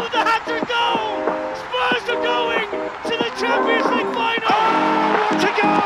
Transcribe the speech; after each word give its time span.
with 0.00 0.10
the 0.12 0.18
hat-trick 0.18 0.66
goal! 0.66 1.22
Spurs 1.54 2.08
are 2.10 2.22
going 2.22 2.66
to 3.06 3.14
the 3.16 3.30
Champions 3.38 3.86
League 3.94 4.12
final! 4.14 4.50
Oh, 4.50 5.30
what 5.30 5.38
a 5.38 5.52
goal! 5.54 5.82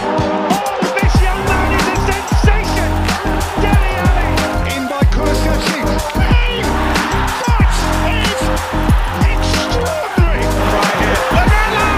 Oh, 0.00 0.80
this 0.96 1.14
young 1.20 1.40
man 1.44 1.68
is 1.76 1.86
a 1.92 1.96
sensation! 2.08 2.90
Dele 3.60 3.92
Alli! 4.08 4.30
In 4.72 4.82
by 4.88 5.04
Kulusevski. 5.12 5.80
Hey, 6.16 6.64
that 7.44 7.68
is 8.08 8.40
extraordinary! 9.32 10.48
Right 10.72 10.98
here. 11.02 11.20
Lamella! 11.36 11.88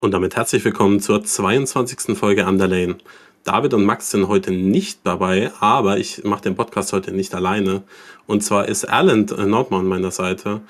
Und 0.00 0.10
damit 0.12 0.36
herzlich 0.36 0.64
willkommen 0.64 1.00
zur 1.00 1.24
22. 1.24 2.16
Folge 2.16 2.46
Underlane. 2.46 2.98
David 3.46 3.74
und 3.74 3.84
Max 3.84 4.10
sind 4.10 4.26
heute 4.26 4.50
nicht 4.50 5.06
dabei, 5.06 5.52
aber 5.60 5.98
ich 5.98 6.24
mache 6.24 6.42
den 6.42 6.56
Podcast 6.56 6.92
heute 6.92 7.12
nicht 7.12 7.32
alleine. 7.32 7.84
Und 8.26 8.42
zwar 8.42 8.66
ist 8.66 8.84
Alan 8.86 9.24
Nordmann 9.24 9.82
an 9.82 9.86
meiner 9.86 10.10
Seite. 10.10 10.62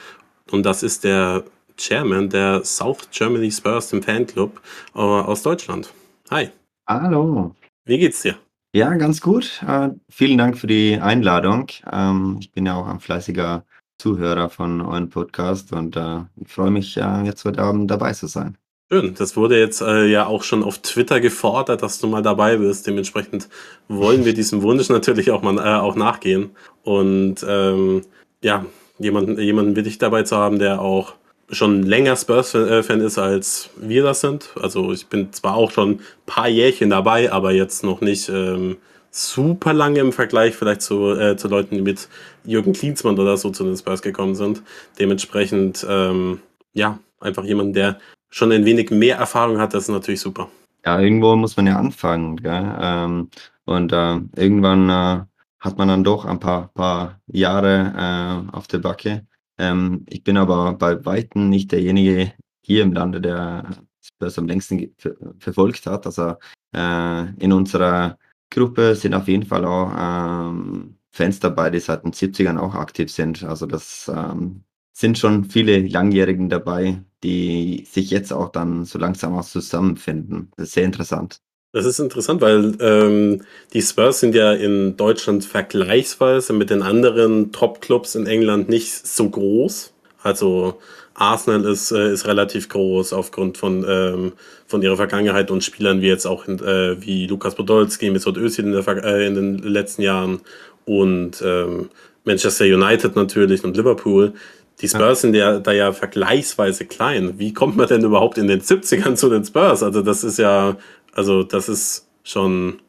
Und 0.50 0.66
das 0.66 0.82
ist 0.82 1.02
der 1.02 1.44
Chairman 1.78 2.28
der 2.28 2.62
South 2.66 3.08
Germany 3.10 3.50
Spurs, 3.50 3.88
dem 3.88 4.02
Fanclub 4.02 4.60
äh, 4.94 4.98
aus 4.98 5.42
Deutschland. 5.42 5.90
Hi, 6.30 6.50
Hallo. 6.86 7.54
wie 7.86 7.96
geht's 7.96 8.20
dir? 8.20 8.36
Ja, 8.74 8.94
ganz 8.96 9.22
gut. 9.22 9.62
Äh, 9.66 9.88
vielen 10.10 10.36
Dank 10.36 10.58
für 10.58 10.66
die 10.66 10.98
Einladung. 11.00 11.68
Ähm, 11.90 12.36
ich 12.40 12.52
bin 12.52 12.66
ja 12.66 12.74
auch 12.74 12.86
ein 12.86 13.00
fleißiger 13.00 13.64
Zuhörer 13.96 14.50
von 14.50 14.82
eurem 14.82 15.08
Podcast 15.08 15.72
und 15.72 15.96
äh, 15.96 16.24
ich 16.36 16.52
freue 16.52 16.70
mich, 16.70 16.94
äh, 16.98 17.22
jetzt 17.22 17.42
heute 17.46 17.62
Abend 17.62 17.90
dabei 17.90 18.12
zu 18.12 18.26
sein. 18.26 18.58
Schön, 18.88 19.14
das 19.14 19.36
wurde 19.36 19.58
jetzt 19.58 19.80
äh, 19.80 20.06
ja 20.06 20.26
auch 20.26 20.44
schon 20.44 20.62
auf 20.62 20.78
Twitter 20.78 21.18
gefordert, 21.18 21.82
dass 21.82 21.98
du 21.98 22.06
mal 22.06 22.22
dabei 22.22 22.56
bist. 22.56 22.86
Dementsprechend 22.86 23.48
wollen 23.88 24.24
wir 24.24 24.32
diesem 24.32 24.62
Wunsch 24.62 24.88
natürlich 24.88 25.32
auch 25.32 25.42
mal 25.42 25.58
äh, 25.58 25.80
auch 25.80 25.96
nachgehen. 25.96 26.50
Und 26.84 27.44
ähm, 27.48 28.02
ja, 28.42 28.64
jemanden, 29.00 29.40
jemanden 29.40 29.74
wie 29.74 29.82
dich 29.82 29.98
dabei 29.98 30.22
zu 30.22 30.36
haben, 30.36 30.60
der 30.60 30.80
auch 30.80 31.14
schon 31.50 31.82
länger 31.82 32.14
Spurs-Fan 32.14 33.00
ist, 33.00 33.18
als 33.18 33.70
wir 33.76 34.04
das 34.04 34.20
sind. 34.20 34.50
Also 34.54 34.92
ich 34.92 35.08
bin 35.08 35.32
zwar 35.32 35.56
auch 35.56 35.72
schon 35.72 35.90
ein 35.90 36.00
paar 36.26 36.48
Jährchen 36.48 36.90
dabei, 36.90 37.32
aber 37.32 37.50
jetzt 37.50 37.82
noch 37.82 38.00
nicht 38.00 38.28
ähm, 38.28 38.76
super 39.10 39.72
lange 39.72 39.98
im 39.98 40.12
Vergleich 40.12 40.54
vielleicht 40.54 40.82
zu, 40.82 41.10
äh, 41.12 41.36
zu 41.36 41.48
Leuten, 41.48 41.74
die 41.74 41.82
mit 41.82 42.08
Jürgen 42.44 42.72
Klinsmann 42.72 43.18
oder 43.18 43.36
so 43.36 43.50
zu 43.50 43.64
den 43.64 43.76
Spurs 43.76 44.02
gekommen 44.02 44.36
sind. 44.36 44.62
Dementsprechend, 45.00 45.84
ähm, 45.88 46.40
ja, 46.72 47.00
einfach 47.18 47.44
jemand, 47.44 47.74
der 47.74 47.98
schon 48.30 48.52
ein 48.52 48.64
wenig 48.64 48.90
mehr 48.90 49.16
Erfahrung 49.16 49.58
hat, 49.58 49.74
das 49.74 49.84
ist 49.84 49.88
natürlich 49.90 50.20
super. 50.20 50.48
Ja, 50.84 51.00
irgendwo 51.00 51.34
muss 51.36 51.56
man 51.56 51.66
ja 51.66 51.78
anfangen, 51.78 52.36
gell? 52.36 52.76
Ähm, 52.80 53.30
und 53.64 53.92
äh, 53.92 54.20
irgendwann 54.36 54.88
äh, 54.88 55.24
hat 55.58 55.78
man 55.78 55.88
dann 55.88 56.04
doch 56.04 56.24
ein 56.24 56.38
paar, 56.38 56.68
paar 56.74 57.20
Jahre 57.26 58.46
äh, 58.52 58.56
auf 58.56 58.68
der 58.68 58.78
Backe. 58.78 59.26
Ähm, 59.58 60.04
ich 60.08 60.22
bin 60.22 60.36
aber 60.36 60.74
bei 60.74 61.04
Weitem 61.04 61.48
nicht 61.48 61.72
derjenige 61.72 62.32
hier 62.62 62.82
im 62.82 62.92
Lande, 62.92 63.20
der 63.20 63.64
das 64.18 64.38
am 64.38 64.46
längsten 64.46 64.94
ver 64.98 65.14
verfolgt 65.38 65.86
hat. 65.86 66.06
Also 66.06 66.36
äh, 66.72 67.34
in 67.42 67.52
unserer 67.52 68.18
Gruppe 68.50 68.94
sind 68.94 69.14
auf 69.14 69.28
jeden 69.28 69.44
Fall 69.46 69.64
auch 69.64 69.92
ähm, 69.98 70.96
Fans 71.10 71.40
dabei, 71.40 71.70
die 71.70 71.80
seit 71.80 72.04
den 72.04 72.12
70ern 72.12 72.58
auch 72.58 72.74
aktiv 72.74 73.10
sind. 73.10 73.42
Also 73.42 73.66
das 73.66 74.10
ähm, 74.14 74.64
sind 74.92 75.18
schon 75.18 75.44
viele 75.44 75.80
Langjährigen 75.80 76.48
dabei, 76.48 77.02
die 77.22 77.86
sich 77.90 78.10
jetzt 78.10 78.32
auch 78.32 78.50
dann 78.50 78.84
so 78.84 78.98
langsam 78.98 79.36
auch 79.36 79.44
zusammenfinden. 79.44 80.50
Das 80.56 80.68
ist 80.68 80.74
sehr 80.74 80.84
interessant. 80.84 81.38
Das 81.72 81.84
ist 81.84 81.98
interessant, 81.98 82.40
weil 82.40 82.74
ähm, 82.80 83.42
die 83.74 83.82
Spurs 83.82 84.20
sind 84.20 84.34
ja 84.34 84.52
in 84.52 84.96
Deutschland 84.96 85.44
vergleichsweise 85.44 86.52
mit 86.52 86.70
den 86.70 86.82
anderen 86.82 87.52
Top-Clubs 87.52 88.14
in 88.14 88.26
England 88.26 88.68
nicht 88.68 89.06
so 89.06 89.28
groß. 89.28 89.92
Also 90.22 90.78
Arsenal 91.12 91.64
ist, 91.64 91.92
äh, 91.92 92.12
ist 92.12 92.26
relativ 92.26 92.68
groß 92.68 93.12
aufgrund 93.12 93.58
von, 93.58 93.84
ähm, 93.88 94.32
von 94.66 94.82
ihrer 94.82 94.96
Vergangenheit 94.96 95.50
und 95.50 95.64
Spielern 95.64 96.00
wie 96.00 96.08
jetzt 96.08 96.26
auch 96.26 96.46
in, 96.46 96.58
äh, 96.60 96.96
wie 97.00 97.26
Lukas 97.26 97.54
Podolski, 97.54 98.10
Mesut 98.10 98.36
Özil 98.36 98.66
in, 98.66 98.72
der, 98.72 99.04
äh, 99.04 99.26
in 99.26 99.34
den 99.34 99.58
letzten 99.58 100.02
Jahren 100.02 100.40
und 100.84 101.42
ähm, 101.44 101.90
Manchester 102.24 102.64
United 102.64 103.16
natürlich 103.16 103.64
und 103.64 103.76
Liverpool. 103.76 104.32
Die 104.80 104.88
Spurs 104.88 105.22
sind 105.22 105.34
ja 105.34 105.58
da 105.58 105.72
ja 105.72 105.92
vergleichsweise 105.92 106.86
klein. 106.86 107.38
Wie 107.38 107.52
kommt 107.54 107.76
man 107.76 107.88
denn 107.88 108.04
überhaupt 108.04 108.38
in 108.38 108.46
den 108.46 108.60
70ern 108.60 109.16
zu 109.16 109.30
den 109.30 109.44
Spurs? 109.44 109.82
Also 109.82 110.02
das 110.02 110.22
ist 110.24 110.38
ja, 110.38 110.76
also 111.12 111.42
das 111.42 111.68
ist 111.68 112.10
schon 112.24 112.82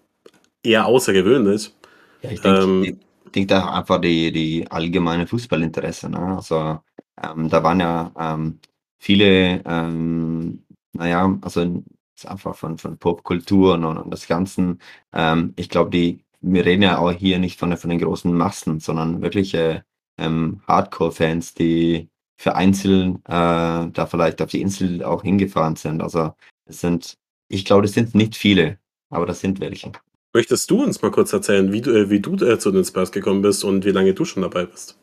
eher 0.63 0.85
außergewöhnlich. 0.85 1.73
Ja, 2.21 2.31
ich 2.31 2.41
denke, 2.41 2.63
Ähm, 2.63 2.83
ich 3.25 3.31
denke 3.31 3.47
da 3.47 3.71
einfach 3.73 4.01
die, 4.01 4.31
die 4.31 4.69
allgemeine 4.69 5.27
Fußballinteresse. 5.27 6.09
Ne? 6.09 6.19
Also 6.37 6.79
ähm, 7.21 7.49
da 7.49 7.63
waren 7.63 7.79
ja 7.79 8.11
ähm, 8.19 8.59
viele, 8.99 9.61
ähm, 9.65 10.65
naja, 10.93 11.37
also 11.41 11.83
einfach 12.25 12.55
von, 12.55 12.77
von 12.77 12.97
Popkultur 12.97 13.75
und, 13.75 13.85
und 13.85 14.11
das 14.11 14.27
Ganzen. 14.27 14.81
Ähm, 15.13 15.53
ich 15.55 15.69
glaube, 15.69 15.91
die, 15.91 16.25
wir 16.41 16.65
reden 16.65 16.83
ja 16.83 16.97
auch 16.97 17.11
hier 17.11 17.39
nicht 17.39 17.59
von, 17.59 17.75
von 17.77 17.89
den 17.89 17.99
großen 17.99 18.33
Massen, 18.33 18.79
sondern 18.79 19.21
wirkliche 19.21 19.85
ähm, 20.17 20.61
Hardcore-Fans, 20.67 21.53
die 21.53 22.09
für 22.37 22.55
einzeln 22.55 23.15
äh, 23.25 23.29
da 23.29 24.07
vielleicht 24.09 24.41
auf 24.41 24.49
die 24.49 24.61
Insel 24.61 25.03
auch 25.03 25.23
hingefahren 25.23 25.75
sind. 25.75 26.01
Also 26.01 26.33
es 26.65 26.81
sind, 26.81 27.17
ich 27.47 27.65
glaube, 27.65 27.85
es 27.85 27.93
sind 27.93 28.13
nicht 28.13 28.35
viele, 28.35 28.77
aber 29.09 29.25
das 29.25 29.39
sind 29.39 29.59
welche. 29.59 29.91
Möchtest 30.33 30.69
du 30.69 30.83
uns 30.83 31.01
mal 31.01 31.11
kurz 31.11 31.33
erzählen, 31.33 31.71
wie 31.71 31.81
du, 31.81 31.91
äh, 31.91 32.09
wie 32.09 32.19
du 32.19 32.35
äh, 32.35 32.59
zu 32.59 32.71
den 32.71 32.85
Spurs 32.85 33.11
gekommen 33.11 33.41
bist 33.41 33.63
und 33.63 33.85
wie 33.85 33.91
lange 33.91 34.13
du 34.13 34.23
schon 34.23 34.43
dabei 34.43 34.65
bist? 34.65 34.99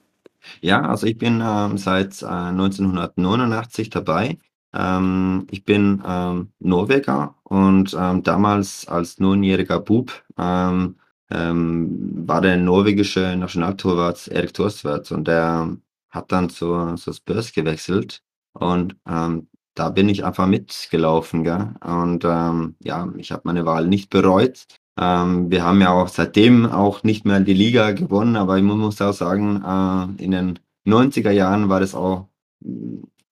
Ja, 0.60 0.82
also 0.82 1.06
ich 1.06 1.18
bin 1.18 1.42
ähm, 1.44 1.78
seit 1.78 2.22
äh, 2.22 2.26
1989 2.26 3.90
dabei. 3.90 4.38
Ähm, 4.72 5.46
ich 5.50 5.64
bin 5.64 6.02
ähm, 6.06 6.52
Norweger 6.58 7.34
und 7.44 7.96
ähm, 7.98 8.22
damals 8.22 8.86
als 8.86 9.18
neunjähriger 9.18 9.80
Bub 9.80 10.12
ähm, 10.38 10.96
ähm, 11.30 12.26
war 12.28 12.40
der 12.40 12.56
norwegische 12.56 13.36
Nationaltorwart 13.36 14.28
Erik 14.28 14.54
Thorstvedt 14.54 15.10
und 15.12 15.26
der 15.28 15.76
hat 16.10 16.32
dann 16.32 16.50
zur, 16.50 16.96
zur 16.96 17.14
Spurs 17.14 17.52
gewechselt 17.52 18.22
und 18.52 18.96
ähm, 19.08 19.48
da 19.74 19.90
bin 19.90 20.08
ich 20.08 20.24
einfach 20.24 20.46
mitgelaufen, 20.46 21.42
gell? 21.42 21.74
Und 21.84 22.24
ähm, 22.24 22.76
ja, 22.80 23.12
ich 23.16 23.32
habe 23.32 23.42
meine 23.44 23.66
Wahl 23.66 23.86
nicht 23.88 24.08
bereut. 24.10 24.66
Ähm, 24.96 25.50
wir 25.50 25.64
haben 25.64 25.80
ja 25.80 25.90
auch 25.90 26.06
seitdem 26.08 26.66
auch 26.66 27.02
nicht 27.02 27.24
mehr 27.24 27.40
die 27.40 27.54
Liga 27.54 27.90
gewonnen, 27.90 28.36
aber 28.36 28.56
ich 28.58 28.62
mu- 28.62 28.76
muss 28.76 29.00
auch 29.02 29.12
sagen, 29.12 29.62
äh, 29.64 30.22
in 30.22 30.30
den 30.30 30.58
90er 30.84 31.32
Jahren 31.32 31.68
war 31.68 31.80
das 31.80 31.94
auch 31.96 32.28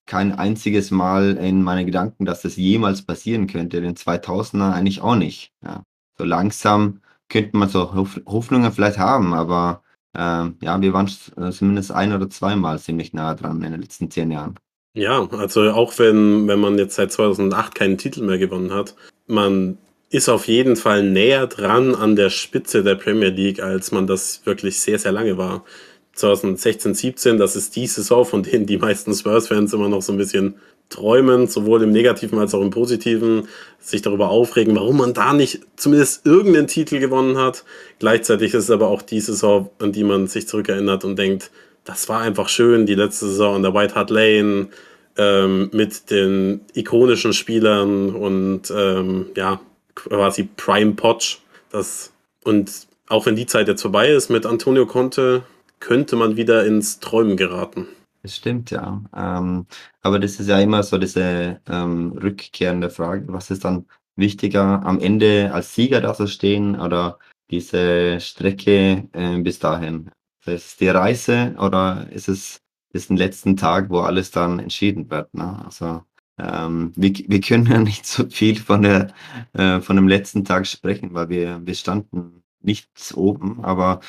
kein 0.06 0.32
einziges 0.32 0.90
Mal 0.90 1.36
in 1.36 1.62
meine 1.62 1.84
Gedanken, 1.84 2.24
dass 2.24 2.42
das 2.42 2.56
jemals 2.56 3.02
passieren 3.02 3.46
könnte. 3.46 3.78
In 3.78 3.84
den 3.84 3.96
2000er 3.96 4.72
eigentlich 4.72 5.00
auch 5.00 5.14
nicht. 5.16 5.52
Ja. 5.64 5.84
So 6.18 6.24
langsam 6.24 7.00
könnte 7.32 7.56
man 7.56 7.68
so 7.68 7.94
Hoff 7.94 8.20
Hoffnungen 8.26 8.72
vielleicht 8.72 8.98
haben, 8.98 9.34
aber 9.34 9.82
ähm, 10.14 10.56
ja, 10.62 10.80
wir 10.80 10.92
waren 10.92 11.10
äh, 11.36 11.50
zumindest 11.50 11.90
ein 11.90 12.12
oder 12.12 12.28
zweimal 12.28 12.78
ziemlich 12.78 13.12
nah 13.14 13.34
dran 13.34 13.62
in 13.62 13.72
den 13.72 13.80
letzten 13.80 14.10
zehn 14.10 14.30
Jahren. 14.30 14.56
Ja, 14.94 15.26
also 15.30 15.70
auch 15.70 15.98
wenn, 15.98 16.46
wenn 16.48 16.60
man 16.60 16.76
jetzt 16.76 16.96
seit 16.96 17.10
2008 17.10 17.74
keinen 17.74 17.96
Titel 17.96 18.22
mehr 18.22 18.36
gewonnen 18.36 18.72
hat, 18.72 18.94
man 19.26 19.78
ist 20.10 20.28
auf 20.28 20.46
jeden 20.46 20.76
Fall 20.76 21.02
näher 21.02 21.46
dran 21.46 21.94
an 21.94 22.14
der 22.14 22.28
Spitze 22.28 22.82
der 22.82 22.96
Premier 22.96 23.30
League, 23.30 23.62
als 23.62 23.90
man 23.90 24.06
das 24.06 24.44
wirklich 24.44 24.78
sehr, 24.78 24.98
sehr 24.98 25.12
lange 25.12 25.38
war. 25.38 25.64
2016, 26.12 26.92
17, 26.92 27.38
das 27.38 27.56
ist 27.56 27.74
die 27.74 27.86
Saison, 27.86 28.26
von 28.26 28.42
denen 28.42 28.66
die 28.66 28.76
meisten 28.76 29.14
Spurs-Fans 29.14 29.72
immer 29.72 29.88
noch 29.88 30.02
so 30.02 30.12
ein 30.12 30.18
bisschen 30.18 30.56
träumen, 30.92 31.46
sowohl 31.48 31.82
im 31.82 31.90
Negativen 31.90 32.38
als 32.38 32.54
auch 32.54 32.60
im 32.60 32.70
Positiven, 32.70 33.48
sich 33.80 34.02
darüber 34.02 34.30
aufregen, 34.30 34.76
warum 34.76 34.98
man 34.98 35.14
da 35.14 35.32
nicht 35.32 35.60
zumindest 35.76 36.24
irgendeinen 36.26 36.66
Titel 36.68 37.00
gewonnen 37.00 37.38
hat. 37.38 37.64
Gleichzeitig 37.98 38.54
ist 38.54 38.64
es 38.64 38.70
aber 38.70 38.88
auch 38.88 39.02
die 39.02 39.20
Saison, 39.20 39.70
an 39.78 39.92
die 39.92 40.04
man 40.04 40.26
sich 40.26 40.46
zurückerinnert 40.46 41.04
und 41.04 41.18
denkt, 41.18 41.50
das 41.84 42.08
war 42.08 42.20
einfach 42.20 42.48
schön, 42.48 42.86
die 42.86 42.94
letzte 42.94 43.26
Saison 43.26 43.56
an 43.56 43.62
der 43.62 43.74
White 43.74 43.94
Hart 43.94 44.10
Lane 44.10 44.68
ähm, 45.16 45.70
mit 45.72 46.10
den 46.10 46.60
ikonischen 46.74 47.32
Spielern 47.32 48.10
und 48.10 48.72
ähm, 48.74 49.26
ja, 49.36 49.60
quasi 49.94 50.48
Prime 50.56 50.92
Potch. 50.92 51.40
Das, 51.70 52.12
und 52.44 52.70
auch 53.08 53.26
wenn 53.26 53.36
die 53.36 53.46
Zeit 53.46 53.68
jetzt 53.68 53.82
vorbei 53.82 54.10
ist 54.10 54.30
mit 54.30 54.46
Antonio 54.46 54.86
Conte, 54.86 55.42
könnte 55.80 56.16
man 56.16 56.36
wieder 56.36 56.64
ins 56.64 57.00
Träumen 57.00 57.36
geraten. 57.36 57.88
Das 58.22 58.36
stimmt, 58.36 58.70
ja. 58.70 59.02
Ähm, 59.14 59.66
aber 60.00 60.18
das 60.20 60.38
ist 60.38 60.48
ja 60.48 60.60
immer 60.60 60.82
so 60.84 60.96
diese 60.98 61.60
ähm, 61.68 62.12
rückkehrende 62.12 62.88
Frage, 62.88 63.24
was 63.28 63.50
ist 63.50 63.64
dann 63.64 63.86
wichtiger, 64.14 64.84
am 64.84 65.00
Ende 65.00 65.50
als 65.52 65.74
Sieger 65.74 66.00
da 66.00 66.14
zu 66.14 66.28
stehen 66.28 66.78
oder 66.78 67.18
diese 67.50 68.20
Strecke 68.20 69.08
äh, 69.12 69.38
bis 69.38 69.58
dahin? 69.58 70.10
Ist 70.40 70.48
es 70.48 70.76
die 70.76 70.88
Reise 70.88 71.54
oder 71.58 72.08
ist 72.10 72.28
es 72.28 72.60
ist 72.92 73.10
ein 73.10 73.16
letzten 73.16 73.56
Tag, 73.56 73.90
wo 73.90 74.00
alles 74.00 74.30
dann 74.30 74.58
entschieden 74.58 75.10
wird? 75.10 75.32
Ne? 75.34 75.64
Also 75.64 76.02
ähm, 76.38 76.92
wir, 76.96 77.12
wir 77.26 77.40
können 77.40 77.66
ja 77.66 77.78
nicht 77.80 78.06
so 78.06 78.28
viel 78.28 78.56
von 78.60 78.82
der 78.82 79.12
äh, 79.54 79.80
von 79.80 79.96
dem 79.96 80.08
letzten 80.08 80.44
Tag 80.44 80.66
sprechen, 80.66 81.14
weil 81.14 81.28
wir 81.28 81.60
wir 81.66 81.74
standen 81.74 82.44
nichts 82.60 83.14
oben, 83.14 83.64
aber 83.64 84.00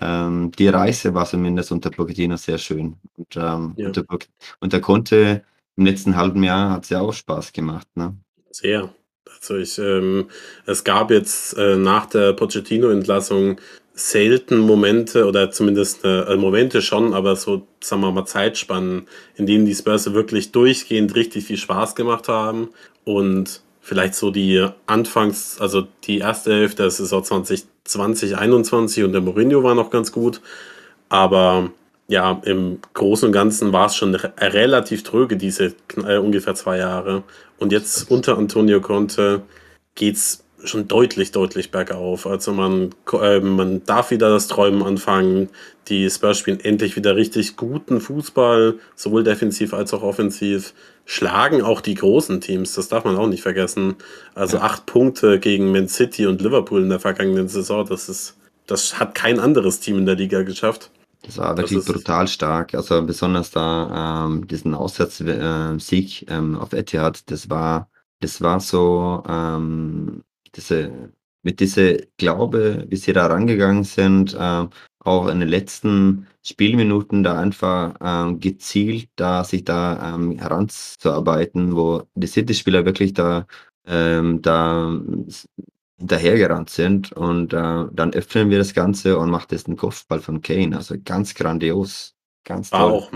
ähm, 0.00 0.50
die 0.52 0.68
Reise 0.68 1.14
war 1.14 1.26
zumindest 1.26 1.72
unter 1.72 1.90
Pochettino 1.90 2.36
sehr 2.36 2.58
schön. 2.58 2.96
Und, 3.16 3.36
ähm, 3.36 3.74
Ja. 3.76 3.86
unter, 3.88 4.04
der 4.64 4.80
konnte 4.80 5.42
im 5.76 5.86
letzten 5.86 6.16
halben 6.16 6.42
Jahr 6.42 6.70
hat 6.70 6.84
es 6.84 6.90
ja 6.90 7.00
auch 7.00 7.12
Spaß 7.12 7.52
gemacht. 7.52 7.86
Ne? 7.94 8.16
Sehr. 8.50 8.92
Also 9.28 9.56
ich, 9.56 9.78
ähm, 9.78 10.28
es 10.64 10.84
gab 10.84 11.10
jetzt 11.10 11.56
äh, 11.58 11.76
nach 11.76 12.06
der 12.06 12.32
Pochettino-Entlassung 12.32 13.60
selten 13.92 14.58
Momente 14.58 15.26
oder 15.26 15.50
zumindest 15.50 16.04
äh, 16.04 16.36
Momente 16.36 16.82
schon, 16.82 17.14
aber 17.14 17.34
so, 17.36 17.66
sagen 17.82 18.02
wir 18.02 18.12
mal, 18.12 18.26
Zeitspannen, 18.26 19.06
in 19.36 19.46
denen 19.46 19.64
die 19.64 19.74
Spurs 19.74 20.12
wirklich 20.12 20.52
durchgehend 20.52 21.14
richtig 21.14 21.44
viel 21.46 21.56
Spaß 21.56 21.94
gemacht 21.94 22.28
haben 22.28 22.68
und 23.04 23.62
vielleicht 23.80 24.14
so 24.14 24.30
die 24.30 24.66
Anfangs, 24.86 25.60
also 25.60 25.86
die 26.04 26.18
erste 26.18 26.52
Hälfte 26.52 26.82
der 26.84 26.90
Saison 26.90 27.24
2020, 27.24 27.68
21 27.94 29.04
und 29.04 29.12
der 29.12 29.20
Mourinho 29.20 29.62
war 29.62 29.74
noch 29.74 29.90
ganz 29.90 30.12
gut, 30.12 30.40
aber 31.08 31.70
ja, 32.08 32.40
im 32.44 32.78
Großen 32.94 33.26
und 33.26 33.32
Ganzen 33.32 33.72
war 33.72 33.86
es 33.86 33.96
schon 33.96 34.14
re 34.14 34.32
relativ 34.38 35.02
tröge, 35.02 35.36
diese 35.36 35.74
äh, 36.06 36.18
ungefähr 36.18 36.54
zwei 36.54 36.78
Jahre. 36.78 37.24
Und 37.58 37.72
jetzt 37.72 38.10
unter 38.10 38.38
Antonio 38.38 38.80
Conte 38.80 39.42
geht's 39.94 40.44
schon 40.68 40.88
deutlich, 40.88 41.32
deutlich 41.32 41.70
bergauf. 41.70 42.26
Also 42.26 42.52
man, 42.52 42.90
ko- 43.04 43.20
äh, 43.20 43.40
man 43.40 43.84
darf 43.84 44.10
wieder 44.10 44.28
das 44.30 44.48
Träumen 44.48 44.82
anfangen. 44.82 45.48
Die 45.88 46.08
Spurs 46.10 46.38
spielen 46.38 46.60
endlich 46.60 46.96
wieder 46.96 47.14
richtig 47.16 47.56
guten 47.56 48.00
Fußball, 48.00 48.74
sowohl 48.94 49.24
defensiv 49.24 49.72
als 49.74 49.94
auch 49.94 50.02
offensiv. 50.02 50.74
Schlagen 51.04 51.62
auch 51.62 51.80
die 51.80 51.94
großen 51.94 52.40
Teams, 52.40 52.74
das 52.74 52.88
darf 52.88 53.04
man 53.04 53.16
auch 53.16 53.28
nicht 53.28 53.42
vergessen. 53.42 53.94
Also 54.34 54.58
acht 54.58 54.86
Punkte 54.86 55.38
gegen 55.38 55.70
Man 55.70 55.86
City 55.88 56.26
und 56.26 56.42
Liverpool 56.42 56.82
in 56.82 56.88
der 56.88 56.98
vergangenen 56.98 57.46
Saison, 57.48 57.86
das 57.86 58.08
ist, 58.08 58.36
das 58.66 58.98
hat 58.98 59.14
kein 59.14 59.38
anderes 59.38 59.78
Team 59.78 59.98
in 59.98 60.06
der 60.06 60.16
Liga 60.16 60.42
geschafft. 60.42 60.90
Das 61.22 61.38
war 61.38 61.54
Das 61.54 61.70
wirklich 61.70 61.78
ist- 61.86 61.92
brutal 61.92 62.26
stark. 62.26 62.74
Also 62.74 63.00
besonders 63.02 63.52
da 63.52 64.26
ähm, 64.26 64.48
diesen 64.48 64.74
Auswärtssieg 64.74 66.26
ähm, 66.28 66.56
auf 66.58 66.72
Etihad, 66.72 67.30
das 67.30 67.48
war, 67.50 67.88
das 68.20 68.40
war 68.40 68.60
so, 68.60 69.22
ähm, 69.28 70.22
diese, 70.52 71.12
mit 71.42 71.60
dieser 71.60 71.96
Glaube, 72.16 72.86
wie 72.88 72.96
sie 72.96 73.12
da 73.12 73.26
rangegangen 73.26 73.84
sind, 73.84 74.36
ähm, 74.38 74.70
auch 75.00 75.28
in 75.28 75.40
den 75.40 75.48
letzten 75.48 76.26
Spielminuten 76.42 77.22
da 77.22 77.38
einfach 77.38 77.94
ähm, 78.00 78.40
gezielt 78.40 79.08
da 79.16 79.44
sich 79.44 79.64
da 79.64 80.14
ähm, 80.14 80.38
heranzuarbeiten, 80.38 81.76
wo 81.76 82.02
die 82.14 82.26
City-Spieler 82.26 82.84
wirklich 82.84 83.14
da, 83.14 83.46
ähm, 83.86 84.42
da 84.42 85.00
hinterhergerannt 85.98 86.70
sind 86.70 87.12
und 87.12 87.52
äh, 87.52 87.84
dann 87.90 88.12
öffnen 88.12 88.50
wir 88.50 88.58
das 88.58 88.74
Ganze 88.74 89.18
und 89.18 89.30
macht 89.30 89.52
jetzt 89.52 89.66
einen 89.66 89.76
Kopfball 89.76 90.20
von 90.20 90.42
Kane. 90.42 90.76
Also 90.76 90.96
ganz 91.02 91.34
grandios. 91.34 92.14
Ganz 92.44 92.70
War 92.70 92.84
auch, 92.84 93.10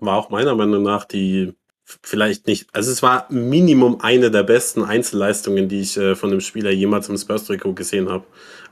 war 0.00 0.18
auch 0.18 0.30
meiner 0.30 0.54
Meinung 0.54 0.82
nach 0.82 1.04
die 1.04 1.54
vielleicht 2.02 2.46
nicht, 2.46 2.66
also 2.72 2.90
es 2.90 3.02
war 3.02 3.26
Minimum 3.30 4.00
eine 4.00 4.30
der 4.30 4.42
besten 4.42 4.82
Einzelleistungen, 4.82 5.68
die 5.68 5.80
ich 5.80 5.96
äh, 5.96 6.14
von 6.14 6.30
einem 6.30 6.40
Spieler 6.40 6.70
jemals 6.70 7.08
im 7.08 7.16
Spurs-Trikot 7.16 7.74
gesehen 7.74 8.08
habe. 8.08 8.24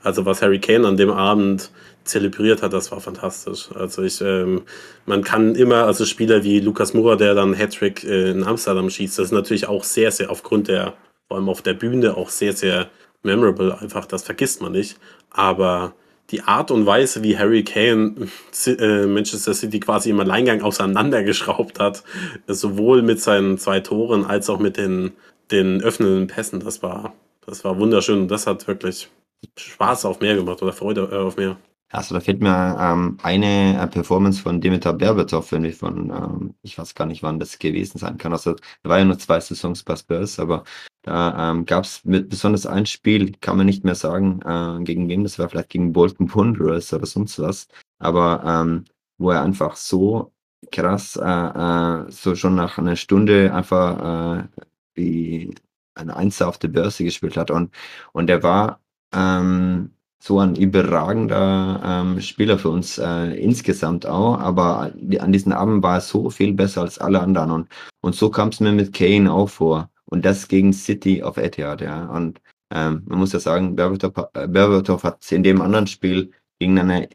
Also 0.03 0.25
was 0.25 0.41
Harry 0.41 0.59
Kane 0.59 0.87
an 0.87 0.97
dem 0.97 1.11
Abend 1.11 1.71
zelebriert 2.03 2.63
hat, 2.63 2.73
das 2.73 2.91
war 2.91 3.01
fantastisch. 3.01 3.69
Also 3.73 4.03
ich, 4.03 4.21
ähm, 4.21 4.63
man 5.05 5.23
kann 5.23 5.55
immer, 5.55 5.85
also 5.85 6.05
Spieler 6.05 6.43
wie 6.43 6.59
Lukas 6.59 6.93
Moura, 6.93 7.15
der 7.15 7.35
dann 7.35 7.53
Hattrick 7.53 8.03
äh, 8.03 8.31
in 8.31 8.43
Amsterdam 8.43 8.89
schießt, 8.89 9.19
das 9.19 9.25
ist 9.27 9.31
natürlich 9.31 9.67
auch 9.67 9.83
sehr, 9.83 10.11
sehr 10.11 10.31
aufgrund 10.31 10.67
der, 10.67 10.93
vor 11.27 11.37
allem 11.37 11.49
auf 11.49 11.61
der 11.61 11.73
Bühne, 11.73 12.17
auch 12.17 12.29
sehr, 12.29 12.53
sehr 12.53 12.89
memorable. 13.23 13.79
Einfach, 13.79 14.05
das 14.05 14.23
vergisst 14.23 14.61
man 14.61 14.71
nicht. 14.71 14.97
Aber 15.29 15.93
die 16.31 16.43
Art 16.43 16.71
und 16.71 16.85
Weise, 16.85 17.23
wie 17.23 17.37
Harry 17.37 17.63
Kane 17.63 18.27
äh, 18.65 19.05
Manchester 19.05 19.53
City 19.53 19.79
quasi 19.79 20.09
im 20.09 20.19
Alleingang 20.19 20.61
auseinandergeschraubt 20.61 21.79
hat, 21.79 22.03
sowohl 22.47 23.01
mit 23.01 23.19
seinen 23.19 23.57
zwei 23.57 23.81
Toren 23.81 24.25
als 24.25 24.49
auch 24.49 24.59
mit 24.59 24.77
den, 24.77 25.11
den 25.51 25.81
öffnenden 25.81 26.27
Pässen, 26.27 26.61
das 26.61 26.81
war, 26.81 27.13
das 27.45 27.63
war 27.63 27.77
wunderschön 27.77 28.21
und 28.21 28.27
das 28.29 28.47
hat 28.47 28.67
wirklich 28.67 29.09
Spaß 29.57 30.05
auf 30.05 30.21
mehr 30.21 30.35
gemacht 30.35 30.61
oder 30.61 30.73
Freude 30.73 31.09
äh, 31.11 31.17
auf 31.17 31.37
mehr. 31.37 31.57
Also 31.91 32.15
da 32.15 32.21
fehlt 32.21 32.41
mir 32.41 32.77
ähm, 32.79 33.17
eine 33.21 33.81
äh, 33.81 33.87
Performance 33.87 34.41
von 34.41 34.61
Dimitar 34.61 34.93
Berbatov, 34.93 35.49
finde 35.49 35.69
ich, 35.69 35.75
von, 35.75 36.09
ähm, 36.09 36.55
ich 36.61 36.77
weiß 36.77 36.95
gar 36.95 37.05
nicht, 37.05 37.21
wann 37.21 37.39
das 37.39 37.59
gewesen 37.59 37.97
sein 37.97 38.17
kann. 38.17 38.31
Also 38.31 38.55
da 38.83 38.89
war 38.89 38.99
ja 38.99 39.03
nur 39.03 39.19
zwei 39.19 39.41
Saisons 39.41 39.83
bei 39.83 39.97
Spurs, 39.97 40.39
aber 40.39 40.63
da 41.03 41.51
ähm, 41.51 41.65
gab 41.65 41.83
es 41.85 42.01
besonders 42.03 42.65
ein 42.65 42.85
Spiel, 42.85 43.33
kann 43.41 43.57
man 43.57 43.65
nicht 43.65 43.83
mehr 43.83 43.95
sagen, 43.95 44.41
äh, 44.45 44.83
gegen 44.83 45.09
wen 45.09 45.23
das 45.23 45.39
war, 45.39 45.49
vielleicht 45.49 45.69
gegen 45.69 45.93
Bolton 45.93 46.33
Wanderers 46.33 46.93
oder 46.93 47.05
sonst 47.05 47.39
was, 47.39 47.67
aber 47.99 48.43
ähm, 48.45 48.85
wo 49.17 49.31
er 49.31 49.41
einfach 49.41 49.75
so 49.75 50.31
krass, 50.71 51.15
äh, 51.15 51.25
äh, 51.25 52.11
so 52.11 52.35
schon 52.35 52.55
nach 52.55 52.77
einer 52.77 52.95
Stunde 52.95 53.53
einfach 53.53 54.41
äh, 54.41 54.47
wie 54.95 55.55
ein 55.95 56.09
Einser 56.11 56.47
auf 56.47 56.57
der 56.59 56.67
Börse 56.69 57.03
gespielt 57.03 57.37
hat 57.37 57.51
und, 57.51 57.73
und 58.13 58.29
er 58.29 58.43
war 58.43 58.79
ähm, 59.13 59.91
so 60.23 60.39
ein 60.39 60.55
überragender 60.55 61.81
ähm, 61.83 62.21
Spieler 62.21 62.59
für 62.59 62.69
uns 62.69 62.99
äh, 62.99 63.33
insgesamt 63.41 64.05
auch, 64.05 64.39
aber 64.39 64.91
an 65.19 65.31
diesem 65.33 65.51
Abend 65.53 65.81
war 65.81 65.95
er 65.95 66.01
so 66.01 66.29
viel 66.29 66.53
besser 66.53 66.81
als 66.81 66.99
alle 66.99 67.21
anderen 67.21 67.51
und, 67.51 67.67
und 68.01 68.15
so 68.15 68.29
kam 68.29 68.49
es 68.49 68.59
mir 68.59 68.71
mit 68.71 68.93
Kane 68.93 69.31
auch 69.31 69.49
vor 69.49 69.89
und 70.11 70.23
das 70.25 70.47
gegen 70.47 70.73
City 70.73 71.23
auf 71.23 71.37
Etihad, 71.37 71.81
ja 71.81 72.05
und 72.05 72.41
ähm, 72.71 73.03
man 73.05 73.19
muss 73.19 73.33
ja 73.33 73.39
sagen, 73.39 73.75
Berbatov, 73.75 75.03
äh, 75.03 75.07
hat 75.07 75.31
in 75.31 75.43
dem 75.43 75.61
anderen 75.61 75.87
Spiel 75.87 76.31
gegen 76.59 76.79
eine 76.79 77.09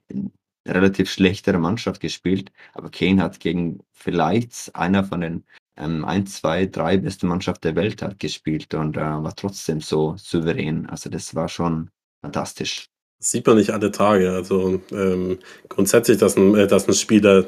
relativ 0.66 1.10
schlechtere 1.10 1.58
Mannschaft 1.58 2.00
gespielt, 2.00 2.50
aber 2.74 2.90
Kane 2.90 3.22
hat 3.22 3.40
gegen 3.40 3.80
vielleicht 3.92 4.74
einer 4.74 5.04
von 5.04 5.20
den 5.20 5.44
ähm, 5.78 6.04
ein, 6.04 6.26
zwei, 6.26 6.66
drei 6.66 6.96
besten 6.96 7.28
Mannschaften 7.28 7.68
der 7.68 7.76
Welt 7.76 8.02
hat 8.02 8.18
gespielt 8.18 8.72
und 8.74 8.96
äh, 8.96 9.00
war 9.00 9.34
trotzdem 9.36 9.80
so 9.80 10.14
souverän. 10.16 10.86
Also 10.86 11.10
das 11.10 11.34
war 11.34 11.48
schon 11.48 11.90
fantastisch. 12.22 12.86
Das 13.18 13.30
sieht 13.30 13.46
man 13.46 13.56
nicht 13.56 13.70
alle 13.70 13.90
Tage. 13.90 14.32
Also 14.32 14.80
ähm, 14.90 15.38
grundsätzlich, 15.68 16.18
dass 16.18 16.36
ein, 16.36 16.54
äh, 16.54 16.66
dass 16.66 16.88
ein 16.88 16.94
Spieler 16.94 17.46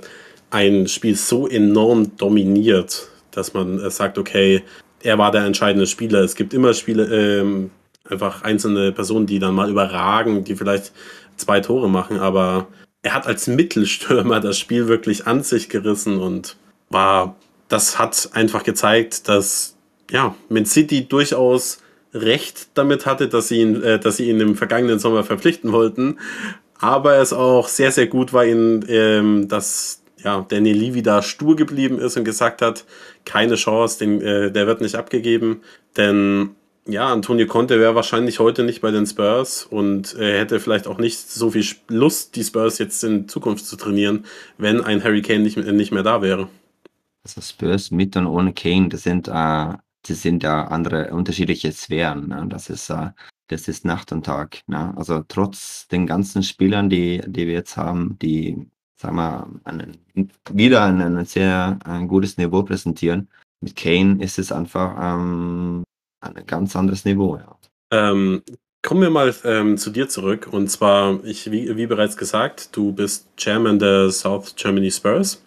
ein 0.51 0.89
Spiel 0.89 1.17
so 1.17 1.49
enorm 1.49 2.17
dominiert, 2.17 3.09
dass 3.31 3.55
man 3.55 3.79
äh, 3.79 3.91
sagt, 3.91 4.19
okay, 4.19 4.63
er 5.03 5.19
war 5.19 5.31
der 5.31 5.45
entscheidende 5.45 5.87
Spieler. 5.87 6.21
Es 6.21 6.35
gibt 6.35 6.55
immer 6.55 6.75
Spiele, 6.75 7.05
ähm, 7.05 7.71
einfach 8.05 8.43
einzelne 8.43 8.93
Personen, 8.93 9.27
die 9.27 9.39
dann 9.39 9.55
mal 9.55 9.71
überragen, 9.71 10.45
die 10.45 10.57
vielleicht 10.57 10.93
zwei 11.37 11.61
Tore 11.61 11.89
machen, 11.89 12.19
aber 12.19 12.67
er 13.03 13.15
hat 13.15 13.27
als 13.27 13.47
Mittelstürmer 13.47 14.41
das 14.41 14.59
Spiel 14.59 14.89
wirklich 14.89 15.27
an 15.27 15.43
sich 15.43 15.69
gerissen 15.69 16.19
und 16.19 16.57
war, 16.91 17.37
das 17.69 17.99
hat 17.99 18.31
einfach 18.33 18.65
gezeigt, 18.65 19.29
dass 19.29 19.77
ja, 20.11 20.35
Man 20.49 20.67
City 20.67 21.07
durchaus 21.07 21.79
recht 22.15 22.69
damit 22.75 23.07
hatte, 23.07 23.29
dass 23.29 23.49
sie 23.49 23.61
ihn, 23.61 23.83
äh, 23.83 23.99
dass 23.99 24.17
sie 24.17 24.29
ihn 24.31 24.41
im 24.41 24.57
vergangenen 24.57 24.99
Sommer 24.99 25.23
verpflichten 25.23 25.73
wollten, 25.73 26.19
aber 26.79 27.19
es 27.19 27.33
auch 27.33 27.69
sehr, 27.69 27.93
sehr 27.93 28.07
gut 28.07 28.33
war, 28.33 28.47
ihn, 28.47 28.85
ähm, 28.89 29.49
dass 29.49 30.03
ja, 30.23 30.45
Danny 30.49 30.73
Levy 30.73 31.03
da 31.03 31.23
stur 31.23 31.57
geblieben 31.57 31.99
ist 31.99 32.17
und 32.17 32.25
gesagt 32.25 32.63
hat, 32.63 32.85
keine 33.25 33.55
Chance, 33.55 33.99
den, 33.99 34.21
äh, 34.21 34.51
der 34.51 34.67
wird 34.67 34.81
nicht 34.81 34.95
abgegeben, 34.95 35.63
denn 35.97 36.51
ja, 36.89 37.13
Antonio 37.13 37.47
Conte 37.47 37.79
wäre 37.79 37.95
wahrscheinlich 37.95 38.41
heute 38.41 38.65
nicht 38.65 38.81
bei 38.81 38.91
den 38.91 39.07
Spurs 39.07 39.65
und 39.65 40.15
er 40.15 40.41
hätte 40.41 40.59
vielleicht 40.59 40.87
auch 40.87 40.99
nicht 40.99 41.19
so 41.19 41.51
viel 41.51 41.65
Lust, 41.89 42.35
die 42.35 42.43
Spurs 42.43 42.79
jetzt 42.79 43.05
in 43.05 43.29
Zukunft 43.29 43.67
zu 43.67 43.77
trainieren, 43.77 44.25
wenn 44.57 44.81
ein 44.81 45.05
Harry 45.05 45.21
Kane 45.21 45.41
nicht, 45.41 45.59
nicht 45.59 45.93
mehr 45.93 46.03
da 46.03 46.23
wäre. 46.23 46.49
Also 47.25 47.43
Spurs 47.43 47.91
mit 47.91 48.17
und 48.17 48.27
ohne 48.27 48.55
Kane, 48.55 48.89
das 48.89 49.03
sind, 49.03 49.29
äh, 49.29 49.31
das 50.09 50.23
sind 50.23 50.43
ja 50.43 50.65
andere 50.69 51.11
unterschiedliche 51.13 51.73
Sphären. 51.73 52.29
Ne? 52.29 52.47
Das 52.49 52.71
ist, 52.71 52.89
äh, 52.89 53.11
das 53.49 53.69
ist 53.69 53.85
Nacht 53.85 54.11
und 54.13 54.25
Tag. 54.25 54.63
Ne? 54.67 54.95
Also 54.97 55.23
trotz 55.29 55.89
den 55.89 56.07
ganzen 56.07 56.43
Spielern, 56.43 56.89
die, 56.89 57.21
die 57.27 57.47
wir 57.47 57.55
jetzt 57.55 57.77
haben, 57.77 58.19
die, 58.23 58.67
sagen 59.01 59.17
wir, 59.17 59.49
einen, 59.65 59.99
wieder 60.51 60.83
ein, 60.85 61.01
ein 61.01 61.25
sehr 61.25 61.79
ein 61.85 62.09
gutes 62.09 62.37
Niveau 62.37 62.63
präsentieren. 62.63 63.29
Mit 63.61 63.77
Kane 63.77 64.23
ist 64.23 64.39
es 64.39 64.53
einfach 64.53 64.97
ähm, 65.01 65.85
ein 66.21 66.47
ganz 66.47 66.77
anderes 66.77 67.05
Niveau. 67.05 67.37
Ja. 67.37 67.57
Ähm, 67.91 68.43
kommen 68.83 69.03
wir 69.03 69.11
mal 69.11 69.35
ähm, 69.45 69.79
zu 69.79 69.91
dir 69.91 70.09
zurück. 70.09 70.49
Und 70.51 70.69
zwar, 70.69 71.25
ich, 71.25 71.51
wie, 71.51 71.77
wie 71.77 71.87
bereits 71.87 72.17
gesagt, 72.17 72.77
du 72.77 72.93
bist 72.93 73.29
Chairman 73.37 73.79
der 73.79 74.11
South 74.11 74.55
Germany 74.57 74.91
Spurs. 74.91 75.43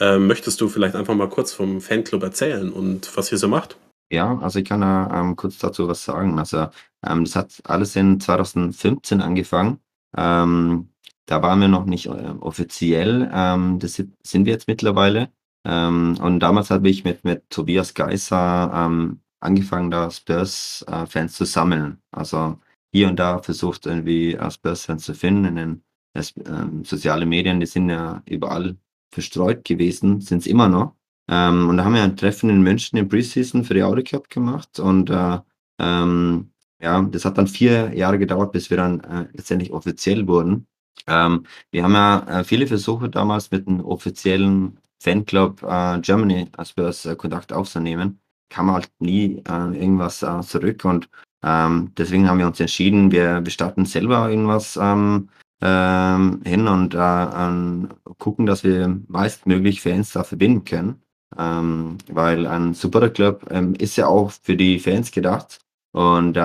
Ähm, 0.00 0.26
möchtest 0.26 0.60
du 0.60 0.68
vielleicht 0.68 0.96
einfach 0.96 1.14
mal 1.14 1.28
kurz 1.28 1.52
vom 1.52 1.80
Fanclub 1.80 2.22
erzählen 2.22 2.72
und 2.72 3.16
was 3.16 3.30
ihr 3.30 3.38
so 3.38 3.46
macht? 3.46 3.76
Ja, 4.10 4.38
also 4.40 4.58
ich 4.58 4.64
kann 4.64 4.82
ähm, 4.82 5.36
kurz 5.36 5.58
dazu 5.58 5.88
was 5.88 6.04
sagen. 6.04 6.38
Also 6.38 6.68
ähm, 7.06 7.24
das 7.24 7.36
hat 7.36 7.62
alles 7.64 7.96
in 7.96 8.20
2015 8.20 9.20
angefangen. 9.20 9.78
Ähm, 10.16 10.88
da 11.26 11.42
waren 11.42 11.60
wir 11.60 11.68
noch 11.68 11.86
nicht 11.86 12.06
äh, 12.06 12.34
offiziell. 12.40 13.30
Ähm, 13.32 13.78
das 13.78 13.94
sind 13.94 14.44
wir 14.44 14.52
jetzt 14.52 14.68
mittlerweile. 14.68 15.30
Ähm, 15.64 16.16
und 16.20 16.40
damals 16.40 16.70
habe 16.70 16.88
ich 16.88 17.04
mit, 17.04 17.24
mit 17.24 17.48
Tobias 17.50 17.94
Geisser 17.94 18.70
ähm, 18.74 19.20
angefangen, 19.40 19.90
da 19.90 20.10
Spurs-Fans 20.10 21.34
zu 21.34 21.44
sammeln. 21.44 21.98
Also 22.10 22.58
hier 22.92 23.08
und 23.08 23.18
da 23.18 23.38
versucht, 23.38 23.86
irgendwie 23.86 24.38
Spurs-Fans 24.50 25.04
zu 25.04 25.14
finden. 25.14 25.44
In 25.46 25.56
den 25.56 25.84
das, 26.14 26.32
ähm, 26.46 26.84
soziale 26.84 27.26
Medien, 27.26 27.60
die 27.60 27.66
sind 27.66 27.90
ja 27.90 28.22
überall 28.26 28.76
verstreut 29.12 29.64
gewesen, 29.64 30.20
sind 30.20 30.38
es 30.38 30.46
immer 30.46 30.68
noch. 30.68 30.94
Ähm, 31.28 31.68
und 31.68 31.76
da 31.76 31.84
haben 31.84 31.94
wir 31.94 32.02
ein 32.02 32.16
Treffen 32.16 32.50
in 32.50 32.62
München 32.62 32.98
im 32.98 33.08
Preseason 33.08 33.64
für 33.64 33.74
die 33.74 33.82
Audi 33.82 34.04
Cup 34.04 34.30
gemacht. 34.30 34.78
Und 34.78 35.10
äh, 35.10 35.38
ähm, 35.80 36.52
ja, 36.80 37.02
das 37.02 37.24
hat 37.24 37.38
dann 37.38 37.46
vier 37.48 37.94
Jahre 37.94 38.18
gedauert, 38.18 38.52
bis 38.52 38.70
wir 38.70 38.76
dann 38.76 39.00
äh, 39.00 39.26
letztendlich 39.32 39.72
offiziell 39.72 40.26
wurden. 40.28 40.66
Ähm, 41.06 41.46
wir 41.70 41.84
haben 41.84 41.94
ja 41.94 42.40
äh, 42.40 42.44
viele 42.44 42.66
Versuche 42.66 43.08
damals 43.08 43.50
mit 43.50 43.66
einem 43.68 43.80
offiziellen 43.80 44.78
Fanclub 44.98 45.62
äh, 45.62 46.00
Germany 46.00 46.48
als 46.56 46.70
Spurs 46.70 47.04
äh, 47.06 47.14
Kontakt 47.16 47.52
aufzunehmen. 47.52 48.20
Kam 48.48 48.72
halt 48.72 48.90
nie 48.98 49.42
äh, 49.48 49.78
irgendwas 49.78 50.22
äh, 50.22 50.40
zurück 50.42 50.84
und 50.84 51.08
ähm, 51.42 51.92
deswegen 51.98 52.28
haben 52.28 52.38
wir 52.38 52.46
uns 52.46 52.60
entschieden, 52.60 53.12
wir, 53.12 53.44
wir 53.44 53.50
starten 53.52 53.84
selber 53.84 54.30
irgendwas 54.30 54.78
ähm, 54.80 55.28
ähm, 55.60 56.40
hin 56.44 56.68
und 56.68 56.94
äh, 56.94 58.14
gucken, 58.18 58.46
dass 58.46 58.64
wir 58.64 58.98
meistmöglich 59.08 59.82
Fans 59.82 60.12
da 60.12 60.24
verbinden 60.24 60.64
können. 60.64 61.02
Ähm, 61.36 61.98
weil 62.10 62.46
ein 62.46 62.74
Supporterclub 62.74 63.50
ähm, 63.50 63.74
ist 63.74 63.96
ja 63.96 64.06
auch 64.06 64.30
für 64.30 64.56
die 64.56 64.78
Fans 64.78 65.10
gedacht. 65.10 65.58
Und 65.92 66.36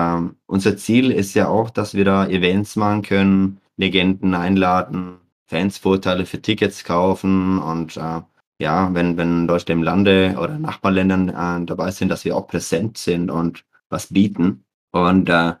unser 0.46 0.76
Ziel 0.76 1.10
ist 1.10 1.34
ja 1.34 1.48
auch, 1.48 1.70
dass 1.70 1.94
wir 1.94 2.04
da 2.04 2.24
Events 2.28 2.76
machen 2.76 3.02
können, 3.02 3.59
Legenden 3.80 4.34
einladen, 4.34 5.18
Fans 5.46 5.78
Vorteile 5.78 6.26
für 6.26 6.40
Tickets 6.40 6.84
kaufen 6.84 7.58
und 7.58 7.96
äh, 7.96 8.20
ja, 8.60 8.92
wenn, 8.94 9.16
wenn 9.16 9.46
Leute 9.46 9.72
im 9.72 9.82
Lande 9.82 10.36
oder 10.38 10.58
Nachbarländern 10.58 11.28
äh, 11.30 11.66
dabei 11.66 11.90
sind, 11.90 12.10
dass 12.10 12.24
wir 12.24 12.36
auch 12.36 12.46
präsent 12.46 12.98
sind 12.98 13.30
und 13.30 13.64
was 13.88 14.08
bieten. 14.12 14.64
Und 14.92 15.30
äh, 15.30 15.54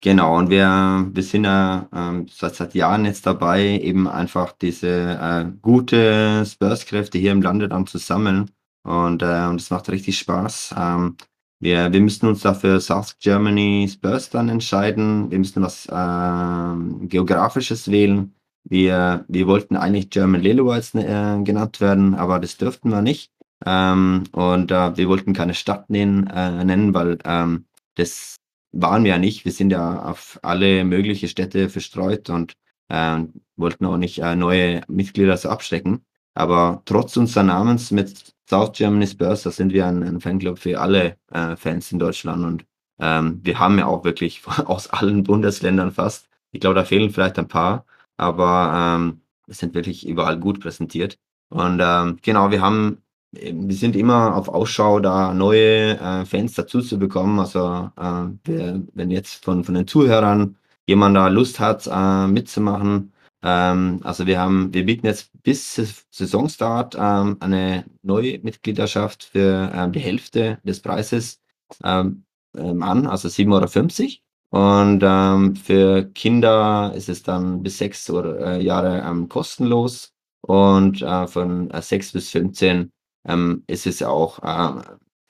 genau, 0.00 0.36
und 0.36 0.50
wir, 0.50 1.08
wir 1.12 1.22
sind 1.22 1.44
ja 1.44 1.88
äh, 1.92 2.26
seit, 2.28 2.56
seit 2.56 2.74
Jahren 2.74 3.04
jetzt 3.04 3.24
dabei, 3.24 3.78
eben 3.78 4.08
einfach 4.08 4.52
diese 4.52 4.88
äh, 4.88 5.46
gute 5.62 6.44
Spurs-Kräfte 6.44 7.18
hier 7.18 7.32
im 7.32 7.42
Lande 7.42 7.68
dann 7.68 7.86
zu 7.86 7.98
sammeln. 7.98 8.50
Und 8.82 9.22
äh, 9.22 9.46
und 9.46 9.60
es 9.60 9.70
macht 9.70 9.88
richtig 9.88 10.18
Spaß. 10.18 10.74
Ähm, 10.76 11.16
wir, 11.60 11.92
wir 11.92 12.00
müssen 12.00 12.26
uns 12.26 12.40
dafür 12.40 12.80
South 12.80 13.18
Germany 13.18 13.88
Spurs 13.92 14.30
dann 14.30 14.48
entscheiden. 14.48 15.30
Wir 15.30 15.38
müssen 15.38 15.62
was 15.62 15.86
äh, 15.86 17.06
Geografisches 17.06 17.90
wählen. 17.90 18.34
Wir, 18.64 19.24
wir 19.28 19.46
wollten 19.46 19.76
eigentlich 19.76 20.10
German 20.10 20.40
Lillywhites 20.40 20.94
äh, 20.94 21.42
genannt 21.42 21.80
werden, 21.80 22.14
aber 22.14 22.38
das 22.40 22.56
dürften 22.56 22.90
wir 22.90 23.02
nicht. 23.02 23.30
Ähm, 23.66 24.24
und 24.32 24.70
äh, 24.70 24.96
wir 24.96 25.08
wollten 25.08 25.34
keine 25.34 25.54
Stadt 25.54 25.90
nennen, 25.90 26.26
äh, 26.28 26.64
nennen 26.64 26.94
weil 26.94 27.18
ähm, 27.24 27.66
das 27.94 28.36
waren 28.72 29.04
wir 29.04 29.12
ja 29.12 29.18
nicht. 29.18 29.44
Wir 29.44 29.52
sind 29.52 29.70
ja 29.70 30.02
auf 30.04 30.38
alle 30.42 30.84
möglichen 30.84 31.28
Städte 31.28 31.68
verstreut 31.68 32.30
und 32.30 32.54
äh, 32.88 33.24
wollten 33.56 33.84
auch 33.84 33.98
nicht 33.98 34.20
äh, 34.20 34.34
neue 34.34 34.82
Mitglieder 34.88 35.36
so 35.36 35.50
abschrecken. 35.50 36.04
Aber 36.34 36.82
trotz 36.86 37.16
unseres 37.16 37.44
Namens 37.46 37.90
mit 37.90 38.34
South 38.50 38.72
Germany 38.72 39.06
Spurs, 39.06 39.44
da 39.44 39.52
sind 39.52 39.72
wir 39.72 39.86
ein, 39.86 40.02
ein 40.02 40.20
Fanclub 40.20 40.58
für 40.58 40.80
alle 40.80 41.16
äh, 41.32 41.54
Fans 41.54 41.92
in 41.92 42.00
Deutschland 42.00 42.44
und 42.44 42.64
ähm, 42.98 43.40
wir 43.44 43.60
haben 43.60 43.78
ja 43.78 43.86
auch 43.86 44.02
wirklich 44.04 44.42
aus 44.66 44.90
allen 44.90 45.22
Bundesländern 45.22 45.92
fast. 45.92 46.28
Ich 46.50 46.60
glaube, 46.60 46.74
da 46.74 46.84
fehlen 46.84 47.10
vielleicht 47.10 47.38
ein 47.38 47.46
paar, 47.46 47.86
aber 48.16 48.72
ähm, 48.74 49.20
wir 49.46 49.54
sind 49.54 49.74
wirklich 49.74 50.06
überall 50.06 50.36
gut 50.36 50.58
präsentiert. 50.60 51.16
Und 51.48 51.80
ähm, 51.80 52.18
genau, 52.22 52.50
wir 52.50 52.60
haben, 52.60 52.98
wir 53.30 53.76
sind 53.76 53.94
immer 53.94 54.34
auf 54.34 54.48
Ausschau, 54.48 54.98
da 54.98 55.32
neue 55.32 55.96
äh, 55.98 56.24
Fans 56.24 56.54
dazu 56.54 56.80
zu 56.80 56.98
bekommen. 56.98 57.38
Also 57.38 57.90
äh, 57.96 58.26
wir, 58.44 58.82
wenn 58.94 59.12
jetzt 59.12 59.44
von, 59.44 59.62
von 59.62 59.74
den 59.74 59.86
Zuhörern 59.86 60.56
jemand 60.88 61.16
da 61.16 61.28
Lust 61.28 61.60
hat, 61.60 61.88
äh, 61.90 62.26
mitzumachen, 62.26 63.12
ähm, 63.42 64.00
also 64.04 64.26
wir 64.26 64.38
haben, 64.38 64.72
wir 64.74 64.84
bieten 64.84 65.06
jetzt 65.06 65.30
bis 65.42 65.74
Saisonstart 66.10 66.96
ähm, 66.98 67.36
eine 67.40 67.84
neue 68.02 68.38
Mitgliedschaft 68.40 69.24
für 69.24 69.70
ähm, 69.74 69.92
die 69.92 70.00
Hälfte 70.00 70.58
des 70.64 70.80
Preises 70.80 71.40
ähm, 71.84 72.24
ähm, 72.56 72.82
an, 72.82 73.06
also 73.06 73.28
7,50 73.28 74.02
Euro. 74.02 74.20
Und 74.52 75.02
ähm, 75.04 75.56
für 75.56 76.04
Kinder 76.12 76.92
ist 76.94 77.08
es 77.08 77.22
dann 77.22 77.62
bis 77.62 77.78
sechs 77.78 78.08
äh, 78.08 78.60
Jahre 78.60 79.26
kostenlos 79.28 80.12
und 80.42 81.02
äh, 81.02 81.26
von 81.28 81.70
äh, 81.70 81.82
6 81.82 82.12
bis 82.12 82.30
15 82.30 82.90
ähm, 83.26 83.64
ist 83.66 83.86
es 83.86 84.02
auch 84.02 84.40
äh, 84.40 84.82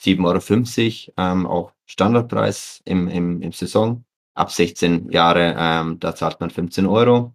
7,50 0.02 1.12
Euro, 1.18 1.48
auch 1.48 1.72
Standardpreis 1.86 2.80
im, 2.86 3.08
im, 3.08 3.42
im 3.42 3.52
Saison. 3.52 4.04
Ab 4.34 4.50
16 4.50 5.10
Jahre, 5.10 5.96
da 5.98 6.14
zahlt 6.14 6.40
man 6.40 6.48
15 6.48 6.86
Euro. 6.86 7.34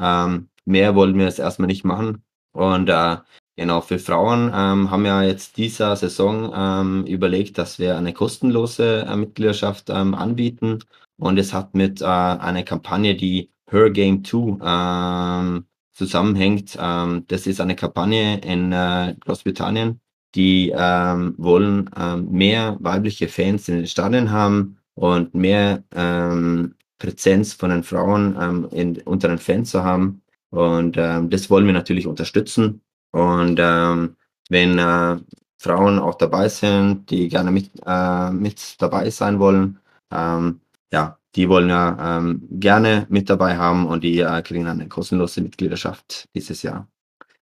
Ähm, 0.00 0.48
mehr 0.64 0.94
wollen 0.94 1.16
wir 1.16 1.24
jetzt 1.24 1.38
erstmal 1.38 1.68
nicht 1.68 1.84
machen. 1.84 2.22
Und 2.52 2.88
äh, 2.88 3.16
genau, 3.56 3.80
für 3.80 3.98
Frauen 3.98 4.50
ähm, 4.54 4.90
haben 4.90 5.04
wir 5.04 5.22
jetzt 5.24 5.56
dieser 5.56 5.94
Saison 5.96 6.52
ähm, 6.54 7.04
überlegt, 7.06 7.58
dass 7.58 7.78
wir 7.78 7.96
eine 7.96 8.12
kostenlose 8.12 9.06
äh, 9.06 9.16
Mitgliedschaft 9.16 9.90
ähm, 9.90 10.14
anbieten. 10.14 10.80
Und 11.18 11.38
es 11.38 11.52
hat 11.52 11.74
mit 11.74 12.00
äh, 12.02 12.04
einer 12.06 12.62
Kampagne, 12.62 13.14
die 13.14 13.50
Her 13.70 13.90
Game 13.90 14.24
2 14.24 14.58
ähm, 14.64 15.66
zusammenhängt. 15.92 16.76
Ähm, 16.80 17.24
das 17.28 17.46
ist 17.46 17.60
eine 17.60 17.76
Kampagne 17.76 18.40
in 18.40 18.72
äh, 18.72 19.14
Großbritannien, 19.20 20.00
die 20.34 20.70
wollen 20.70 21.88
mehr 22.30 22.76
weibliche 22.80 23.26
Fans 23.28 23.68
in 23.70 23.76
den 23.76 23.86
Stadien 23.86 24.30
haben 24.30 24.76
und 24.94 25.34
mehr 25.34 25.82
ähm, 25.94 26.74
Präsenz 26.98 27.52
von 27.52 27.70
den 27.70 27.82
Frauen 27.82 28.36
ähm, 28.40 28.68
in, 28.70 28.96
unter 29.02 29.28
den 29.28 29.38
Fans 29.38 29.70
zu 29.70 29.84
haben. 29.84 30.22
Und 30.50 30.96
ähm, 30.96 31.30
das 31.30 31.50
wollen 31.50 31.66
wir 31.66 31.72
natürlich 31.72 32.06
unterstützen. 32.06 32.80
Und 33.10 33.58
ähm, 33.60 34.16
wenn 34.48 34.78
äh, 34.78 35.18
Frauen 35.58 35.98
auch 35.98 36.14
dabei 36.16 36.48
sind, 36.48 37.10
die 37.10 37.28
gerne 37.28 37.50
mit, 37.50 37.70
äh, 37.84 38.30
mit 38.30 38.80
dabei 38.80 39.10
sein 39.10 39.38
wollen, 39.38 39.78
ähm, 40.12 40.60
ja, 40.92 41.18
die 41.34 41.48
wollen 41.48 41.68
ja 41.68 42.18
ähm, 42.18 42.46
gerne 42.50 43.06
mit 43.10 43.28
dabei 43.28 43.56
haben 43.56 43.86
und 43.86 44.04
die 44.04 44.20
äh, 44.20 44.42
kriegen 44.42 44.66
eine 44.66 44.88
kostenlose 44.88 45.42
Mitgliedschaft 45.42 46.28
dieses 46.34 46.62
Jahr. 46.62 46.88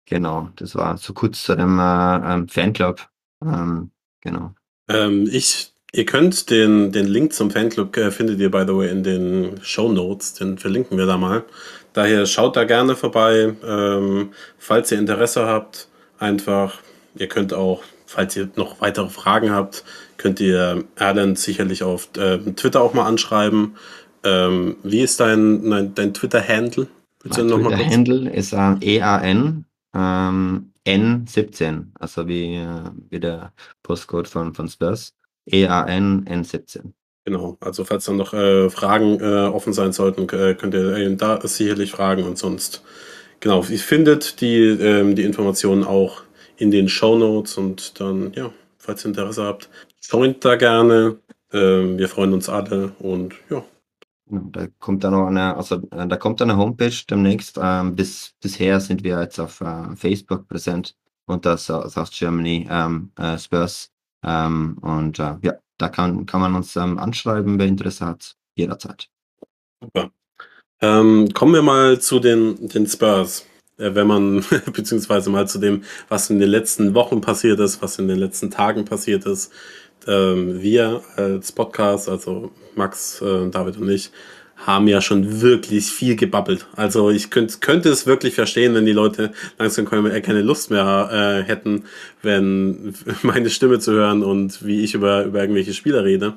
Genau, 0.06 0.50
das 0.56 0.74
war 0.74 0.96
so 0.98 1.12
kurz 1.12 1.42
zu 1.42 1.56
dem 1.56 1.78
äh, 1.78 2.34
ähm, 2.34 2.48
Fanclub. 2.48 3.08
Genau. 4.22 4.54
Ich 4.88 5.75
Ihr 5.96 6.04
könnt 6.04 6.50
den, 6.50 6.92
den 6.92 7.06
Link 7.06 7.32
zum 7.32 7.50
Fanclub 7.50 7.96
äh, 7.96 8.10
findet 8.10 8.38
ihr 8.38 8.50
by 8.50 8.64
the 8.66 8.74
way 8.74 8.90
in 8.90 9.02
den 9.02 9.58
Show 9.62 9.90
Notes, 9.90 10.34
den 10.34 10.58
verlinken 10.58 10.98
wir 10.98 11.06
da 11.06 11.16
mal. 11.16 11.42
Daher 11.94 12.26
schaut 12.26 12.54
da 12.54 12.64
gerne 12.64 12.94
vorbei, 12.94 13.54
ähm, 13.66 14.32
falls 14.58 14.92
ihr 14.92 14.98
Interesse 14.98 15.46
habt. 15.46 15.88
Einfach, 16.18 16.80
ihr 17.14 17.28
könnt 17.28 17.54
auch, 17.54 17.82
falls 18.04 18.36
ihr 18.36 18.50
noch 18.56 18.82
weitere 18.82 19.08
Fragen 19.08 19.50
habt, 19.50 19.84
könnt 20.18 20.38
ihr 20.38 20.84
Erland 20.96 21.38
sicherlich 21.38 21.82
auf 21.82 22.10
äh, 22.18 22.40
Twitter 22.52 22.82
auch 22.82 22.92
mal 22.92 23.06
anschreiben. 23.06 23.76
Ähm, 24.22 24.76
wie 24.82 25.00
ist 25.00 25.18
dein, 25.18 25.70
dein, 25.70 25.94
dein 25.94 26.12
Twitter-Handle? 26.12 26.88
Twitter-Handle 27.20 28.30
ist 28.32 28.52
äh, 28.52 28.74
EAN 28.82 29.64
ähm, 29.94 30.72
N17, 30.86 31.86
also 31.94 32.28
wie, 32.28 32.56
äh, 32.56 32.90
wie 33.08 33.18
der 33.18 33.54
Postcode 33.82 34.28
von, 34.28 34.52
von 34.52 34.68
Spurs. 34.68 35.14
EAN 35.46 36.24
N17. 36.24 36.92
Genau, 37.24 37.56
also 37.60 37.84
falls 37.84 38.04
dann 38.04 38.16
noch 38.16 38.32
äh, 38.34 38.70
Fragen 38.70 39.18
äh, 39.20 39.48
offen 39.48 39.72
sein 39.72 39.92
sollten, 39.92 40.28
äh, 40.28 40.54
könnt 40.54 40.74
ihr 40.74 40.96
ihn 40.96 41.16
da 41.16 41.40
sicherlich 41.44 41.90
fragen 41.90 42.22
und 42.22 42.38
sonst, 42.38 42.84
genau, 43.40 43.64
ihr 43.64 43.78
findet 43.78 44.40
die, 44.40 44.58
ähm, 44.58 45.16
die 45.16 45.24
Informationen 45.24 45.82
auch 45.82 46.22
in 46.56 46.70
den 46.70 46.88
Show 46.88 47.18
Notes 47.18 47.58
und 47.58 47.98
dann, 48.00 48.32
ja, 48.34 48.52
falls 48.78 49.04
ihr 49.04 49.08
Interesse 49.08 49.42
habt, 49.42 49.68
joint 50.00 50.44
da 50.44 50.54
gerne. 50.54 51.18
Ähm, 51.52 51.98
wir 51.98 52.08
freuen 52.08 52.32
uns 52.32 52.48
alle 52.48 52.92
und 53.00 53.34
ja. 53.50 53.64
Genau, 54.28 54.48
da 54.52 54.66
kommt 54.78 55.02
dann 55.02 55.12
noch 55.12 55.26
eine, 55.26 55.56
also 55.56 55.76
äh, 55.90 56.06
da 56.06 56.16
kommt 56.16 56.42
eine 56.42 56.56
Homepage 56.56 56.94
demnächst. 57.10 57.58
Ähm, 57.60 57.96
bis, 57.96 58.34
bisher 58.40 58.78
sind 58.80 59.04
wir 59.04 59.20
jetzt 59.20 59.38
auf 59.40 59.60
äh, 59.60 59.96
Facebook 59.96 60.48
präsent 60.48 60.96
unter 61.26 61.56
South 61.56 62.10
Germany 62.12 62.68
ähm, 62.70 63.10
äh, 63.18 63.36
Spurs 63.36 63.90
ähm, 64.26 64.76
und 64.82 65.18
äh, 65.18 65.36
ja, 65.42 65.54
da 65.78 65.88
kann, 65.88 66.26
kann 66.26 66.40
man 66.40 66.54
uns 66.54 66.76
ähm, 66.76 66.98
anschreiben, 66.98 67.58
wer 67.58 67.66
Interesse 67.66 68.06
hat, 68.06 68.36
jederzeit. 68.54 69.08
Super. 69.80 70.10
Ähm, 70.80 71.28
kommen 71.32 71.54
wir 71.54 71.62
mal 71.62 72.00
zu 72.00 72.18
den, 72.18 72.68
den 72.68 72.86
Spurs. 72.86 73.46
Äh, 73.78 73.94
wenn 73.94 74.06
man, 74.06 74.44
beziehungsweise 74.72 75.30
mal 75.30 75.48
zu 75.48 75.58
dem, 75.58 75.84
was 76.08 76.30
in 76.30 76.38
den 76.38 76.50
letzten 76.50 76.94
Wochen 76.94 77.20
passiert 77.20 77.60
ist, 77.60 77.82
was 77.82 77.98
in 77.98 78.08
den 78.08 78.18
letzten 78.18 78.50
Tagen 78.50 78.84
passiert 78.84 79.24
ist. 79.26 79.52
Ähm, 80.06 80.60
wir 80.60 81.02
als 81.16 81.52
Podcast, 81.52 82.08
also 82.08 82.52
Max, 82.74 83.20
äh, 83.22 83.48
David 83.50 83.78
und 83.78 83.88
ich, 83.88 84.10
haben 84.56 84.88
ja 84.88 85.00
schon 85.00 85.42
wirklich 85.42 85.86
viel 85.86 86.16
gebabbelt. 86.16 86.66
Also 86.74 87.10
ich 87.10 87.30
könnt, 87.30 87.60
könnte 87.60 87.90
es 87.90 88.06
wirklich 88.06 88.34
verstehen, 88.34 88.74
wenn 88.74 88.86
die 88.86 88.92
Leute 88.92 89.32
langsam 89.58 89.84
keine 89.84 90.42
Lust 90.42 90.70
mehr 90.70 91.10
äh, 91.12 91.46
hätten, 91.46 91.84
wenn 92.22 92.94
meine 93.22 93.50
Stimme 93.50 93.78
zu 93.78 93.92
hören 93.92 94.22
und 94.22 94.64
wie 94.64 94.82
ich 94.82 94.94
über, 94.94 95.24
über 95.24 95.40
irgendwelche 95.40 95.74
Spieler 95.74 96.04
rede. 96.04 96.34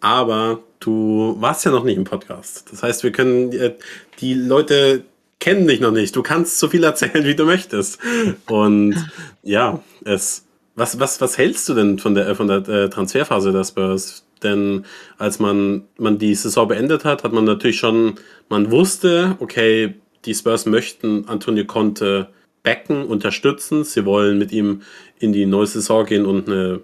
aber 0.00 0.60
du 0.80 1.36
warst 1.40 1.64
ja 1.64 1.70
noch 1.70 1.84
nicht 1.84 1.96
im 1.96 2.04
Podcast. 2.04 2.66
Das 2.70 2.82
heißt, 2.82 3.02
wir 3.04 3.12
können, 3.12 3.52
äh, 3.52 3.74
die 4.20 4.34
Leute 4.34 5.02
kennen 5.40 5.66
dich 5.66 5.80
noch 5.80 5.90
nicht. 5.90 6.14
Du 6.14 6.22
kannst 6.22 6.58
so 6.58 6.68
viel 6.68 6.84
erzählen, 6.84 7.24
wie 7.24 7.34
du 7.34 7.44
möchtest. 7.44 7.98
Und 8.46 8.96
ja, 9.42 9.80
es, 10.04 10.46
was, 10.74 10.98
was, 11.00 11.20
was 11.20 11.38
hältst 11.38 11.68
du 11.68 11.74
denn 11.74 11.98
von 11.98 12.14
der, 12.14 12.34
von 12.34 12.48
der 12.48 12.68
äh, 12.68 12.88
Transferphase 12.90 13.52
der 13.52 13.64
Spurs? 13.64 14.24
Denn 14.44 14.84
als 15.18 15.40
man, 15.40 15.84
man 15.98 16.18
die 16.18 16.34
Saison 16.34 16.68
beendet 16.68 17.04
hat, 17.04 17.24
hat 17.24 17.32
man 17.32 17.44
natürlich 17.44 17.78
schon, 17.78 18.14
man 18.48 18.70
wusste, 18.70 19.36
okay, 19.40 19.94
die 20.24 20.34
Spurs 20.34 20.66
möchten 20.66 21.26
Antonio 21.28 21.64
Conte 21.64 22.28
backen, 22.62 23.04
unterstützen. 23.04 23.84
Sie 23.84 24.04
wollen 24.04 24.38
mit 24.38 24.52
ihm 24.52 24.82
in 25.18 25.32
die 25.32 25.46
neue 25.46 25.66
Saison 25.66 26.04
gehen 26.06 26.26
und 26.26 26.48
eine, 26.48 26.80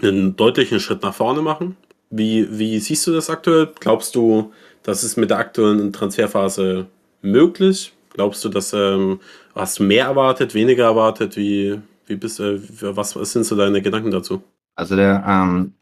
einen 0.00 0.36
deutlichen 0.36 0.80
Schritt 0.80 1.02
nach 1.02 1.14
vorne 1.14 1.42
machen. 1.42 1.76
Wie, 2.10 2.46
wie 2.58 2.78
siehst 2.78 3.06
du 3.06 3.12
das 3.12 3.30
aktuell? 3.30 3.70
Glaubst 3.80 4.14
du, 4.14 4.52
das 4.82 5.04
ist 5.04 5.16
mit 5.16 5.30
der 5.30 5.38
aktuellen 5.38 5.92
Transferphase 5.92 6.86
möglich? 7.22 7.92
Glaubst 8.10 8.44
du, 8.44 8.50
dass 8.50 8.74
ähm, 8.74 9.20
hast 9.54 9.78
du 9.78 9.84
mehr 9.84 10.04
erwartet, 10.06 10.54
weniger 10.54 10.84
erwartet? 10.84 11.36
Wie, 11.36 11.80
wie 12.06 12.16
bist 12.16 12.40
äh, 12.40 12.60
was, 12.82 13.16
was 13.16 13.32
sind 13.32 13.44
so 13.44 13.56
deine 13.56 13.80
Gedanken 13.80 14.10
dazu? 14.10 14.42
Also 14.74 14.96
der 14.96 15.24
ähm, 15.26 15.72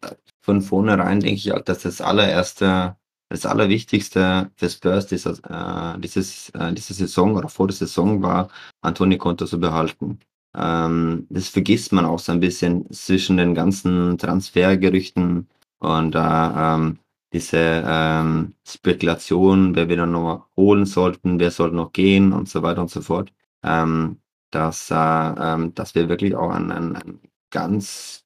von 0.42 0.62
vornherein 0.62 1.20
denke 1.20 1.36
ich, 1.36 1.52
dass 1.64 1.82
das 1.82 2.00
allererste, 2.00 2.96
das 3.28 3.46
Allerwichtigste 3.46 4.50
für 4.56 4.70
Spurs 4.70 5.06
dieser, 5.06 5.94
äh, 5.96 6.00
dieses, 6.00 6.50
äh, 6.50 6.72
diese 6.72 6.94
Saison 6.94 7.36
oder 7.36 7.48
vor 7.48 7.68
der 7.68 7.76
Saison 7.76 8.22
war, 8.22 8.48
Antonio 8.82 9.18
Conte 9.18 9.46
zu 9.46 9.60
behalten. 9.60 10.20
Ähm, 10.56 11.26
das 11.30 11.48
vergisst 11.48 11.92
man 11.92 12.04
auch 12.04 12.18
so 12.18 12.32
ein 12.32 12.40
bisschen 12.40 12.90
zwischen 12.92 13.36
den 13.36 13.54
ganzen 13.54 14.18
Transfergerüchten 14.18 15.48
und 15.78 16.14
äh, 16.14 16.18
ähm, 16.18 16.98
diese 17.32 17.84
ähm, 17.86 18.54
Spekulation, 18.66 19.76
wer 19.76 19.88
wir 19.88 19.96
dann 19.96 20.12
noch 20.12 20.48
holen 20.56 20.84
sollten, 20.86 21.38
wer 21.38 21.50
soll 21.52 21.70
noch 21.70 21.92
gehen 21.92 22.32
und 22.32 22.48
so 22.48 22.62
weiter 22.62 22.80
und 22.82 22.90
so 22.90 23.00
fort. 23.02 23.32
Ähm, 23.62 24.20
dass, 24.50 24.90
äh, 24.90 24.94
ähm, 24.94 25.74
dass 25.74 25.94
wir 25.94 26.08
wirklich 26.08 26.34
auch 26.34 26.50
einen, 26.50 26.72
einen 26.72 27.20
ganz 27.50 28.19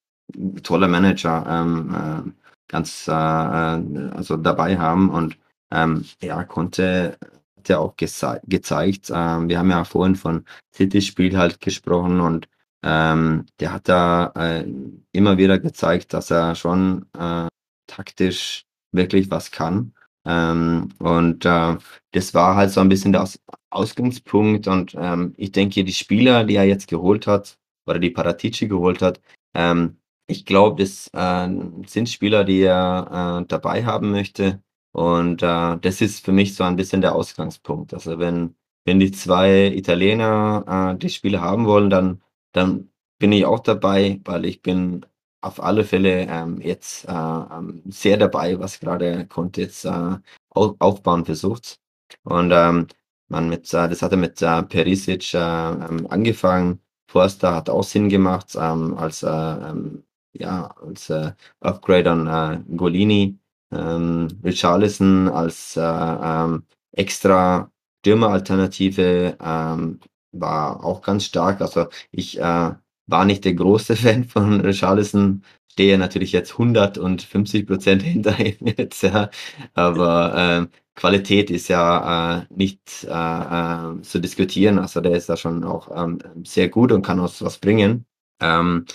toller 0.62 0.88
Manager 0.88 1.44
ähm, 1.48 1.94
äh, 1.94 2.30
ganz 2.68 3.06
äh, 3.08 3.12
äh, 3.12 4.10
also 4.14 4.36
dabei 4.36 4.78
haben 4.78 5.10
und 5.10 5.38
ähm, 5.70 6.04
er 6.20 6.44
konnte 6.44 7.18
hat 7.64 7.68
ja 7.68 7.78
auch 7.78 7.96
geze 7.96 8.40
gezeigt, 8.46 9.10
äh, 9.10 9.14
wir 9.14 9.58
haben 9.58 9.70
ja 9.70 9.84
vorhin 9.84 10.16
von 10.16 10.44
City-Spiel 10.74 11.36
halt 11.36 11.60
gesprochen 11.60 12.20
und 12.20 12.48
ähm, 12.84 13.46
der 13.60 13.72
hat 13.72 13.88
da 13.88 14.32
äh, 14.36 14.66
immer 15.12 15.38
wieder 15.38 15.58
gezeigt, 15.58 16.12
dass 16.12 16.30
er 16.30 16.54
schon 16.54 17.06
äh, 17.18 17.48
taktisch 17.86 18.66
wirklich 18.92 19.30
was 19.30 19.50
kann. 19.50 19.94
Ähm, 20.26 20.90
und 20.98 21.44
äh, 21.46 21.76
das 22.12 22.34
war 22.34 22.56
halt 22.56 22.70
so 22.70 22.80
ein 22.80 22.88
bisschen 22.88 23.12
der 23.12 23.22
Aus 23.22 23.38
Ausgangspunkt. 23.70 24.68
Und 24.68 24.94
ähm, 24.98 25.34
ich 25.36 25.52
denke, 25.52 25.84
die 25.84 25.92
Spieler, 25.92 26.44
die 26.44 26.56
er 26.56 26.64
jetzt 26.64 26.88
geholt 26.88 27.26
hat, 27.26 27.58
oder 27.86 27.98
die 27.98 28.10
Paratici 28.10 28.68
geholt 28.68 29.02
hat, 29.02 29.20
ähm, 29.54 29.96
ich 30.26 30.46
glaube, 30.46 30.82
das 30.82 31.08
äh, 31.12 31.48
sind 31.86 32.08
Spieler, 32.08 32.44
die 32.44 32.62
er 32.62 33.40
äh, 33.42 33.46
dabei 33.46 33.84
haben 33.84 34.10
möchte. 34.10 34.62
Und 34.92 35.42
äh, 35.42 35.78
das 35.78 36.00
ist 36.00 36.24
für 36.24 36.32
mich 36.32 36.54
so 36.54 36.64
ein 36.64 36.76
bisschen 36.76 37.00
der 37.00 37.14
Ausgangspunkt. 37.14 37.94
Also 37.94 38.18
wenn, 38.18 38.56
wenn 38.84 39.00
die 39.00 39.10
zwei 39.10 39.68
Italiener 39.74 40.94
äh, 40.94 40.98
die 40.98 41.10
Spiele 41.10 41.40
haben 41.40 41.66
wollen, 41.66 41.90
dann, 41.90 42.22
dann 42.52 42.90
bin 43.18 43.32
ich 43.32 43.44
auch 43.44 43.60
dabei, 43.60 44.20
weil 44.24 44.44
ich 44.44 44.62
bin 44.62 45.04
auf 45.40 45.62
alle 45.62 45.84
Fälle 45.84 46.26
ähm, 46.28 46.60
jetzt 46.60 47.06
äh, 47.06 47.12
ähm, 47.12 47.82
sehr 47.86 48.16
dabei, 48.16 48.58
was 48.58 48.80
gerade 48.80 49.26
Conte 49.26 49.62
jetzt 49.62 49.84
äh, 49.84 50.16
aufbauen 50.50 51.24
versucht. 51.24 51.80
Und 52.22 52.50
ähm, 52.52 52.86
man 53.28 53.48
mit, 53.48 53.72
äh, 53.74 53.88
das 53.88 54.02
hat 54.02 54.12
er 54.12 54.18
mit 54.18 54.40
äh, 54.42 54.62
Perisic 54.62 55.34
äh, 55.34 55.38
ähm, 55.38 56.06
angefangen. 56.08 56.80
Forster 57.10 57.54
hat 57.54 57.68
auch 57.70 57.82
Sinn 57.84 58.08
gemacht 58.08 58.56
ähm, 58.56 58.94
als, 58.96 59.22
äh, 59.22 59.28
ähm, 59.28 60.03
ja, 60.34 60.74
als 60.82 61.10
äh, 61.10 61.32
Upgrade 61.60 62.10
an 62.10 62.26
äh, 62.26 62.76
Golini. 62.76 63.38
Ähm, 63.72 64.28
Richarlison 64.44 65.28
als 65.28 65.76
äh, 65.76 65.80
ähm, 65.80 66.64
extra 66.92 67.70
Stürmeralternative 68.00 69.36
ähm, 69.40 70.00
war 70.32 70.84
auch 70.84 71.02
ganz 71.02 71.24
stark. 71.24 71.60
Also 71.60 71.86
ich 72.10 72.38
äh, 72.38 72.72
war 73.06 73.24
nicht 73.24 73.44
der 73.44 73.54
große 73.54 73.96
Fan 73.96 74.24
von 74.24 74.60
Richarlison, 74.60 75.42
stehe 75.72 75.98
natürlich 75.98 76.32
jetzt 76.32 76.52
150 76.52 77.66
Prozent 77.66 78.02
hinter 78.04 78.38
ihm 78.38 78.74
jetzt, 78.76 79.02
ja. 79.02 79.30
aber 79.74 80.68
äh, 80.70 80.76
Qualität 80.94 81.50
ist 81.50 81.68
ja 81.68 82.42
äh, 82.42 82.46
nicht 82.50 83.04
äh, 83.04 83.08
äh, 83.10 84.02
zu 84.02 84.20
diskutieren, 84.20 84.78
also 84.78 85.00
der 85.00 85.16
ist 85.16 85.28
da 85.28 85.36
schon 85.36 85.64
auch 85.64 85.90
ähm, 85.94 86.18
sehr 86.44 86.68
gut 86.68 86.92
und 86.92 87.02
kann 87.02 87.20
uns 87.20 87.42
was 87.42 87.58
bringen. 87.58 88.06
Ähm, 88.40 88.86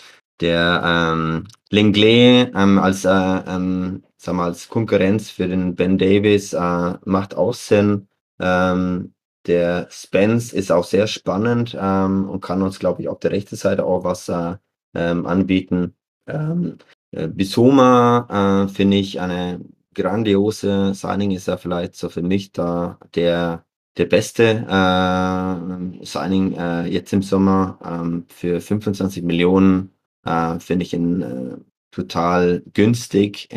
der 0.41 0.82
ähm, 0.84 1.47
Lenglet 1.69 2.52
ähm, 2.56 2.80
als, 2.80 3.06
äh, 3.06 3.10
ähm, 3.10 4.04
sag 4.17 4.36
mal, 4.36 4.45
als 4.45 4.69
Konkurrenz 4.69 5.30
für 5.30 5.47
den 5.47 5.75
Ben 5.75 5.97
Davis 5.97 6.54
äh, 6.54 6.93
macht 7.06 7.36
auch 7.36 7.54
Sinn. 7.54 8.08
Ähm, 8.39 9.13
der 9.47 9.88
Spence 9.89 10.54
ist 10.54 10.71
auch 10.71 10.84
sehr 10.84 11.08
spannend 11.08 11.78
ähm, 11.80 12.30
und 12.30 12.41
kann 12.41 12.62
uns, 12.62 12.80
glaube 12.80 13.02
ich, 13.02 13.10
auf 13.10 13.19
der 13.19 13.32
rechten 13.32 13.56
Seite 13.56 13.86
auch 13.86 14.04
was 14.04 14.30
äh, 14.30 14.56
ähm, 14.93 15.25
anbieten. 15.25 15.95
Ähm, 16.28 16.78
äh, 17.12 17.28
Bisoma 17.28 18.65
äh, 18.65 18.67
finde 18.69 18.97
ich 18.97 19.19
eine 19.19 19.62
grandiose 19.95 20.93
Signing, 20.93 21.32
ist 21.32 21.47
ja 21.47 21.58
vielleicht 21.58 21.95
so 21.95 22.10
für 22.10 22.21
mich 22.21 22.52
da 22.52 22.99
der, 23.15 23.65
der 23.97 24.06
beste 24.06 24.43
äh, 24.67 26.06
Signing 26.06 26.54
äh, 26.54 26.86
jetzt 26.88 27.13
im 27.13 27.21
Sommer 27.23 27.80
ähm, 27.84 28.25
für 28.30 28.62
25 28.62 29.23
Millionen. 29.23 29.91
Äh, 30.29 30.59
finde 30.59 30.85
ich 30.85 30.93
ihn 30.93 31.21
äh, 31.21 31.57
total 31.91 32.63
günstig. 32.73 33.49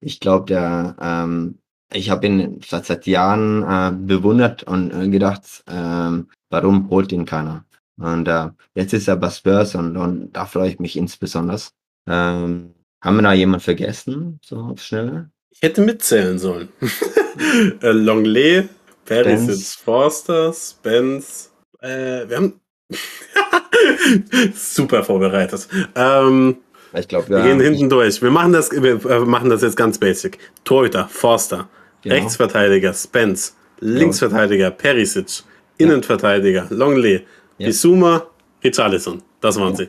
ich 0.00 0.20
glaube, 0.20 0.46
der 0.46 0.96
ähm, 1.00 1.58
ich 1.94 2.10
habe 2.10 2.26
ihn 2.26 2.60
seit, 2.66 2.86
seit 2.86 3.06
Jahren 3.06 3.62
äh, 3.62 3.92
bewundert 3.96 4.64
und 4.64 4.90
äh, 4.90 5.08
gedacht, 5.08 5.64
ähm, 5.68 6.28
warum 6.50 6.90
holt 6.90 7.12
ihn 7.12 7.24
keiner? 7.24 7.64
Und 7.96 8.26
äh, 8.26 8.48
jetzt 8.74 8.92
ist 8.92 9.08
er 9.08 9.16
bei 9.16 9.30
Spurs 9.30 9.74
und, 9.76 9.96
und 9.96 10.32
da 10.32 10.46
freue 10.46 10.70
ich 10.70 10.80
mich 10.80 10.96
insbesondere. 10.96 11.60
Ähm, 12.08 12.74
haben 13.02 13.16
wir 13.16 13.22
da 13.22 13.32
jemanden 13.32 13.62
vergessen, 13.62 14.40
so 14.44 14.58
auf 14.58 14.82
Schnelle? 14.82 15.30
Ich 15.50 15.62
hätte 15.62 15.82
mitzählen 15.82 16.38
sollen. 16.38 16.68
äh, 17.80 17.92
Longley, 17.92 18.68
Perisic, 19.04 19.78
Forster, 19.78 20.52
Spence. 20.52 21.52
Äh, 21.80 22.28
wir 22.28 22.36
haben 22.36 22.60
super 24.54 25.04
vorbereitet. 25.04 25.68
Ähm, 25.94 26.56
ich 26.92 27.08
glaube, 27.08 27.28
wir 27.28 27.42
gehen 27.42 27.60
hinten 27.60 27.88
durch. 27.88 28.22
Wir 28.22 28.30
machen 28.30 28.52
das, 28.52 28.70
wir 28.70 29.04
äh, 29.04 29.20
machen 29.20 29.50
das 29.50 29.62
jetzt 29.62 29.76
ganz 29.76 29.98
basic. 29.98 30.38
Torhüter, 30.64 31.08
Forster, 31.08 31.68
Genau. 32.04 32.16
Rechtsverteidiger 32.16 32.92
Spence, 32.92 33.56
Linksverteidiger 33.80 34.70
Perisic, 34.70 35.42
Innenverteidiger 35.78 36.66
Longley, 36.68 37.22
ja. 37.56 37.66
Bisuma, 37.66 38.26
Richarlison. 38.62 39.22
Das 39.40 39.58
waren 39.58 39.74
sie. 39.74 39.88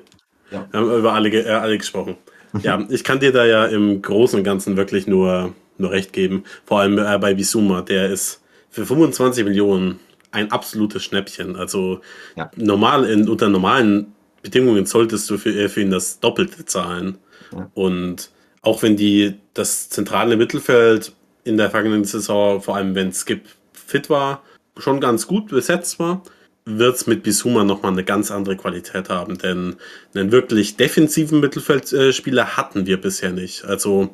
Ja. 0.50 0.66
Wir 0.72 0.80
haben 0.80 0.98
über 1.00 1.14
alle, 1.14 1.30
äh, 1.30 1.50
alle 1.50 1.78
gesprochen. 1.78 2.16
ja, 2.62 2.82
ich 2.90 3.04
kann 3.04 3.20
dir 3.20 3.34
da 3.34 3.46
ja 3.46 3.66
im 3.66 4.02
Großen 4.02 4.40
und 4.40 4.46
Ganzen 4.46 4.78
wirklich 4.78 5.08
nur, 5.08 5.54
nur 5.78 5.92
recht 5.92 6.14
geben. 6.14 6.46
Vor 6.66 6.80
allem 6.80 6.98
äh, 6.98 7.18
bei 7.20 7.34
Bisuma, 7.34 7.82
der 7.82 8.10
ist 8.10 8.42
für 8.70 8.86
25 8.86 9.44
Millionen 9.44 10.00
ein 10.36 10.52
absolutes 10.52 11.04
Schnäppchen. 11.04 11.56
Also 11.56 12.02
ja. 12.36 12.52
normal 12.56 13.06
in, 13.06 13.28
unter 13.28 13.50
normalen 13.50 14.14
Bedingungen 14.42 14.86
solltest 14.86 15.30
du 15.30 15.38
für, 15.38 15.50
äh, 15.50 15.70
für 15.70 15.82
ihn 15.82 15.92
das 15.92 16.20
Doppelte 16.20 16.66
zahlen. 16.66 17.18
Ja. 17.52 17.70
Und 17.74 18.30
auch 18.62 18.84
wenn 18.84 18.96
die 18.96 19.36
das 19.54 19.90
zentrale 19.90 20.38
Mittelfeld 20.38 21.14
in 21.44 21.58
der 21.58 21.70
vergangenen 21.70 22.06
Saison, 22.06 22.62
vor 22.62 22.76
allem 22.76 22.96
wenn 22.96 23.14
Skip 23.14 23.46
fit 23.74 24.10
war, 24.10 24.44
schon 24.78 25.00
ganz 25.00 25.28
gut 25.28 25.48
besetzt 25.48 26.00
war, 26.00 26.22
wird 26.66 26.96
es 26.96 27.08
mit 27.08 27.22
Bisuma 27.22 27.64
nochmal 27.64 27.92
eine 27.92 28.04
ganz 28.04 28.32
andere 28.32 28.58
Qualität 28.58 29.10
haben. 29.10 29.38
Denn 29.38 29.76
einen 30.14 30.32
wirklich 30.32 30.78
defensiven 30.78 31.40
Mittelfeldspieler 31.40 32.58
hatten 32.58 32.88
wir 32.88 33.00
bisher 33.00 33.32
nicht. 33.32 33.66
Also 33.66 34.04
äh, 34.04 34.08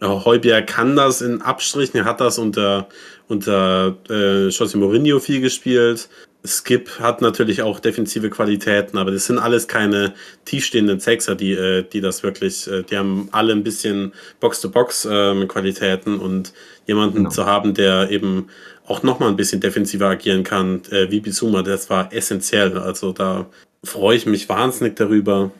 Heubier 0.00 0.62
kann 0.62 0.96
das 0.96 1.22
in 1.22 1.40
Abstrichen, 1.40 1.98
er 1.98 2.04
hat 2.04 2.20
das 2.20 2.38
unter, 2.38 2.88
unter 3.28 3.96
äh, 4.10 4.48
José 4.48 4.76
Mourinho 4.76 5.18
viel 5.18 5.40
gespielt. 5.40 6.08
Skip 6.46 7.00
hat 7.00 7.22
natürlich 7.22 7.62
auch 7.62 7.80
defensive 7.80 8.28
Qualitäten, 8.28 8.98
aber 8.98 9.10
das 9.10 9.24
sind 9.26 9.38
alles 9.38 9.66
keine 9.66 10.12
tiefstehenden 10.44 11.00
Sechser, 11.00 11.34
die, 11.34 11.52
äh, 11.52 11.84
die 11.90 12.02
das 12.02 12.22
wirklich, 12.22 12.66
äh, 12.66 12.82
die 12.82 12.98
haben 12.98 13.28
alle 13.32 13.54
ein 13.54 13.64
bisschen 13.64 14.12
Box-to-Box-Qualitäten 14.40 16.14
ähm, 16.14 16.20
und 16.20 16.52
jemanden 16.86 17.16
genau. 17.16 17.30
zu 17.30 17.46
haben, 17.46 17.72
der 17.72 18.10
eben 18.10 18.48
auch 18.86 19.02
nochmal 19.02 19.30
ein 19.30 19.36
bisschen 19.36 19.62
defensiver 19.62 20.08
agieren 20.08 20.44
kann, 20.44 20.82
äh, 20.90 21.10
wie 21.10 21.20
Bisuma, 21.20 21.62
das 21.62 21.88
war 21.88 22.12
essentiell. 22.12 22.76
Also 22.76 23.12
da 23.12 23.46
freue 23.82 24.16
ich 24.16 24.26
mich 24.26 24.46
wahnsinnig 24.46 24.96
darüber. 24.96 25.50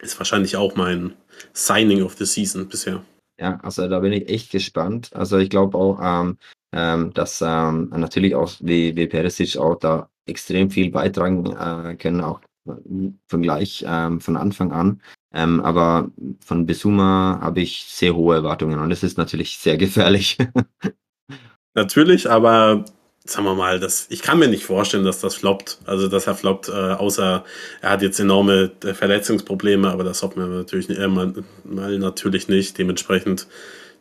Ist 0.00 0.18
wahrscheinlich 0.18 0.56
auch 0.56 0.74
mein 0.74 1.14
Signing 1.52 2.02
of 2.02 2.16
the 2.18 2.24
Season 2.24 2.68
bisher. 2.68 3.04
Ja, 3.38 3.58
also 3.62 3.88
da 3.88 4.00
bin 4.00 4.12
ich 4.12 4.28
echt 4.28 4.52
gespannt. 4.52 5.10
Also 5.14 5.38
ich 5.38 5.50
glaube 5.50 5.76
auch, 5.76 5.98
ähm, 6.00 6.38
ähm, 6.72 7.12
dass 7.14 7.42
ähm, 7.44 7.88
natürlich 7.90 8.34
auch 8.34 8.52
wie, 8.60 8.94
wie 8.96 9.06
Perisic 9.06 9.56
auch 9.56 9.76
da 9.76 10.08
extrem 10.26 10.70
viel 10.70 10.90
beitragen 10.90 11.46
äh, 11.46 11.96
können, 11.96 12.20
auch 12.20 12.40
von 12.64 13.42
gleich 13.42 13.84
ähm, 13.86 14.20
von 14.20 14.36
Anfang 14.36 14.72
an. 14.72 15.02
Ähm, 15.32 15.60
aber 15.60 16.10
von 16.40 16.64
Besuma 16.64 17.40
habe 17.42 17.60
ich 17.60 17.84
sehr 17.84 18.14
hohe 18.14 18.36
Erwartungen 18.36 18.78
und 18.78 18.90
das 18.90 19.02
ist 19.02 19.18
natürlich 19.18 19.58
sehr 19.58 19.76
gefährlich. 19.76 20.38
Natürlich, 21.74 22.30
aber 22.30 22.84
sagen 23.24 23.46
wir 23.46 23.54
mal, 23.54 23.80
das, 23.80 24.06
ich 24.10 24.22
kann 24.22 24.38
mir 24.38 24.48
nicht 24.48 24.64
vorstellen, 24.64 25.04
dass 25.04 25.20
das 25.20 25.34
floppt. 25.34 25.78
Also, 25.86 26.08
dass 26.08 26.26
er 26.26 26.34
floppt, 26.34 26.68
äh, 26.68 26.72
außer 26.72 27.44
er 27.80 27.90
hat 27.90 28.02
jetzt 28.02 28.20
enorme 28.20 28.70
äh, 28.84 28.92
Verletzungsprobleme, 28.92 29.90
aber 29.90 30.04
das 30.04 30.22
hoffen 30.22 30.40
wir 30.40 30.46
natürlich 30.46 30.90
äh, 30.90 31.08
mal, 31.08 31.32
mal 31.64 31.98
natürlich 31.98 32.48
nicht. 32.48 32.76
Dementsprechend, 32.78 33.46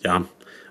ja. 0.04 0.26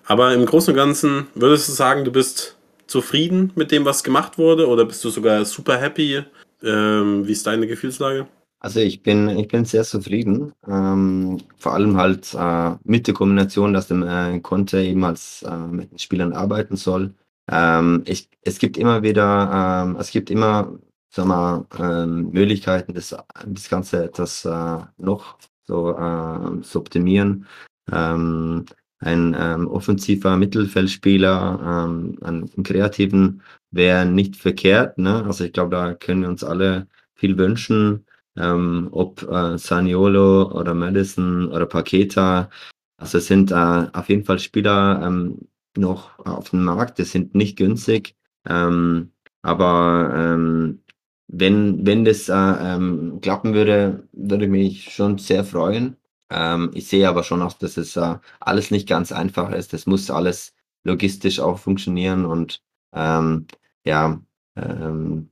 Aber 0.05 0.35
im 0.35 0.45
Großen 0.45 0.73
und 0.73 0.77
Ganzen 0.77 1.29
würdest 1.35 1.69
du 1.69 1.73
sagen, 1.73 2.05
du 2.05 2.13
bist 2.13 2.57
zufrieden 2.87 3.53
mit 3.55 3.71
dem, 3.71 3.85
was 3.85 4.05
gemacht 4.05 4.37
wurde, 4.37 4.69
oder 4.69 4.85
bist 4.85 5.03
du 5.05 5.11
sogar 5.11 5.45
super 5.45 5.79
happy? 5.79 6.23
Ähm, 6.63 7.27
wie 7.27 7.33
ist 7.33 7.47
deine 7.47 7.67
Gefühlslage? 7.67 8.27
Also 8.61 8.79
ich 8.79 9.03
bin, 9.03 9.29
ich 9.29 9.49
bin 9.49 9.65
sehr 9.65 9.83
zufrieden. 9.83 10.53
Ähm, 10.69 11.39
vor 11.57 11.73
allem 11.73 11.97
halt 11.97 12.33
äh, 12.39 12.77
mit 12.85 13.07
der 13.07 13.15
Kombination, 13.15 13.73
dass 13.73 13.89
der 13.89 14.35
äh, 14.35 14.39
Conte 14.41 14.83
eben 14.83 15.03
als 15.05 15.43
äh, 15.43 15.57
mit 15.57 15.91
den 15.91 15.99
Spielern 15.99 16.33
arbeiten 16.33 16.77
soll. 16.77 17.13
Ähm, 17.51 18.03
ich, 18.07 18.29
es 18.43 18.59
gibt 18.59 18.77
immer 18.77 19.03
wieder, 19.03 19.85
ähm, 19.85 19.97
es 19.97 20.11
gibt 20.11 20.31
immer, 20.31 20.79
sag 21.11 21.27
mal, 21.27 21.67
ähm, 21.79 22.31
Möglichkeiten, 22.31 22.95
das, 22.95 23.17
das 23.47 23.69
Ganze 23.69 24.05
etwas 24.05 24.45
äh, 24.45 24.79
noch 24.99 25.39
so 25.65 25.91
äh, 25.97 26.61
zu 26.63 26.79
optimieren. 26.81 27.47
Ähm, 27.91 28.65
ein 28.99 29.37
ähm, 29.39 29.67
offensiver 29.69 30.37
Mittelfeldspieler, 30.37 31.87
ähm, 31.89 32.17
einen 32.23 32.63
kreativen 32.63 33.43
wäre 33.73 34.07
nicht 34.07 34.37
verkehrt. 34.37 34.99
Ne? 34.99 35.25
Also 35.25 35.45
ich 35.45 35.53
glaube, 35.53 35.75
da 35.75 35.95
können 35.95 36.23
wir 36.23 36.29
uns 36.29 36.45
alle 36.45 36.87
viel 37.15 37.37
wünschen. 37.37 38.07
Ähm, 38.37 38.89
ob 38.93 39.23
äh, 39.31 39.59
Saniolo 39.59 40.51
oder 40.53 40.73
Madison 40.75 41.49
oder 41.53 41.67
Paqueta. 41.67 42.49
Also 42.97 43.19
es 43.19 43.27
sind 43.27 43.51
äh, 43.51 43.55
auf 43.93 44.09
jeden 44.09 44.25
Fall 44.25 44.39
Spieler 44.39 45.03
ähm, 45.05 45.39
noch 45.77 46.19
auf 46.21 46.51
dem 46.51 46.65
Markt, 46.65 46.99
die 46.99 47.05
sind 47.05 47.35
nicht 47.35 47.57
günstig. 47.57 48.17
Ähm, 48.49 49.13
aber 49.43 50.13
ähm, 50.15 50.83
wenn, 51.29 51.87
wenn 51.87 52.05
das 52.05 52.29
äh, 52.29 52.35
ähm, 52.35 53.21
klappen 53.23 53.55
würde, 53.55 54.09
würde 54.13 54.45
ich 54.45 54.51
mich 54.51 54.95
schon 54.95 55.19
sehr 55.19 55.45
freuen. 55.45 55.97
Ähm, 56.31 56.71
ich 56.75 56.89
sehe 56.89 57.09
aber 57.09 57.23
schon 57.25 57.43
auch, 57.43 57.55
dass 57.55 57.77
es 57.77 57.97
äh, 57.97 58.17
alles 58.41 58.71
nicht 58.71 58.89
ganz 58.89 59.13
einfach 59.13 59.51
ist. 59.53 59.73
Das 59.73 59.87
muss 59.87 60.11
alles 60.11 60.55
logistisch 60.85 61.41
auch 61.41 61.59
funktionieren 61.59 62.25
und 62.27 62.63
ähm, 62.93 63.47
ja, 63.85 64.21
ähm, 64.57 65.31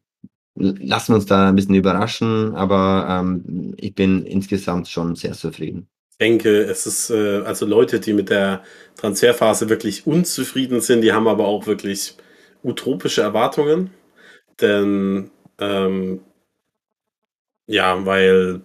lassen 0.54 1.12
wir 1.12 1.16
uns 1.16 1.26
da 1.26 1.48
ein 1.48 1.56
bisschen 1.56 1.74
überraschen, 1.74 2.54
aber 2.54 3.24
ich 3.76 3.94
bin 3.94 4.24
insgesamt 4.26 4.88
schon 4.88 5.16
sehr 5.16 5.32
zufrieden. 5.32 5.88
Denke, 6.20 6.62
es 6.64 6.86
ist 6.86 7.10
äh, 7.10 7.42
also 7.44 7.66
Leute, 7.66 8.00
die 8.00 8.12
mit 8.12 8.30
der 8.30 8.62
Transferphase 8.96 9.68
wirklich 9.68 10.06
unzufrieden 10.06 10.80
sind, 10.80 11.00
die 11.02 11.12
haben 11.12 11.28
aber 11.28 11.46
auch 11.46 11.66
wirklich 11.66 12.16
utopische 12.62 13.22
Erwartungen. 13.22 13.90
Denn 14.60 15.30
ähm, 15.58 16.20
ja, 17.66 18.04
weil 18.04 18.62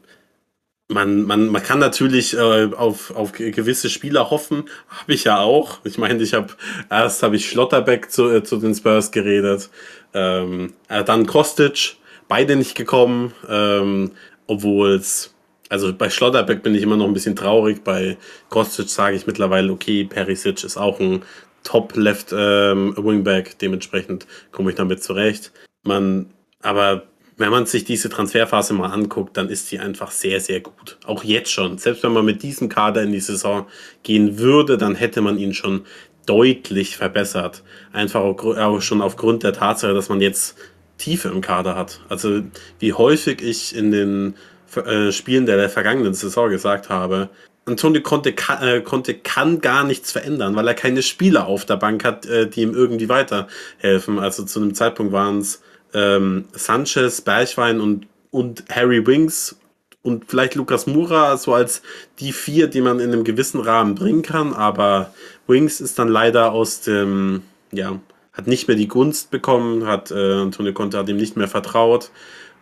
man, 0.87 1.23
man, 1.23 1.47
man 1.47 1.63
kann 1.63 1.79
natürlich 1.79 2.35
äh, 2.35 2.71
auf, 2.73 3.15
auf 3.15 3.31
gewisse 3.33 3.89
Spieler 3.89 4.29
hoffen, 4.31 4.65
habe 4.87 5.13
ich 5.13 5.25
ja 5.25 5.39
auch. 5.39 5.79
Ich 5.83 5.97
meine, 5.97 6.21
ich 6.23 6.33
habe 6.33 6.53
erst 6.89 7.23
habe 7.23 7.35
ich 7.35 7.49
Schlotterbeck 7.49 8.11
zu, 8.11 8.29
äh, 8.31 8.43
zu 8.43 8.57
den 8.57 8.75
Spurs 8.75 9.11
geredet, 9.11 9.69
ähm, 10.13 10.73
äh, 10.89 11.03
dann 11.03 11.25
Kostic, 11.27 11.97
beide 12.27 12.55
nicht 12.55 12.75
gekommen, 12.75 13.33
ähm, 13.49 14.11
obwohl 14.47 14.95
es 14.95 15.34
also 15.69 15.93
bei 15.93 16.09
Schlotterbeck 16.09 16.63
bin 16.63 16.75
ich 16.75 16.83
immer 16.83 16.97
noch 16.97 17.07
ein 17.07 17.13
bisschen 17.13 17.35
traurig, 17.35 17.83
bei 17.83 18.17
Kostic 18.49 18.89
sage 18.89 19.15
ich 19.15 19.27
mittlerweile, 19.27 19.71
okay, 19.71 20.03
Perisic 20.03 20.63
ist 20.63 20.77
auch 20.77 20.99
ein 20.99 21.23
Top-Left 21.63 22.33
ähm, 22.37 22.95
Wingback, 22.97 23.57
dementsprechend 23.59 24.27
komme 24.51 24.69
ich 24.69 24.75
damit 24.75 25.03
zurecht. 25.03 25.51
Man, 25.83 26.27
aber 26.61 27.03
wenn 27.37 27.49
man 27.49 27.65
sich 27.65 27.83
diese 27.83 28.09
Transferphase 28.09 28.73
mal 28.73 28.91
anguckt, 28.91 29.35
dann 29.35 29.49
ist 29.49 29.67
sie 29.67 29.79
einfach 29.79 30.11
sehr, 30.11 30.39
sehr 30.39 30.61
gut. 30.61 30.97
Auch 31.05 31.23
jetzt 31.23 31.51
schon. 31.51 31.77
Selbst 31.77 32.03
wenn 32.03 32.13
man 32.13 32.23
mit 32.23 32.43
diesem 32.43 32.69
Kader 32.69 33.03
in 33.03 33.11
die 33.11 33.19
Saison 33.19 33.65
gehen 34.03 34.37
würde, 34.37 34.77
dann 34.77 34.95
hätte 34.95 35.21
man 35.21 35.37
ihn 35.37 35.53
schon 35.53 35.85
deutlich 36.25 36.97
verbessert. 36.97 37.63
Einfach 37.91 38.21
auch 38.21 38.81
schon 38.81 39.01
aufgrund 39.01 39.43
der 39.43 39.53
Tatsache, 39.53 39.93
dass 39.93 40.09
man 40.09 40.21
jetzt 40.21 40.55
Tiefe 40.97 41.27
im 41.27 41.41
Kader 41.41 41.75
hat. 41.75 41.99
Also 42.07 42.41
wie 42.79 42.93
häufig 42.93 43.41
ich 43.41 43.75
in 43.75 43.91
den 43.91 44.35
äh, 44.77 45.11
Spielen 45.11 45.45
der, 45.45 45.57
der 45.57 45.69
vergangenen 45.69 46.13
Saison 46.13 46.49
gesagt 46.49 46.89
habe, 46.89 47.29
Antonio 47.65 48.01
Conte 48.01 48.33
kann, 48.33 48.61
äh, 48.61 48.81
Conte 48.81 49.15
kann 49.15 49.59
gar 49.59 49.83
nichts 49.83 50.11
verändern, 50.11 50.55
weil 50.55 50.67
er 50.67 50.75
keine 50.75 51.01
Spieler 51.01 51.47
auf 51.47 51.65
der 51.65 51.77
Bank 51.77 52.03
hat, 52.03 52.25
äh, 52.25 52.47
die 52.47 52.61
ihm 52.61 52.73
irgendwie 52.73 53.09
weiterhelfen. 53.09 54.19
Also 54.19 54.43
zu 54.43 54.59
einem 54.59 54.75
Zeitpunkt 54.75 55.11
waren 55.11 55.39
es 55.39 55.61
ähm, 55.93 56.45
Sanchez, 56.53 57.21
Bergwein 57.21 57.81
und, 57.81 58.07
und 58.29 58.65
Harry 58.69 59.05
Wings 59.05 59.57
und 60.03 60.25
vielleicht 60.29 60.53
Lukas 60.53 60.85
Mura 60.85 61.35
so 61.37 61.55
als 61.55 61.81
die 62.19 62.31
vier, 62.31 62.67
die 62.67 62.81
man 62.81 62.99
in 62.99 63.11
einem 63.11 63.23
gewissen 63.23 63.59
Rahmen 63.59 63.95
bringen 63.95 64.21
kann, 64.21 64.53
aber 64.53 65.11
Wings 65.47 65.81
ist 65.81 65.97
dann 65.97 66.09
leider 66.09 66.51
aus 66.51 66.81
dem, 66.81 67.41
ja, 67.71 67.99
hat 68.31 68.45
nicht 68.45 68.67
mehr 68.67 68.77
die 68.77 68.87
Gunst 68.87 69.31
bekommen, 69.31 69.87
hat 69.87 70.11
äh, 70.11 70.33
Antonio 70.33 70.73
Conte 70.73 70.99
hat 70.99 71.09
ihm 71.09 71.17
nicht 71.17 71.37
mehr 71.37 71.47
vertraut 71.47 72.11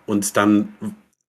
und 0.06 0.38
dann, 0.38 0.74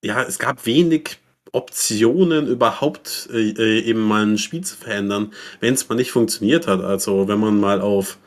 ja, 0.04 0.22
es 0.22 0.38
gab 0.38 0.66
wenig 0.66 1.18
Optionen 1.52 2.46
überhaupt 2.46 3.28
äh, 3.32 3.50
äh 3.50 3.80
eben 3.80 4.00
mal 4.00 4.26
ein 4.26 4.38
Spiel 4.38 4.62
zu 4.62 4.76
verändern, 4.76 5.32
wenn 5.60 5.74
es 5.74 5.88
mal 5.88 5.94
nicht 5.94 6.10
funktioniert 6.10 6.66
hat. 6.66 6.82
Also 6.82 7.28
wenn 7.28 7.38
man 7.40 7.58
mal 7.58 7.80
auf 7.80 8.18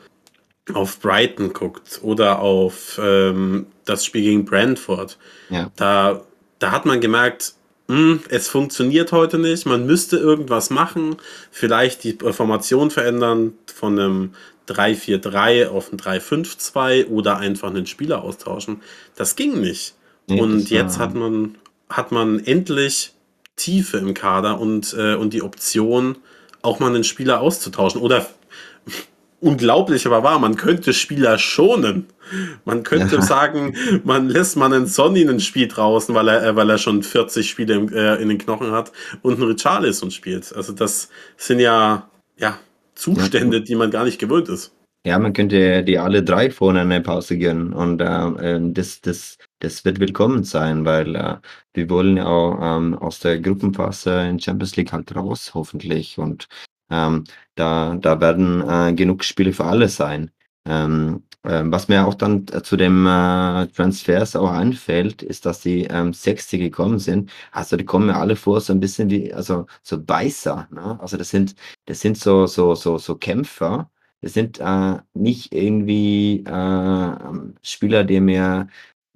auf 0.74 1.00
Brighton 1.00 1.54
guckt 1.54 2.00
oder 2.02 2.40
auf 2.40 3.00
ähm, 3.02 3.66
das 3.86 4.04
Spiel 4.04 4.22
gegen 4.22 4.44
Brentford, 4.44 5.16
ja. 5.48 5.70
da, 5.76 6.22
da 6.58 6.72
hat 6.72 6.84
man 6.84 7.00
gemerkt, 7.00 7.54
mh, 7.86 7.96
hm, 7.96 8.20
es 8.28 8.48
funktioniert 8.48 9.12
heute 9.12 9.38
nicht, 9.38 9.64
man 9.64 9.86
müsste 9.86 10.18
irgendwas 10.18 10.68
machen, 10.68 11.16
vielleicht 11.50 12.04
die 12.04 12.18
Formation 12.32 12.90
verändern 12.90 13.54
von 13.74 13.98
einem 13.98 14.34
3-4-3 14.68 15.68
auf 15.68 15.90
ein 15.90 15.98
3-5-2 15.98 17.06
oder 17.06 17.38
einfach 17.38 17.70
einen 17.70 17.86
Spieler 17.86 18.22
austauschen. 18.22 18.82
Das 19.16 19.36
ging 19.36 19.60
nicht. 19.60 19.94
Nee, 20.28 20.42
und 20.42 20.68
jetzt 20.68 20.98
hat 20.98 21.14
man, 21.14 21.56
hat 21.88 22.12
man 22.12 22.44
endlich 22.44 23.12
Tiefe 23.56 23.98
im 23.98 24.14
Kader 24.14 24.60
und, 24.60 24.94
äh, 24.96 25.14
und 25.14 25.32
die 25.32 25.42
Option, 25.42 26.16
auch 26.62 26.80
mal 26.80 26.88
einen 26.88 27.04
Spieler 27.04 27.40
auszutauschen. 27.40 28.00
Oder 28.00 28.26
unglaublich 29.40 30.06
aber 30.06 30.22
wahr, 30.22 30.38
man 30.38 30.56
könnte 30.56 30.92
Spieler 30.92 31.38
schonen. 31.38 32.06
Man 32.64 32.82
könnte 32.82 33.16
ja. 33.16 33.22
sagen, 33.22 33.74
man 34.04 34.28
lässt 34.28 34.56
man 34.56 34.72
einen 34.72 34.86
Sonny 34.86 35.26
ein 35.26 35.40
Spiel 35.40 35.68
draußen, 35.68 36.14
weil 36.14 36.28
er, 36.28 36.44
äh, 36.44 36.56
weil 36.56 36.68
er 36.68 36.78
schon 36.78 37.02
40 37.02 37.48
Spiele 37.48 37.74
im, 37.74 37.92
äh, 37.92 38.16
in 38.16 38.28
den 38.28 38.38
Knochen 38.38 38.72
hat 38.72 38.92
und 39.22 39.34
einen 39.34 39.44
Richarlison 39.44 40.10
spielt. 40.10 40.54
Also 40.54 40.72
das 40.72 41.08
sind 41.36 41.60
ja, 41.60 42.08
ja 42.36 42.58
Zustände, 42.94 43.58
ja. 43.58 43.62
die 43.62 43.74
man 43.76 43.90
gar 43.90 44.04
nicht 44.04 44.18
gewöhnt 44.18 44.48
ist. 44.48 44.72
Ja, 45.06 45.18
man 45.18 45.32
könnte 45.32 45.84
die 45.84 45.98
alle 45.98 46.22
drei 46.22 46.50
vorne 46.50 46.80
eine 46.80 47.00
Pause 47.00 47.38
gönnen 47.38 47.72
und 47.72 48.00
äh, 48.00 48.04
ähm, 48.04 48.74
das, 48.74 49.00
das, 49.00 49.38
das 49.60 49.84
wird 49.84 50.00
willkommen 50.00 50.44
sein, 50.44 50.84
weil 50.84 51.16
äh, 51.16 51.36
wir 51.74 51.90
wollen 51.90 52.16
ja 52.16 52.26
auch 52.26 52.58
ähm, 52.60 52.94
aus 52.98 53.20
der 53.20 53.40
Gruppenphase 53.40 54.28
in 54.28 54.40
Champions 54.40 54.76
League 54.76 54.92
halt 54.92 55.14
raus, 55.14 55.52
hoffentlich. 55.54 56.18
Und 56.18 56.48
ähm, 56.90 57.24
da, 57.54 57.96
da 57.96 58.20
werden 58.20 58.62
äh, 58.68 58.94
genug 58.94 59.24
Spiele 59.24 59.52
für 59.52 59.64
alle 59.64 59.88
sein. 59.88 60.30
Ähm, 60.64 61.24
äh, 61.44 61.62
was 61.66 61.88
mir 61.88 62.06
auch 62.06 62.14
dann 62.14 62.46
zu 62.46 62.76
dem 62.76 63.06
äh, 63.06 63.66
Transfers 63.68 64.36
auch 64.36 64.50
einfällt, 64.50 65.22
ist, 65.22 65.46
dass 65.46 65.60
die 65.60 65.84
ähm, 65.84 66.12
Sechste 66.12 66.58
gekommen 66.58 66.98
sind. 66.98 67.30
Also 67.52 67.76
die 67.76 67.84
kommen 67.84 68.06
mir 68.06 68.16
alle 68.16 68.36
vor 68.36 68.60
so 68.60 68.72
ein 68.72 68.80
bisschen 68.80 69.10
wie, 69.10 69.32
also 69.32 69.66
so 69.82 70.02
Beißer. 70.02 70.68
Ne? 70.70 70.98
Also 71.00 71.16
das 71.16 71.30
sind, 71.30 71.54
das 71.86 72.00
sind 72.00 72.18
so, 72.18 72.46
so, 72.46 72.74
so, 72.74 72.98
so 72.98 73.16
Kämpfer. 73.16 73.90
Das 74.20 74.34
sind 74.34 74.58
äh, 74.60 74.96
nicht 75.14 75.54
irgendwie 75.54 76.44
äh, 76.44 77.16
Spieler, 77.62 78.04
die 78.04 78.20
mir 78.20 78.68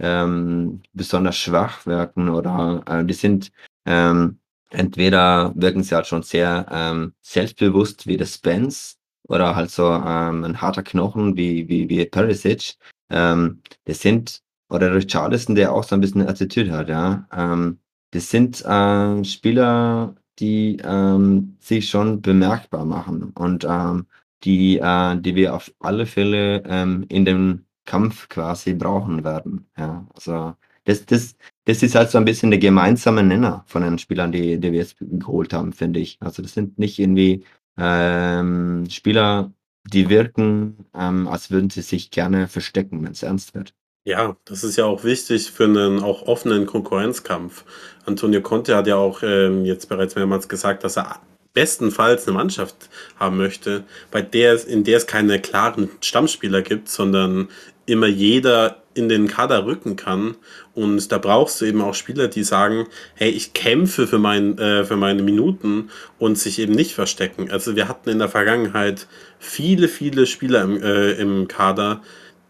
ähm, 0.02 0.82
besonders 0.92 1.36
schwach 1.36 1.86
wirken 1.86 2.28
oder 2.28 2.82
äh, 2.86 3.04
die 3.04 3.14
sind 3.14 3.52
ähm, 3.86 4.38
entweder 4.70 5.52
wirken 5.54 5.82
sie 5.82 5.94
halt 5.94 6.06
schon 6.06 6.22
sehr 6.22 6.66
ähm, 6.70 7.14
selbstbewusst 7.22 8.06
wie 8.06 8.16
der 8.16 8.26
Spence 8.26 8.98
oder 9.28 9.54
halt 9.56 9.70
so 9.70 9.88
ähm, 9.88 10.44
ein 10.44 10.60
harter 10.60 10.82
Knochen 10.82 11.36
wie, 11.36 11.68
wie, 11.68 11.88
wie 11.88 12.04
Perisic. 12.06 12.74
Ähm, 13.10 13.62
das 13.84 14.00
sind, 14.00 14.42
oder 14.68 14.94
Richarlison, 14.94 15.54
der 15.54 15.72
auch 15.72 15.84
so 15.84 15.94
ein 15.94 16.00
bisschen 16.00 16.26
Attitüde 16.26 16.72
hat, 16.72 16.88
ja. 16.88 17.26
Ähm, 17.32 17.78
das 18.10 18.30
sind 18.30 18.64
äh, 18.64 19.24
Spieler, 19.24 20.14
die 20.38 20.78
ähm, 20.84 21.56
sich 21.60 21.88
schon 21.88 22.20
bemerkbar 22.22 22.84
machen 22.84 23.32
und 23.34 23.64
ähm, 23.68 24.06
die, 24.44 24.78
äh, 24.78 25.16
die 25.20 25.34
wir 25.34 25.54
auf 25.54 25.72
alle 25.80 26.06
Fälle 26.06 26.62
ähm, 26.66 27.04
in 27.08 27.24
dem 27.24 27.64
Kampf 27.85 28.29
quasi 28.29 28.75
brauchen 28.75 29.25
werden. 29.25 29.66
Ja, 29.77 30.07
also 30.14 30.55
das, 30.85 31.07
das, 31.07 31.37
das 31.64 31.83
ist 31.83 31.95
halt 31.95 32.11
so 32.11 32.18
ein 32.18 32.25
bisschen 32.25 32.51
der 32.51 32.61
gemeinsame 32.61 33.23
Nenner 33.23 33.64
von 33.66 33.83
den 33.83 33.99
Spielern, 33.99 34.33
die, 34.33 34.59
die 34.59 34.73
wir 34.73 34.81
jetzt 34.81 34.97
geholt 35.01 35.53
haben, 35.53 35.73
finde 35.73 36.01
ich. 36.01 36.18
Also 36.21 36.42
das 36.42 36.55
sind 36.55 36.79
nicht 36.79 36.99
irgendwie 36.99 37.45
ähm, 37.79 38.87
Spieler, 38.90 39.53
die 39.85 40.09
wirken, 40.09 40.87
ähm, 40.95 41.29
als 41.29 41.51
würden 41.51 41.71
sie 41.71 41.83
sich 41.83 42.11
gerne 42.11 42.49
verstecken, 42.49 43.05
wenn 43.05 43.12
es 43.12 43.23
ernst 43.23 43.55
wird. 43.55 43.75
Ja, 44.05 44.37
das 44.45 44.64
ist 44.64 44.77
ja 44.77 44.85
auch 44.85 45.05
wichtig 45.05 45.53
für 45.53 45.64
einen 45.64 46.01
auch 46.01 46.23
offenen 46.23 46.66
Konkurrenzkampf. 46.66 47.64
Antonio 48.05 48.40
Conte 48.40 48.75
hat 48.75 48.88
ja 48.88 48.97
auch 48.97 49.23
ähm, 49.23 49.64
jetzt 49.64 49.88
bereits 49.88 50.16
mehrmals 50.16 50.49
gesagt, 50.49 50.83
dass 50.83 50.97
er 50.97 51.21
bestenfalls 51.55 52.27
eine 52.27 52.37
Mannschaft 52.37 52.88
haben 53.18 53.37
möchte, 53.37 53.85
bei 54.11 54.23
der 54.23 54.66
in 54.66 54.85
der 54.85 54.97
es 54.97 55.07
keine 55.07 55.40
klaren 55.40 55.90
Stammspieler 56.01 56.62
gibt, 56.62 56.88
sondern 56.88 57.49
immer 57.87 58.07
jeder 58.07 58.83
in 58.95 59.09
den 59.09 59.27
Kader 59.27 59.64
rücken 59.64 59.97
kann. 59.97 60.37
Und 60.75 61.11
da 61.12 61.18
brauchst 61.18 61.61
du 61.61 61.64
eben 61.64 61.81
auch 61.81 61.95
Spieler, 61.95 62.29
die 62.29 62.45
sagen, 62.45 62.87
hey, 63.14 63.31
ich 63.31 63.53
kämpfe 63.53 64.07
für, 64.07 64.18
mein, 64.18 64.59
äh, 64.59 64.85
für 64.85 64.97
meine 64.97 65.23
Minuten 65.23 65.90
und 66.18 66.38
sich 66.38 66.59
eben 66.59 66.75
nicht 66.75 66.95
verstecken. 66.95 67.51
Also 67.51 67.77
wir 67.77 67.88
hatten 67.88 68.11
in 68.11 68.18
der 68.18 68.29
Vergangenheit 68.29 69.07
viele, 69.38 69.88
viele 69.88 70.27
Spieler 70.27 70.62
im, 70.62 70.83
äh, 70.83 71.12
im 71.12 71.49
Kader, 71.49 72.03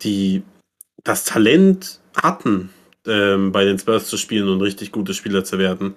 die 0.03 0.42
das 1.05 1.25
Talent 1.25 2.01
hatten, 2.21 2.71
ähm, 3.07 3.53
bei 3.53 3.64
den 3.64 3.79
Spurs 3.79 4.07
zu 4.07 4.16
spielen 4.16 4.49
und 4.49 4.61
richtig 4.61 4.92
gute 4.92 5.14
Spieler 5.14 5.45
zu 5.45 5.59
werden, 5.59 5.95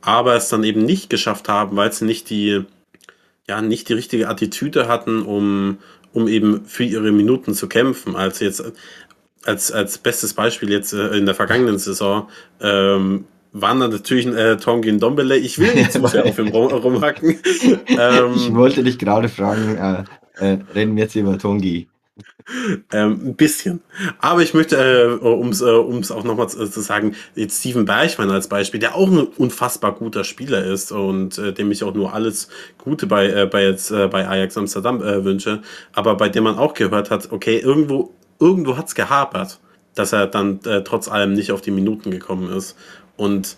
aber 0.00 0.34
es 0.34 0.48
dann 0.48 0.64
eben 0.64 0.84
nicht 0.84 1.10
geschafft 1.10 1.48
haben, 1.48 1.76
weil 1.76 1.92
sie 1.92 2.04
nicht 2.04 2.30
die, 2.30 2.64
ja, 3.48 3.62
nicht 3.62 3.88
die 3.88 3.94
richtige 3.94 4.28
Attitüde 4.28 4.88
hatten, 4.88 5.22
um, 5.22 5.78
um 6.12 6.28
eben 6.28 6.64
für 6.64 6.84
ihre 6.84 7.12
Minuten 7.12 7.54
zu 7.54 7.68
kämpfen. 7.68 8.16
Also 8.16 8.44
jetzt 8.44 8.62
als, 9.44 9.72
als 9.72 9.98
bestes 9.98 10.34
Beispiel 10.34 10.70
jetzt 10.70 10.92
äh, 10.92 11.16
in 11.16 11.26
der 11.26 11.34
vergangenen 11.34 11.78
Saison 11.78 12.28
ähm, 12.60 13.24
waren 13.52 13.80
dann 13.80 13.90
natürlich 13.90 14.26
äh, 14.26 14.56
Tongin 14.56 14.98
Dombele. 14.98 15.36
Ich 15.36 15.58
will 15.58 15.74
nicht 15.74 15.92
zu 15.92 16.06
sehr 16.06 16.24
auf 16.26 16.38
ihm 16.38 16.48
rum, 16.48 16.68
rumhacken. 16.68 17.38
ähm, 17.86 18.32
ich 18.36 18.54
wollte 18.54 18.82
dich 18.82 18.98
gerade 18.98 19.28
fragen, 19.28 19.76
äh, 19.76 20.04
äh, 20.38 20.58
reden 20.74 20.96
wir 20.96 21.04
jetzt 21.04 21.16
über 21.16 21.38
Tongi? 21.38 21.88
Ähm, 22.92 23.20
ein 23.28 23.36
bisschen. 23.36 23.80
Aber 24.20 24.40
ich 24.40 24.54
möchte, 24.54 24.76
äh, 24.76 25.26
um 25.26 25.48
es 25.48 25.60
äh, 25.60 25.66
auch 25.66 26.24
nochmal 26.24 26.48
zu, 26.48 26.66
zu, 26.66 26.80
sagen, 26.80 27.14
jetzt 27.34 27.60
Steven 27.60 27.84
Bergmann 27.84 28.30
als 28.30 28.48
Beispiel, 28.48 28.80
der 28.80 28.94
auch 28.94 29.08
ein 29.08 29.18
unfassbar 29.18 29.92
guter 29.94 30.24
Spieler 30.24 30.64
ist 30.64 30.90
und 30.90 31.36
äh, 31.36 31.52
dem 31.52 31.70
ich 31.70 31.84
auch 31.84 31.92
nur 31.92 32.14
alles 32.14 32.48
Gute 32.78 33.06
bei, 33.06 33.26
äh, 33.28 33.46
bei, 33.46 33.64
jetzt, 33.64 33.90
äh, 33.90 34.08
bei 34.08 34.26
Ajax 34.26 34.56
Amsterdam 34.56 35.02
äh, 35.02 35.24
wünsche, 35.24 35.60
aber 35.92 36.16
bei 36.16 36.30
dem 36.30 36.44
man 36.44 36.56
auch 36.56 36.72
gehört 36.72 37.10
hat, 37.10 37.32
okay, 37.32 37.58
irgendwo, 37.58 38.14
irgendwo 38.40 38.78
hat 38.78 38.88
es 38.88 38.94
gehapert, 38.94 39.60
dass 39.94 40.12
er 40.12 40.26
dann 40.26 40.60
trotz 40.84 41.08
allem 41.08 41.32
nicht 41.32 41.50
auf 41.50 41.60
die 41.60 41.72
Minuten 41.72 42.12
gekommen 42.12 42.52
ist. 42.52 42.76
Und 43.16 43.56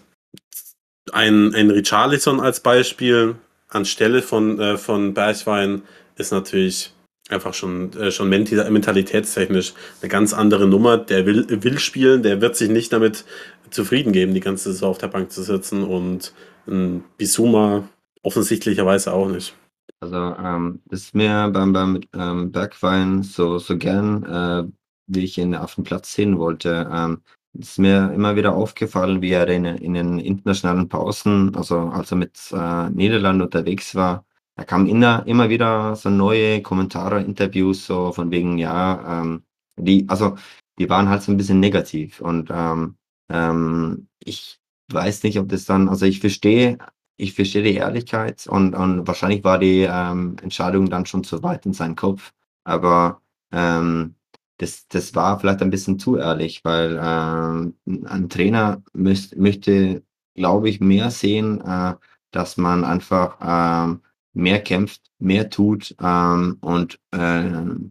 ein, 1.13 1.55
ein 1.55 1.71
Richarlison 1.71 2.41
als 2.41 2.61
Beispiel 2.61 3.35
anstelle 3.69 4.23
von, 4.23 4.79
von 4.79 5.13
Bergwein 5.13 5.83
ist 6.17 6.33
natürlich 6.33 6.95
einfach 7.33 7.55
schon, 7.55 7.93
äh, 7.95 8.11
schon 8.11 8.29
mentalitätstechnisch 8.29 9.75
eine 10.01 10.09
ganz 10.09 10.33
andere 10.33 10.67
Nummer. 10.67 10.99
Der 10.99 11.27
will, 11.27 11.47
will 11.49 11.79
spielen, 11.79 12.23
der 12.23 12.41
wird 12.41 12.57
sich 12.57 12.69
nicht 12.69 12.93
damit 12.93 13.25
zufrieden 13.71 14.13
geben, 14.13 14.35
die 14.35 14.41
ganze 14.41 14.73
Saison 14.73 14.91
auf 14.91 14.99
der 14.99 15.09
Bank 15.09 15.31
zu 15.31 15.43
sitzen 15.43 15.85
und 15.85 16.33
ein 16.67 17.05
Bisuma 17.17 17.89
offensichtlicherweise 18.23 19.13
auch 19.13 19.29
nicht. 19.29 19.55
Also 20.01 20.17
ähm, 20.17 20.81
ist 20.91 21.15
mir 21.15 21.51
beim, 21.53 21.73
beim 21.73 22.01
ähm, 22.15 22.53
Bergwein 22.53 23.23
so, 23.23 23.59
so 23.59 23.77
gern, 23.77 24.25
äh, 24.25 24.65
wie 25.07 25.25
ich 25.25 25.39
ihn 25.39 25.55
auf 25.55 25.75
dem 25.75 25.85
Platz 25.85 26.15
sehen 26.15 26.39
wollte. 26.39 26.89
Ähm, 26.93 27.23
ist 27.53 27.79
mir 27.79 28.13
immer 28.13 28.37
wieder 28.37 28.55
aufgefallen, 28.55 29.23
wie 29.23 29.33
er 29.33 29.49
in, 29.49 29.65
in 29.65 29.95
den 29.95 30.19
internationalen 30.21 30.89
Pausen, 30.89 31.55
also 31.57 31.79
als 31.79 32.13
er 32.13 32.17
mit 32.17 32.39
äh, 32.53 32.91
Niederland 32.91 33.43
unterwegs 33.43 33.95
war, 33.95 34.25
da 34.61 34.67
kamen 34.67 34.87
immer, 34.89 35.27
immer 35.27 35.49
wieder 35.49 35.97
so 35.97 36.11
neue 36.11 36.61
Kommentare, 36.61 37.23
Interviews, 37.23 37.87
so 37.87 38.13
von 38.13 38.31
wegen, 38.31 38.59
ja, 38.59 39.23
ähm, 39.23 39.43
die, 39.79 40.07
also 40.07 40.37
die 40.79 40.91
waren 40.91 41.09
halt 41.09 41.23
so 41.23 41.33
ein 41.33 41.39
bisschen 41.39 41.61
negativ. 41.61 42.21
Und 42.21 42.51
ähm, 42.53 42.97
ähm, 43.31 44.09
ich 44.23 44.61
weiß 44.93 45.23
nicht, 45.23 45.39
ob 45.39 45.49
das 45.49 45.65
dann, 45.65 45.89
also 45.89 46.05
ich 46.05 46.21
verstehe, 46.21 46.77
ich 47.17 47.33
verstehe 47.33 47.63
die 47.63 47.75
Ehrlichkeit 47.77 48.47
und, 48.47 48.75
und 48.75 49.07
wahrscheinlich 49.09 49.45
war 49.45 49.59
die 49.59 49.89
ähm, 49.91 50.37
Entscheidung 50.43 50.91
dann 50.91 51.07
schon 51.07 51.25
zu 51.25 51.43
weit 51.43 51.65
in 51.65 51.73
seinem 51.73 51.97
Kopf. 51.97 52.35
Aber 52.65 53.23
ähm, 53.53 54.15
das, 54.59 54.87
das 54.89 55.15
war 55.15 55.41
vielleicht 55.41 55.63
ein 55.63 55.71
bisschen 55.71 55.99
zu 55.99 56.19
ehrlich, 56.19 56.63
weil 56.65 57.01
ähm, 57.03 57.77
ein 58.05 58.29
Trainer 58.29 58.83
müß, 58.93 59.37
möchte, 59.37 60.03
glaube 60.35 60.69
ich, 60.69 60.81
mehr 60.81 61.11
sehen, 61.11 61.63
äh, 61.63 61.95
dass 62.31 62.59
man 62.59 62.85
einfach 62.85 63.39
ähm, 63.41 64.03
mehr 64.33 64.61
kämpft, 64.63 65.11
mehr 65.19 65.51
tut 65.51 65.95
ähm, 66.01 66.59
und 66.61 66.99
äh, 67.13 67.43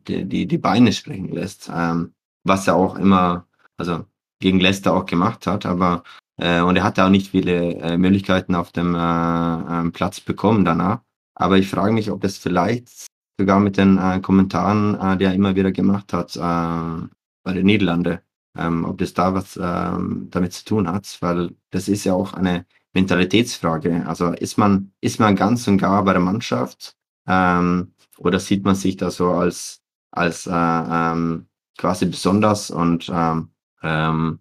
die, 0.08 0.26
die, 0.26 0.48
die 0.48 0.58
Beine 0.58 0.94
sprechen 0.94 1.30
lässt. 1.30 1.70
Ähm, 1.74 2.14
was 2.44 2.68
er 2.68 2.76
auch 2.76 2.98
immer, 2.98 3.48
also 3.78 4.06
gegen 4.40 4.60
Leicester 4.60 4.94
auch 4.94 5.06
gemacht 5.06 5.48
hat, 5.48 5.66
aber 5.66 6.04
äh, 6.38 6.62
und 6.62 6.78
er 6.78 6.84
hatte 6.84 7.04
auch 7.04 7.10
nicht 7.10 7.32
viele 7.32 7.76
äh, 7.76 7.98
Möglichkeiten 7.98 8.56
auf 8.56 8.72
dem 8.72 8.96
äh, 8.96 8.98
ähm, 8.98 9.92
Platz 9.92 10.22
bekommen 10.22 10.66
danach. 10.66 11.02
Aber 11.36 11.58
ich 11.58 11.70
frage 11.70 11.94
mich, 11.94 12.12
ob 12.12 12.22
das 12.22 12.38
vielleicht 12.38 13.08
sogar 13.38 13.60
mit 13.60 13.78
den 13.78 13.98
äh, 13.98 14.20
Kommentaren, 14.22 14.96
äh, 15.00 15.18
die 15.18 15.26
er 15.26 15.34
immer 15.34 15.56
wieder 15.56 15.72
gemacht 15.72 16.14
hat 16.14 16.36
äh, 16.36 17.08
bei 17.44 17.54
den 17.54 17.66
Niederlande, 17.66 18.22
ähm, 18.58 18.86
ob 18.86 18.98
das 18.98 19.14
da 19.14 19.34
was 19.34 19.60
ähm, 19.62 20.28
damit 20.32 20.54
zu 20.54 20.66
tun 20.66 20.92
hat, 20.92 21.18
weil 21.22 21.56
das 21.72 21.88
ist 21.88 22.06
ja 22.06 22.14
auch 22.14 22.34
eine 22.34 22.66
Mentalitätsfrage. 22.94 24.06
Also 24.08 24.32
ist 24.32 24.58
man, 24.58 24.92
ist 25.02 25.20
man 25.20 25.36
ganz 25.36 25.68
und 25.68 25.78
gar 25.78 26.04
bei 26.04 26.14
der 26.14 26.22
Mannschaft 26.22 26.96
ähm, 27.28 27.94
oder 28.18 28.40
sieht 28.40 28.66
man 28.66 28.76
sich 28.76 28.98
da 28.98 29.12
so 29.12 29.32
als, 29.32 29.82
als 30.12 30.48
äh, 30.48 30.52
ähm, 30.52 31.48
quasi 31.78 32.06
besonders 32.06 32.72
und 32.72 33.10
ähm, 33.14 33.50
ähm, 33.82 34.40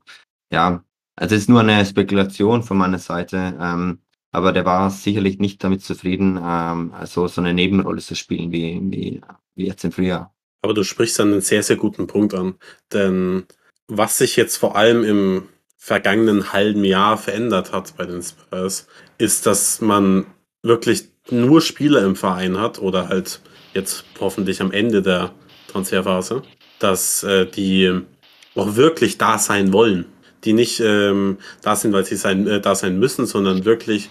ja, 0.51 0.83
also 1.17 1.35
es 1.35 1.43
ist 1.43 1.49
nur 1.49 1.61
eine 1.61 1.85
Spekulation 1.85 2.63
von 2.63 2.79
meiner 2.79 2.99
Seite, 2.99 3.57
ähm, 3.61 4.01
aber 4.33 4.53
der 4.53 4.65
war 4.65 4.91
sicherlich 4.91 5.39
nicht 5.39 5.63
damit 5.63 5.83
zufrieden, 5.83 6.39
ähm, 6.43 6.93
also 6.93 7.29
so 7.29 7.41
eine 7.41 7.55
Nebenrolle 7.55 8.01
zu 8.01 8.15
spielen 8.15 8.51
wie, 8.53 8.81
wie, 8.91 9.21
wie 9.55 9.67
jetzt 9.67 9.85
im 9.85 9.93
Frühjahr. 9.93 10.35
Aber 10.63 10.75
du 10.75 10.83
sprichst 10.83 11.21
einen 11.21 11.41
sehr, 11.41 11.63
sehr 11.63 11.77
guten 11.77 12.07
Punkt 12.07 12.35
an, 12.35 12.55
denn 12.93 13.47
was 13.87 14.19
sich 14.19 14.37
jetzt 14.37 14.57
vor 14.57 14.77
allem 14.77 15.05
im 15.05 15.49
vergangenen 15.79 16.53
halben 16.53 16.85
Jahr 16.85 17.17
verändert 17.17 17.73
hat 17.73 17.97
bei 17.97 18.05
den 18.05 18.23
Spurs, 18.23 18.89
ist, 19.17 19.47
dass 19.47 19.81
man 19.81 20.27
wirklich 20.63 21.05
nur 21.31 21.61
Spieler 21.63 22.03
im 22.05 22.17
Verein 22.17 22.59
hat 22.59 22.81
oder 22.81 23.09
halt 23.09 23.41
jetzt 23.75 24.05
hoffentlich 24.21 24.61
am 24.61 24.73
Ende 24.73 25.03
der 25.03 25.31
Transferphase, 25.69 26.43
dass 26.81 27.23
äh, 27.23 27.47
die 27.47 28.03
auch 28.55 28.77
wirklich 28.77 29.19
da 29.19 29.39
sein 29.39 29.73
wollen. 29.73 30.07
Die 30.45 30.53
nicht 30.53 30.81
ähm, 30.81 31.39
da 31.63 31.77
sind, 31.77 31.93
weil 31.93 32.05
sie 32.05 32.17
sein, 32.17 32.47
äh, 32.47 32.61
da 32.61 32.75
sein 32.75 32.99
müssen, 32.99 33.27
sondern 33.27 33.65
wirklich 33.65 34.11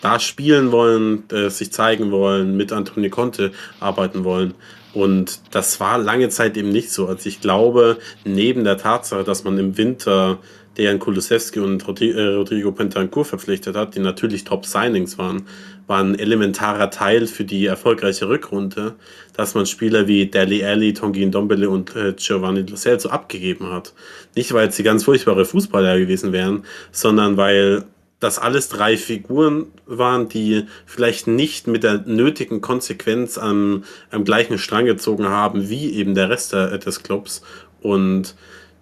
da 0.00 0.20
spielen 0.20 0.70
wollen, 0.70 1.28
äh, 1.30 1.50
sich 1.50 1.72
zeigen 1.72 2.10
wollen, 2.12 2.56
mit 2.56 2.72
Antonio 2.72 3.10
Conte 3.10 3.52
arbeiten 3.80 4.24
wollen. 4.24 4.54
Und 4.94 5.40
das 5.50 5.80
war 5.80 5.98
lange 5.98 6.28
Zeit 6.28 6.56
eben 6.56 6.70
nicht 6.70 6.92
so. 6.92 7.06
Also 7.06 7.28
ich 7.28 7.40
glaube, 7.40 7.98
neben 8.24 8.64
der 8.64 8.78
Tatsache, 8.78 9.24
dass 9.24 9.44
man 9.44 9.58
im 9.58 9.76
Winter 9.76 10.38
Dejan 10.78 10.98
Kulusewski 10.98 11.58
und 11.58 11.82
äh, 12.00 12.20
Rodrigo 12.34 12.70
Pentancur 12.72 13.24
verpflichtet 13.24 13.76
hat, 13.76 13.96
die 13.96 14.00
natürlich 14.00 14.44
Top-Signings 14.44 15.18
waren, 15.18 15.42
war 15.88 16.00
ein 16.02 16.18
elementarer 16.18 16.90
Teil 16.90 17.26
für 17.26 17.44
die 17.44 17.66
erfolgreiche 17.66 18.28
Rückrunde, 18.28 18.94
dass 19.34 19.54
man 19.54 19.66
Spieler 19.66 20.06
wie 20.06 20.26
Deli 20.26 20.64
Alli, 20.64 20.92
Tongin 20.92 21.32
Dombele 21.32 21.68
und 21.68 21.96
äh, 21.96 22.12
Giovanni 22.12 22.62
Lo 22.62 22.76
Celso 22.76 23.08
abgegeben 23.08 23.70
hat. 23.70 23.92
Nicht, 24.36 24.52
weil 24.52 24.70
sie 24.70 24.82
ganz 24.82 25.04
furchtbare 25.04 25.44
Fußballer 25.44 25.98
gewesen 25.98 26.32
wären, 26.32 26.64
sondern 26.92 27.36
weil 27.36 27.84
das 28.20 28.38
alles 28.38 28.68
drei 28.68 28.96
Figuren 28.96 29.66
waren, 29.86 30.28
die 30.28 30.64
vielleicht 30.86 31.26
nicht 31.26 31.66
mit 31.66 31.84
der 31.84 32.02
nötigen 32.06 32.60
Konsequenz 32.60 33.38
am, 33.38 33.84
am 34.10 34.24
gleichen 34.24 34.58
Strang 34.58 34.86
gezogen 34.86 35.28
haben 35.28 35.68
wie 35.68 35.92
eben 35.92 36.14
der 36.14 36.28
Rest 36.28 36.52
der, 36.52 36.78
des 36.78 37.02
Clubs 37.02 37.42
und 37.80 38.34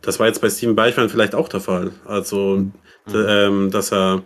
das 0.06 0.20
war 0.20 0.28
jetzt 0.28 0.40
bei 0.40 0.48
Steven 0.48 0.76
Beichmann 0.76 1.08
vielleicht 1.08 1.34
auch 1.34 1.48
der 1.48 1.60
Fall. 1.60 1.90
Also, 2.04 2.58
mhm. 2.58 2.72
ähm, 3.14 3.70
dass 3.72 3.90
er 3.90 4.22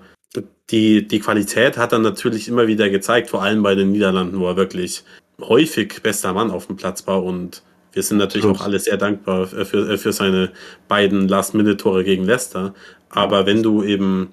die, 0.71 1.09
die 1.09 1.21
Qualität 1.21 1.79
hat 1.79 1.93
er 1.93 1.99
natürlich 1.99 2.49
immer 2.49 2.67
wieder 2.67 2.91
gezeigt, 2.91 3.31
vor 3.31 3.43
allem 3.43 3.63
bei 3.63 3.75
den 3.75 3.91
Niederlanden, 3.91 4.39
wo 4.39 4.47
er 4.47 4.57
wirklich 4.57 5.03
häufig 5.41 6.03
bester 6.03 6.35
Mann 6.35 6.51
auf 6.51 6.67
dem 6.67 6.77
Platz 6.77 7.07
war 7.07 7.25
und 7.25 7.63
wir 7.93 8.03
sind 8.03 8.19
natürlich 8.19 8.47
Plus. 8.47 8.61
auch 8.61 8.65
alle 8.65 8.79
sehr 8.79 8.99
dankbar 8.99 9.47
für, 9.47 9.99
für 9.99 10.13
seine 10.13 10.53
beiden 10.87 11.27
Last-Minute-Tore 11.27 12.05
gegen 12.05 12.25
Leicester. 12.25 12.73
Aber 13.09 13.47
wenn 13.47 13.65
du 13.65 13.83
eben 13.83 14.33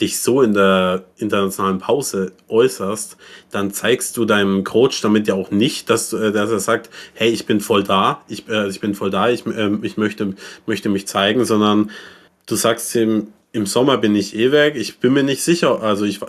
dich 0.00 0.20
so 0.20 0.42
in 0.42 0.52
der 0.52 1.04
internationalen 1.16 1.78
Pause 1.78 2.32
äußerst, 2.48 3.16
dann 3.50 3.72
zeigst 3.72 4.16
du 4.16 4.24
deinem 4.24 4.64
Coach 4.64 5.00
damit 5.00 5.26
ja 5.26 5.34
auch 5.34 5.50
nicht, 5.50 5.88
dass, 5.88 6.12
äh, 6.12 6.32
dass 6.32 6.50
er 6.50 6.60
sagt, 6.60 6.90
hey, 7.14 7.30
ich 7.30 7.46
bin 7.46 7.60
voll 7.60 7.82
da, 7.82 8.22
ich, 8.28 8.48
äh, 8.48 8.68
ich 8.68 8.80
bin 8.80 8.94
voll 8.94 9.10
da, 9.10 9.30
ich, 9.30 9.46
äh, 9.46 9.70
ich 9.82 9.96
möchte, 9.96 10.34
möchte 10.66 10.88
mich 10.88 11.06
zeigen, 11.06 11.44
sondern 11.44 11.90
du 12.46 12.54
sagst 12.56 12.94
ihm, 12.94 13.28
im 13.52 13.64
Sommer 13.64 13.96
bin 13.96 14.14
ich 14.14 14.36
eh 14.36 14.52
weg, 14.52 14.74
ich 14.76 14.98
bin 14.98 15.14
mir 15.14 15.22
nicht 15.22 15.42
sicher, 15.42 15.82
also 15.82 16.04
ich, 16.04 16.20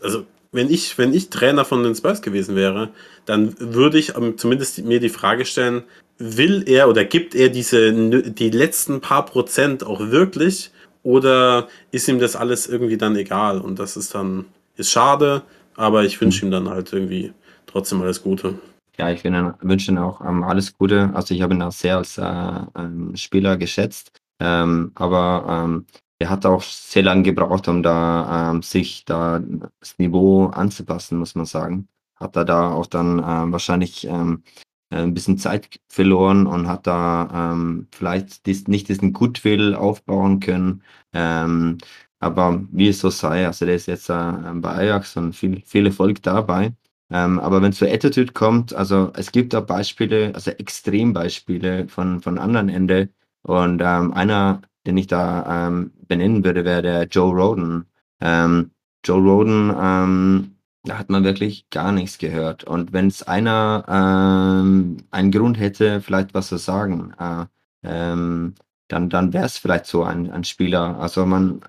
also 0.00 0.24
wenn 0.52 0.70
ich, 0.70 0.96
wenn 0.96 1.12
ich 1.12 1.30
Trainer 1.30 1.64
von 1.64 1.82
den 1.82 1.96
Spurs 1.96 2.22
gewesen 2.22 2.54
wäre, 2.54 2.90
dann 3.24 3.56
würde 3.58 3.98
ich 3.98 4.12
zumindest 4.36 4.84
mir 4.84 5.00
die 5.00 5.08
Frage 5.08 5.44
stellen, 5.44 5.82
will 6.18 6.64
er 6.66 6.88
oder 6.88 7.04
gibt 7.04 7.34
er 7.34 7.48
diese, 7.48 7.92
die 7.92 8.50
letzten 8.50 9.00
paar 9.00 9.26
Prozent 9.26 9.84
auch 9.84 10.00
wirklich 10.10 10.70
oder 11.06 11.68
ist 11.92 12.08
ihm 12.08 12.18
das 12.18 12.34
alles 12.34 12.66
irgendwie 12.66 12.96
dann 12.98 13.14
egal? 13.14 13.60
Und 13.60 13.78
das 13.78 13.96
ist 13.96 14.12
dann, 14.14 14.46
ist 14.76 14.90
schade, 14.90 15.42
aber 15.76 16.04
ich 16.04 16.20
wünsche 16.20 16.44
ihm 16.44 16.50
dann 16.50 16.68
halt 16.68 16.92
irgendwie 16.92 17.32
trotzdem 17.66 18.02
alles 18.02 18.24
Gute. 18.24 18.58
Ja, 18.98 19.10
ich 19.10 19.22
wünsche 19.22 19.92
ihm 19.92 19.98
auch 19.98 20.20
ähm, 20.20 20.42
alles 20.42 20.76
Gute. 20.76 21.10
Also 21.14 21.32
ich 21.32 21.42
habe 21.42 21.54
ihn 21.54 21.62
auch 21.62 21.70
sehr 21.70 21.98
als 21.98 22.18
äh, 22.18 22.60
ähm, 22.76 23.14
Spieler 23.14 23.56
geschätzt. 23.56 24.18
Ähm, 24.40 24.90
aber 24.96 25.46
ähm, 25.48 25.86
er 26.18 26.28
hat 26.28 26.44
auch 26.44 26.62
sehr 26.62 27.04
lange 27.04 27.22
gebraucht, 27.22 27.68
um 27.68 27.84
da 27.84 28.50
ähm, 28.50 28.62
sich 28.62 29.04
da 29.04 29.40
das 29.78 29.96
Niveau 29.98 30.46
anzupassen, 30.46 31.18
muss 31.18 31.36
man 31.36 31.46
sagen. 31.46 31.86
Hat 32.16 32.34
er 32.34 32.44
da 32.44 32.72
auch 32.72 32.86
dann 32.86 33.20
äh, 33.20 33.52
wahrscheinlich 33.52 34.06
ähm, 34.06 34.42
äh, 34.44 34.65
ein 34.90 35.14
bisschen 35.14 35.38
Zeit 35.38 35.80
verloren 35.88 36.46
und 36.46 36.68
hat 36.68 36.86
da 36.86 37.52
ähm, 37.52 37.88
vielleicht 37.92 38.46
dies, 38.46 38.68
nicht 38.68 38.88
diesen 38.88 39.12
Goodwill 39.12 39.74
aufbauen 39.74 40.40
können. 40.40 40.82
Ähm, 41.12 41.78
aber 42.20 42.62
wie 42.72 42.88
es 42.88 43.00
so 43.00 43.10
sei, 43.10 43.46
also 43.46 43.66
der 43.66 43.76
ist 43.76 43.86
jetzt 43.86 44.08
äh, 44.10 44.32
bei 44.54 44.70
Ajax 44.76 45.16
und 45.16 45.34
viel, 45.34 45.62
viel 45.64 45.86
Erfolg 45.86 46.22
dabei. 46.22 46.72
Ähm, 47.10 47.38
aber 47.38 47.62
wenn 47.62 47.70
es 47.70 47.78
zur 47.78 47.88
Attitude 47.88 48.32
kommt, 48.32 48.74
also 48.74 49.12
es 49.14 49.30
gibt 49.32 49.52
da 49.52 49.60
Beispiele, 49.60 50.34
also 50.34 50.50
Extrembeispiele 50.50 51.88
von, 51.88 52.20
von 52.20 52.38
anderen 52.38 52.68
Ende. 52.68 53.10
Und 53.42 53.80
ähm, 53.84 54.12
einer, 54.12 54.62
den 54.86 54.96
ich 54.96 55.06
da 55.06 55.68
ähm, 55.68 55.92
benennen 56.08 56.44
würde, 56.44 56.64
wäre 56.64 56.82
der 56.82 57.04
Joe 57.04 57.32
Roden. 57.32 57.86
Ähm, 58.20 58.72
Joe 59.04 59.20
Roden 59.20 60.55
da 60.88 60.98
hat 60.98 61.10
man 61.10 61.24
wirklich 61.24 61.68
gar 61.70 61.92
nichts 61.92 62.18
gehört. 62.18 62.64
Und 62.64 62.92
wenn 62.92 63.08
es 63.08 63.22
einer 63.22 63.84
ähm, 63.88 64.98
einen 65.10 65.30
Grund 65.30 65.58
hätte, 65.58 66.00
vielleicht 66.00 66.34
was 66.34 66.48
zu 66.48 66.56
sagen, 66.58 67.12
äh, 67.18 67.46
ähm, 67.82 68.54
dann, 68.88 69.10
dann 69.10 69.32
wäre 69.32 69.46
es 69.46 69.58
vielleicht 69.58 69.86
so 69.86 70.04
ein, 70.04 70.30
ein 70.30 70.44
Spieler. 70.44 70.98
Also 70.98 71.26
man, 71.26 71.60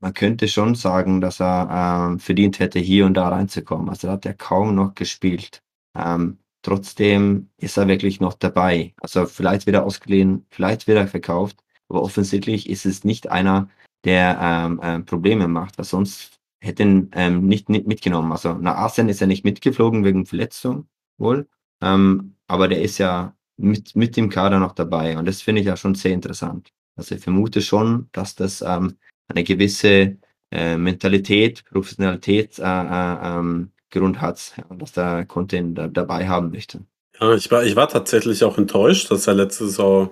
man 0.00 0.14
könnte 0.14 0.48
schon 0.48 0.74
sagen, 0.74 1.20
dass 1.20 1.40
er 1.40 2.08
ähm, 2.10 2.18
verdient 2.18 2.58
hätte, 2.58 2.78
hier 2.78 3.06
und 3.06 3.14
da 3.14 3.28
reinzukommen. 3.28 3.88
Also 3.88 4.10
hat 4.10 4.26
er 4.26 4.34
kaum 4.34 4.74
noch 4.74 4.94
gespielt. 4.94 5.62
Ähm, 5.96 6.38
trotzdem 6.62 7.48
ist 7.58 7.76
er 7.78 7.88
wirklich 7.88 8.20
noch 8.20 8.34
dabei. 8.34 8.94
Also 9.00 9.26
vielleicht 9.26 9.66
wieder 9.66 9.84
ausgeliehen, 9.84 10.46
vielleicht 10.50 10.86
wieder 10.86 11.06
verkauft. 11.06 11.62
Aber 11.88 12.02
offensichtlich 12.02 12.68
ist 12.68 12.86
es 12.86 13.04
nicht 13.04 13.30
einer, 13.30 13.68
der 14.04 14.38
ähm, 14.40 14.80
äh, 14.82 15.00
Probleme 15.00 15.48
macht, 15.48 15.78
weil 15.78 15.84
sonst 15.84 16.35
hätte 16.60 16.82
ihn 16.82 17.10
ähm, 17.12 17.46
nicht, 17.46 17.68
nicht 17.68 17.86
mitgenommen. 17.86 18.32
Also 18.32 18.54
nach 18.54 18.76
Asien 18.76 19.08
ist 19.08 19.20
er 19.20 19.26
nicht 19.26 19.44
mitgeflogen 19.44 20.04
wegen 20.04 20.26
Verletzung 20.26 20.88
wohl, 21.18 21.48
ähm, 21.80 22.36
aber 22.46 22.68
der 22.68 22.82
ist 22.82 22.98
ja 22.98 23.34
mit, 23.56 23.96
mit 23.96 24.16
dem 24.16 24.28
Kader 24.28 24.58
noch 24.58 24.72
dabei 24.72 25.18
und 25.18 25.26
das 25.26 25.42
finde 25.42 25.60
ich 25.60 25.66
ja 25.66 25.76
schon 25.76 25.94
sehr 25.94 26.12
interessant. 26.12 26.72
Also 26.96 27.14
ich 27.14 27.22
vermute 27.22 27.62
schon, 27.62 28.08
dass 28.12 28.34
das 28.34 28.62
ähm, 28.62 28.96
eine 29.28 29.44
gewisse 29.44 30.16
äh, 30.50 30.76
Mentalität, 30.76 31.64
Professionalität 31.70 32.58
äh, 32.58 32.62
äh, 32.62 33.38
ähm, 33.38 33.72
Grund 33.90 34.20
hat, 34.20 34.52
dass 34.70 34.92
der 34.92 35.24
Conte 35.26 35.56
ihn 35.56 35.74
da, 35.74 35.88
dabei 35.88 36.28
haben 36.28 36.50
möchte. 36.50 36.80
Ja, 37.20 37.34
ich 37.34 37.50
war, 37.50 37.64
ich 37.64 37.76
war 37.76 37.88
tatsächlich 37.88 38.44
auch 38.44 38.58
enttäuscht, 38.58 39.10
dass 39.10 39.26
er 39.26 39.34
letzte 39.34 39.66
Saison 39.66 40.10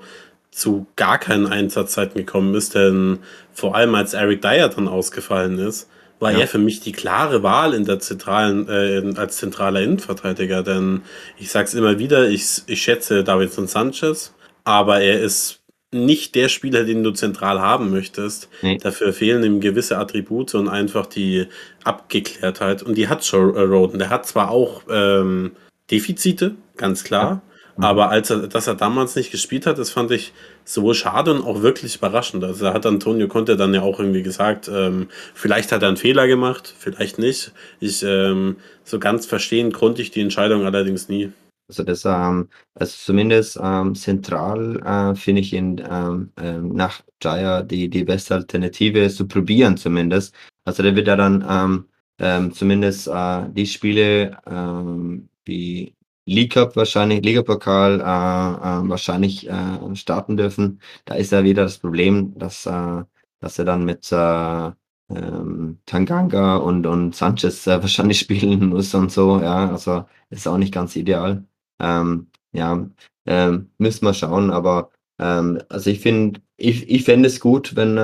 zu 0.50 0.86
gar 0.96 1.18
keinen 1.18 1.46
Einsatzzeiten 1.46 2.18
gekommen 2.18 2.54
ist, 2.54 2.74
denn 2.74 3.18
vor 3.52 3.74
allem 3.74 3.94
als 3.94 4.14
Eric 4.14 4.40
Dyer 4.40 4.68
dann 4.68 4.88
ausgefallen 4.88 5.58
ist, 5.58 5.90
war 6.20 6.32
ja. 6.32 6.40
er 6.40 6.48
für 6.48 6.58
mich 6.58 6.80
die 6.80 6.92
klare 6.92 7.42
Wahl 7.42 7.74
in 7.74 7.84
der 7.84 7.98
zentralen, 7.98 8.68
äh, 8.68 9.18
als 9.18 9.36
zentraler 9.36 9.82
Innenverteidiger. 9.82 10.62
Denn 10.62 11.02
ich 11.38 11.50
sage 11.50 11.66
es 11.66 11.74
immer 11.74 11.98
wieder, 11.98 12.28
ich, 12.28 12.62
ich 12.66 12.82
schätze 12.82 13.24
Davidson 13.24 13.66
Sanchez, 13.66 14.34
aber 14.64 15.00
er 15.00 15.20
ist 15.20 15.60
nicht 15.94 16.34
der 16.34 16.48
Spieler, 16.48 16.84
den 16.84 17.04
du 17.04 17.12
zentral 17.12 17.60
haben 17.60 17.90
möchtest. 17.90 18.48
Nee. 18.62 18.78
Dafür 18.78 19.12
fehlen 19.12 19.44
ihm 19.44 19.60
gewisse 19.60 19.96
Attribute 19.96 20.54
und 20.56 20.68
einfach 20.68 21.06
die 21.06 21.46
Abgeklärtheit. 21.84 22.82
Und 22.82 22.98
die 22.98 23.08
hat 23.08 23.24
Joe 23.24 23.52
Roden. 23.64 23.98
Der 24.00 24.10
hat 24.10 24.26
zwar 24.26 24.50
auch 24.50 24.82
ähm, 24.90 25.52
Defizite, 25.90 26.56
ganz 26.76 27.04
klar. 27.04 27.42
Ja. 27.46 27.53
Mhm. 27.76 27.84
Aber 27.84 28.10
als 28.10 28.30
er, 28.30 28.46
dass 28.48 28.66
er 28.66 28.74
damals 28.74 29.16
nicht 29.16 29.30
gespielt 29.30 29.66
hat, 29.66 29.78
das 29.78 29.90
fand 29.90 30.10
ich 30.10 30.32
sowohl 30.64 30.94
schade 30.94 31.32
und 31.32 31.42
auch 31.42 31.62
wirklich 31.62 31.96
überraschend. 31.96 32.44
Also 32.44 32.66
da 32.66 32.74
hat 32.74 32.86
Antonio 32.86 33.28
Conte 33.28 33.56
dann 33.56 33.74
ja 33.74 33.82
auch 33.82 33.98
irgendwie 33.98 34.22
gesagt, 34.22 34.70
ähm, 34.72 35.08
vielleicht 35.34 35.72
hat 35.72 35.82
er 35.82 35.88
einen 35.88 35.96
Fehler 35.96 36.26
gemacht, 36.26 36.74
vielleicht 36.78 37.18
nicht. 37.18 37.52
Ich 37.80 38.02
ähm, 38.02 38.56
so 38.84 38.98
ganz 38.98 39.26
verstehen 39.26 39.72
konnte 39.72 40.02
ich 40.02 40.10
die 40.10 40.20
Entscheidung 40.20 40.64
allerdings 40.64 41.08
nie. 41.08 41.32
Also 41.68 41.82
das, 41.82 42.04
ähm, 42.04 42.48
also 42.74 42.94
zumindest 42.96 43.58
ähm, 43.62 43.94
zentral 43.94 44.80
äh, 44.84 45.14
finde 45.14 45.40
ich 45.40 45.52
ihn 45.54 45.82
ähm, 45.90 46.30
äh, 46.36 46.58
nach 46.58 47.02
Jaya 47.22 47.62
die, 47.62 47.88
die 47.88 48.04
beste 48.04 48.34
Alternative 48.34 49.08
zu 49.08 49.26
probieren 49.26 49.76
zumindest. 49.78 50.34
Also 50.64 50.82
der 50.82 50.94
wird 50.94 51.08
ja 51.08 51.16
dann 51.16 51.44
ähm, 51.48 51.86
ähm, 52.18 52.52
zumindest 52.52 53.08
äh, 53.08 53.48
die 53.50 53.66
Spiele, 53.66 54.38
ähm, 54.46 55.28
die 55.46 55.94
League 56.26 56.52
Cup 56.52 56.76
wahrscheinlich, 56.76 57.22
Liga-Pokal 57.22 58.00
äh, 58.00 58.02
äh, 58.02 58.88
wahrscheinlich 58.88 59.48
äh, 59.48 59.94
starten 59.96 60.36
dürfen. 60.36 60.80
Da 61.04 61.14
ist 61.14 61.32
ja 61.32 61.44
wieder 61.44 61.64
das 61.64 61.78
Problem, 61.78 62.36
dass, 62.38 62.66
äh, 62.66 63.02
dass 63.40 63.58
er 63.58 63.64
dann 63.66 63.84
mit 63.84 64.10
äh, 64.12 64.70
ähm, 65.10 65.80
Tanganga 65.86 66.56
und, 66.56 66.86
und 66.86 67.14
Sanchez 67.14 67.66
äh, 67.66 67.80
wahrscheinlich 67.82 68.18
spielen 68.20 68.68
muss 68.68 68.94
und 68.94 69.12
so. 69.12 69.40
Ja, 69.40 69.70
also 69.70 70.04
ist 70.30 70.48
auch 70.48 70.58
nicht 70.58 70.72
ganz 70.74 70.96
ideal. 70.96 71.44
Ähm, 71.78 72.30
ja, 72.52 72.88
ähm, 73.26 73.70
müssen 73.78 74.04
wir 74.06 74.14
schauen, 74.14 74.50
aber 74.50 74.90
ähm, 75.18 75.60
also 75.68 75.90
ich 75.90 76.00
finde, 76.00 76.40
ich, 76.56 76.88
ich 76.88 77.04
fände 77.04 77.28
es 77.28 77.40
gut, 77.40 77.76
wenn, 77.76 77.96
äh, 77.98 78.00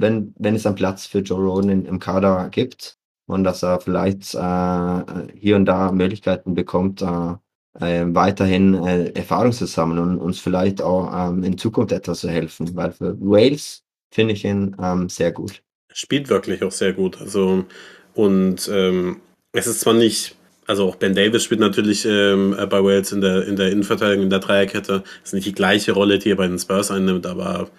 wenn, 0.00 0.34
wenn 0.38 0.54
es 0.54 0.66
einen 0.66 0.76
Platz 0.76 1.06
für 1.06 1.20
Joe 1.20 1.40
Roden 1.44 1.84
im 1.86 1.98
Kader 1.98 2.48
gibt 2.50 2.98
und 3.26 3.44
dass 3.44 3.62
er 3.62 3.80
vielleicht 3.80 4.34
äh, 4.34 5.34
hier 5.38 5.56
und 5.56 5.66
da 5.66 5.92
Möglichkeiten 5.92 6.54
bekommt, 6.54 7.02
äh, 7.02 7.34
äh, 7.78 8.04
weiterhin 8.08 8.74
äh, 8.74 9.10
Erfahrung 9.10 9.52
zu 9.52 9.66
sammeln 9.66 9.98
und 9.98 10.18
uns 10.18 10.40
vielleicht 10.40 10.82
auch 10.82 11.12
ähm, 11.14 11.44
in 11.44 11.58
Zukunft 11.58 11.92
etwas 11.92 12.20
zu 12.20 12.28
helfen, 12.28 12.74
weil 12.74 12.92
für 12.92 13.16
Wales 13.20 13.82
finde 14.10 14.34
ich 14.34 14.44
ihn 14.44 14.76
ähm, 14.82 15.08
sehr 15.08 15.32
gut. 15.32 15.62
Spielt 15.92 16.28
wirklich 16.28 16.62
auch 16.62 16.72
sehr 16.72 16.92
gut. 16.92 17.20
Also, 17.20 17.64
und 18.14 18.68
ähm, 18.72 19.20
es 19.52 19.66
ist 19.66 19.80
zwar 19.80 19.94
nicht, 19.94 20.36
also 20.66 20.88
auch 20.88 20.96
Ben 20.96 21.14
Davis 21.14 21.44
spielt 21.44 21.60
natürlich 21.60 22.04
ähm, 22.06 22.56
bei 22.68 22.82
Wales 22.82 23.12
in 23.12 23.20
der, 23.20 23.46
in 23.46 23.56
der 23.56 23.70
Innenverteidigung, 23.70 24.24
in 24.24 24.30
der 24.30 24.38
Dreierkette. 24.40 25.00
Das 25.00 25.30
ist 25.30 25.34
nicht 25.34 25.46
die 25.46 25.52
gleiche 25.52 25.92
Rolle, 25.92 26.18
die 26.18 26.30
er 26.30 26.36
bei 26.36 26.46
den 26.46 26.58
Spurs 26.58 26.90
einnimmt, 26.90 27.26
aber 27.26 27.70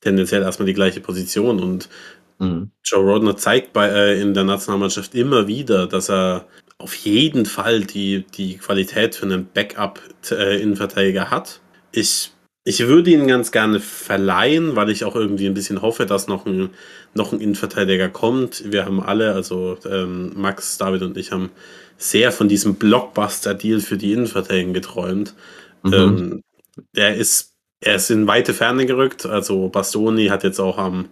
tendenziell 0.00 0.42
erstmal 0.42 0.66
die 0.66 0.74
gleiche 0.74 1.00
Position. 1.00 1.60
Und 1.60 1.88
mhm. 2.38 2.70
Joe 2.84 3.04
Rodner 3.04 3.36
zeigt 3.36 3.72
bei, 3.72 3.88
äh, 3.88 4.20
in 4.20 4.34
der 4.34 4.44
Nationalmannschaft 4.44 5.14
immer 5.14 5.46
wieder, 5.46 5.86
dass 5.86 6.10
er 6.10 6.46
auf 6.78 6.94
jeden 6.94 7.44
Fall 7.44 7.80
die, 7.80 8.24
die 8.36 8.56
Qualität 8.56 9.16
für 9.16 9.26
einen 9.26 9.48
Backup-Innenverteidiger 9.52 11.22
äh, 11.22 11.26
hat. 11.26 11.60
Ich, 11.90 12.32
ich 12.64 12.86
würde 12.86 13.10
ihn 13.10 13.26
ganz 13.26 13.50
gerne 13.50 13.80
verleihen, 13.80 14.76
weil 14.76 14.90
ich 14.90 15.04
auch 15.04 15.16
irgendwie 15.16 15.46
ein 15.46 15.54
bisschen 15.54 15.82
hoffe, 15.82 16.06
dass 16.06 16.28
noch 16.28 16.46
ein, 16.46 16.70
noch 17.14 17.32
ein 17.32 17.40
Innenverteidiger 17.40 18.08
kommt. 18.08 18.72
Wir 18.72 18.84
haben 18.84 19.02
alle, 19.02 19.34
also 19.34 19.76
ähm, 19.90 20.32
Max, 20.36 20.78
David 20.78 21.02
und 21.02 21.16
ich 21.16 21.32
haben 21.32 21.50
sehr 21.96 22.30
von 22.30 22.48
diesem 22.48 22.76
Blockbuster-Deal 22.76 23.80
für 23.80 23.96
die 23.96 24.12
Innenverteidigung 24.12 24.72
geträumt. 24.72 25.34
Mhm. 25.82 25.92
Ähm, 25.92 26.42
der 26.94 27.16
ist, 27.16 27.54
er 27.80 27.96
ist 27.96 28.10
in 28.10 28.28
weite 28.28 28.54
Ferne 28.54 28.86
gerückt. 28.86 29.26
Also 29.26 29.68
Bastoni 29.68 30.28
hat 30.28 30.44
jetzt 30.44 30.60
auch 30.60 30.78
am 30.78 31.08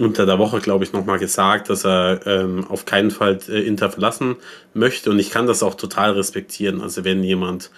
unter 0.00 0.26
der 0.26 0.38
Woche, 0.38 0.60
glaube 0.60 0.84
ich, 0.84 0.92
nochmal 0.92 1.18
gesagt, 1.18 1.70
dass 1.70 1.84
er 1.84 2.26
ähm, 2.26 2.66
auf 2.68 2.84
keinen 2.84 3.10
Fall 3.10 3.38
äh, 3.48 3.60
Inter 3.60 3.90
verlassen 3.90 4.36
möchte. 4.74 5.10
Und 5.10 5.18
ich 5.18 5.30
kann 5.30 5.46
das 5.46 5.62
auch 5.62 5.74
total 5.74 6.12
respektieren. 6.12 6.80
Also 6.80 7.04
wenn 7.04 7.22
jemand 7.22 7.70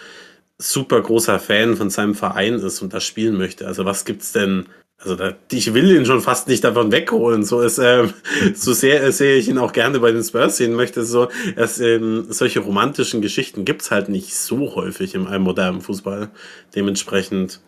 super 0.59 1.01
großer 1.01 1.39
Fan 1.39 1.77
von 1.77 1.91
seinem 1.91 2.15
Verein 2.15 2.55
ist 2.55 2.83
und 2.83 2.95
das 2.95 3.05
spielen 3.05 3.37
möchte, 3.37 3.67
also 3.67 3.85
was 3.85 4.05
gibt's 4.05 4.33
denn? 4.33 4.67
Also 4.99 5.17
da, 5.17 5.35
ich 5.51 5.75
will 5.75 5.91
ihn 5.91 6.07
schon 6.07 6.21
fast 6.21 6.47
nicht 6.47 6.63
davon 6.63 6.93
wegholen. 6.93 7.45
So 7.45 7.61
ist 7.61 7.79
ähm, 7.79 8.13
so 8.55 8.73
sehr 8.73 9.03
äh, 9.03 9.11
sehe 9.11 9.37
ich 9.37 9.49
ihn 9.49 9.59
auch 9.59 9.73
gerne 9.73 9.99
bei 9.99 10.13
den 10.13 10.23
Spurs 10.23 10.57
sehen 10.57 10.75
möchte. 10.75 11.05
So, 11.05 11.29
dass, 11.57 11.81
ähm, 11.81 12.27
solche 12.29 12.61
romantischen 12.61 13.21
Geschichten 13.21 13.65
gibt's 13.65 13.91
halt 13.91 14.09
nicht 14.09 14.37
so 14.37 14.77
häufig 14.77 15.17
im 15.17 15.25
modernen 15.43 15.81
Fußball. 15.81 16.31
Dementsprechend 16.77 17.61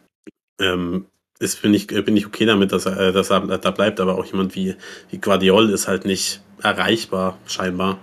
ähm, 0.61 1.07
ist, 1.39 1.63
bin, 1.63 1.75
ich, 1.75 1.87
bin 1.87 2.17
ich 2.17 2.27
okay 2.27 2.47
damit, 2.47 2.73
dass 2.73 2.87
er, 2.87 3.13
dass 3.13 3.31
er 3.31 3.41
da 3.41 3.71
bleibt, 3.71 4.01
aber 4.01 4.17
auch 4.19 4.25
jemand 4.25 4.55
wie, 4.55 4.77
wie 5.11 5.19
Guardiol 5.19 5.71
ist 5.71 5.89
halt 5.89 6.05
nicht 6.05 6.41
erreichbar, 6.63 7.39
scheinbar. 7.47 7.99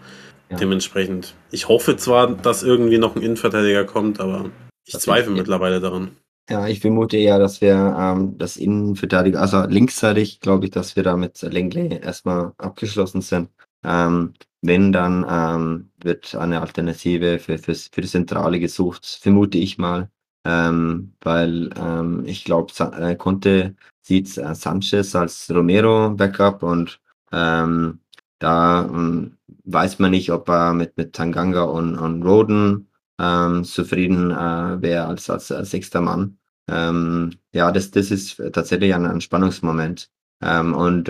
Ja. 0.49 0.57
Dementsprechend. 0.57 1.33
Ich 1.51 1.69
hoffe 1.69 1.95
zwar, 1.95 2.27
dass 2.35 2.61
irgendwie 2.61 2.97
noch 2.97 3.15
ein 3.15 3.21
Innenverteidiger 3.21 3.85
kommt, 3.85 4.19
aber 4.19 4.51
ich 4.85 4.93
das 4.93 5.03
zweifle 5.03 5.31
mittlerweile 5.31 5.79
daran. 5.79 6.11
Ja, 6.49 6.67
ich 6.67 6.81
vermute 6.81 7.15
eher, 7.15 7.39
dass 7.39 7.61
wir 7.61 7.95
ähm, 7.97 8.37
das 8.37 8.57
Innenverteidiger, 8.57 9.39
also 9.39 9.63
linksseitig, 9.63 10.41
glaube 10.41 10.65
ich, 10.65 10.71
dass 10.71 10.97
wir 10.97 11.03
da 11.03 11.15
mit 11.15 11.41
Lenglet 11.41 12.03
erstmal 12.03 12.51
abgeschlossen 12.57 13.21
sind. 13.21 13.49
Ähm, 13.85 14.33
wenn, 14.61 14.91
dann 14.91 15.25
ähm, 15.29 15.91
wird 16.03 16.35
eine 16.35 16.61
Alternative 16.61 17.39
für, 17.39 17.57
für, 17.57 17.73
für 17.73 18.01
die 18.01 18.07
Zentrale 18.07 18.59
gesucht, 18.59 19.05
vermute 19.21 19.57
ich 19.57 19.77
mal. 19.77 20.09
Ähm, 20.43 21.13
weil 21.21 21.69
ähm, 21.75 22.23
ich 22.25 22.43
glaube, 22.45 22.73
äh, 22.97 23.15
Conte 23.15 23.75
sieht 24.01 24.37
äh, 24.37 24.55
Sanchez 24.55 25.15
als 25.15 25.49
Romero-Backup 25.53 26.63
und 26.63 26.99
ähm, 27.31 27.99
da 28.39 28.85
ähm, 28.85 29.37
weiß 29.65 29.99
man 29.99 30.11
nicht, 30.11 30.31
ob 30.31 30.49
er 30.49 30.73
mit, 30.73 30.97
mit 30.97 31.13
Tanganga 31.13 31.63
und, 31.63 31.97
und 31.97 32.23
Roden 32.23 32.89
ähm, 33.19 33.63
zufrieden 33.63 34.31
äh, 34.31 34.81
wäre 34.81 35.05
als, 35.05 35.29
als, 35.29 35.51
als 35.51 35.71
sechster 35.71 36.01
Mann. 36.01 36.39
Ähm, 36.67 37.31
ja, 37.53 37.71
das, 37.71 37.91
das 37.91 38.09
ist 38.09 38.41
tatsächlich 38.53 38.95
ein, 38.95 39.05
ein 39.05 39.21
Spannungsmoment. 39.21 40.09
Und 40.43 41.07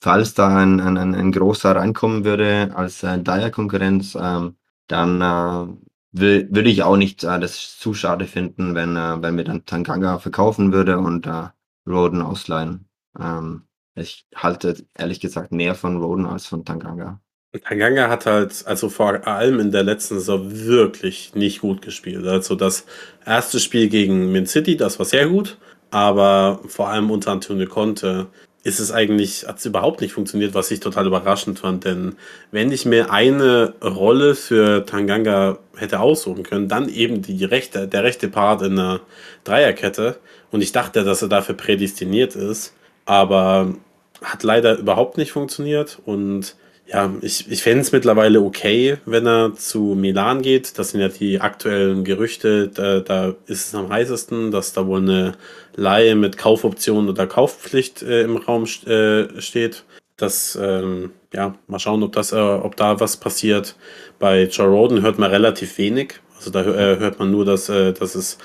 falls 0.00 0.34
da 0.34 0.56
ein, 0.56 0.80
ein, 0.80 1.14
ein 1.14 1.32
großer 1.32 1.76
reinkommen 1.76 2.24
würde 2.24 2.70
als 2.74 3.02
äh, 3.02 3.18
Dyer-Konkurrenz, 3.18 4.12
dann 4.12 5.20
äh, 5.20 5.87
will, 6.12 6.48
würde 6.50 6.70
ich 6.70 6.82
auch 6.82 6.96
nicht 6.96 7.24
äh, 7.24 7.38
das 7.40 7.78
zu 7.78 7.94
schade 7.94 8.26
finden, 8.26 8.74
wenn, 8.74 8.96
äh, 8.96 9.22
wenn 9.22 9.36
wir 9.36 9.44
dann 9.44 9.64
Tanganga 9.66 10.18
verkaufen 10.18 10.72
würde 10.72 10.98
und 10.98 11.26
äh, 11.26 11.48
Roden 11.86 12.22
ausleihen. 12.22 12.88
Ähm, 13.18 13.64
ich 13.94 14.26
halte 14.34 14.76
ehrlich 14.96 15.20
gesagt 15.20 15.52
mehr 15.52 15.74
von 15.74 15.96
Roden 15.96 16.26
als 16.26 16.46
von 16.46 16.64
Tanganga. 16.64 17.20
Tanganga 17.64 18.08
hat 18.08 18.26
halt, 18.26 18.64
also 18.66 18.88
vor 18.90 19.26
allem 19.26 19.58
in 19.58 19.70
der 19.70 19.82
letzten 19.82 20.16
Saison 20.16 20.50
wirklich 20.52 21.34
nicht 21.34 21.62
gut 21.62 21.82
gespielt. 21.82 22.26
Also 22.26 22.54
das 22.54 22.84
erste 23.24 23.58
Spiel 23.58 23.88
gegen 23.88 24.30
Min 24.32 24.46
City, 24.46 24.76
das 24.76 24.98
war 24.98 25.06
sehr 25.06 25.28
gut, 25.28 25.58
aber 25.90 26.60
vor 26.66 26.88
allem 26.88 27.10
unter 27.10 27.32
Antonio 27.32 27.66
Conte 27.66 28.26
ist 28.64 28.80
es 28.80 28.92
eigentlich, 28.92 29.46
hat 29.46 29.58
es 29.58 29.66
überhaupt 29.66 30.00
nicht 30.00 30.12
funktioniert, 30.12 30.54
was 30.54 30.70
ich 30.70 30.80
total 30.80 31.06
überraschend 31.06 31.58
fand. 31.58 31.84
Denn 31.84 32.16
wenn 32.50 32.72
ich 32.72 32.84
mir 32.84 33.12
eine 33.12 33.74
Rolle 33.82 34.34
für 34.34 34.84
Tanganga 34.84 35.58
hätte 35.76 36.00
aussuchen 36.00 36.42
können, 36.42 36.68
dann 36.68 36.88
eben 36.88 37.22
die 37.22 37.44
rechte, 37.44 37.86
der 37.86 38.02
rechte 38.02 38.28
Part 38.28 38.62
in 38.62 38.76
der 38.76 39.00
Dreierkette. 39.44 40.18
Und 40.50 40.62
ich 40.62 40.72
dachte, 40.72 41.04
dass 41.04 41.22
er 41.22 41.28
dafür 41.28 41.54
prädestiniert 41.54 42.34
ist, 42.34 42.74
aber 43.04 43.74
hat 44.22 44.42
leider 44.42 44.76
überhaupt 44.78 45.18
nicht 45.18 45.32
funktioniert. 45.32 46.00
Und 46.04 46.56
ja, 46.90 47.12
ich, 47.20 47.50
ich 47.50 47.62
fände 47.62 47.82
es 47.82 47.92
mittlerweile 47.92 48.40
okay, 48.40 48.96
wenn 49.04 49.26
er 49.26 49.54
zu 49.54 49.94
Milan 49.94 50.40
geht. 50.40 50.78
Das 50.78 50.90
sind 50.90 51.00
ja 51.00 51.08
die 51.08 51.38
aktuellen 51.38 52.02
Gerüchte. 52.02 52.68
Da, 52.68 53.00
da 53.00 53.34
ist 53.46 53.68
es 53.68 53.74
am 53.74 53.90
heißesten, 53.90 54.50
dass 54.50 54.72
da 54.72 54.86
wohl 54.86 55.02
eine 55.02 55.32
Laie 55.76 56.14
mit 56.14 56.38
Kaufoption 56.38 57.08
oder 57.10 57.26
Kaufpflicht 57.26 58.02
äh, 58.02 58.22
im 58.22 58.38
Raum 58.38 58.64
äh, 58.86 59.40
steht. 59.40 59.84
Das, 60.16 60.58
ähm, 60.60 61.12
ja, 61.34 61.54
mal 61.66 61.78
schauen, 61.78 62.02
ob, 62.02 62.12
das, 62.12 62.32
äh, 62.32 62.36
ob 62.36 62.74
da 62.76 62.98
was 62.98 63.18
passiert. 63.18 63.76
Bei 64.18 64.44
Joe 64.44 64.68
Roden 64.68 65.02
hört 65.02 65.18
man 65.18 65.30
relativ 65.30 65.76
wenig. 65.76 66.14
Also 66.36 66.50
da 66.50 66.62
äh, 66.62 66.98
hört 66.98 67.18
man 67.18 67.30
nur, 67.30 67.44
dass, 67.44 67.68
äh, 67.68 67.92
dass, 67.92 68.14
es, 68.14 68.38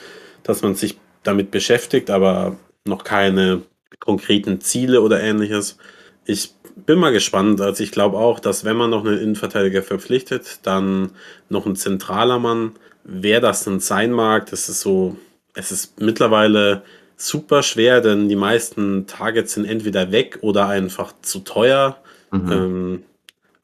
dass 0.43 0.61
man 0.61 0.75
sich 0.75 0.99
damit 1.23 1.49
beschäftigt, 1.49 2.09
aber 2.09 2.57
noch 2.83 3.05
keine 3.05 3.61
konkreten 3.99 4.59
Ziele 4.59 5.01
oder 5.01 5.21
ähnliches. 5.21 5.77
Ich 6.25 6.53
bin 6.75 6.99
mal 6.99 7.11
gespannt. 7.11 7.61
Also 7.61 7.83
ich 7.83 7.91
glaube 7.91 8.17
auch, 8.17 8.39
dass 8.39 8.65
wenn 8.65 8.77
man 8.77 8.89
noch 8.89 9.05
einen 9.05 9.19
Innenverteidiger 9.19 9.83
verpflichtet, 9.83 10.59
dann 10.63 11.11
noch 11.49 11.65
ein 11.65 11.75
zentraler 11.75 12.39
Mann. 12.39 12.73
Wer 13.03 13.41
das 13.41 13.63
denn 13.63 13.79
sein 13.79 14.11
mag, 14.11 14.49
das 14.49 14.69
ist 14.69 14.81
so, 14.81 15.17
es 15.53 15.71
ist 15.71 15.99
mittlerweile 15.99 16.83
super 17.17 17.63
schwer, 17.63 18.01
denn 18.01 18.29
die 18.29 18.35
meisten 18.35 19.07
Targets 19.07 19.53
sind 19.53 19.65
entweder 19.65 20.11
weg 20.11 20.39
oder 20.41 20.67
einfach 20.67 21.13
zu 21.21 21.39
teuer. 21.39 21.97
Mhm. 22.31 22.51
Ähm, 22.51 23.03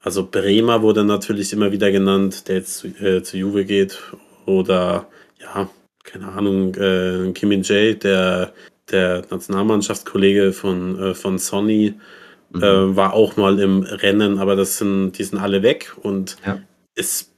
also 0.02 0.26
Bremer 0.30 0.82
wurde 0.82 1.04
natürlich 1.04 1.52
immer 1.52 1.72
wieder 1.72 1.90
genannt, 1.92 2.48
der 2.48 2.56
jetzt 2.56 2.78
zu, 2.78 2.88
äh, 2.88 3.22
zu 3.22 3.36
Juve 3.36 3.64
geht. 3.64 3.98
Oder 4.46 5.08
ja, 5.38 5.68
keine 6.04 6.28
Ahnung, 6.28 6.74
äh, 6.74 7.32
Kim 7.32 7.50
Min 7.50 7.62
Jae, 7.62 7.94
der, 7.94 8.52
der 8.90 9.22
Nationalmannschaftskollege 9.30 10.52
von, 10.52 10.98
äh, 10.98 11.14
von 11.14 11.38
Sonny, 11.38 11.94
Mhm. 12.52 12.62
Äh, 12.62 12.96
war 12.96 13.12
auch 13.14 13.36
mal 13.36 13.58
im 13.60 13.82
Rennen, 13.82 14.38
aber 14.38 14.56
das 14.56 14.78
sind, 14.78 15.12
die 15.12 15.24
sind 15.24 15.38
alle 15.38 15.62
weg 15.62 15.96
und 16.02 16.36
ja. 16.44 16.60
es, 16.94 17.30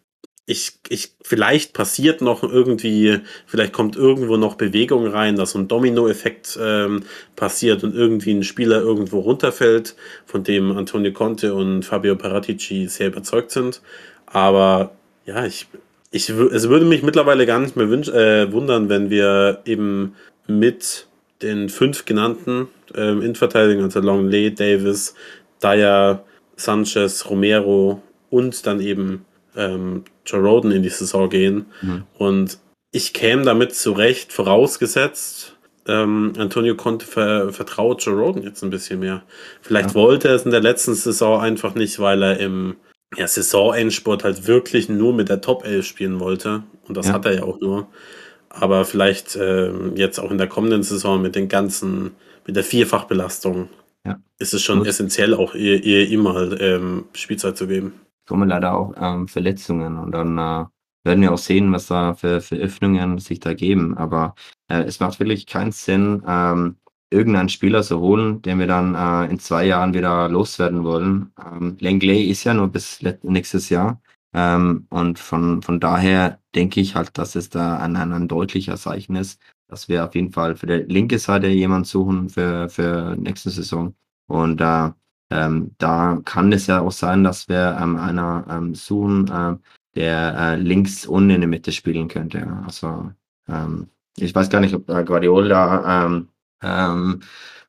ich, 0.47 0.79
ich, 0.89 1.15
vielleicht 1.23 1.73
passiert 1.73 2.21
noch 2.21 2.43
irgendwie, 2.43 3.21
vielleicht 3.47 3.73
kommt 3.73 3.95
irgendwo 3.95 4.37
noch 4.37 4.57
Bewegung 4.57 5.07
rein, 5.07 5.37
dass 5.37 5.53
so 5.53 5.59
ein 5.59 5.69
Domino-Effekt 5.69 6.59
ähm, 6.61 7.05
passiert 7.37 7.85
und 7.85 7.95
irgendwie 7.95 8.33
ein 8.33 8.43
Spieler 8.43 8.81
irgendwo 8.81 9.21
runterfällt, 9.21 9.95
von 10.27 10.43
dem 10.45 10.77
Antonio 10.77 11.13
Conte 11.13 11.55
und 11.55 11.85
Fabio 11.85 12.17
Paratici 12.17 12.89
sehr 12.89 13.09
überzeugt 13.09 13.51
sind. 13.51 13.83
Aber 14.27 14.93
ja, 15.27 15.45
ich, 15.47 15.69
ich, 16.11 16.29
es 16.29 16.69
würde 16.69 16.87
mich 16.87 17.03
mittlerweile 17.03 17.47
gar 17.47 17.61
nicht 17.61 17.77
mehr 17.77 17.89
wünsch, 17.89 18.09
äh, 18.09 18.51
wundern, 18.53 18.89
wenn 18.89 19.11
wir 19.11 19.61
eben 19.65 20.17
mit 20.47 21.07
den 21.43 21.68
fünf 21.68 22.05
genannten 22.05 22.68
ähm, 22.95 23.22
Innenverteidigern, 23.22 23.84
also 23.84 24.01
Longley, 24.01 24.55
Davis, 24.55 25.14
Dyer, 25.62 26.24
Sanchez, 26.57 27.28
Romero 27.28 28.03
und 28.30 28.66
dann 28.66 28.80
eben 28.80 29.24
ähm, 29.57 30.05
Joe 30.26 30.40
Roden 30.40 30.70
in 30.72 30.82
die 30.82 30.88
Saison 30.88 31.28
gehen. 31.28 31.66
Mhm. 31.82 32.05
Und 32.18 32.59
ich 32.93 33.12
käme 33.12 33.43
damit 33.43 33.74
zurecht, 33.74 34.32
vorausgesetzt, 34.32 35.57
ähm, 35.86 36.32
Antonio 36.38 36.76
Conte 36.76 37.05
ver 37.05 37.53
vertraut 37.53 38.05
Joe 38.05 38.14
Roden 38.14 38.43
jetzt 38.43 38.62
ein 38.62 38.70
bisschen 38.70 39.01
mehr. 39.01 39.22
Vielleicht 39.62 39.90
ja. 39.90 39.95
wollte 39.95 40.28
er 40.28 40.34
es 40.34 40.45
in 40.45 40.53
der 40.53 40.61
letzten 40.61 40.95
Saison 40.95 41.40
einfach 41.40 41.74
nicht, 41.74 41.99
weil 41.99 42.22
er 42.22 42.38
im 42.38 42.76
ja, 43.16 43.26
Saisonendsport 43.26 44.24
halt 44.24 44.47
wirklich 44.47 44.88
nur 44.88 45.12
mit 45.12 45.28
der 45.28 45.40
Top 45.40 45.64
11 45.64 45.84
spielen 45.84 46.20
wollte. 46.20 46.62
Und 46.86 46.97
das 46.97 47.09
ja. 47.09 47.14
hat 47.14 47.26
er 47.26 47.34
ja 47.34 47.43
auch 47.43 47.61
nur. 47.61 47.88
Aber 48.55 48.85
vielleicht 48.85 49.37
ähm, 49.41 49.93
jetzt 49.97 50.19
auch 50.19 50.31
in 50.31 50.39
der 50.39 50.47
kommenden 50.47 50.83
Saison 50.83 51.23
mit 51.23 51.35
den 51.35 51.49
ganzen, 51.49 52.13
mit 52.47 52.55
der 52.55 52.65
Vierfachbelastung 52.65 53.69
ja. 54.05 54.19
ist 54.39 54.53
es 54.53 54.63
schon 54.63 54.79
Gut. 54.79 54.89
essentiell, 54.89 55.35
auch 55.35 55.55
ihr, 55.55 55.83
ihr 55.83 56.09
ihm 56.09 56.23
mal 56.23 56.57
ähm, 56.61 57.05
Spielzeit 57.15 57.57
zu 57.57 57.67
geben. 57.67 57.95
Kommen 58.27 58.49
leider 58.49 58.75
auch 58.75 58.95
ähm, 59.01 59.27
Verletzungen 59.27 59.99
und 59.99 60.13
dann 60.13 60.39
äh, 60.39 60.65
werden 61.05 61.23
wir 61.23 61.33
auch 61.33 61.39
sehen, 61.39 61.73
was 61.73 61.87
da 61.87 62.15
für, 62.15 62.41
für 62.41 62.57
Öffnungen 62.57 63.19
sich 63.19 63.41
da 63.41 63.55
geben. 63.55 63.97
Aber 63.97 64.35
äh, 64.69 64.83
es 64.83 65.01
macht 65.01 65.19
wirklich 65.19 65.47
keinen 65.47 65.73
Sinn, 65.73 66.23
ähm, 66.27 66.77
irgendeinen 67.11 67.49
Spieler 67.49 67.83
zu 67.83 68.01
holen, 68.01 68.43
den 68.43 68.59
wir 68.59 68.67
dann 68.67 68.95
äh, 68.95 69.31
in 69.31 69.39
zwei 69.39 69.67
Jahren 69.67 69.95
wieder 69.95 70.29
loswerden 70.29 70.85
wollen. 70.85 71.33
Ähm, 71.45 71.77
Langley 71.81 72.31
ist 72.31 72.45
ja 72.45 72.55
nur 72.55 72.69
bis 72.69 73.01
nächstes 73.23 73.69
Jahr. 73.69 74.01
Ähm, 74.35 74.87
und 74.91 75.19
von, 75.19 75.63
von 75.63 75.81
daher 75.81 76.39
denke 76.55 76.81
ich 76.81 76.95
halt, 76.95 77.19
dass 77.19 77.35
es 77.35 77.49
da 77.51 77.79
ein, 77.79 77.97
ein, 77.97 78.29
deutlicher 78.29 78.77
Zeichen 78.77 79.17
ist, 79.17 79.41
dass 79.69 79.89
wir 79.89 80.05
auf 80.05 80.15
jeden 80.15 80.33
Fall 80.33 80.57
für 80.57 80.67
die 80.67 80.93
linke 80.93 81.19
Seite 81.19 81.49
jemanden 81.49 81.85
suchen 81.85 82.29
für, 82.29 82.69
für 82.69 83.17
nächste 83.17 83.51
Saison. 83.51 83.95
Und 84.27 84.61
äh, 84.61 84.91
ähm, 85.31 85.75
da 85.79 86.21
kann 86.25 86.53
es 86.53 86.67
ja 86.67 86.81
auch 86.81 86.93
sein, 86.93 87.25
dass 87.25 87.49
wir 87.49 87.79
ähm, 87.81 87.97
einer 87.97 88.47
ähm, 88.51 88.75
suchen, 88.75 89.29
äh, 89.29 89.57
der 89.95 90.37
äh, 90.39 90.57
links 90.57 91.07
und 91.07 91.31
in 91.31 91.41
der 91.41 91.49
Mitte 91.49 91.73
spielen 91.73 92.09
könnte. 92.09 92.47
Also 92.65 93.13
ähm, 93.49 93.89
ich 94.17 94.35
weiß 94.35 94.51
gar 94.51 94.61
nicht, 94.61 94.75
ob 94.75 94.89
äh, 94.91 95.05
Guardiola 95.05 96.05
ähm, 96.07 96.29
ähm, 96.63 97.21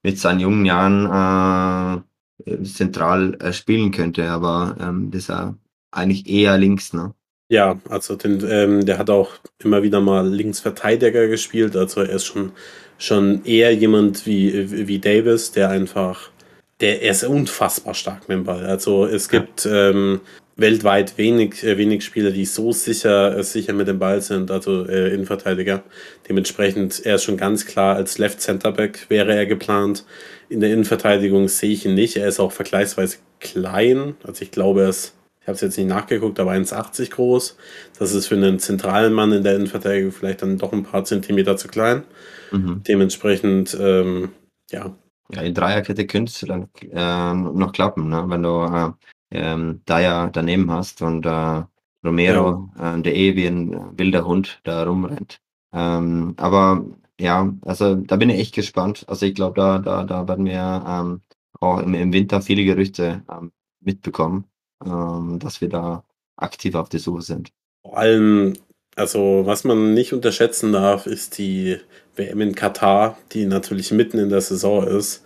mit 0.03 0.19
seinen 0.19 0.41
jungen 0.41 0.65
Jahren 0.65 2.03
äh, 2.45 2.63
zentral 2.63 3.35
äh, 3.41 3.53
spielen 3.53 3.91
könnte, 3.91 4.29
aber 4.29 4.75
das 5.09 5.21
ist 5.23 5.29
ja 5.29 5.55
eigentlich 5.91 6.27
eher 6.27 6.57
links, 6.57 6.93
ne? 6.93 7.13
Ja, 7.53 7.79
also 7.87 8.15
den, 8.15 8.43
ähm, 8.49 8.83
der 8.83 8.97
hat 8.97 9.11
auch 9.11 9.29
immer 9.63 9.83
wieder 9.83 10.01
mal 10.01 10.27
Linksverteidiger 10.27 11.27
gespielt. 11.27 11.75
Also 11.75 12.01
er 12.01 12.09
ist 12.09 12.25
schon, 12.25 12.51
schon 12.97 13.45
eher 13.45 13.71
jemand 13.75 14.25
wie, 14.25 14.87
wie 14.87 14.97
Davis, 14.97 15.51
der 15.51 15.69
einfach, 15.69 16.31
der 16.81 17.03
er 17.03 17.11
ist 17.11 17.23
unfassbar 17.23 17.93
stark 17.93 18.27
mit 18.27 18.39
dem 18.39 18.43
Ball. 18.43 18.65
Also 18.65 19.05
es 19.05 19.29
gibt 19.29 19.67
ähm, 19.71 20.21
weltweit 20.55 21.19
wenig, 21.19 21.63
äh, 21.63 21.77
wenig 21.77 22.03
Spieler, 22.03 22.31
die 22.31 22.45
so 22.45 22.71
sicher, 22.71 23.37
äh, 23.37 23.43
sicher 23.43 23.73
mit 23.73 23.87
dem 23.87 23.99
Ball 23.99 24.19
sind, 24.21 24.49
also 24.49 24.87
äh, 24.87 25.13
Innenverteidiger. 25.13 25.83
Dementsprechend, 26.27 27.05
er 27.05 27.15
ist 27.15 27.23
schon 27.23 27.37
ganz 27.37 27.67
klar 27.67 27.95
als 27.97 28.17
Left 28.17 28.41
Center 28.41 28.71
Back 28.71 29.05
wäre 29.09 29.35
er 29.35 29.45
geplant. 29.45 30.05
In 30.49 30.59
der 30.59 30.71
Innenverteidigung 30.71 31.47
sehe 31.49 31.73
ich 31.73 31.85
ihn 31.85 31.93
nicht. 31.93 32.17
Er 32.17 32.27
ist 32.27 32.39
auch 32.39 32.51
vergleichsweise 32.51 33.17
klein. 33.39 34.15
Also 34.23 34.41
ich 34.41 34.49
glaube, 34.49 34.81
er 34.81 34.89
ist 34.89 35.13
Ich 35.43 35.47
habe 35.47 35.55
es 35.55 35.61
jetzt 35.61 35.77
nicht 35.77 35.89
nachgeguckt, 35.89 36.39
aber 36.39 36.51
1,80 36.53 37.11
groß. 37.11 37.57
Das 37.99 38.13
ist 38.13 38.27
für 38.27 38.35
einen 38.35 38.59
zentralen 38.59 39.11
Mann 39.11 39.33
in 39.33 39.43
der 39.43 39.55
Innenverteidigung 39.55 40.13
vielleicht 40.13 40.41
dann 40.41 40.57
doch 40.57 40.71
ein 40.71 40.83
paar 40.83 41.03
Zentimeter 41.03 41.57
zu 41.57 41.67
klein. 41.67 42.05
Mhm. 42.51 42.81
Dementsprechend, 42.87 43.77
ähm, 43.77 44.29
ja. 44.71 44.95
Ja, 45.33 45.41
in 45.41 45.53
Dreierkette 45.53 46.07
könnte 46.07 46.31
es 46.31 46.39
dann 46.39 46.69
äh, 46.91 47.33
noch 47.33 47.73
klappen, 47.73 48.07
ne? 48.07 48.23
wenn 48.27 48.43
du 48.43 48.63
äh, 48.63 48.91
ähm, 49.31 49.81
Dyer 49.85 50.29
daneben 50.31 50.71
hast 50.71 51.01
und 51.01 51.25
äh, 51.25 51.63
Romero, 52.05 52.69
ja. 52.77 52.95
äh, 52.95 53.01
der 53.01 53.13
eh 53.13 53.35
wie 53.35 53.47
ein 53.47 53.97
wilder 53.97 54.25
Hund 54.25 54.61
da 54.63 54.83
rumrennt. 54.83 55.41
Ähm, 55.73 56.35
aber 56.37 56.85
ja, 57.19 57.53
also 57.63 57.95
da 57.95 58.15
bin 58.15 58.29
ich 58.29 58.39
echt 58.39 58.55
gespannt. 58.55 59.03
Also 59.09 59.25
ich 59.25 59.35
glaube, 59.35 59.55
da, 59.55 59.79
da, 59.79 60.05
da 60.05 60.25
werden 60.25 60.45
wir 60.45 60.85
ähm, 60.87 61.21
auch 61.59 61.79
im, 61.79 61.93
im 61.95 62.13
Winter 62.13 62.41
viele 62.41 62.63
Gerüchte 62.63 63.23
ähm, 63.29 63.51
mitbekommen, 63.81 64.45
ähm, 64.85 65.39
dass 65.39 65.61
wir 65.61 65.69
da 65.69 66.03
aktiv 66.35 66.75
auf 66.75 66.89
der 66.89 66.99
Suche 66.99 67.21
sind. 67.21 67.51
Vor 67.81 67.97
allem, 67.97 68.53
also 68.95 69.43
was 69.45 69.63
man 69.63 69.93
nicht 69.93 70.13
unterschätzen 70.13 70.71
darf, 70.73 71.05
ist 71.05 71.37
die 71.37 71.77
WM 72.15 72.41
in 72.41 72.55
Katar, 72.55 73.17
die 73.31 73.45
natürlich 73.45 73.91
mitten 73.91 74.19
in 74.19 74.29
der 74.29 74.41
Saison 74.41 74.85
ist. 74.85 75.23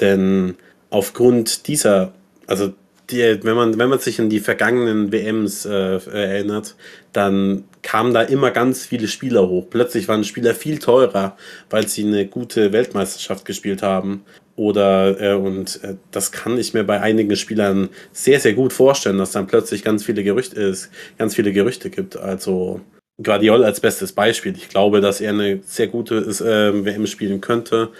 Denn 0.00 0.56
aufgrund 0.90 1.68
dieser, 1.68 2.12
also 2.46 2.72
die, 3.10 3.38
wenn, 3.42 3.56
man, 3.56 3.78
wenn 3.78 3.88
man 3.88 3.98
sich 3.98 4.20
an 4.20 4.30
die 4.30 4.40
vergangenen 4.40 5.12
WMs 5.12 5.66
äh, 5.66 5.98
erinnert, 6.10 6.74
dann 7.12 7.64
kamen 7.82 8.14
da 8.14 8.22
immer 8.22 8.50
ganz 8.50 8.86
viele 8.86 9.08
Spieler 9.08 9.48
hoch. 9.48 9.66
Plötzlich 9.68 10.08
waren 10.08 10.24
Spieler 10.24 10.54
viel 10.54 10.78
teurer, 10.78 11.36
weil 11.70 11.86
sie 11.86 12.04
eine 12.04 12.26
gute 12.26 12.72
Weltmeisterschaft 12.72 13.44
gespielt 13.44 13.82
haben. 13.82 14.24
Oder 14.56 15.20
äh, 15.20 15.34
und 15.34 15.82
äh, 15.82 15.96
das 16.12 16.32
kann 16.32 16.58
ich 16.58 16.74
mir 16.74 16.84
bei 16.84 17.00
einigen 17.00 17.36
Spielern 17.36 17.88
sehr, 18.12 18.40
sehr 18.40 18.54
gut 18.54 18.72
vorstellen, 18.72 19.18
dass 19.18 19.32
dann 19.32 19.46
plötzlich 19.46 19.82
ganz 19.82 20.04
viele 20.04 20.22
Gerüchte 20.22 20.60
ist, 20.60 20.90
ganz 21.18 21.34
viele 21.34 21.52
Gerüchte 21.52 21.90
gibt. 21.90 22.16
Also 22.16 22.80
Guardiol 23.22 23.64
als 23.64 23.80
bestes 23.80 24.12
Beispiel. 24.12 24.54
Ich 24.56 24.68
glaube, 24.68 25.00
dass 25.00 25.20
er 25.20 25.30
eine 25.30 25.60
sehr 25.64 25.88
gute 25.88 26.16
äh, 26.16 26.84
WM 26.84 27.06
spielen 27.06 27.40
könnte. 27.40 27.90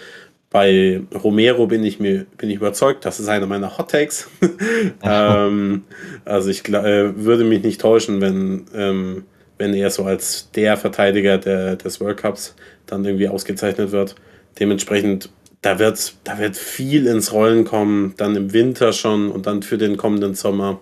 Bei 0.55 1.01
Romero 1.13 1.67
bin 1.67 1.83
ich 1.83 1.99
mir 1.99 2.27
bin 2.37 2.49
ich 2.49 2.55
überzeugt, 2.55 3.03
das 3.03 3.19
ist 3.19 3.27
einer 3.27 3.45
meiner 3.45 3.77
Hot 3.77 3.91
Takes. 3.91 4.29
ähm, 5.03 5.83
also 6.23 6.49
ich 6.49 6.65
äh, 6.69 7.25
würde 7.25 7.43
mich 7.43 7.61
nicht 7.61 7.81
täuschen, 7.81 8.21
wenn, 8.21 8.65
ähm, 8.73 9.25
wenn 9.57 9.73
er 9.73 9.89
so 9.89 10.05
als 10.05 10.49
der 10.51 10.77
Verteidiger 10.77 11.39
der, 11.39 11.75
des 11.75 11.99
World 11.99 12.15
Cups 12.15 12.55
dann 12.85 13.03
irgendwie 13.03 13.27
ausgezeichnet 13.27 13.91
wird. 13.91 14.15
Dementsprechend, 14.57 15.29
da 15.61 15.77
wird, 15.77 16.13
da 16.23 16.39
wird 16.39 16.55
viel 16.55 17.05
ins 17.07 17.33
Rollen 17.33 17.65
kommen, 17.65 18.13
dann 18.15 18.37
im 18.37 18.53
Winter 18.53 18.93
schon 18.93 19.31
und 19.31 19.47
dann 19.47 19.61
für 19.61 19.77
den 19.77 19.97
kommenden 19.97 20.35
Sommer. 20.35 20.79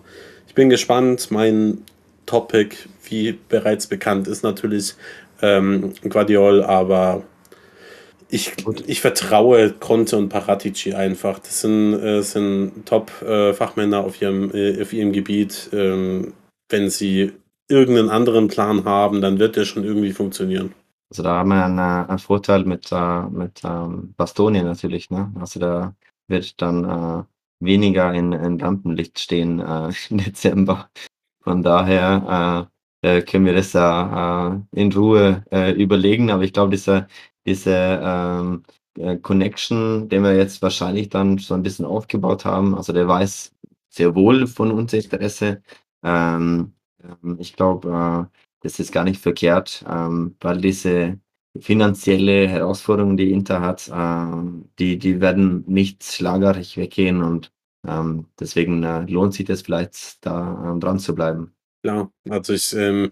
Ich 0.47 0.53
bin 0.53 0.69
gespannt. 0.69 1.31
Mein 1.31 1.79
Topic, 2.27 2.75
wie 3.09 3.39
bereits 3.49 3.87
bekannt, 3.87 4.27
ist 4.27 4.43
natürlich 4.43 4.93
ähm, 5.41 5.93
Guardiol, 6.07 6.61
aber 6.61 7.23
ich, 8.33 8.53
ich 8.87 8.99
vertraue 8.99 9.73
Conte 9.73 10.17
und 10.17 10.29
Paratici 10.29 10.93
einfach. 10.93 11.37
Das 11.37 11.61
sind, 11.61 11.93
äh, 11.93 12.23
sind 12.23 12.85
Top-Fachmänner 12.87 13.97
äh, 13.97 14.03
auf, 14.03 14.19
ihrem, 14.21 14.51
äh, 14.55 14.81
auf 14.81 14.91
ihrem 14.91 15.11
Gebiet. 15.11 15.69
Ähm, 15.71 16.33
wenn 16.67 16.89
sie 16.89 17.31
irgendeinen 17.69 18.09
anderen 18.09 18.47
Plan 18.47 18.85
haben, 18.85 19.21
dann 19.21 19.37
wird 19.37 19.55
der 19.55 19.65
schon 19.65 19.83
irgendwie 19.83 20.13
funktionieren. 20.13 20.73
Also 21.11 21.21
da 21.21 21.35
haben 21.35 21.49
wir 21.49 21.63
einen, 21.63 21.77
äh, 21.77 22.09
einen 22.09 22.17
Vorteil 22.17 22.65
mit, 22.65 22.91
äh, 22.91 23.21
mit 23.29 23.61
ähm, 23.63 24.15
Bastoni 24.17 24.63
natürlich. 24.63 25.11
Ne? 25.11 25.31
Also 25.39 25.59
da 25.59 25.95
wird 26.27 26.59
dann 26.59 26.83
äh, 26.85 27.23
weniger 27.63 28.15
in, 28.15 28.33
in 28.33 28.59
Rampenlicht 28.59 29.19
stehen 29.19 29.59
äh, 29.59 29.91
im 30.09 30.17
Dezember. 30.17 30.89
Von 31.43 31.61
daher 31.61 32.67
äh, 33.03 33.21
können 33.21 33.45
wir 33.45 33.53
das 33.53 33.75
äh, 33.75 34.79
in 34.79 34.91
Ruhe 34.91 35.43
überlegen. 35.77 36.31
Aber 36.31 36.43
ich 36.43 36.53
glaube, 36.53 36.71
dieser 36.71 37.07
diese 37.45 37.99
ähm, 38.03 38.63
äh, 38.97 39.17
Connection, 39.17 40.09
den 40.09 40.23
wir 40.23 40.35
jetzt 40.35 40.61
wahrscheinlich 40.61 41.09
dann 41.09 41.37
so 41.37 41.53
ein 41.53 41.63
bisschen 41.63 41.85
aufgebaut 41.85 42.45
haben. 42.45 42.75
Also 42.75 42.93
der 42.93 43.07
weiß 43.07 43.53
sehr 43.89 44.15
wohl 44.15 44.47
von 44.47 44.71
uns 44.71 44.93
Interesse. 44.93 45.61
Ähm, 46.03 46.73
ähm, 47.03 47.37
ich 47.39 47.55
glaube, 47.55 48.29
äh, 48.31 48.39
das 48.61 48.79
ist 48.79 48.91
gar 48.91 49.03
nicht 49.03 49.21
verkehrt, 49.21 49.83
ähm, 49.87 50.35
weil 50.39 50.61
diese 50.61 51.19
finanzielle 51.59 52.47
Herausforderungen, 52.47 53.17
die 53.17 53.31
Inter 53.31 53.61
hat, 53.61 53.87
äh, 53.89 54.63
die, 54.79 54.97
die 54.97 55.21
werden 55.21 55.63
nicht 55.67 56.03
schlagartig 56.03 56.77
weggehen 56.77 57.21
und 57.21 57.51
ähm, 57.85 58.27
deswegen 58.39 58.83
äh, 58.83 59.01
lohnt 59.05 59.33
sich 59.33 59.45
das 59.45 59.61
vielleicht 59.61 60.25
da 60.25 60.71
ähm, 60.71 60.79
dran 60.79 60.99
zu 60.99 61.13
bleiben. 61.13 61.53
Ja, 61.85 62.09
also 62.29 62.53
ich 62.53 62.73
ähm, 62.73 63.11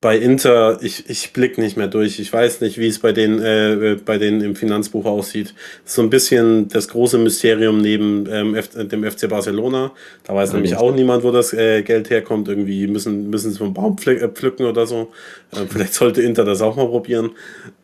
bei 0.00 0.16
Inter, 0.16 0.78
ich, 0.82 1.10
ich 1.10 1.34
blick 1.34 1.58
nicht 1.58 1.76
mehr 1.76 1.86
durch. 1.86 2.18
Ich 2.20 2.32
weiß 2.32 2.62
nicht, 2.62 2.78
wie 2.78 2.86
es 2.86 3.00
bei 3.00 3.12
denen, 3.12 3.38
äh, 3.42 3.96
bei 4.02 4.16
denen 4.16 4.40
im 4.40 4.56
Finanzbuch 4.56 5.04
aussieht. 5.04 5.54
So 5.84 6.00
ein 6.00 6.08
bisschen 6.08 6.68
das 6.68 6.88
große 6.88 7.18
Mysterium 7.18 7.82
neben 7.82 8.26
ähm, 8.30 8.54
F 8.54 8.70
dem 8.74 9.04
FC 9.04 9.28
Barcelona. 9.28 9.92
Da 10.24 10.34
weiß 10.34 10.50
ja, 10.50 10.54
nämlich 10.54 10.76
auch 10.76 10.94
niemand, 10.94 11.22
wo 11.22 11.30
das 11.32 11.52
äh, 11.52 11.82
Geld 11.82 12.08
herkommt. 12.08 12.48
Irgendwie 12.48 12.86
müssen, 12.86 13.28
müssen 13.28 13.50
sie 13.50 13.58
vom 13.58 13.74
Baum 13.74 13.96
äh, 14.06 14.28
pflücken 14.28 14.64
oder 14.64 14.86
so. 14.86 15.12
Ähm, 15.54 15.68
vielleicht 15.68 15.92
sollte 15.92 16.22
Inter 16.22 16.46
das 16.46 16.62
auch 16.62 16.76
mal 16.76 16.88
probieren. 16.88 17.32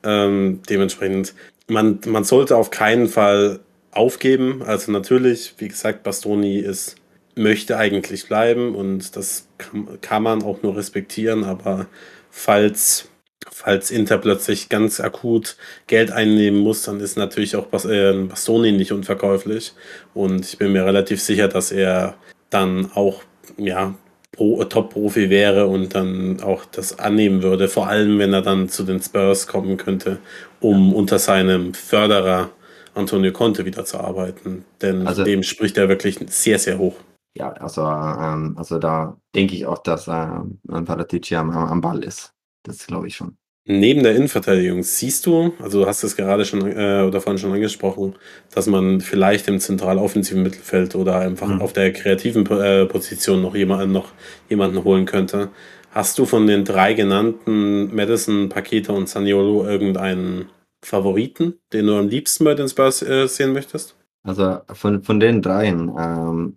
Ähm, 0.03 0.61
dementsprechend, 0.71 1.35
man, 1.69 2.01
man 2.07 2.25
sollte 2.25 2.57
auf 2.57 2.71
keinen 2.71 3.09
Fall 3.09 3.61
aufgeben. 3.91 4.63
Also 4.65 4.91
natürlich, 4.91 5.53
wie 5.59 5.69
gesagt, 5.69 6.03
Bastoni 6.03 6.61
ist 6.61 6.97
möchte 7.37 7.77
eigentlich 7.77 8.27
bleiben 8.27 8.75
und 8.75 9.15
das 9.15 9.47
kann, 9.59 10.01
kann 10.01 10.23
man 10.23 10.43
auch 10.43 10.63
nur 10.63 10.77
respektieren, 10.77 11.45
aber 11.45 11.87
falls, 12.31 13.09
falls 13.51 13.91
Inter 13.91 14.19
plötzlich 14.19 14.69
ganz 14.69 15.01
akut 15.01 15.57
Geld 15.87 16.11
einnehmen 16.11 16.59
muss, 16.61 16.83
dann 16.83 16.99
ist 16.99 17.17
natürlich 17.17 17.55
auch 17.55 17.67
äh, 17.85 18.13
Bastoni 18.29 18.73
nicht 18.73 18.93
unverkäuflich 18.93 19.75
und 20.15 20.47
ich 20.47 20.59
bin 20.59 20.73
mir 20.73 20.87
relativ 20.87 21.21
sicher, 21.21 21.47
dass 21.47 21.71
er 21.73 22.15
dann 22.49 22.91
auch 22.95 23.23
ja, 23.59 23.95
Pro, 24.33 24.65
Top-Profi 24.65 25.29
wäre 25.29 25.67
und 25.67 25.95
dann 25.95 26.41
auch 26.41 26.65
das 26.65 26.99
annehmen 26.99 27.43
würde, 27.43 27.69
vor 27.69 27.89
allem 27.89 28.19
wenn 28.19 28.33
er 28.33 28.43
dann 28.43 28.71
zu 28.71 28.83
den 28.83 29.01
Spurs 29.01 29.47
kommen 29.47 29.77
könnte, 29.77 30.19
um 30.61 30.95
unter 30.95 31.19
seinem 31.19 31.75
Förderer 31.75 32.51
Antonio 32.95 33.33
Conte 33.33 33.67
wieder 33.67 33.85
zu 33.85 33.99
arbeiten. 33.99 34.65
Denn 34.81 35.07
also, 35.07 35.23
dem 35.23 35.43
spricht 35.43 35.77
er 35.77 35.91
wirklich 35.91 36.19
sehr, 36.29 36.59
sehr 36.59 36.79
hoch 36.79 36.97
ja, 37.37 37.53
also, 37.53 37.83
ähm, 37.83 38.55
also 38.57 38.79
da 38.79 39.17
denke 39.35 39.55
ich 39.55 39.67
auch, 39.67 39.79
dass 39.79 40.09
ähm, 40.09 40.59
Paratici 40.85 41.37
am, 41.37 41.51
am 41.51 41.81
Ball 41.81 42.03
ist. 42.03 42.33
Das 42.63 42.87
glaube 42.87 43.09
ich 43.09 43.17
schon. 43.17 43.37
Neben 43.69 44.05
der 44.05 44.15
Innenverteidigung 44.15 44.85
siehst 44.85 45.27
du, 45.27 45.53
also 45.59 45.81
du 45.81 45.87
hast 45.89 46.05
es 46.05 46.15
gerade 46.17 46.45
schon 46.45 46.61
äh, 46.71 47.03
oder 47.05 47.21
vorhin 47.21 47.39
schon 47.39 47.53
angesprochen, 47.53 48.15
dass 48.55 48.69
man 48.69 49.01
vielleicht 49.01 49.49
im 49.49 49.59
zentral-offensiven 49.59 50.43
Mittelfeld 50.43 50.95
oder 50.95 51.19
einfach 51.19 51.49
mhm. 51.49 51.61
auf 51.61 51.73
der 51.73 51.93
kreativen 51.93 52.47
äh, 52.47 52.87
Position 52.87 53.43
noch 53.43 53.57
jemanden, 53.57 53.91
noch 53.91 54.13
jemanden 54.49 54.85
holen 54.85 55.05
könnte. 55.05 55.51
Hast 55.91 56.17
du 56.19 56.27
von 56.27 56.47
den 56.47 56.65
drei 56.65 56.95
genannten 56.95 57.93
Madison, 57.93 58.49
Paketa 58.49 58.93
und 58.93 59.09
Saniolo 59.09 59.67
irgendeinen 59.67 60.49
Favoriten, 60.85 61.59
den 61.73 61.87
du 61.87 61.97
am 61.97 62.09
liebsten 62.09 62.45
bei 62.45 62.55
den 62.55 62.69
Spurs 62.69 63.03
äh, 63.03 63.27
sehen 63.27 63.53
möchtest? 63.53 63.97
Also 64.23 64.61
von, 64.75 65.03
von 65.03 65.19
den 65.19 65.43
dreien, 65.43 65.93
ähm, 65.99 66.57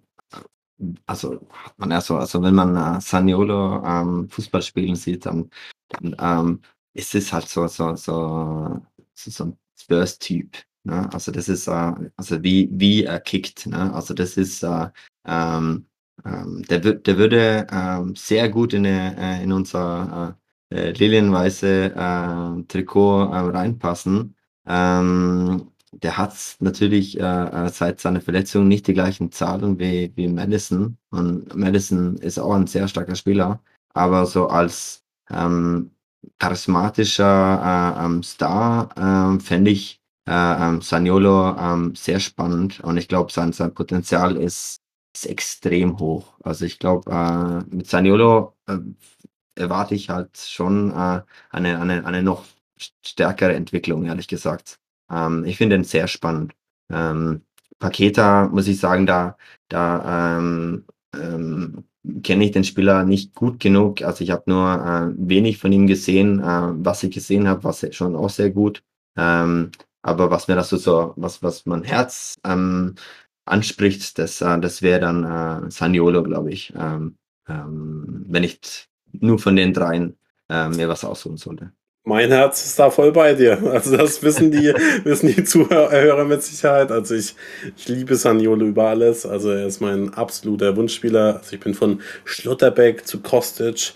also 1.05 1.47
hat 1.51 1.77
man 1.77 1.91
ja 1.91 2.01
so, 2.01 2.17
also 2.17 2.41
wenn 2.41 2.55
man 2.55 2.75
äh, 2.75 3.01
Saniolo 3.01 3.83
ähm, 3.85 4.29
Fußball 4.29 4.61
spielen 4.61 4.95
sieht, 4.95 5.25
dann, 5.25 5.49
dann 5.89 6.15
ähm, 6.19 6.61
ist 6.93 7.15
es 7.15 7.31
halt 7.33 7.47
so, 7.47 7.67
so, 7.67 7.95
so, 7.95 8.81
so, 9.13 9.31
so 9.31 9.43
ein 9.45 9.57
Spurs-Typ. 9.77 10.57
Ne? 10.83 11.09
Also 11.13 11.31
das 11.31 11.49
ist, 11.49 11.67
äh, 11.67 11.93
also 12.15 12.43
wie, 12.43 12.69
wie 12.71 13.03
er 13.03 13.19
kickt. 13.19 13.67
Ne? 13.67 13.93
Also 13.93 14.13
das 14.13 14.37
ist, 14.37 14.63
äh, 14.63 14.89
ähm, 15.25 15.85
ähm, 16.25 16.63
der, 16.69 16.79
der 16.79 17.17
würde 17.17 17.67
ähm, 17.71 18.15
sehr 18.15 18.49
gut 18.49 18.73
in, 18.73 18.85
äh, 18.85 19.43
in 19.43 19.51
unser 19.51 20.37
äh, 20.69 20.75
äh 20.75 20.91
lilienweiße 20.91 22.65
Trikot 22.67 23.23
reinpassen. 23.23 24.35
Ähm, 24.67 25.71
der 25.91 26.17
hat 26.17 26.33
natürlich 26.59 27.19
äh, 27.19 27.23
äh, 27.23 27.69
seit 27.69 27.99
seiner 27.99 28.21
Verletzung 28.21 28.67
nicht 28.67 28.87
die 28.87 28.93
gleichen 28.93 29.31
Zahlen 29.31 29.79
wie, 29.79 30.11
wie 30.15 30.27
Madison. 30.27 30.97
Und 31.09 31.55
Madison 31.55 32.17
ist 32.17 32.39
auch 32.39 32.53
ein 32.53 32.67
sehr 32.67 32.87
starker 32.87 33.15
Spieler, 33.15 33.61
aber 33.93 34.25
so 34.25 34.47
als 34.47 35.03
ähm, 35.29 35.91
charismatischer 36.39 37.95
äh, 37.97 38.05
ähm, 38.05 38.23
Star 38.23 38.89
ähm, 38.97 39.39
fände 39.39 39.71
ich 39.71 40.01
äh, 40.27 40.31
ähm, 40.31 40.81
Saniolo 40.81 41.55
ähm, 41.57 41.95
sehr 41.95 42.19
spannend 42.19 42.79
und 42.81 42.97
ich 42.97 43.07
glaube, 43.07 43.31
sein, 43.31 43.53
sein 43.53 43.73
Potenzial 43.73 44.37
ist, 44.37 44.81
ist 45.15 45.25
extrem 45.25 45.99
hoch. 45.99 46.37
Also 46.43 46.65
ich 46.65 46.79
glaube, 46.79 47.11
äh, 47.11 47.75
mit 47.75 47.87
Saniolo 47.87 48.55
äh, 48.67 48.77
erwarte 49.55 49.95
ich 49.95 50.09
halt 50.09 50.37
schon 50.37 50.91
eine, 50.93 51.25
eine, 51.51 52.05
eine 52.05 52.23
noch 52.23 52.45
stärkere 53.03 53.53
Entwicklung, 53.55 54.05
ehrlich 54.05 54.27
gesagt. 54.27 54.79
Ähm, 55.11 55.45
ich 55.45 55.57
finde 55.57 55.77
den 55.77 55.83
sehr 55.83 56.07
spannend. 56.07 56.53
Ähm, 56.91 57.41
Paketa, 57.79 58.47
muss 58.49 58.67
ich 58.67 58.79
sagen, 58.79 59.05
da, 59.05 59.37
da 59.69 60.37
ähm, 60.37 60.85
ähm, 61.15 61.83
kenne 62.23 62.45
ich 62.45 62.51
den 62.51 62.63
Spieler 62.63 63.03
nicht 63.03 63.33
gut 63.35 63.59
genug. 63.59 64.01
Also 64.01 64.23
ich 64.23 64.31
habe 64.31 64.43
nur 64.47 64.73
äh, 64.73 65.13
wenig 65.17 65.57
von 65.57 65.71
ihm 65.71 65.87
gesehen. 65.87 66.39
Äh, 66.39 66.43
was 66.85 67.03
ich 67.03 67.11
gesehen 67.11 67.47
habe, 67.47 67.63
war 67.63 67.73
schon 67.73 68.15
auch 68.15 68.29
sehr 68.29 68.49
gut. 68.51 68.83
Ähm, 69.17 69.71
aber 70.01 70.31
was 70.31 70.47
mir 70.47 70.55
das 70.55 70.69
so, 70.69 70.77
so 70.77 71.13
was, 71.17 71.43
was 71.43 71.65
mein 71.65 71.83
Herz 71.83 72.37
ähm, 72.45 72.95
anspricht, 73.45 74.17
das, 74.19 74.41
äh, 74.41 74.59
das 74.59 74.81
wäre 74.81 74.99
dann 75.01 75.23
äh, 75.67 75.71
Saniolo, 75.71 76.23
glaube 76.23 76.51
ich. 76.51 76.73
Ähm, 76.75 77.17
ähm, 77.47 78.25
wenn 78.27 78.43
ich 78.43 78.87
nur 79.11 79.39
von 79.39 79.55
den 79.55 79.73
dreien 79.73 80.17
äh, 80.49 80.69
mir 80.69 80.87
was 80.89 81.03
aussuchen 81.03 81.37
sollte. 81.37 81.71
Mein 82.09 82.31
Herz 82.31 82.65
ist 82.65 82.79
da 82.79 82.89
voll 82.89 83.11
bei 83.11 83.35
dir. 83.35 83.59
Also 83.71 83.95
das 83.95 84.23
wissen 84.23 84.49
die, 84.49 84.73
wissen 85.03 85.27
die 85.27 85.43
Zuhörer 85.43 86.25
mit 86.25 86.41
Sicherheit. 86.41 86.91
Also 86.91 87.13
ich, 87.13 87.35
ich 87.77 87.87
liebe 87.87 88.15
Saniolo 88.15 88.65
über 88.65 88.85
alles. 88.85 89.27
Also 89.27 89.51
er 89.51 89.67
ist 89.67 89.79
mein 89.79 90.11
absoluter 90.15 90.75
Wunschspieler. 90.75 91.35
Also 91.37 91.53
ich 91.53 91.59
bin 91.59 91.75
von 91.75 92.01
Schlotterbeck 92.25 93.05
zu 93.05 93.19
Kostic 93.19 93.93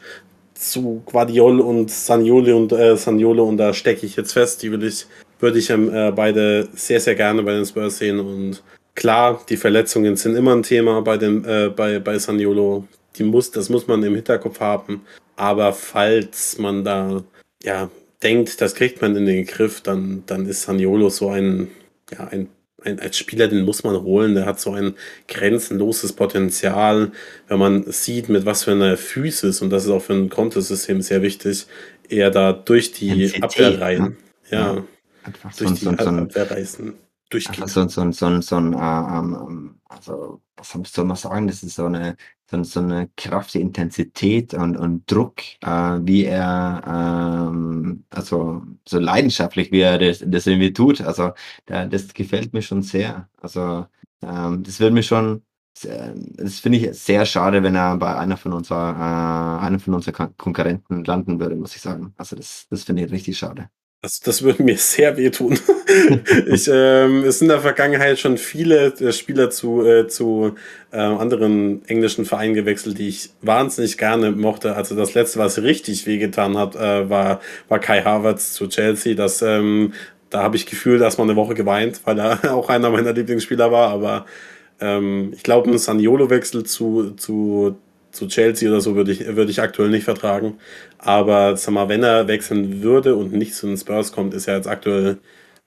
zu 0.53 1.01
Guardiol 1.07 1.59
und 1.59 1.89
Saniolo 1.89 2.55
und 2.55 2.71
äh, 2.71 2.95
Saniolo 2.95 3.45
und 3.45 3.57
da 3.57 3.73
stecke 3.73 4.05
ich 4.05 4.15
jetzt 4.15 4.33
fest. 4.33 4.61
Die 4.61 4.71
will 4.71 4.83
ich, 4.83 5.07
würde 5.39 5.57
ich 5.57 5.71
ähm, 5.71 5.91
äh, 5.91 6.11
beide 6.11 6.67
sehr, 6.75 6.99
sehr 6.99 7.15
gerne 7.15 7.41
bei 7.41 7.53
den 7.53 7.65
Spurs 7.65 7.97
sehen. 7.97 8.19
Und 8.19 8.61
klar, 8.93 9.41
die 9.49 9.57
Verletzungen 9.57 10.17
sind 10.17 10.35
immer 10.35 10.55
ein 10.55 10.61
Thema 10.61 11.01
bei 11.01 11.17
dem, 11.17 11.43
äh, 11.45 11.69
bei, 11.69 11.97
bei 11.97 12.19
Saniolo. 12.19 12.87
Die 13.15 13.23
muss, 13.23 13.49
das 13.49 13.69
muss 13.69 13.87
man 13.87 14.03
im 14.03 14.13
Hinterkopf 14.13 14.59
haben. 14.59 15.01
Aber 15.35 15.73
falls 15.73 16.59
man 16.59 16.83
da 16.83 17.23
ja, 17.63 17.89
denkt, 18.23 18.61
das 18.61 18.75
kriegt 18.75 19.01
man 19.01 19.15
in 19.15 19.25
den 19.25 19.45
Griff, 19.45 19.81
dann, 19.81 20.23
dann 20.25 20.45
ist 20.47 20.63
Saniolo 20.63 21.09
so 21.09 21.29
ein, 21.29 21.67
ja, 22.11 22.27
ein, 22.27 22.47
ein, 22.81 22.99
als 22.99 23.17
Spieler, 23.17 23.47
den 23.47 23.63
muss 23.65 23.83
man 23.83 24.01
holen. 24.01 24.35
Der 24.35 24.45
hat 24.45 24.59
so 24.59 24.73
ein 24.73 24.95
grenzenloses 25.27 26.13
Potenzial. 26.13 27.11
Wenn 27.47 27.59
man 27.59 27.91
sieht, 27.91 28.29
mit 28.29 28.45
was 28.45 28.63
für 28.63 28.71
einer 28.71 28.97
Physis, 28.97 29.61
und 29.61 29.69
das 29.69 29.85
ist 29.85 29.89
auch 29.89 30.01
für 30.01 30.13
ein 30.13 30.29
Kontosystem 30.29 31.01
sehr 31.01 31.21
wichtig, 31.21 31.67
er 32.09 32.31
da 32.31 32.53
durch 32.53 32.91
die 32.91 33.09
NCT, 33.25 33.43
Abwehrreihen, 33.43 34.03
ne? 34.03 34.15
ja, 34.51 34.73
Ja. 34.75 34.83
Durch 35.57 35.73
die 35.73 35.85
so, 35.85 35.91
so, 35.91 35.97
so, 35.97 36.09
ein- 36.09 36.19
Abwehrreihen 36.19 36.93
durchgeht. 37.33 37.59
einfach 37.59 37.67
so, 37.69 37.87
so, 37.87 38.11
so, 38.11 38.41
so 38.41 38.55
ein, 38.57 38.73
äh, 38.73 38.77
ähm, 38.77 39.79
also, 39.89 40.41
was 40.57 40.93
soll 40.93 41.05
man 41.05 41.17
sagen, 41.17 41.47
das 41.47 41.63
ist 41.63 41.75
so 41.75 41.85
eine, 41.85 42.15
so, 42.49 42.63
so 42.63 42.79
eine 42.79 43.09
Kraft, 43.17 43.53
die 43.53 43.61
Intensität 43.61 44.53
und, 44.53 44.77
und 44.77 45.09
Druck, 45.11 45.41
äh, 45.61 45.67
wie 45.67 46.25
er, 46.25 46.83
ähm, 47.51 48.05
also 48.09 48.63
so 48.87 48.99
leidenschaftlich, 48.99 49.71
wie 49.71 49.81
er 49.81 49.97
das, 49.97 50.23
das 50.25 50.47
irgendwie 50.47 50.73
tut. 50.73 51.01
Also, 51.01 51.31
da, 51.65 51.85
das 51.85 52.13
gefällt 52.13 52.53
mir 52.53 52.61
schon 52.61 52.81
sehr. 52.81 53.29
Also, 53.41 53.87
ähm, 54.21 54.63
das 54.63 54.79
würde 54.79 54.93
mir 54.93 55.03
schon, 55.03 55.43
das 55.81 56.59
finde 56.59 56.77
ich 56.79 56.97
sehr 56.99 57.25
schade, 57.25 57.63
wenn 57.63 57.75
er 57.75 57.97
bei 57.97 58.15
einer 58.15 58.37
von 58.37 58.53
unserer, 58.53 59.59
äh, 59.61 59.65
einer 59.65 59.79
von 59.79 59.93
unseren 59.95 60.13
Kon- 60.13 60.37
Konkurrenten 60.37 61.03
landen 61.03 61.39
würde, 61.39 61.55
muss 61.55 61.75
ich 61.75 61.81
sagen. 61.81 62.13
Also, 62.17 62.35
das, 62.35 62.67
das 62.69 62.83
finde 62.83 63.03
ich 63.05 63.11
richtig 63.11 63.37
schade. 63.37 63.69
Das, 64.03 64.19
das 64.19 64.41
würde 64.43 64.63
mir 64.63 64.77
sehr 64.77 65.15
wehtun. 65.15 65.57
ich, 66.47 66.69
ähm, 66.69 67.23
es 67.23 67.39
sind 67.39 67.45
in 67.45 67.53
der 67.53 67.61
Vergangenheit 67.61 68.19
schon 68.19 68.37
viele 68.37 68.87
äh, 68.87 69.13
Spieler 69.13 69.49
zu, 69.49 69.85
äh, 69.85 70.09
zu 70.09 70.55
äh, 70.91 70.97
anderen 70.97 71.87
englischen 71.87 72.25
Vereinen 72.25 72.53
gewechselt, 72.53 72.97
die 72.97 73.07
ich 73.07 73.29
wahnsinnig 73.41 73.97
gerne 73.97 74.31
mochte. 74.31 74.75
Also 74.75 74.97
das 74.97 75.13
letzte, 75.13 75.39
was 75.39 75.61
richtig 75.61 76.05
wehgetan 76.05 76.57
hat, 76.57 76.75
äh, 76.75 77.09
war, 77.09 77.39
war 77.69 77.79
Kai 77.79 78.01
Havertz 78.01 78.51
zu 78.51 78.67
Chelsea. 78.67 79.15
Das, 79.15 79.41
ähm, 79.41 79.93
da 80.29 80.43
habe 80.43 80.57
ich 80.57 80.65
gefühlt 80.65 81.01
erstmal 81.01 81.27
eine 81.27 81.37
Woche 81.37 81.53
geweint, 81.53 82.01
weil 82.03 82.19
er 82.19 82.39
auch 82.53 82.67
einer 82.67 82.89
meiner 82.89 83.13
Lieblingsspieler 83.13 83.71
war. 83.71 83.87
Aber 83.87 84.25
ähm, 84.81 85.31
ich 85.33 85.43
glaube, 85.43 85.71
ein 85.71 85.77
Saniolo-Wechsel 85.77 86.65
zu, 86.65 87.11
zu, 87.11 87.77
zu 88.13 88.27
Chelsea 88.27 88.69
oder 88.69 88.81
so 88.81 88.95
würde 88.95 89.11
ich, 89.11 89.25
würde 89.35 89.51
ich 89.51 89.61
aktuell 89.61 89.89
nicht 89.89 90.05
vertragen. 90.05 90.57
Aber 90.97 91.57
sag 91.57 91.73
mal, 91.73 91.89
wenn 91.89 92.03
er 92.03 92.27
wechseln 92.27 92.81
würde 92.83 93.15
und 93.15 93.33
nicht 93.33 93.55
zu 93.55 93.67
den 93.67 93.77
Spurs 93.77 94.11
kommt, 94.11 94.33
ist 94.33 94.45
ja 94.47 94.55
jetzt 94.55 94.67
aktuell 94.67 95.17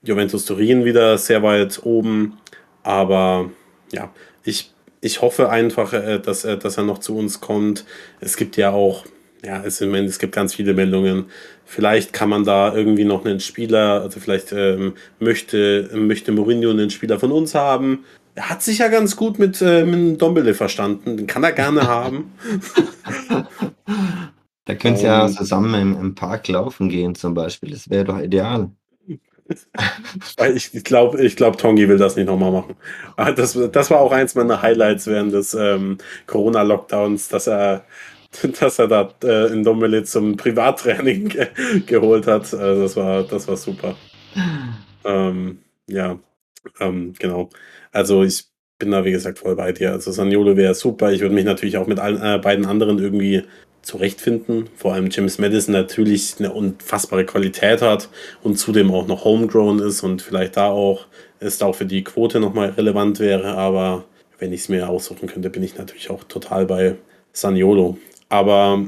Juventus 0.03 0.45
Turin 0.45 0.85
wieder 0.85 1.17
sehr 1.17 1.43
weit 1.43 1.81
oben. 1.83 2.37
Aber 2.83 3.51
ja, 3.91 4.13
ich, 4.43 4.71
ich 5.01 5.21
hoffe 5.21 5.49
einfach, 5.49 5.93
äh, 5.93 6.19
dass, 6.19 6.45
er- 6.45 6.57
dass 6.57 6.77
er 6.77 6.83
noch 6.83 6.99
zu 6.99 7.17
uns 7.17 7.41
kommt. 7.41 7.85
Es 8.21 8.37
gibt 8.37 8.57
ja 8.57 8.71
auch, 8.71 9.05
ja, 9.43 9.63
es, 9.63 9.81
es 9.81 10.19
gibt 10.19 10.33
ganz 10.33 10.55
viele 10.55 10.73
Meldungen. 10.73 11.25
Vielleicht 11.65 12.13
kann 12.13 12.29
man 12.29 12.43
da 12.45 12.73
irgendwie 12.73 13.03
noch 13.05 13.25
einen 13.25 13.39
Spieler, 13.41 14.01
also 14.01 14.19
vielleicht 14.19 14.51
ähm, 14.53 14.93
möchte, 15.19 15.89
möchte 15.93 16.31
Mourinho 16.31 16.69
einen 16.71 16.89
Spieler 16.89 17.19
von 17.19 17.31
uns 17.31 17.53
haben. 17.55 18.05
Er 18.37 18.51
hat 18.51 18.61
sich 18.61 18.77
ja 18.77 18.87
ganz 18.87 19.15
gut 19.15 19.39
mit, 19.39 19.63
äh, 19.63 19.83
mit 19.83 20.21
Dombele 20.21 20.53
verstanden. 20.53 21.17
Den 21.17 21.25
kann 21.25 21.43
er 21.43 21.53
gerne 21.53 21.81
haben. 21.87 22.33
Da 24.65 24.75
könnt 24.75 24.99
ihr 24.99 25.05
ja 25.05 25.27
zusammen 25.27 25.73
im, 25.73 25.99
im 25.99 26.13
Park 26.13 26.47
laufen 26.47 26.87
gehen 26.87 27.15
zum 27.15 27.33
Beispiel. 27.33 27.71
Das 27.71 27.89
wäre 27.89 28.05
doch 28.05 28.19
ideal. 28.19 28.69
Ich 30.53 30.83
glaube, 30.83 31.23
ich 31.23 31.37
glaub, 31.37 31.57
Tongi 31.57 31.87
will 31.87 31.97
das 31.97 32.17
nicht 32.17 32.25
nochmal 32.25 32.51
machen. 32.51 32.75
Aber 33.15 33.31
das, 33.31 33.57
das 33.71 33.89
war 33.89 34.01
auch 34.01 34.11
eins 34.11 34.35
meiner 34.35 34.61
Highlights 34.61 35.07
während 35.07 35.31
des 35.31 35.53
ähm, 35.53 35.99
Corona-Lockdowns, 36.25 37.29
dass 37.29 37.47
er, 37.47 37.85
dass 38.59 38.77
er 38.77 38.89
da 38.89 39.13
äh, 39.23 39.53
in 39.53 39.63
Dombele 39.63 40.03
zum 40.03 40.35
Privattraining 40.35 41.29
ge 41.29 41.47
geholt 41.85 42.27
hat. 42.27 42.53
Also 42.53 42.81
das 42.81 42.97
war, 42.97 43.23
das 43.23 43.47
war 43.47 43.55
super. 43.55 43.95
Ähm, 45.05 45.59
ja, 45.87 46.19
ähm, 46.81 47.13
genau. 47.17 47.49
Also 47.91 48.23
ich 48.23 48.45
bin 48.79 48.91
da, 48.91 49.05
wie 49.05 49.11
gesagt, 49.11 49.39
voll 49.39 49.55
bei 49.55 49.71
dir. 49.71 49.91
Also 49.91 50.11
Saniolo 50.11 50.55
wäre 50.55 50.75
super. 50.75 51.11
Ich 51.11 51.21
würde 51.21 51.33
mich 51.35 51.45
natürlich 51.45 51.77
auch 51.77 51.87
mit 51.87 51.99
allen 51.99 52.21
äh, 52.21 52.39
beiden 52.39 52.65
anderen 52.65 52.99
irgendwie 52.99 53.43
zurechtfinden. 53.81 54.69
Vor 54.75 54.93
allem 54.93 55.09
James 55.09 55.39
Madison 55.39 55.73
natürlich 55.73 56.35
eine 56.39 56.51
unfassbare 56.51 57.25
Qualität 57.25 57.81
hat 57.81 58.09
und 58.43 58.57
zudem 58.57 58.91
auch 58.91 59.07
noch 59.07 59.23
homegrown 59.23 59.79
ist 59.79 60.03
und 60.03 60.21
vielleicht 60.21 60.57
da 60.57 60.67
auch 60.69 61.05
es 61.39 61.61
auch 61.61 61.75
für 61.75 61.85
die 61.85 62.03
Quote 62.03 62.39
nochmal 62.39 62.69
relevant 62.71 63.19
wäre. 63.19 63.55
Aber 63.55 64.03
wenn 64.39 64.53
ich 64.53 64.61
es 64.61 64.69
mir 64.69 64.89
aussuchen 64.89 65.27
könnte, 65.27 65.49
bin 65.49 65.63
ich 65.63 65.77
natürlich 65.77 66.09
auch 66.09 66.23
total 66.25 66.65
bei 66.65 66.95
Saniolo. 67.33 67.97
Aber 68.29 68.87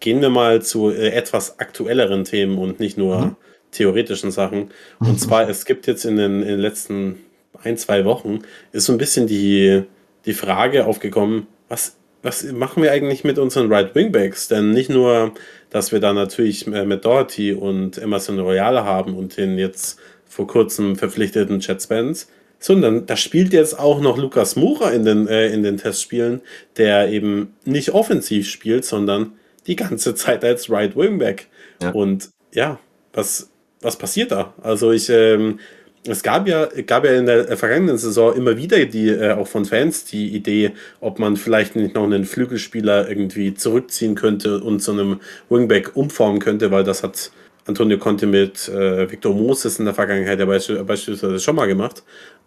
gehen 0.00 0.20
wir 0.20 0.30
mal 0.30 0.62
zu 0.62 0.90
äh, 0.90 1.10
etwas 1.10 1.58
aktuelleren 1.58 2.24
Themen 2.24 2.58
und 2.58 2.80
nicht 2.80 2.96
nur 2.98 3.18
Mhm. 3.18 3.36
theoretischen 3.72 4.30
Sachen. 4.30 4.70
Und 5.00 5.20
zwar, 5.20 5.48
es 5.48 5.64
gibt 5.64 5.86
jetzt 5.86 6.04
in 6.04 6.16
den, 6.16 6.42
in 6.42 6.48
den 6.48 6.60
letzten 6.60 7.16
ein, 7.64 7.76
zwei 7.76 8.04
Wochen, 8.04 8.40
ist 8.72 8.86
so 8.86 8.92
ein 8.92 8.98
bisschen 8.98 9.26
die, 9.26 9.82
die 10.26 10.34
Frage 10.34 10.86
aufgekommen, 10.86 11.46
was, 11.68 11.96
was 12.22 12.44
machen 12.52 12.82
wir 12.82 12.92
eigentlich 12.92 13.24
mit 13.24 13.38
unseren 13.38 13.72
Right 13.72 13.94
Wingbacks? 13.94 14.48
Denn 14.48 14.70
nicht 14.70 14.90
nur, 14.90 15.32
dass 15.70 15.92
wir 15.92 16.00
da 16.00 16.12
natürlich 16.12 16.66
äh, 16.66 16.84
mit 16.84 17.04
Doherty 17.04 17.52
und 17.52 17.98
Emerson 17.98 18.38
Royale 18.38 18.84
haben 18.84 19.14
und 19.14 19.36
den 19.36 19.58
jetzt 19.58 19.98
vor 20.26 20.46
kurzem 20.46 20.96
verpflichteten 20.96 21.60
Chad 21.60 21.82
Spence, 21.82 22.28
sondern 22.58 23.06
da 23.06 23.16
spielt 23.16 23.52
jetzt 23.52 23.78
auch 23.78 24.00
noch 24.00 24.16
Lukas 24.16 24.56
Moura 24.56 24.90
in 24.90 25.04
den, 25.04 25.28
äh, 25.28 25.48
in 25.48 25.62
den 25.62 25.76
Testspielen, 25.76 26.40
der 26.76 27.10
eben 27.10 27.54
nicht 27.64 27.90
offensiv 27.90 28.48
spielt, 28.48 28.84
sondern 28.84 29.32
die 29.66 29.76
ganze 29.76 30.14
Zeit 30.14 30.44
als 30.44 30.70
Right 30.70 30.96
Wingback. 30.96 31.48
Ja. 31.82 31.90
Und 31.90 32.30
ja, 32.52 32.78
was, 33.12 33.50
was 33.82 33.96
passiert 33.96 34.32
da? 34.32 34.54
Also 34.62 34.92
ich, 34.92 35.10
ähm, 35.10 35.60
es 36.06 36.22
gab 36.22 36.46
ja, 36.46 36.66
gab 36.86 37.04
ja 37.04 37.12
in 37.12 37.26
der 37.26 37.56
vergangenen 37.56 37.96
Saison 37.96 38.34
immer 38.34 38.56
wieder 38.56 38.84
die, 38.84 39.08
äh, 39.08 39.32
auch 39.32 39.46
von 39.46 39.64
Fans, 39.64 40.04
die 40.04 40.34
Idee, 40.34 40.72
ob 41.00 41.18
man 41.18 41.36
vielleicht 41.36 41.76
nicht 41.76 41.94
noch 41.94 42.04
einen 42.04 42.24
Flügelspieler 42.24 43.08
irgendwie 43.08 43.54
zurückziehen 43.54 44.14
könnte 44.14 44.62
und 44.62 44.80
zu 44.80 44.92
einem 44.92 45.20
Wingback 45.48 45.96
umformen 45.96 46.40
könnte, 46.40 46.70
weil 46.70 46.84
das 46.84 47.02
hat 47.02 47.30
Antonio 47.66 47.98
Conte 47.98 48.26
mit 48.26 48.68
äh, 48.68 49.10
Victor 49.10 49.34
Moses 49.34 49.78
in 49.78 49.86
der 49.86 49.94
Vergangenheit 49.94 50.38
ja 50.38 50.44
beispielsweise 50.44 51.40
schon 51.40 51.56
mal 51.56 51.66
gemacht. 51.66 52.02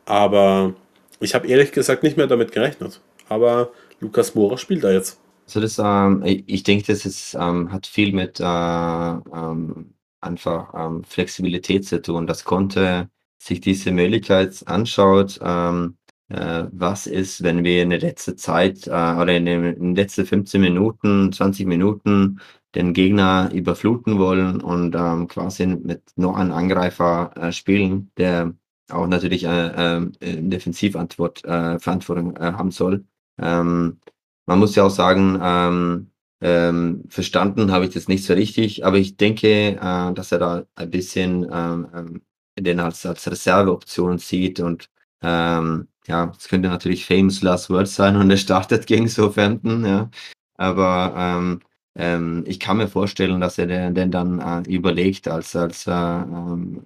Aber 0.06 0.76
ich 1.20 1.34
habe 1.34 1.48
ehrlich 1.48 1.72
gesagt 1.72 2.04
nicht 2.04 2.18
mehr 2.18 2.28
damit 2.28 2.52
gerechnet. 2.52 3.02
Aber 3.28 3.72
Lukas 4.00 4.36
Moura 4.36 4.58
spielt 4.58 4.84
da 4.84 4.92
jetzt. 4.92 5.20
Also 5.48 5.62
das, 5.62 5.80
ähm, 5.80 6.22
ich 6.46 6.64
denke, 6.64 6.86
das 6.88 7.06
ist, 7.06 7.36
ähm, 7.40 7.72
hat 7.72 7.88
viel 7.88 8.14
mit 8.14 8.40
äh, 8.40 8.44
ähm, 8.44 9.94
einfach 10.22 10.74
ähm, 10.76 11.04
Flexibilität 11.04 11.86
zu 11.86 12.02
tun, 12.02 12.28
dass 12.28 12.44
Conte 12.44 13.10
sich 13.38 13.62
diese 13.62 13.92
Möglichkeit 13.92 14.64
anschaut, 14.68 15.40
ähm, 15.42 15.98
äh, 16.30 16.66
was 16.72 17.08
ist, 17.08 17.44
wenn 17.44 17.64
wir 17.64 17.84
in 17.84 17.90
der 17.90 18.00
letzten 18.00 18.38
Zeit 18.38 18.88
äh, 18.88 18.90
oder 18.90 19.36
in 19.36 19.46
den, 19.46 19.96
letzten 19.96 20.26
15 20.26 20.60
Minuten, 20.62 21.32
20 21.32 21.66
Minuten 21.68 22.40
den 22.76 22.94
Gegner 22.94 23.50
überfluten 23.54 24.20
wollen 24.20 24.62
und 24.62 24.96
ähm, 24.96 25.28
quasi 25.28 25.66
mit 25.68 26.04
noch 26.16 26.36
einem 26.36 26.52
Angreifer 26.52 27.32
äh, 27.38 27.52
spielen, 27.52 28.12
der 28.18 28.54
auch 28.90 29.08
natürlich 29.08 29.46
äh, 29.46 29.98
äh, 29.98 30.10
Defensivantwort 30.20 31.44
äh, 31.46 31.80
Verantwortung 31.80 32.36
äh, 32.38 32.54
haben 32.54 32.72
soll. 32.72 33.06
Ähm, 33.40 34.00
man 34.46 34.60
muss 34.60 34.76
ja 34.76 34.84
auch 34.84 34.90
sagen, 34.90 35.40
ähm, 35.42 36.12
ähm, 36.42 37.04
verstanden 37.10 37.72
habe 37.72 37.86
ich 37.86 37.94
das 37.94 38.08
nicht 38.08 38.24
so 38.26 38.34
richtig, 38.34 38.86
aber 38.86 38.98
ich 38.98 39.18
denke, 39.18 39.78
äh, 39.82 40.14
dass 40.14 40.32
er 40.32 40.40
da 40.40 40.66
ein 40.76 40.90
bisschen 40.92 41.48
ähm, 41.52 41.88
ähm, 41.94 42.22
den 42.58 42.80
als, 42.80 43.06
als 43.06 43.30
Reserveoption 43.30 44.18
sieht 44.20 44.60
und 44.60 44.90
Ähm, 45.24 45.88
ja, 46.08 46.32
es 46.38 46.48
könnte 46.48 46.70
natürlich 46.70 47.06
famous 47.06 47.42
last 47.42 47.70
words 47.72 47.96
sein 47.96 48.16
und 48.16 48.30
er 48.30 48.38
startet 48.38 48.86
gegen 48.86 49.08
Southampton, 49.10 49.84
ja. 49.86 50.10
Aber 50.58 51.14
ähm, 51.18 51.62
ähm, 51.96 52.44
ich 52.48 52.60
kann 52.60 52.78
mir 52.78 52.88
vorstellen, 52.88 53.42
dass 53.42 53.58
er 53.58 53.66
den, 53.66 53.96
den 53.96 54.12
dann 54.12 54.40
äh, 54.40 54.70
überlegt 54.70 55.28
als, 55.28 55.56
als 55.56 55.88
äh, 55.88 55.92
ähm, 55.92 56.84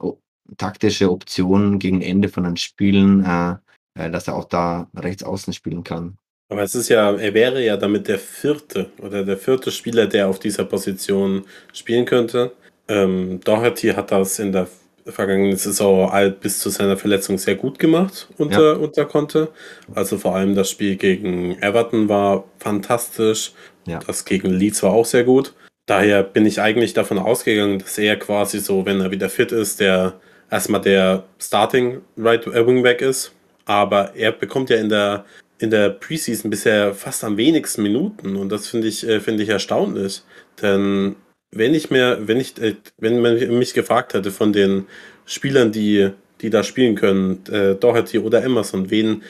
taktische 0.58 1.12
Option 1.12 1.78
gegen 1.78 2.02
Ende 2.02 2.30
von 2.30 2.46
den 2.46 2.58
Spielen, 2.58 3.26
äh, 3.26 3.56
äh, 4.00 4.10
dass 4.10 4.28
er 4.28 4.36
auch 4.36 4.46
da 4.46 4.88
rechts 4.96 5.24
außen 5.24 5.54
spielen 5.54 5.84
kann. 5.84 6.18
Aber 6.50 6.64
es 6.64 6.74
ist 6.76 6.90
ja, 6.90 7.12
er 7.14 7.34
wäre 7.34 7.64
ja 7.64 7.78
damit 7.78 8.08
der 8.08 8.20
vierte 8.20 8.92
oder 9.00 9.24
der 9.26 9.38
vierte 9.38 9.72
Spieler, 9.72 10.08
der 10.08 10.30
auf 10.30 10.40
dieser 10.40 10.66
Position 10.66 11.46
spielen 11.74 12.06
könnte. 12.06 12.54
Ähm, 12.88 13.42
Doherty 13.44 13.90
hat 13.90 14.12
das 14.12 14.40
in 14.40 14.52
der 14.54 14.68
vergangenen 15.12 15.58
Saison 15.58 16.12
bis 16.42 16.60
zu 16.60 16.70
seiner 16.70 16.98
Verletzung 16.98 17.38
sehr 17.38 17.56
gut 17.56 17.80
gemacht 17.80 18.28
unter, 18.38 18.74
ja. 18.74 18.78
unter 18.78 19.06
Conte. 19.06 19.50
Also 19.94 20.18
vor 20.18 20.36
allem 20.36 20.56
das 20.56 20.70
Spiel 20.70 20.96
gegen 20.96 21.62
Everton 21.62 22.10
war 22.10 22.46
fantastisch. 22.58 23.54
Ja. 23.86 24.00
Das 24.06 24.26
gegen 24.26 24.50
Leeds 24.50 24.84
war 24.84 24.92
auch 24.92 25.06
sehr 25.06 25.24
gut. 25.24 25.54
Daher 25.86 26.24
bin 26.24 26.46
ich 26.46 26.62
eigentlich 26.62 26.94
davon 26.94 27.20
ausgegangen, 27.20 27.80
dass 27.80 27.98
er 27.98 28.18
quasi 28.18 28.60
so, 28.60 28.86
wenn 28.86 29.02
er 29.02 29.12
wieder 29.12 29.30
fit 29.30 29.52
ist, 29.52 29.80
der 29.80 30.14
erstmal 30.50 30.82
der 30.82 31.24
Starting 31.40 32.02
Right 32.18 32.46
Wingback 32.46 33.02
ist. 33.02 33.34
Aber 33.66 34.16
er 34.16 34.32
bekommt 34.32 34.70
ja 34.70 34.78
in 34.78 34.90
der 34.90 35.26
in 35.62 35.70
der 35.70 35.90
Preseason 35.92 36.50
bisher 36.50 36.94
fast 36.96 37.24
am 37.24 37.38
wenigsten 37.38 37.84
Minuten 37.84 38.36
und 38.36 38.50
das 38.50 38.68
finde 38.68 38.88
ich, 38.88 39.08
äh, 39.08 39.20
finde 39.20 39.44
ich 39.44 39.50
erstaunlich. 39.50 40.24
Denn 40.62 41.16
wenn 41.52 41.74
ich 41.74 41.92
mir, 41.92 42.20
wenn 42.28 42.40
ich, 42.40 42.60
äh, 42.62 42.76
wenn 42.98 43.22
man 43.22 43.36
mich 43.58 43.74
gefragt 43.74 44.14
hätte 44.14 44.32
von 44.32 44.54
den 44.54 44.86
Spielern, 45.26 45.72
die, 45.72 46.12
die 46.42 46.50
da 46.50 46.64
spielen 46.64 46.96
können, 46.96 47.44
äh, 47.52 47.76
Doherty 47.76 48.20
oder 48.20 48.44
Emerson, 48.44 48.90
wen, 48.90 49.24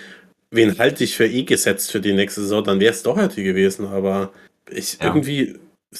wen 0.51 0.77
halte 0.77 1.03
ich 1.03 1.15
für 1.15 1.27
eh 1.27 1.43
gesetzt 1.43 1.91
für 1.91 2.01
die 2.01 2.13
nächste 2.13 2.41
Saison, 2.41 2.63
dann 2.63 2.79
wäre 2.79 2.93
es 2.93 3.03
Doherty 3.03 3.43
gewesen. 3.43 3.87
Aber 3.87 4.31
ich 4.69 4.97
ja. 4.99 5.07
irgendwie 5.07 5.55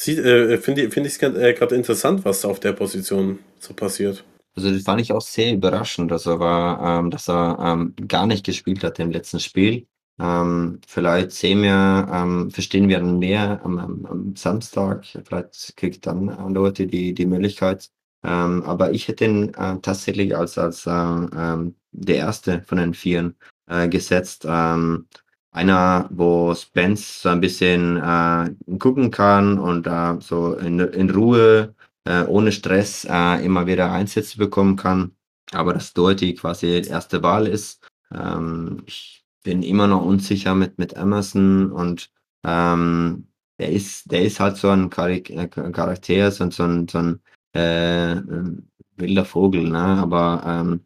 äh, 0.08 0.58
finde 0.58 0.90
find 0.90 1.06
ich 1.08 1.14
es 1.14 1.20
gerade 1.20 1.76
interessant, 1.76 2.24
was 2.24 2.46
auf 2.46 2.60
der 2.60 2.74
Position 2.74 3.40
so 3.60 3.74
passiert. 3.74 4.24
Also 4.56 4.72
das 4.72 4.84
fand 4.84 5.02
ich 5.02 5.12
auch 5.14 5.22
sehr 5.22 5.54
überraschend, 5.54 6.12
dass 6.12 6.26
er, 6.26 6.40
war, 6.40 7.00
ähm, 7.00 7.10
dass 7.10 7.30
er 7.30 7.58
ähm, 7.60 7.94
gar 8.08 8.28
nicht 8.28 8.46
gespielt 8.46 8.84
hat 8.84 9.00
im 9.00 9.12
letzten 9.12 9.40
Spiel. 9.40 9.86
Ähm, 10.22 10.80
vielleicht 10.88 11.32
sehen 11.32 11.64
wir, 11.64 12.08
ähm, 12.12 12.52
verstehen 12.52 12.88
wir 12.88 13.00
dann 13.00 13.18
mehr 13.18 13.60
am, 13.64 13.80
am, 13.80 14.06
am 14.06 14.36
Samstag. 14.36 15.06
Vielleicht 15.06 15.76
kriegt 15.78 16.06
dann 16.06 16.54
Leute 16.54 16.86
die, 16.86 17.14
die 17.14 17.26
Möglichkeit. 17.26 17.90
Ähm, 18.24 18.62
aber 18.64 18.92
ich 18.92 19.08
hätte 19.08 19.26
ihn 19.26 19.54
äh, 19.56 19.80
tatsächlich 19.82 20.36
als, 20.38 20.58
als 20.60 20.86
äh, 20.86 20.92
ähm, 20.92 21.76
der 21.92 22.18
erste 22.18 22.62
von 22.62 22.78
den 22.78 22.94
Vieren 22.94 23.36
äh, 23.68 23.90
gesetzt. 23.90 24.46
Ähm, 24.48 25.08
einer, 25.52 26.08
wo 26.12 26.54
Spence 26.54 27.24
so 27.24 27.30
ein 27.30 27.42
bisschen 27.42 27.98
äh, 27.98 28.78
gucken 28.78 29.10
kann 29.12 29.58
und 29.58 29.88
äh, 29.88 30.18
so 30.22 30.54
in, 30.56 30.80
in 30.80 31.10
Ruhe, 31.10 31.76
ohne 32.28 32.52
Stress 32.52 33.06
immer 33.06 33.68
wieder 33.68 33.92
Einsätze 33.92 34.40
bekommen 34.40 34.76
kann. 34.76 35.16
Aber 35.52 35.74
dass 35.76 35.94
Doherty 35.94 36.34
quasi 36.34 36.68
erste 36.90 37.22
Wahl 37.22 37.46
ist. 37.46 37.88
Ähm, 38.12 38.82
ich 38.88 39.21
bin 39.44 39.64
immer 39.64 39.88
noch 39.88 40.04
unsicher 40.06 40.56
mit, 40.56 40.78
mit 40.78 40.94
Emerson 40.94 41.72
und 41.72 42.12
ähm, 42.44 43.28
der 43.60 43.72
ist, 43.72 44.12
der 44.12 44.24
ist 44.24 44.40
halt 44.40 44.58
so 44.58 44.70
ein 44.70 44.92
äh, 44.92 45.48
Charakter, 45.48 46.32
so, 46.32 46.50
so 46.50 46.64
ein, 46.64 46.88
so 46.88 46.98
ein 47.00 47.22
äh, 47.54 48.22
wilder 48.98 49.26
Vogel, 49.26 49.70
ne? 49.70 49.80
Aber 49.80 50.44
ähm, 50.46 50.86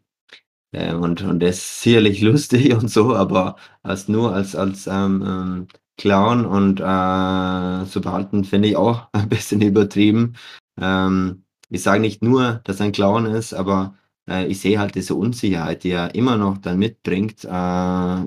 äh, 0.72 0.94
und, 0.94 1.22
und 1.22 1.40
der 1.40 1.50
ist 1.50 1.82
sicherlich 1.82 2.20
lustig 2.22 2.72
und 2.74 2.90
so, 2.90 3.14
aber 3.14 3.56
als 3.82 4.08
nur 4.08 4.34
als, 4.34 4.54
als 4.56 4.86
ähm, 4.86 5.22
ähm, 5.26 5.68
Clown 5.98 6.44
und 6.46 6.80
äh, 6.80 7.86
zu 7.90 8.00
behalten, 8.02 8.44
finde 8.44 8.68
ich 8.68 8.76
auch 8.76 9.08
ein 9.12 9.28
bisschen 9.28 9.62
übertrieben. 9.62 10.36
Ähm, 10.80 11.44
ich 11.70 11.82
sage 11.82 12.00
nicht 12.00 12.22
nur, 12.22 12.60
dass 12.64 12.80
er 12.80 12.86
ein 12.86 12.92
Clown 12.92 13.26
ist, 13.26 13.54
aber 13.54 13.96
äh, 14.28 14.46
ich 14.46 14.60
sehe 14.60 14.78
halt 14.78 14.94
diese 14.94 15.14
Unsicherheit, 15.14 15.84
die 15.84 15.90
er 15.90 16.14
immer 16.14 16.36
noch 16.36 16.58
dann 16.58 16.78
mitbringt. 16.78 17.44
Äh, 17.44 18.24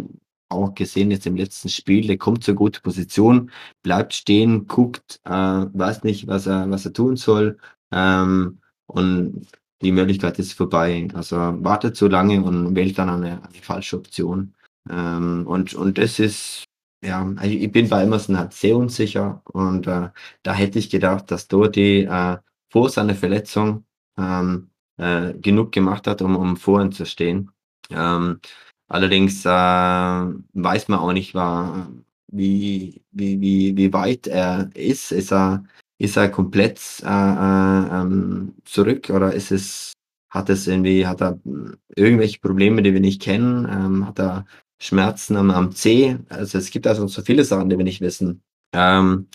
auch 0.50 0.74
gesehen 0.74 1.12
jetzt 1.12 1.28
im 1.28 1.36
letzten 1.36 1.70
Spiel, 1.70 2.08
der 2.08 2.18
kommt 2.18 2.44
zur 2.44 2.56
guten 2.56 2.82
Position, 2.82 3.52
bleibt 3.84 4.14
stehen, 4.14 4.68
guckt, 4.68 5.22
äh, 5.26 5.32
weiß 5.32 6.04
nicht, 6.04 6.28
was 6.28 6.48
er, 6.48 6.70
was 6.70 6.86
er 6.86 6.94
tun 6.94 7.16
soll. 7.16 7.58
Ähm, 7.92 8.60
und 8.88 9.48
die 9.82 9.92
Möglichkeit 9.92 10.40
ist 10.40 10.54
vorbei. 10.54 11.08
Also 11.14 11.38
wartet 11.38 11.96
so 11.96 12.08
lange 12.08 12.44
und 12.44 12.76
wählt 12.76 12.98
dann 12.98 13.10
eine, 13.10 13.44
eine 13.44 13.62
falsche 13.62 13.98
Option. 13.98 14.56
Ähm, 14.90 15.46
und, 15.48 15.74
und 15.74 15.98
das 15.98 16.20
ist, 16.20 16.66
ja, 17.04 17.22
also 17.38 17.56
ich 17.56 17.72
bin 17.72 17.88
bei 17.90 18.04
Emerson 18.04 18.38
halt 18.38 18.54
sehr 18.54 18.76
unsicher 18.76 19.42
und 19.46 19.88
äh, 19.88 20.10
da 20.44 20.54
hätte 20.54 20.80
ich 20.80 20.90
gedacht, 20.90 21.32
dass 21.32 21.48
Doherty 21.48 22.02
äh, 22.04 22.38
vor 22.72 22.90
seiner 22.90 23.16
Verletzung 23.16 23.86
ähm, 24.18 24.70
äh, 24.98 25.34
genug 25.34 25.72
gemacht 25.72 26.08
hat, 26.08 26.22
um, 26.22 26.36
um 26.36 26.58
vor 26.58 26.82
ihm 26.82 26.92
zu 26.92 27.06
stehen. 27.06 27.52
Ähm, 27.90 28.40
allerdings 28.90 29.46
äh, 29.46 29.50
weiß 29.50 30.88
man 30.90 31.00
auch 31.00 31.14
nicht, 31.14 31.34
war, 31.34 31.90
wie, 32.28 33.02
wie, 33.12 33.40
wie, 33.40 33.78
wie 33.78 33.94
weit 33.94 34.28
er 34.28 34.70
ist. 34.76 35.12
Ist 35.12 35.32
er, 35.32 35.64
ist 35.98 36.18
er 36.18 36.30
komplett 36.30 36.80
äh, 37.04 37.08
äh, 37.08 38.02
ähm, 38.02 38.56
zurück 38.66 39.10
oder 39.10 39.34
ist 39.34 39.52
es, 39.52 39.94
hat 40.30 40.50
es 40.50 40.68
irgendwie, 40.68 41.08
hat 41.08 41.22
er 41.22 41.40
irgendwelche 41.96 42.40
Probleme, 42.40 42.82
die 42.82 42.94
wir 42.94 43.00
nicht 43.00 43.22
kennen? 43.22 43.66
Ähm, 43.70 44.08
hat 44.08 44.20
er 44.20 44.46
Schmerzen 44.82 45.38
am, 45.38 45.52
am 45.52 45.72
C? 45.72 46.18
Also 46.30 46.58
es 46.58 46.72
gibt 46.72 46.88
also 46.88 47.08
so 47.08 47.22
viele 47.22 47.44
Sachen, 47.44 47.70
die 47.70 47.78
wir 47.78 47.86
nicht 47.86 48.02
wissen. 48.02 48.42
Ähm, 48.74 49.28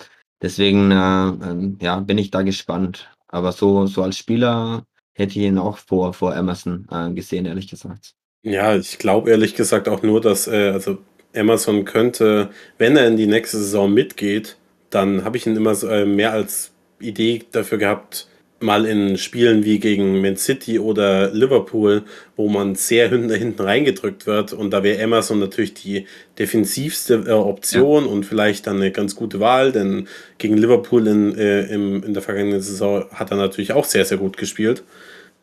deswegen 0.42 0.90
äh, 0.90 0.94
ähm, 0.94 1.78
ja, 1.80 2.00
bin 2.00 2.18
ich 2.18 2.30
da 2.30 2.42
gespannt. 2.42 3.10
Aber 3.28 3.52
so, 3.52 3.86
so 3.86 4.02
als 4.02 4.16
Spieler 4.16 4.86
hätte 5.14 5.38
ich 5.38 5.46
ihn 5.46 5.58
auch 5.58 5.78
vor, 5.78 6.14
vor 6.14 6.34
Emerson 6.34 6.86
äh, 6.90 7.12
gesehen, 7.12 7.46
ehrlich 7.46 7.68
gesagt. 7.68 8.14
Ja, 8.44 8.76
ich 8.76 8.98
glaube 8.98 9.30
ehrlich 9.30 9.54
gesagt 9.54 9.88
auch 9.88 10.02
nur, 10.02 10.20
dass 10.20 10.46
äh, 10.46 10.68
also 10.68 10.98
Emerson 11.32 11.86
könnte, 11.86 12.50
wenn 12.76 12.96
er 12.96 13.08
in 13.08 13.16
die 13.16 13.26
nächste 13.26 13.56
Saison 13.56 13.92
mitgeht, 13.92 14.56
dann 14.90 15.24
habe 15.24 15.38
ich 15.38 15.46
ihn 15.46 15.56
immer 15.56 15.74
so, 15.74 15.88
äh, 15.88 16.04
mehr 16.04 16.32
als 16.32 16.70
Idee 17.00 17.42
dafür 17.52 17.78
gehabt, 17.78 18.28
mal 18.60 18.84
in 18.84 19.16
Spielen 19.16 19.64
wie 19.64 19.78
gegen 19.78 20.20
Man 20.20 20.36
City 20.36 20.78
oder 20.78 21.32
Liverpool, 21.32 22.02
wo 22.36 22.48
man 22.50 22.74
sehr 22.74 23.08
hinten, 23.08 23.32
hinten 23.34 23.62
reingedrückt 23.62 24.26
wird 24.26 24.52
und 24.52 24.70
da 24.70 24.82
wäre 24.82 24.98
Emerson 24.98 25.38
natürlich 25.40 25.72
die 25.72 26.06
defensivste 26.38 27.24
äh, 27.26 27.30
Option 27.32 28.04
ja. 28.04 28.10
und 28.10 28.24
vielleicht 28.24 28.66
dann 28.66 28.76
eine 28.76 28.92
ganz 28.92 29.16
gute 29.16 29.40
Wahl, 29.40 29.72
denn 29.72 30.06
gegen 30.36 30.58
Liverpool 30.58 31.06
in, 31.06 31.34
äh, 31.38 31.62
im, 31.62 32.04
in 32.04 32.12
der 32.12 32.22
vergangenen 32.22 32.60
Saison 32.60 33.06
hat 33.10 33.30
er 33.30 33.38
natürlich 33.38 33.72
auch 33.72 33.84
sehr, 33.84 34.04
sehr 34.04 34.18
gut 34.18 34.36
gespielt. 34.36 34.84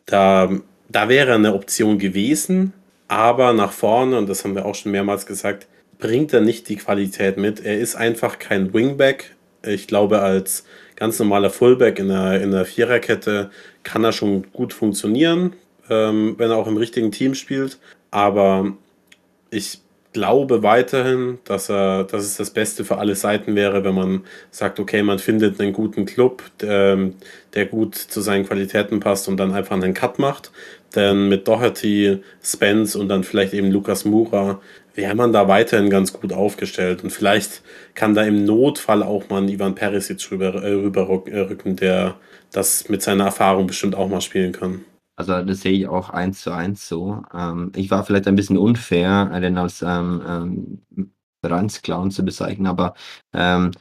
Da, 0.06 0.50
da 0.88 1.08
wäre 1.08 1.34
eine 1.34 1.54
Option 1.54 1.98
gewesen, 1.98 2.72
aber 3.12 3.52
nach 3.52 3.72
vorne, 3.72 4.16
und 4.16 4.26
das 4.26 4.42
haben 4.42 4.54
wir 4.54 4.64
auch 4.64 4.74
schon 4.74 4.90
mehrmals 4.90 5.26
gesagt, 5.26 5.66
bringt 5.98 6.32
er 6.32 6.40
nicht 6.40 6.70
die 6.70 6.76
Qualität 6.76 7.36
mit. 7.36 7.62
Er 7.62 7.78
ist 7.78 7.94
einfach 7.94 8.38
kein 8.38 8.72
Wingback. 8.72 9.36
Ich 9.62 9.86
glaube, 9.86 10.20
als 10.20 10.64
ganz 10.96 11.18
normaler 11.18 11.50
Fullback 11.50 11.98
in 11.98 12.08
der, 12.08 12.40
in 12.40 12.52
der 12.52 12.64
Viererkette 12.64 13.50
kann 13.82 14.02
er 14.02 14.12
schon 14.12 14.50
gut 14.54 14.72
funktionieren, 14.72 15.52
ähm, 15.90 16.36
wenn 16.38 16.50
er 16.50 16.56
auch 16.56 16.66
im 16.66 16.78
richtigen 16.78 17.12
Team 17.12 17.34
spielt. 17.34 17.78
Aber 18.10 18.72
ich 19.50 19.82
glaube 20.14 20.62
weiterhin, 20.62 21.38
dass, 21.44 21.68
er, 21.68 22.04
dass 22.04 22.24
es 22.24 22.38
das 22.38 22.50
Beste 22.50 22.82
für 22.82 22.96
alle 22.96 23.14
Seiten 23.14 23.54
wäre, 23.54 23.84
wenn 23.84 23.94
man 23.94 24.24
sagt, 24.50 24.80
okay, 24.80 25.02
man 25.02 25.18
findet 25.18 25.60
einen 25.60 25.74
guten 25.74 26.06
Club, 26.06 26.42
der, 26.60 27.10
der 27.52 27.66
gut 27.66 27.94
zu 27.94 28.22
seinen 28.22 28.46
Qualitäten 28.46 29.00
passt 29.00 29.28
und 29.28 29.36
dann 29.36 29.52
einfach 29.52 29.76
einen 29.76 29.92
Cut 29.92 30.18
macht. 30.18 30.50
Denn 30.92 31.28
mit 31.28 31.48
Doherty, 31.48 32.22
Spence 32.42 32.96
und 32.96 33.08
dann 33.08 33.24
vielleicht 33.24 33.54
eben 33.54 33.70
Lukas 33.70 34.04
Mura 34.04 34.60
wäre 34.94 35.14
man 35.14 35.32
da 35.32 35.48
weiterhin 35.48 35.90
ganz 35.90 36.12
gut 36.12 36.32
aufgestellt. 36.32 37.02
Und 37.02 37.10
vielleicht 37.10 37.62
kann 37.94 38.14
da 38.14 38.22
im 38.22 38.44
Notfall 38.44 39.02
auch 39.02 39.28
mal 39.28 39.42
ein 39.42 39.48
Ivan 39.48 39.74
Perisic 39.74 40.30
rüber, 40.30 40.54
äh, 40.62 40.72
rüberrücken, 40.72 41.76
der 41.76 42.16
das 42.52 42.88
mit 42.88 43.02
seiner 43.02 43.24
Erfahrung 43.24 43.66
bestimmt 43.66 43.94
auch 43.94 44.08
mal 44.08 44.20
spielen 44.20 44.52
kann. 44.52 44.84
Also 45.16 45.42
das 45.42 45.60
sehe 45.60 45.72
ich 45.72 45.88
auch 45.88 46.10
eins 46.10 46.42
zu 46.42 46.52
eins 46.52 46.88
so. 46.88 47.22
Ähm, 47.34 47.72
ich 47.76 47.90
war 47.90 48.04
vielleicht 48.04 48.26
ein 48.26 48.36
bisschen 48.36 48.58
unfair, 48.58 49.26
den 49.40 49.58
als 49.58 49.82
ähm, 49.82 50.22
ähm, 50.26 51.12
Ranzclown 51.44 52.10
zu 52.10 52.24
bezeichnen, 52.24 52.66
aber 52.66 52.94
ähm, 53.32 53.72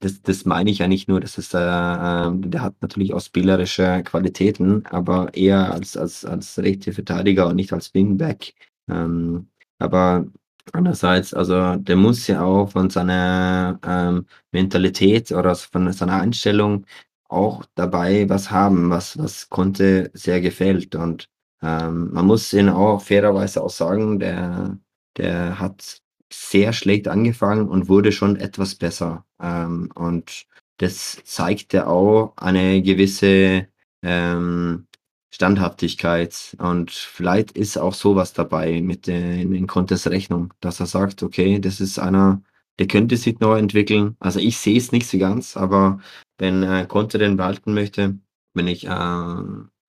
das, 0.00 0.22
das 0.22 0.44
meine 0.44 0.70
ich 0.70 0.78
ja 0.78 0.88
nicht 0.88 1.08
nur, 1.08 1.20
das 1.20 1.38
ist, 1.38 1.54
äh, 1.54 1.58
äh, 1.58 2.30
der 2.34 2.62
hat 2.62 2.76
natürlich 2.82 3.12
auch 3.14 3.20
spielerische 3.20 4.02
Qualitäten, 4.04 4.84
aber 4.86 5.34
eher 5.34 5.72
als, 5.72 5.96
als, 5.96 6.24
als 6.24 6.58
rechte 6.58 6.92
Verteidiger 6.92 7.48
und 7.48 7.56
nicht 7.56 7.72
als 7.72 7.94
Wingback. 7.94 8.54
Ähm, 8.88 9.48
aber 9.78 10.26
andererseits, 10.72 11.34
also 11.34 11.76
der 11.76 11.96
muss 11.96 12.26
ja 12.26 12.42
auch 12.42 12.70
von 12.72 12.90
seiner 12.90 13.78
ähm, 13.84 14.26
Mentalität 14.52 15.32
oder 15.32 15.54
von 15.54 15.92
seiner 15.92 16.20
Einstellung 16.20 16.86
auch 17.28 17.64
dabei 17.74 18.28
was 18.28 18.50
haben, 18.50 18.90
was, 18.90 19.18
was 19.18 19.48
Conte 19.48 20.10
sehr 20.14 20.40
gefällt. 20.40 20.94
Und 20.94 21.28
Ähm, 21.60 22.12
man 22.12 22.26
muss 22.26 22.52
ihn 22.52 22.68
auch 22.68 23.00
fairerweise 23.02 23.62
auch 23.62 23.70
sagen, 23.70 24.20
der, 24.20 24.78
der 25.16 25.58
hat 25.58 26.00
sehr 26.32 26.72
schlecht 26.72 27.08
angefangen 27.08 27.68
und 27.68 27.88
wurde 27.88 28.12
schon 28.12 28.36
etwas 28.36 28.74
besser. 28.74 29.24
Ähm, 29.40 29.90
und 29.94 30.46
das 30.78 31.22
zeigte 31.24 31.86
auch 31.88 32.34
eine 32.36 32.82
gewisse 32.82 33.68
ähm, 34.02 34.86
Standhaftigkeit. 35.30 36.56
Und 36.58 36.90
vielleicht 36.90 37.52
ist 37.52 37.78
auch 37.78 37.94
sowas 37.94 38.32
dabei 38.32 38.80
mit 38.80 39.06
den, 39.06 39.54
in 39.54 39.66
Contes 39.66 40.08
Rechnung, 40.10 40.54
dass 40.60 40.80
er 40.80 40.86
sagt, 40.86 41.22
okay, 41.22 41.58
das 41.60 41.80
ist 41.80 41.98
einer, 41.98 42.42
der 42.78 42.86
könnte 42.86 43.16
sich 43.16 43.40
noch 43.40 43.56
entwickeln. 43.56 44.16
Also 44.20 44.38
ich 44.38 44.58
sehe 44.58 44.78
es 44.78 44.92
nicht 44.92 45.06
so 45.06 45.18
ganz, 45.18 45.56
aber 45.56 46.00
wenn 46.38 46.62
äh, 46.62 46.86
Conte 46.86 47.18
den 47.18 47.36
behalten 47.36 47.74
möchte, 47.74 48.18
bin 48.54 48.66
ich, 48.68 48.86
äh, 48.86 49.36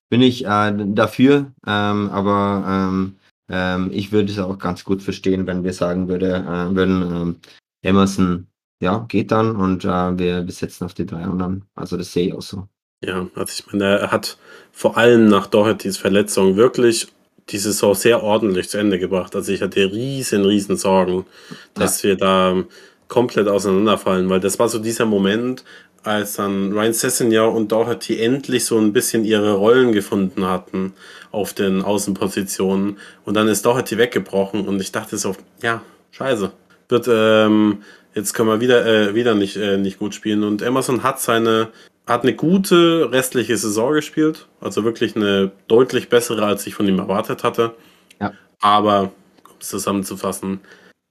bin 0.10 0.22
ich 0.22 0.46
äh, 0.46 0.74
dafür. 0.94 1.54
Ähm, 1.66 2.10
aber 2.10 2.66
ähm, 2.68 3.19
ähm, 3.50 3.90
ich 3.92 4.12
würde 4.12 4.32
es 4.32 4.40
auch 4.40 4.58
ganz 4.58 4.84
gut 4.84 5.02
verstehen, 5.02 5.48
wenn 5.48 5.64
wir 5.64 5.74
sagen 5.74 6.08
würde, 6.08 6.36
äh, 6.36 6.76
würden, 6.76 7.02
ähm, 7.02 7.36
Emerson, 7.82 8.48
ja, 8.82 9.06
geht 9.08 9.32
dann 9.32 9.56
und 9.56 9.84
äh, 9.84 10.18
wir, 10.18 10.46
wir 10.46 10.54
setzen 10.54 10.86
auf 10.86 10.94
die 10.94 11.06
drei 11.06 11.24
anderen. 11.24 11.66
Also 11.76 11.98
das 11.98 12.14
sehe 12.14 12.28
ich 12.28 12.34
auch 12.34 12.42
so. 12.42 12.68
Ja, 13.04 13.28
also 13.36 13.54
ich 13.54 13.72
meine, 13.72 14.00
er 14.00 14.12
hat 14.12 14.38
vor 14.72 14.98
allem 14.98 15.28
nach 15.28 15.48
Dohertys 15.48 15.98
Verletzung 15.98 16.56
wirklich 16.56 17.08
die 17.50 17.58
Saison 17.58 17.96
sehr 17.96 18.24
ordentlich 18.24 18.70
zu 18.70 18.78
Ende 18.78 19.00
gebracht. 19.00 19.36
Also 19.36 19.52
ich 19.52 19.62
hatte 19.62 19.92
riesen, 19.92 20.46
riesen 20.46 20.78
Sorgen, 20.78 21.26
dass 21.74 22.04
wir 22.04 22.16
da 22.16 22.64
komplett 23.08 23.48
auseinanderfallen, 23.48 24.30
weil 24.30 24.40
das 24.40 24.60
war 24.60 24.70
so 24.70 24.80
dieser 24.80 25.06
Moment, 25.06 25.64
als 26.04 26.34
dann 26.34 26.74
Ryan 26.74 26.94
Sessegnon 26.94 27.56
und 27.56 27.72
Doherty 27.72 28.22
endlich 28.22 28.66
so 28.66 28.78
ein 28.78 28.94
bisschen 28.94 29.26
ihre 29.26 29.54
Rollen 29.54 29.92
gefunden 29.92 30.46
hatten 30.46 30.94
auf 31.32 31.54
den 31.54 31.82
Außenpositionen 31.82 32.98
und 33.26 33.34
dann 33.34 33.48
ist 33.48 33.66
Doherty 33.66 33.98
weggebrochen 33.98 34.68
und 34.68 34.82
ich 34.82 34.92
dachte 34.92 35.18
so, 35.18 35.36
ja, 35.62 35.82
scheiße, 36.12 36.52
wird 36.88 37.08
ähm, 37.10 37.84
jetzt 38.14 38.34
können 38.34 38.50
wir 38.50 38.62
wieder 38.62 38.86
äh, 38.86 39.16
wieder 39.16 39.36
nicht 39.36 39.58
äh, 39.58 39.78
nicht 39.78 40.00
gut 40.00 40.16
spielen 40.16 40.44
und 40.44 40.62
Emerson 40.62 41.04
hat 41.04 41.20
seine 41.20 41.70
hat 42.08 42.24
eine 42.24 42.34
gute 42.34 43.12
restliche 43.12 43.56
Saison 43.56 43.94
gespielt, 43.94 44.48
also 44.62 44.84
wirklich 44.84 45.16
eine 45.16 45.52
deutlich 45.68 46.10
bessere, 46.10 46.44
als 46.44 46.66
ich 46.66 46.74
von 46.74 46.88
ihm 46.88 46.98
erwartet 46.98 47.44
hatte. 47.44 47.76
Ja. 48.20 48.34
Aber 48.60 49.12
um 49.46 49.56
es 49.60 49.70
zusammenzufassen, 49.70 50.60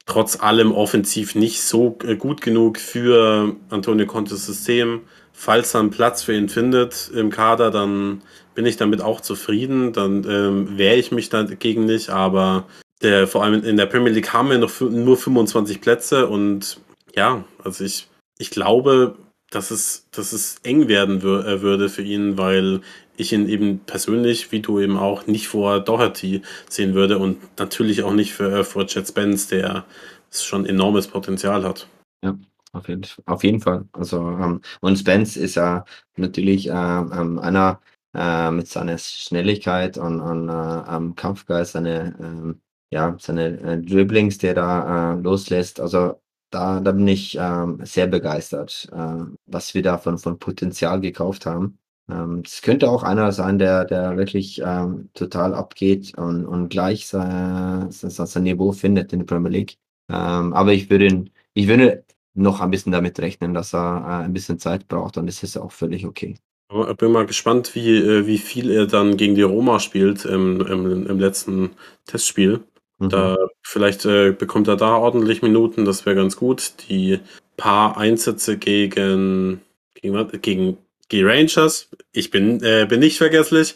trotz 0.09 0.41
allem 0.41 0.73
offensiv 0.73 1.35
nicht 1.35 1.63
so 1.63 1.99
äh, 2.03 2.17
gut 2.17 2.41
genug 2.41 2.79
für 2.79 3.55
Antonio 3.69 4.07
Contes 4.07 4.47
System. 4.47 5.03
Falls 5.33 5.75
er 5.75 5.81
einen 5.81 5.91
Platz 5.91 6.23
für 6.23 6.35
ihn 6.35 6.49
findet 6.49 7.11
im 7.15 7.31
Kader, 7.31 7.71
dann 7.71 8.23
bin 8.55 8.67
ich 8.67 8.77
damit 8.77 9.03
auch 9.03 9.21
zufrieden. 9.21 9.93
Dann 9.93 10.25
ähm, 10.29 10.79
wehre 10.79 10.97
ich 10.97 11.13
mich 11.13 11.29
dagegen 11.29 11.85
nicht, 11.85 12.09
aber 12.09 12.67
der, 13.03 13.29
vor 13.29 13.45
allem 13.45 13.63
in 13.63 13.77
der 13.77 13.87
Premier 13.87 14.11
League 14.13 14.33
haben 14.33 14.51
wir 14.51 14.59
noch 14.59 14.81
nur 14.81 15.17
25 15.17 15.81
Plätze 15.81 16.27
und 16.27 16.81
ja, 17.15 17.45
also 17.63 17.85
ich, 17.85 18.09
ich 18.39 18.51
glaube, 18.51 19.15
dass 19.51 19.71
es, 19.71 20.09
dass 20.11 20.33
es 20.33 20.57
eng 20.63 20.89
werden 20.89 21.19
äh, 21.19 21.63
würde 21.63 21.89
für 21.89 22.03
ihn, 22.03 22.37
weil 22.39 22.81
ich 23.19 23.33
ihn 23.33 23.49
eben 23.49 23.81
persönlich, 23.81 24.53
wie 24.53 24.61
du 24.61 24.81
eben 24.81 24.97
auch, 24.97 25.27
nicht 25.27 25.49
vor 25.49 25.81
Doherty 25.81 26.43
sehen 26.69 26.95
würde 26.95 27.19
und 27.19 27.39
natürlich 27.59 28.03
auch 28.03 28.15
nicht 28.15 28.33
für, 28.33 28.61
äh, 28.61 28.65
vor 28.65 28.87
Jet 28.87 29.09
Spence, 29.09 29.49
der 29.49 29.85
schon 30.31 30.65
enormes 30.67 31.09
Potenzial 31.09 31.65
hat. 31.65 31.89
Ja, 32.25 32.39
auf 32.73 32.89
jeden, 32.89 33.07
auf 33.27 33.45
jeden 33.45 33.61
Fall. 33.61 33.85
Also, 33.93 34.19
ähm, 34.19 34.61
und 34.81 34.99
Spence 34.99 35.37
ist 35.37 35.57
ja 35.57 35.85
natürlich 36.17 36.69
äh, 36.69 36.73
einer 36.73 37.81
äh, 38.15 38.51
mit 38.51 38.69
seiner 38.69 38.99
Schnelligkeit 38.99 39.99
und, 39.99 40.21
und 40.21 40.49
äh, 40.49 41.15
Kampfgeist, 41.15 41.73
seine, 41.73 42.17
ähm, 42.21 42.61
ja, 42.91 43.17
seine 43.19 43.61
äh, 43.61 43.83
Dribblings, 43.83 44.39
der 44.39 44.55
da 44.55 45.15
äh, 45.15 45.21
loslässt. 45.21 45.81
Also 45.81 46.21
da, 46.51 46.81
da 46.81 46.93
bin 46.93 47.07
ich 47.09 47.37
ähm, 47.39 47.81
sehr 47.85 48.07
begeistert, 48.07 48.89
äh, 48.93 49.25
was 49.47 49.75
wir 49.75 49.83
da 49.83 49.99
von, 49.99 50.19
von 50.19 50.39
Potenzial 50.39 51.01
gekauft 51.01 51.47
haben. 51.47 51.78
Ähm, 52.11 52.43
es 52.45 52.63
könnte 52.63 52.91
auch 52.91 53.03
einer 53.03 53.33
sein, 53.33 53.59
der, 53.59 53.85
der 53.85 54.17
wirklich 54.17 54.63
ähm, 54.65 55.11
total 55.15 55.55
abgeht 55.55 56.17
und, 56.17 56.47
und 56.47 56.69
gleich 56.69 57.07
sein, 57.07 57.91
sein 57.91 58.43
Niveau 58.43 58.73
findet 58.73 59.13
in 59.13 59.21
der 59.21 59.27
Premier 59.27 59.51
League. 59.51 59.77
Ähm, 60.11 60.53
aber 60.53 60.73
ich 60.73 60.89
würde, 60.89 61.27
ich 61.55 61.69
würde 61.69 62.05
noch 62.35 62.61
ein 62.61 62.71
bisschen 62.71 62.93
damit 62.93 63.19
rechnen, 63.19 63.53
dass 63.53 63.75
er 63.75 64.05
äh, 64.05 64.25
ein 64.25 64.33
bisschen 64.33 64.59
Zeit 64.59 64.89
braucht 64.89 65.19
und 65.19 65.27
das 65.27 65.43
ist 65.43 65.57
auch 65.57 65.73
völlig 65.73 66.07
okay. 66.07 66.37
Ich 66.71 66.97
bin 66.97 67.13
mal 67.13 67.27
gespannt, 67.27 67.75
wie, 67.75 67.97
äh, 67.97 68.27
wie 68.27 68.39
viel 68.39 68.71
er 68.71 68.87
dann 68.87 69.17
gegen 69.17 69.35
die 69.35 69.43
Roma 69.43 69.81
spielt 69.81 70.25
im, 70.25 70.61
im, 70.61 71.07
im 71.07 71.19
letzten 71.19 71.71
Testspiel. 72.07 72.61
Mhm. 72.99 73.09
Da 73.09 73.37
vielleicht 73.63 74.05
äh, 74.05 74.33
bekommt 74.33 74.69
er 74.69 74.77
da 74.77 74.97
ordentlich 74.97 75.43
Minuten, 75.43 75.85
das 75.85 76.05
wäre 76.05 76.17
ganz 76.17 76.37
gut. 76.37 76.75
Die 76.89 77.21
paar 77.57 77.97
Einsätze 77.97 78.59
gegen 78.59 79.63
gegen, 80.01 80.41
gegen 80.41 80.79
die 81.11 81.23
Rangers, 81.23 81.89
ich 82.13 82.31
bin, 82.31 82.63
äh, 82.63 82.87
bin 82.89 83.01
nicht 83.01 83.19
vergesslich. 83.19 83.75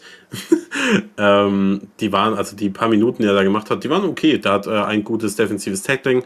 ähm, 1.17 1.87
die 1.99 2.11
waren, 2.11 2.35
also 2.35 2.55
die 2.55 2.69
paar 2.69 2.89
Minuten, 2.89 3.23
die 3.23 3.27
er 3.27 3.33
da 3.33 3.43
gemacht 3.43 3.69
hat, 3.69 3.83
die 3.83 3.89
waren 3.89 4.03
okay. 4.03 4.37
Da 4.37 4.53
hat 4.53 4.67
äh, 4.67 4.71
ein 4.71 5.03
gutes 5.03 5.35
defensives 5.35 5.83
Tackling, 5.83 6.23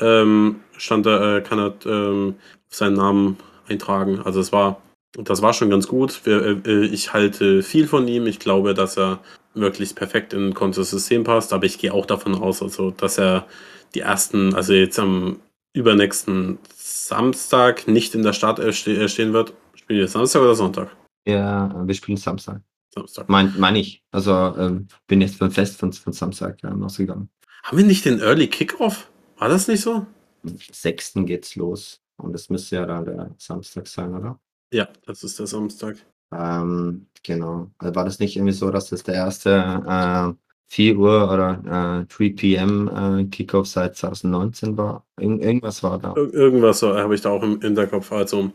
ähm, 0.00 0.60
stand 0.76 1.06
da, 1.06 1.36
äh, 1.36 1.40
kann 1.42 1.58
er 1.58 1.74
ähm, 1.86 2.34
seinen 2.68 2.94
Namen 2.94 3.36
eintragen. 3.68 4.20
Also 4.24 4.40
es 4.40 4.52
war, 4.52 4.82
das 5.16 5.42
war 5.42 5.52
schon 5.52 5.70
ganz 5.70 5.86
gut. 5.86 6.20
Wir, 6.24 6.60
äh, 6.66 6.86
ich 6.86 7.12
halte 7.12 7.62
viel 7.62 7.86
von 7.86 8.08
ihm. 8.08 8.26
Ich 8.26 8.38
glaube, 8.38 8.74
dass 8.74 8.98
er 8.98 9.20
wirklich 9.54 9.94
perfekt 9.94 10.32
in 10.32 10.54
Contes 10.54 10.90
System 10.90 11.24
passt, 11.24 11.52
aber 11.52 11.66
ich 11.66 11.78
gehe 11.78 11.92
auch 11.92 12.06
davon 12.06 12.34
aus, 12.34 12.62
also 12.62 12.90
dass 12.90 13.18
er 13.18 13.46
die 13.94 14.00
ersten, 14.00 14.54
also 14.54 14.72
jetzt 14.72 14.98
am 14.98 15.40
übernächsten 15.72 16.58
Samstag 16.76 17.88
nicht 17.88 18.14
in 18.14 18.22
der 18.22 18.32
Stadt 18.32 18.58
äh, 18.58 18.72
stehen 18.72 19.32
wird. 19.32 19.52
Spielen 19.88 20.00
wir 20.00 20.08
Samstag 20.08 20.42
oder 20.42 20.54
Sonntag? 20.54 20.94
Ja, 21.26 21.82
wir 21.86 21.94
spielen 21.94 22.18
Samstag. 22.18 22.60
Samstag. 22.94 23.26
Meine 23.30 23.54
mein 23.56 23.74
ich. 23.74 24.04
Also 24.10 24.32
ähm, 24.58 24.86
bin 25.06 25.22
jetzt 25.22 25.36
von 25.36 25.50
Fest 25.50 25.78
von, 25.78 25.94
von 25.94 26.12
Samstag 26.12 26.62
ähm, 26.62 26.82
ausgegangen. 26.82 27.30
Haben 27.62 27.78
wir 27.78 27.86
nicht 27.86 28.04
den 28.04 28.20
Early 28.20 28.48
Kickoff? 28.48 29.10
War 29.38 29.48
das 29.48 29.66
nicht 29.66 29.80
so? 29.80 30.04
Am 30.44 30.58
6. 30.70 31.14
geht's 31.24 31.56
los. 31.56 32.02
Und 32.18 32.34
das 32.34 32.50
müsste 32.50 32.76
ja 32.76 32.84
dann 32.84 33.06
der 33.06 33.34
Samstag 33.38 33.86
sein, 33.86 34.14
oder? 34.14 34.38
Ja, 34.74 34.90
das 35.06 35.24
ist 35.24 35.38
der 35.38 35.46
Samstag. 35.46 35.96
Ähm, 36.34 37.06
genau. 37.22 37.70
Also 37.78 37.94
war 37.94 38.04
das 38.04 38.18
nicht 38.18 38.36
irgendwie 38.36 38.52
so, 38.52 38.70
dass 38.70 38.90
das 38.90 39.04
der 39.04 39.14
erste 39.14 39.50
äh, 39.88 40.34
4 40.66 40.98
Uhr 40.98 41.32
oder 41.32 42.02
äh, 42.02 42.14
3 42.14 42.34
p.m. 42.36 43.20
Äh, 43.20 43.24
Kickoff 43.24 43.68
seit 43.68 43.96
2019 43.96 44.76
war? 44.76 45.06
Ir 45.18 45.40
irgendwas 45.40 45.82
war 45.82 45.98
da. 45.98 46.12
Ir 46.12 46.34
irgendwas 46.34 46.80
so, 46.80 46.94
habe 46.94 47.14
ich 47.14 47.22
da 47.22 47.30
auch 47.30 47.42
im 47.42 47.58
Hinterkopf. 47.58 48.12
Also, 48.12 48.52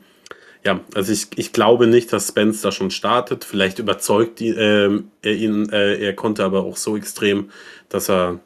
ja, 0.65 0.79
also 0.93 1.11
ich, 1.11 1.27
ich 1.35 1.51
glaube 1.51 1.87
nicht, 1.87 2.13
dass 2.13 2.29
Spence 2.29 2.61
da 2.61 2.71
schon 2.71 2.91
startet. 2.91 3.43
Vielleicht 3.43 3.79
überzeugt 3.79 4.39
die, 4.39 4.49
äh, 4.49 5.01
er 5.21 5.33
ihn, 5.33 5.69
äh, 5.69 5.97
er 5.97 6.13
konnte 6.13 6.43
aber 6.43 6.63
auch 6.63 6.77
so 6.77 6.95
extrem, 6.95 7.49
dass 7.89 8.09
er 8.09 8.39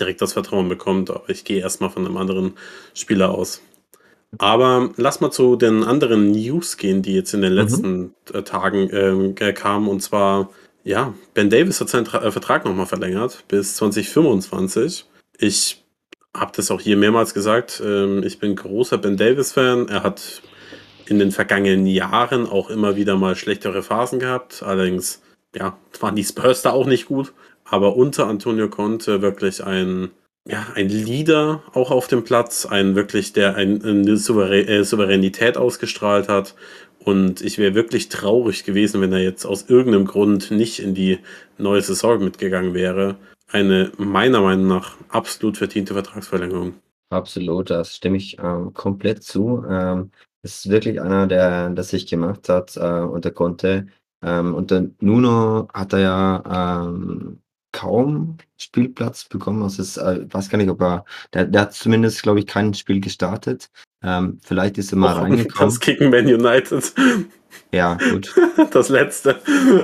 direkt 0.00 0.22
das 0.22 0.32
Vertrauen 0.32 0.68
bekommt. 0.68 1.10
Aber 1.10 1.28
ich 1.28 1.44
gehe 1.44 1.60
erstmal 1.60 1.90
von 1.90 2.06
einem 2.06 2.16
anderen 2.16 2.54
Spieler 2.94 3.30
aus. 3.30 3.60
Aber 4.36 4.90
lass 4.96 5.20
mal 5.20 5.30
zu 5.30 5.56
den 5.56 5.84
anderen 5.84 6.30
News 6.30 6.76
gehen, 6.76 7.02
die 7.02 7.14
jetzt 7.14 7.32
in 7.32 7.42
den 7.42 7.52
mhm. 7.52 7.58
letzten 7.58 8.14
mhm. 8.32 8.44
Tagen 8.44 8.90
äh, 8.90 9.52
kamen. 9.52 9.88
Und 9.88 10.00
zwar, 10.00 10.50
ja, 10.84 11.14
Ben 11.34 11.50
Davis 11.50 11.80
hat 11.80 11.88
seinen 11.90 12.04
Tra 12.04 12.22
äh, 12.22 12.30
Vertrag 12.30 12.64
nochmal 12.64 12.86
verlängert 12.86 13.44
bis 13.48 13.76
2025. 13.76 15.06
Ich 15.38 15.84
habe 16.34 16.52
das 16.54 16.70
auch 16.70 16.80
hier 16.80 16.96
mehrmals 16.96 17.34
gesagt. 17.34 17.82
Ähm, 17.84 18.22
ich 18.22 18.38
bin 18.38 18.56
großer 18.56 18.98
Ben 18.98 19.16
Davis-Fan. 19.16 19.88
Er 19.88 20.02
hat 20.02 20.42
in 21.08 21.18
den 21.18 21.32
vergangenen 21.32 21.86
Jahren 21.86 22.46
auch 22.46 22.70
immer 22.70 22.96
wieder 22.96 23.16
mal 23.16 23.36
schlechtere 23.36 23.82
Phasen 23.82 24.18
gehabt. 24.18 24.62
Allerdings, 24.62 25.22
ja, 25.54 25.78
waren 26.00 26.16
die 26.16 26.24
Spurs 26.24 26.62
da 26.62 26.70
auch 26.70 26.86
nicht 26.86 27.06
gut. 27.06 27.32
Aber 27.64 27.96
unter 27.96 28.26
Antonio 28.26 28.68
Conte 28.68 29.22
wirklich 29.22 29.64
ein 29.64 30.10
ja, 30.48 30.66
ein 30.74 30.88
Leader 30.88 31.62
auch 31.74 31.90
auf 31.90 32.08
dem 32.08 32.24
Platz, 32.24 32.64
ein 32.64 32.94
wirklich, 32.94 33.34
der 33.34 33.54
ein, 33.56 33.84
eine 33.84 34.12
äh, 34.12 34.82
Souveränität 34.84 35.58
ausgestrahlt 35.58 36.28
hat. 36.28 36.54
Und 37.04 37.42
ich 37.42 37.58
wäre 37.58 37.74
wirklich 37.74 38.08
traurig 38.08 38.64
gewesen, 38.64 39.00
wenn 39.00 39.12
er 39.12 39.22
jetzt 39.22 39.44
aus 39.44 39.68
irgendeinem 39.68 40.06
Grund 40.06 40.50
nicht 40.50 40.80
in 40.80 40.94
die 40.94 41.18
neue 41.58 41.82
Saison 41.82 42.24
mitgegangen 42.24 42.74
wäre. 42.74 43.16
Eine 43.50 43.92
meiner 43.98 44.40
Meinung 44.40 44.66
nach 44.68 44.96
absolut 45.08 45.58
verdiente 45.58 45.94
Vertragsverlängerung. 45.94 46.74
Absolut, 47.10 47.70
das 47.70 47.96
stimme 47.96 48.16
ich 48.18 48.38
ähm, 48.38 48.74
komplett 48.74 49.22
zu. 49.22 49.64
Ähm, 49.68 50.10
ist 50.42 50.70
wirklich 50.70 51.00
einer, 51.00 51.26
der 51.26 51.70
das 51.70 51.90
sich 51.90 52.06
gemacht 52.06 52.48
hat 52.48 52.76
äh, 52.76 53.00
und 53.00 53.24
der 53.24 53.32
konnte. 53.32 53.86
Ähm, 54.22 54.54
unter 54.54 54.84
Nuno 55.00 55.68
hat 55.72 55.92
er 55.92 55.98
ja 56.00 56.84
ähm, 56.84 57.40
kaum 57.72 58.38
Spielplatz 58.56 59.26
bekommen. 59.26 59.62
Also 59.62 59.82
es, 59.82 59.96
äh, 59.96 60.24
ich 60.26 60.34
weiß 60.34 60.48
gar 60.48 60.58
nicht, 60.58 60.70
ob 60.70 60.80
er, 60.80 61.04
der, 61.32 61.44
der 61.44 61.62
hat 61.62 61.74
zumindest, 61.74 62.22
glaube 62.22 62.40
ich, 62.40 62.46
kein 62.46 62.74
Spiel 62.74 63.00
gestartet. 63.00 63.70
Ähm, 64.02 64.38
vielleicht 64.42 64.78
ist 64.78 64.92
er 64.92 64.98
mal 64.98 65.16
oh, 65.16 65.20
reingekommen. 65.20 65.68
Das 65.70 65.80
gegen 65.80 66.10
Man 66.10 66.26
United. 66.26 66.92
Ja, 67.72 67.98
gut. 68.10 68.34
Das 68.72 68.88
letzte. 68.88 69.40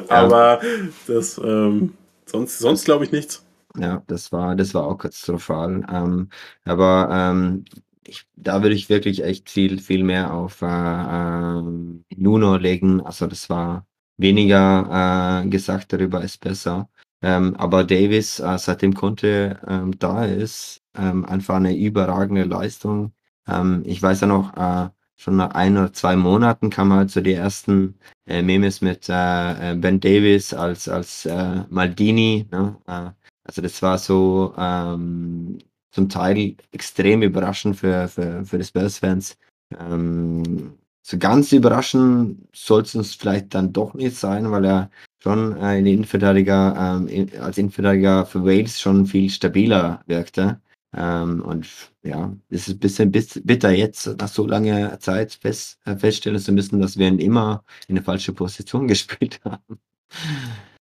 Ja. 0.09 0.25
Aber 0.25 0.61
das, 1.07 1.39
ähm, 1.39 1.95
Sonst, 2.35 2.59
sonst 2.59 2.85
glaube 2.85 3.05
ich 3.05 3.13
nichts. 3.13 3.47
Ja, 3.79 4.03
das 4.09 4.33
war, 4.33 4.57
das 4.57 4.75
war 4.75 4.87
auch 4.87 4.99
katastrophal. 4.99 5.87
Ähm, 5.89 6.29
aber 6.65 7.09
ähm, 7.13 7.65
ich, 8.07 8.27
da 8.37 8.63
würde 8.63 8.75
ich 8.75 8.89
wirklich 8.89 9.25
echt 9.25 9.51
viel, 9.51 9.79
viel 9.79 10.05
mehr 10.05 10.33
auf 10.33 10.63
äh, 10.63 10.67
ähm, 10.67 12.05
Nuno 12.17 12.57
legen. 12.57 13.01
Also 13.01 13.27
das 13.27 13.51
war 13.51 13.87
weniger 14.17 15.43
äh, 15.45 15.49
gesagt, 15.49 15.93
darüber 15.93 16.23
ist 16.23 16.41
besser. 16.41 16.89
Ähm, 17.23 17.57
aber 17.57 17.85
Davis, 17.85 18.41
äh, 18.41 18.59
seitdem 18.59 18.95
Conte 18.95 19.59
ähm, 19.67 19.99
da 19.99 20.25
ist, 20.25 20.83
ähm, 20.97 21.25
einfach 21.25 21.57
eine 21.57 21.77
überragende 21.77 22.45
Leistung. 22.45 23.13
Ähm, 23.49 23.83
ich 23.87 24.03
weiß 24.03 24.21
ja 24.23 24.27
noch, 24.27 24.57
äh, 24.57 24.91
schon 25.17 25.37
nach 25.37 25.51
ein 25.55 25.77
oder 25.79 25.93
zwei 25.93 26.17
Monaten 26.17 26.71
kamen 26.71 26.93
halt 26.93 27.11
so 27.11 27.21
die 27.21 27.33
ersten 27.33 27.99
äh, 28.27 28.43
Memes 28.43 28.81
mit 28.81 29.09
äh, 29.09 29.73
äh 29.73 29.75
Ben 29.77 30.01
Davis 30.01 30.53
als, 30.53 30.89
als 30.89 31.25
äh, 31.27 31.65
Maldini. 31.71 32.47
Ne? 32.51 32.77
Äh, 32.87 33.11
also 33.45 33.63
das 33.63 33.81
war 33.83 33.99
so 33.99 34.55
ähm, 34.59 35.59
zum 35.95 36.09
Teil 36.09 36.57
extrem 36.73 37.23
überraschend 37.23 37.77
für, 37.77 38.09
für, 38.09 38.45
für 38.45 38.59
die 38.59 38.65
Spurs-Fans. 38.65 39.39
Ähm, 39.79 40.75
so 41.03 41.19
ganz 41.19 41.53
überraschend 41.53 42.49
soll 42.55 42.83
es 42.83 42.95
uns 42.95 43.15
vielleicht 43.15 43.55
dann 43.55 43.73
doch 43.73 43.95
nicht 43.95 44.17
sein, 44.17 44.51
weil 44.51 44.65
er 44.65 44.91
schon 45.23 45.57
äh, 45.57 45.79
in 45.79 45.87
Innenverteidiger, 45.87 46.99
ähm, 46.99 47.09
in, 47.09 47.39
als 47.41 47.59
Innenverteidiger 47.59 48.27
für 48.27 48.45
Wales 48.45 48.81
schon 48.81 49.07
viel 49.07 49.31
stabiler 49.31 50.03
wirkte. 50.07 50.61
Ähm, 50.97 51.43
und 51.43 51.69
ja, 52.03 52.35
es 52.51 52.69
ist 52.69 53.01
ein 53.01 53.11
bisschen 53.13 53.45
bitter 53.45 53.71
jetzt, 53.71 54.19
nach 54.19 54.29
so 54.29 54.47
langer 54.47 54.99
Zeit 54.99 55.35
fest, 55.41 55.79
äh, 55.85 55.97
feststellen 55.97 56.41
zu 56.41 56.53
müssen, 56.53 56.81
dass 56.81 56.99
wir 56.99 57.07
ihn 57.07 57.19
immer 57.19 57.65
in 57.87 57.97
eine 57.97 58.05
falsche 58.05 58.33
Position 58.33 58.89
gespielt 58.89 59.41
haben. 59.45 59.79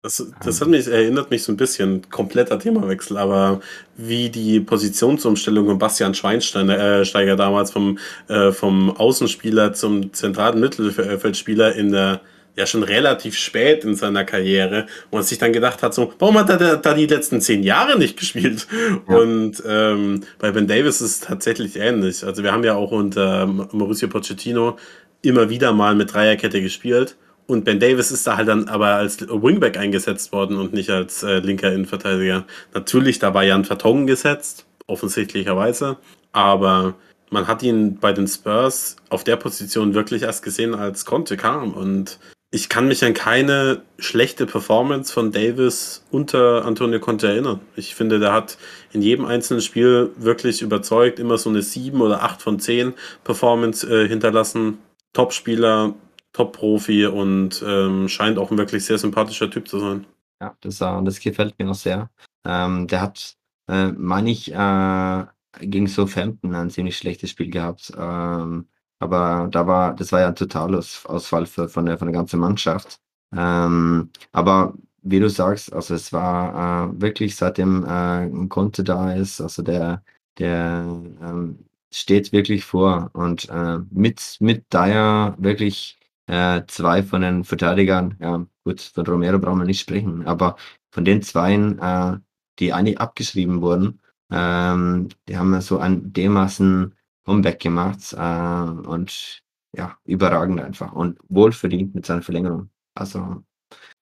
Das, 0.01 0.25
das 0.45 0.61
hat 0.61 0.69
mich, 0.69 0.87
erinnert 0.87 1.29
mich 1.29 1.43
so 1.43 1.51
ein 1.51 1.57
bisschen, 1.57 2.09
kompletter 2.09 2.57
Themawechsel, 2.57 3.17
aber 3.17 3.59
wie 3.97 4.29
die 4.29 4.61
Positionsumstellung 4.61 5.65
von 5.65 5.77
Bastian 5.77 6.13
Schweinsteiger 6.13 7.33
äh, 7.33 7.35
damals 7.35 7.71
vom, 7.71 7.97
äh, 8.29 8.53
vom 8.53 8.95
Außenspieler 8.95 9.73
zum 9.73 10.13
zentralen 10.13 10.61
Mittelfeldspieler 10.61 11.75
in 11.75 11.91
der 11.91 12.21
ja 12.55 12.65
schon 12.65 12.83
relativ 12.83 13.35
spät 13.37 13.83
in 13.83 13.95
seiner 13.95 14.23
Karriere 14.23 14.85
und 15.11 15.23
sich 15.23 15.37
dann 15.37 15.53
gedacht 15.53 15.83
hat, 15.83 15.93
so, 15.93 16.13
warum 16.19 16.37
hat 16.37 16.49
er 16.49 16.77
da 16.77 16.93
die 16.93 17.05
letzten 17.05 17.41
zehn 17.41 17.63
Jahre 17.63 17.97
nicht 17.97 18.17
gespielt? 18.17 18.67
Ja. 19.07 19.15
Und 19.17 19.61
ähm, 19.65 20.21
bei 20.39 20.51
Ben 20.51 20.67
Davis 20.67 21.01
ist 21.01 21.11
es 21.11 21.19
tatsächlich 21.21 21.77
ähnlich. 21.77 22.25
Also 22.25 22.43
wir 22.43 22.51
haben 22.51 22.63
ja 22.63 22.75
auch 22.75 22.91
unter 22.91 23.47
Mauricio 23.47 24.07
Pochettino 24.07 24.77
immer 25.21 25.49
wieder 25.49 25.73
mal 25.73 25.95
mit 25.95 26.13
Dreierkette 26.13 26.61
gespielt. 26.61 27.15
Und 27.49 27.65
Ben 27.65 27.79
Davis 27.79 28.11
ist 28.11 28.27
da 28.27 28.37
halt 28.37 28.47
dann 28.47 28.67
aber 28.67 28.89
als 28.89 29.21
Wingback 29.21 29.75
eingesetzt 29.75 30.31
worden 30.31 30.55
und 30.57 30.71
nicht 30.71 30.91
als 30.91 31.23
äh, 31.23 31.39
linker 31.39 31.73
Innenverteidiger. 31.73 32.45
Natürlich, 32.75 33.17
da 33.17 33.33
war 33.33 33.43
Jan 33.43 33.65
Vertongen 33.65 34.05
gesetzt, 34.05 34.67
offensichtlicherweise. 34.85 35.97
Aber 36.31 36.93
man 37.31 37.47
hat 37.47 37.63
ihn 37.63 37.97
bei 37.97 38.13
den 38.13 38.27
Spurs 38.27 38.97
auf 39.09 39.23
der 39.23 39.35
Position 39.35 39.95
wirklich 39.95 40.21
erst 40.21 40.43
gesehen, 40.43 40.75
als 40.75 41.05
Conte 41.05 41.37
kam. 41.37 41.73
Und 41.73 42.19
ich 42.51 42.69
kann 42.69 42.87
mich 42.87 43.03
an 43.03 43.15
keine 43.15 43.81
schlechte 43.97 44.45
Performance 44.45 45.11
von 45.11 45.31
Davis 45.31 46.05
unter 46.11 46.65
Antonio 46.65 46.99
Conte 46.99 47.29
erinnern. 47.29 47.61
Ich 47.75 47.95
finde, 47.95 48.19
der 48.19 48.31
hat 48.31 48.59
in 48.93 49.01
jedem 49.01 49.25
einzelnen 49.25 49.63
Spiel 49.63 50.11
wirklich 50.17 50.61
überzeugt, 50.61 51.17
immer 51.17 51.39
so 51.39 51.49
eine 51.49 51.63
7 51.63 51.99
oder 51.99 52.21
8 52.21 52.43
von 52.43 52.59
10 52.59 52.93
Performance 53.23 53.89
äh, 53.89 54.07
hinterlassen. 54.07 54.77
Top-Spieler, 55.13 55.95
Top-Profi 56.33 57.05
und 57.07 57.63
ähm, 57.65 58.07
scheint 58.07 58.37
auch 58.37 58.51
ein 58.51 58.57
wirklich 58.57 58.85
sehr 58.85 58.97
sympathischer 58.97 59.49
Typ 59.49 59.67
zu 59.67 59.79
sein. 59.79 60.05
Ja, 60.41 60.55
das, 60.61 60.81
äh, 60.81 61.03
das 61.03 61.19
gefällt 61.19 61.57
mir 61.59 61.69
auch 61.69 61.75
sehr. 61.75 62.09
Ähm, 62.45 62.87
der 62.87 63.01
hat, 63.01 63.35
äh, 63.67 63.91
meine 63.91 64.31
ich, 64.31 64.53
äh, 64.53 65.25
gegen 65.61 65.87
Southampton 65.87 66.55
ein 66.55 66.69
ziemlich 66.69 66.97
schlechtes 66.97 67.31
Spiel 67.31 67.49
gehabt. 67.49 67.91
Ähm, 67.97 68.67
aber 68.99 69.47
da 69.51 69.65
war, 69.67 69.95
das 69.95 70.11
war 70.11 70.21
ja 70.21 70.27
ein 70.27 70.35
Totalausfall 70.35 71.45
für, 71.45 71.69
von, 71.69 71.85
der, 71.85 71.97
von 71.97 72.07
der 72.07 72.13
ganzen 72.13 72.39
Mannschaft. 72.39 72.99
Ähm, 73.35 74.09
aber 74.31 74.73
wie 75.01 75.19
du 75.19 75.29
sagst, 75.29 75.73
also 75.73 75.93
es 75.93 76.11
war 76.13 76.89
äh, 76.89 77.01
wirklich 77.01 77.35
seitdem 77.35 77.85
äh, 77.85 78.47
Conte 78.47 78.83
da 78.83 79.13
ist, 79.13 79.39
also 79.41 79.61
der, 79.61 80.03
der 80.37 80.85
ähm, 81.21 81.65
steht 81.91 82.31
wirklich 82.31 82.65
vor 82.65 83.09
und 83.13 83.49
äh, 83.49 83.79
mit, 83.91 84.37
mit 84.39 84.71
Dyer 84.73 85.35
wirklich 85.37 85.98
äh, 86.29 86.63
zwei 86.67 87.03
von 87.03 87.21
den 87.21 87.43
Verteidigern, 87.43 88.15
ja 88.19 88.45
gut, 88.63 88.81
von 88.81 89.05
Romero 89.05 89.39
brauchen 89.39 89.59
wir 89.59 89.65
nicht 89.65 89.81
sprechen, 89.81 90.25
aber 90.27 90.55
von 90.91 91.03
den 91.05 91.21
zweien, 91.21 91.79
äh, 91.79 92.17
die 92.59 92.73
eigentlich 92.73 92.99
abgeschrieben 92.99 93.61
wurden, 93.61 93.99
ähm, 94.31 95.09
die 95.27 95.37
haben 95.37 95.59
so 95.61 95.79
ein 95.79 96.13
dermaßen 96.13 96.95
Comeback 97.25 97.59
gemacht 97.59 98.13
äh, 98.13 98.87
und 98.87 99.41
ja, 99.75 99.97
überragend 100.05 100.61
einfach 100.61 100.93
und 100.93 101.19
wohlverdient 101.29 101.95
mit 101.95 102.05
seiner 102.05 102.21
Verlängerung. 102.21 102.69
Also 102.95 103.43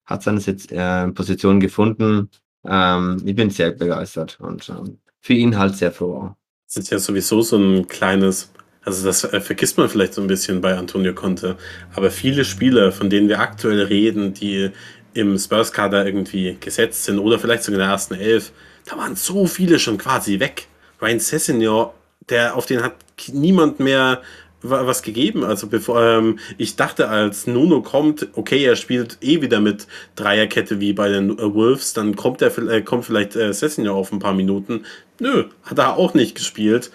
hat 0.05 0.23
seine 0.23 0.39
jetzt 0.39 0.71
äh, 0.71 1.09
Position 1.09 1.59
gefunden. 1.59 2.29
Ähm, 2.65 3.21
ich 3.25 3.35
bin 3.35 3.49
sehr 3.49 3.71
begeistert 3.71 4.39
und 4.39 4.69
ähm, 4.69 4.99
für 5.21 5.33
ihn 5.33 5.57
halt 5.57 5.75
sehr 5.75 5.91
froh. 5.91 6.35
Das 6.67 6.77
ist 6.77 6.89
ja 6.89 6.99
sowieso 6.99 7.41
so 7.41 7.57
ein 7.57 7.87
kleines, 7.87 8.51
also 8.87 9.05
das 9.05 9.25
äh, 9.25 9.41
vergisst 9.41 9.77
man 9.77 9.89
vielleicht 9.89 10.13
so 10.13 10.21
ein 10.21 10.27
bisschen 10.27 10.61
bei 10.61 10.77
Antonio 10.77 11.13
Conte, 11.13 11.57
aber 11.93 12.09
viele 12.09 12.45
Spieler, 12.45 12.93
von 12.93 13.09
denen 13.09 13.27
wir 13.27 13.41
aktuell 13.41 13.81
reden, 13.81 14.33
die 14.33 14.71
im 15.13 15.37
Spurs-Kader 15.37 16.05
irgendwie 16.05 16.55
gesetzt 16.57 17.03
sind 17.03 17.19
oder 17.19 17.37
vielleicht 17.37 17.63
sogar 17.63 17.81
in 17.81 17.85
der 17.85 17.91
ersten 17.91 18.13
Elf, 18.13 18.53
da 18.85 18.97
waren 18.97 19.17
so 19.17 19.45
viele 19.45 19.77
schon 19.79 19.97
quasi 19.97 20.39
weg. 20.39 20.67
Ryan 21.01 21.19
Sessegnon, 21.19 21.89
der 22.29 22.55
auf 22.55 22.65
den 22.65 22.81
hat 22.81 22.95
niemand 23.33 23.81
mehr 23.81 24.21
was 24.61 25.01
gegeben. 25.01 25.43
Also 25.43 25.67
bevor 25.67 26.01
ähm, 26.01 26.39
ich 26.57 26.77
dachte, 26.77 27.09
als 27.09 27.45
Nuno 27.45 27.81
kommt, 27.81 28.27
okay, 28.33 28.63
er 28.63 28.77
spielt 28.77 29.17
eh 29.21 29.41
wieder 29.41 29.59
mit 29.59 29.87
Dreierkette 30.15 30.79
wie 30.79 30.93
bei 30.93 31.09
den 31.09 31.37
äh, 31.37 31.53
Wolves, 31.53 31.93
dann 31.93 32.15
kommt 32.15 32.41
er 32.41 32.57
äh, 32.57 32.81
kommt 32.81 33.05
vielleicht 33.05 33.35
äh, 33.35 33.53
Sessignon 33.53 33.95
auf 33.95 34.13
ein 34.13 34.19
paar 34.19 34.33
Minuten. 34.33 34.85
Nö, 35.19 35.45
hat 35.63 35.77
er 35.77 35.97
auch 35.97 36.13
nicht 36.13 36.35
gespielt. 36.35 36.89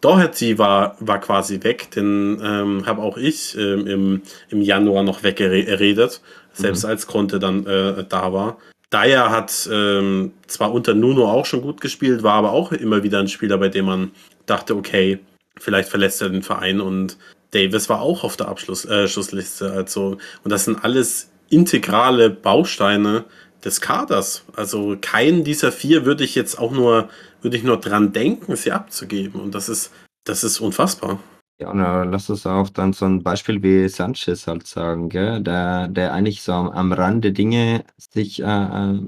Doherty 0.00 0.58
war, 0.58 0.96
war 1.00 1.20
quasi 1.20 1.62
weg, 1.62 1.90
den 1.90 2.40
ähm, 2.42 2.86
habe 2.86 3.02
auch 3.02 3.16
ich 3.16 3.56
ähm, 3.56 3.86
im, 3.86 4.22
im 4.50 4.62
Januar 4.62 5.02
noch 5.02 5.22
weggeredet, 5.22 6.20
selbst 6.52 6.84
mhm. 6.84 6.90
als 6.90 7.06
Conte 7.06 7.38
dann 7.38 7.66
äh, 7.66 8.04
da 8.08 8.32
war. 8.32 8.58
Dyer 8.92 9.30
hat 9.30 9.68
ähm, 9.72 10.32
zwar 10.46 10.72
unter 10.72 10.94
Nuno 10.94 11.30
auch 11.30 11.46
schon 11.46 11.62
gut 11.62 11.80
gespielt, 11.80 12.22
war 12.22 12.34
aber 12.34 12.52
auch 12.52 12.72
immer 12.72 13.02
wieder 13.02 13.18
ein 13.18 13.28
Spieler, 13.28 13.58
bei 13.58 13.68
dem 13.68 13.86
man 13.86 14.12
dachte, 14.46 14.76
okay, 14.76 15.18
Vielleicht 15.58 15.88
verlässt 15.88 16.20
er 16.20 16.28
den 16.28 16.42
Verein 16.42 16.80
und 16.80 17.16
Davis 17.52 17.88
war 17.88 18.02
auch 18.02 18.24
auf 18.24 18.36
der 18.36 18.48
Abschlussliste. 18.48 19.66
Äh, 19.66 19.70
also, 19.70 20.18
und 20.44 20.50
das 20.50 20.64
sind 20.64 20.84
alles 20.84 21.30
integrale 21.48 22.28
Bausteine 22.30 23.24
des 23.64 23.80
Kaders. 23.80 24.44
Also 24.54 24.96
keinen 25.00 25.44
dieser 25.44 25.72
vier 25.72 26.04
würde 26.04 26.24
ich 26.24 26.34
jetzt 26.34 26.58
auch 26.58 26.72
nur, 26.72 27.08
würde 27.46 27.58
ich 27.58 27.62
nur 27.62 27.78
dran 27.78 28.12
denken, 28.12 28.56
sie 28.56 28.72
abzugeben. 28.72 29.40
Und 29.40 29.54
das 29.54 29.68
ist, 29.68 29.92
das 30.24 30.42
ist 30.42 30.58
unfassbar. 30.58 31.20
Ja, 31.60 31.70
äh, 31.70 32.04
lass 32.04 32.28
uns 32.28 32.44
auch 32.44 32.68
dann 32.70 32.92
so 32.92 33.04
ein 33.06 33.22
Beispiel 33.22 33.62
wie 33.62 33.88
Sanchez 33.88 34.48
halt 34.48 34.66
sagen, 34.66 35.08
gell? 35.08 35.40
Der, 35.44 35.86
der 35.86 36.12
eigentlich 36.12 36.42
so 36.42 36.52
am, 36.52 36.70
am 36.70 36.92
Rande 36.92 37.32
Dinge 37.32 37.84
sich 37.96 38.42
äh, 38.42 38.44
äh 38.44 39.00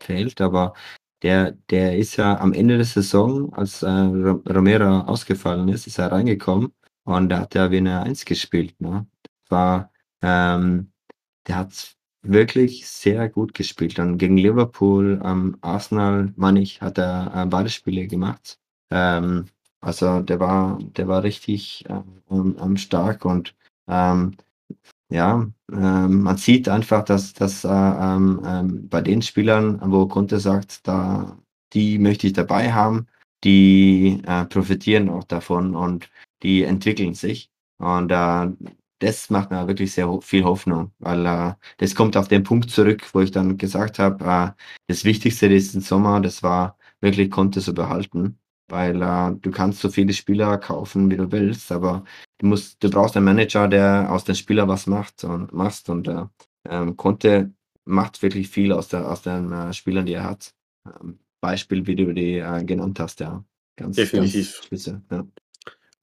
fehlt, 0.00 0.40
aber 0.40 0.74
der, 1.22 1.52
der 1.70 1.98
ist 1.98 2.16
ja 2.16 2.38
am 2.38 2.52
Ende 2.52 2.76
der 2.76 2.86
Saison, 2.86 3.52
als 3.54 3.82
äh, 3.82 3.88
Romero 3.88 5.00
ausgefallen 5.00 5.68
ist, 5.68 5.86
ist 5.86 5.98
er 5.98 6.12
reingekommen 6.12 6.72
und 7.04 7.30
da 7.30 7.40
hat 7.40 7.54
er 7.56 7.70
wie 7.70 7.78
eine 7.78 8.02
Eins 8.02 8.24
gespielt. 8.24 8.80
Ne? 8.80 9.06
War, 9.48 9.90
ähm, 10.22 10.92
der 11.48 11.56
hat 11.56 11.96
wirklich 12.24 12.86
sehr 12.86 13.28
gut 13.28 13.54
gespielt. 13.54 13.98
Dann 13.98 14.18
gegen 14.18 14.36
Liverpool, 14.36 15.20
ähm, 15.24 15.56
Arsenal, 15.60 16.32
meine 16.36 16.60
ich, 16.60 16.80
hat 16.80 16.98
er 16.98 17.32
äh, 17.34 17.46
beide 17.46 17.68
Spiele 17.70 18.06
gemacht. 18.06 18.58
Ähm, 18.90 19.46
also 19.80 20.20
der 20.20 20.40
war, 20.40 20.78
der 20.96 21.08
war 21.08 21.22
richtig 21.22 21.84
ähm, 21.88 22.76
stark 22.76 23.24
und 23.24 23.54
ähm, 23.88 24.36
ja, 25.10 25.46
ähm, 25.72 26.22
man 26.22 26.36
sieht 26.38 26.68
einfach, 26.68 27.04
dass, 27.04 27.34
dass 27.34 27.64
äh, 27.64 27.68
ähm, 27.68 28.88
bei 28.88 29.00
den 29.02 29.22
Spielern, 29.22 29.80
wo 29.84 30.06
Conte 30.08 30.40
sagt, 30.40 30.86
da, 30.88 31.38
die 31.72 31.98
möchte 31.98 32.26
ich 32.26 32.32
dabei 32.32 32.72
haben, 32.72 33.06
die 33.44 34.22
äh, 34.26 34.46
profitieren 34.46 35.08
auch 35.10 35.24
davon 35.24 35.76
und 35.76 36.10
die 36.42 36.64
entwickeln 36.64 37.14
sich. 37.14 37.50
Und 37.78 38.10
äh, 38.10 38.48
das 39.00 39.30
macht 39.30 39.50
mir 39.50 39.66
wirklich 39.66 39.92
sehr 39.92 40.20
viel 40.22 40.44
Hoffnung, 40.44 40.92
weil 40.98 41.26
äh, 41.26 41.54
das 41.78 41.94
kommt 41.94 42.16
auf 42.16 42.28
den 42.28 42.42
Punkt 42.44 42.70
zurück, 42.70 43.08
wo 43.12 43.20
ich 43.20 43.30
dann 43.30 43.58
gesagt 43.58 43.98
habe, 43.98 44.24
äh, 44.24 44.62
das 44.86 45.04
Wichtigste 45.04 45.48
diesen 45.48 45.80
Sommer, 45.80 46.20
das 46.20 46.42
war 46.42 46.78
wirklich 47.00 47.30
Conte 47.30 47.60
zu 47.60 47.74
behalten 47.74 48.38
weil 48.68 49.02
äh, 49.02 49.34
du 49.40 49.50
kannst 49.50 49.80
so 49.80 49.88
viele 49.88 50.12
Spieler 50.12 50.58
kaufen, 50.58 51.10
wie 51.10 51.16
du 51.16 51.30
willst, 51.30 51.70
aber 51.72 52.04
du 52.38 52.46
musst, 52.46 52.82
du 52.82 52.90
brauchst 52.90 53.16
einen 53.16 53.26
Manager, 53.26 53.68
der 53.68 54.10
aus 54.10 54.24
den 54.24 54.34
Spielern 54.34 54.68
was 54.68 54.86
macht 54.86 55.24
und 55.24 55.52
machst 55.52 55.88
und 55.90 56.08
äh, 56.08 56.24
ähm, 56.68 56.96
konnte 56.96 57.52
macht 57.84 58.22
wirklich 58.22 58.48
viel 58.48 58.72
aus, 58.72 58.88
der, 58.88 59.10
aus 59.10 59.22
den 59.22 59.52
äh, 59.52 59.72
Spielern, 59.72 60.06
die 60.06 60.14
er 60.14 60.24
hat. 60.24 60.54
Ähm, 60.86 61.18
Beispiel, 61.40 61.86
wie 61.86 61.96
du 61.96 62.12
die 62.14 62.38
äh, 62.38 62.64
genannt 62.64 62.98
hast, 63.00 63.20
ja. 63.20 63.44
Ganz, 63.76 63.96
Definitiv. 63.96 64.54
Ganz 64.54 64.64
spitze, 64.64 65.02
ja. 65.10 65.26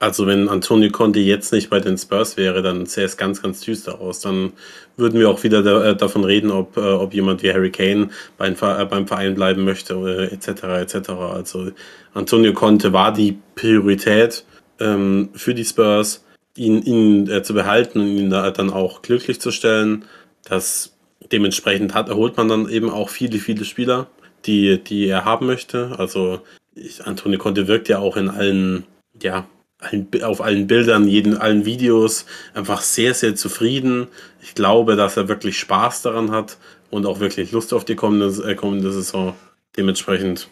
Also 0.02 0.26
wenn 0.26 0.50
Antonio 0.50 0.90
Conte 0.90 1.20
jetzt 1.20 1.54
nicht 1.54 1.70
bei 1.70 1.80
den 1.80 1.96
Spurs 1.96 2.36
wäre, 2.36 2.64
dann 2.64 2.88
sähe 2.88 3.06
es 3.06 3.18
ganz, 3.18 3.40
ganz 3.44 3.62
düster 3.62 4.02
aus. 4.02 4.20
Dann 4.20 4.54
würden 4.98 5.20
wir 5.20 5.30
auch 5.30 5.44
wieder 5.44 5.62
da, 5.62 5.92
äh, 5.92 5.96
davon 5.96 6.24
reden, 6.24 6.50
ob, 6.50 6.76
äh, 6.76 6.80
ob 6.80 7.14
jemand 7.14 7.44
wie 7.44 7.54
Harry 7.54 7.70
Kane 7.70 8.10
beim, 8.36 8.56
äh, 8.60 8.86
beim 8.86 9.06
Verein 9.06 9.36
bleiben 9.36 9.64
möchte, 9.64 9.94
äh, 9.94 10.34
etc. 10.34 10.64
etc. 10.82 11.10
Also 11.12 11.70
Antonio 12.16 12.52
Conte 12.54 12.94
war 12.94 13.14
die 13.14 13.38
Priorität 13.54 14.44
ähm, 14.80 15.30
für 15.36 15.54
die 15.54 15.66
Spurs, 15.66 16.26
ihn, 16.58 16.82
ihn 16.82 17.30
äh, 17.30 17.44
zu 17.44 17.54
behalten 17.54 18.00
und 18.00 18.08
ihn 18.08 18.32
da 18.32 18.50
dann 18.50 18.72
auch 18.72 19.04
glücklich 19.04 19.40
zu 19.40 19.52
stellen. 19.52 20.06
Das 20.44 20.98
dementsprechend 21.32 21.94
hat, 21.94 22.10
erholt 22.10 22.38
man 22.38 22.48
dann 22.48 22.68
eben 22.68 22.90
auch 22.90 23.10
viele, 23.10 23.38
viele 23.38 23.66
Spieler, 23.66 24.08
die, 24.48 24.84
die 24.84 25.06
er 25.06 25.26
haben 25.26 25.46
möchte. 25.46 25.94
Also 26.00 26.40
ich, 26.74 27.06
Antonio 27.06 27.38
Conte 27.38 27.68
wirkt 27.68 27.88
ja 27.88 28.00
auch 28.00 28.18
in 28.18 28.30
allen, 28.30 28.86
ja, 29.22 29.46
allen, 29.82 30.08
auf 30.24 30.42
allen 30.42 30.68
Bildern, 30.68 31.08
jeden, 31.08 31.38
allen 31.38 31.66
Videos 31.66 32.26
einfach 32.54 32.82
sehr, 32.82 33.14
sehr 33.14 33.36
zufrieden. 33.36 34.08
Ich 34.42 34.56
glaube, 34.56 34.96
dass 34.96 35.18
er 35.18 35.28
wirklich 35.28 35.60
Spaß 35.60 36.04
daran 36.04 36.32
hat 36.32 36.58
und 36.90 37.06
auch 37.06 37.20
wirklich 37.20 37.52
Lust 37.52 37.74
auf 37.74 37.84
die 37.84 37.96
kommende, 37.96 38.28
äh, 38.50 38.56
kommende 38.56 38.92
Saison. 38.92 39.36
Dementsprechend, 39.76 40.48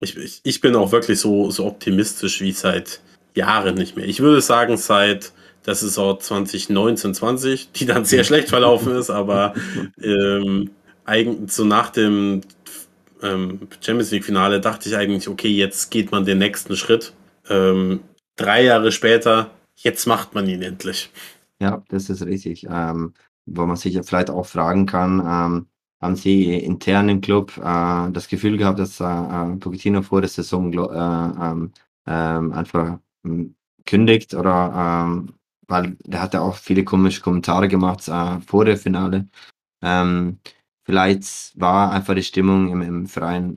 ich, 0.00 0.16
ich, 0.16 0.40
ich 0.42 0.60
bin 0.60 0.76
auch 0.76 0.92
wirklich 0.92 1.18
so, 1.18 1.50
so 1.50 1.66
optimistisch 1.66 2.40
wie 2.40 2.52
seit 2.52 3.00
Jahren 3.34 3.74
nicht 3.74 3.96
mehr. 3.96 4.06
Ich 4.06 4.20
würde 4.20 4.40
sagen, 4.40 4.76
seit 4.76 5.32
der 5.66 5.74
Saison 5.74 6.18
2019-20, 6.18 7.68
die 7.74 7.86
dann 7.86 8.04
sehr 8.04 8.24
schlecht 8.24 8.48
verlaufen 8.48 8.94
ist, 8.94 9.10
aber 9.10 9.54
ähm, 10.02 10.70
eigentlich 11.04 11.52
so 11.52 11.64
nach 11.64 11.90
dem 11.90 12.42
ähm, 13.22 13.60
Champions 13.80 14.10
League-Finale 14.10 14.60
dachte 14.60 14.88
ich 14.88 14.96
eigentlich, 14.96 15.28
okay, 15.28 15.48
jetzt 15.48 15.90
geht 15.90 16.12
man 16.12 16.24
den 16.24 16.38
nächsten 16.38 16.76
Schritt. 16.76 17.12
Ähm, 17.48 18.00
drei 18.36 18.64
Jahre 18.64 18.92
später, 18.92 19.50
jetzt 19.76 20.06
macht 20.06 20.34
man 20.34 20.48
ihn 20.48 20.62
endlich. 20.62 21.10
Ja, 21.60 21.82
das 21.88 22.10
ist 22.10 22.24
richtig. 22.26 22.66
Ähm, 22.68 23.14
wo 23.46 23.66
man 23.66 23.76
sich 23.76 23.94
ja 23.94 24.02
vielleicht 24.02 24.30
auch 24.30 24.46
fragen 24.46 24.86
kann, 24.86 25.20
ähm, 25.20 25.66
haben 26.00 26.16
Sie 26.16 26.54
intern 26.54 27.08
im 27.08 27.20
Club 27.20 27.56
äh, 27.58 28.10
das 28.12 28.28
Gefühl 28.28 28.56
gehabt, 28.56 28.78
dass 28.78 29.00
äh, 29.00 29.04
äh 29.04 29.56
Pochettino 29.56 30.02
vor 30.02 30.20
der 30.20 30.30
Saison 30.30 30.72
äh, 30.72 30.76
ähm, 30.78 31.72
ähm, 32.06 32.52
einfach 32.52 32.98
ähm, 33.24 33.54
kündigt 33.86 34.34
oder 34.34 35.06
ähm, 35.06 35.34
weil 35.66 35.96
der 36.04 36.20
hat 36.22 36.34
ja 36.34 36.40
auch 36.40 36.56
viele 36.56 36.84
komische 36.84 37.22
Kommentare 37.22 37.68
gemacht 37.68 38.06
äh, 38.08 38.40
vor 38.40 38.64
der 38.64 38.76
Finale. 38.76 39.28
Ähm, 39.82 40.40
vielleicht 40.84 41.58
war 41.58 41.92
einfach 41.92 42.14
die 42.14 42.22
Stimmung 42.22 42.68
im, 42.70 42.82
im 42.82 43.06
Verein 43.06 43.56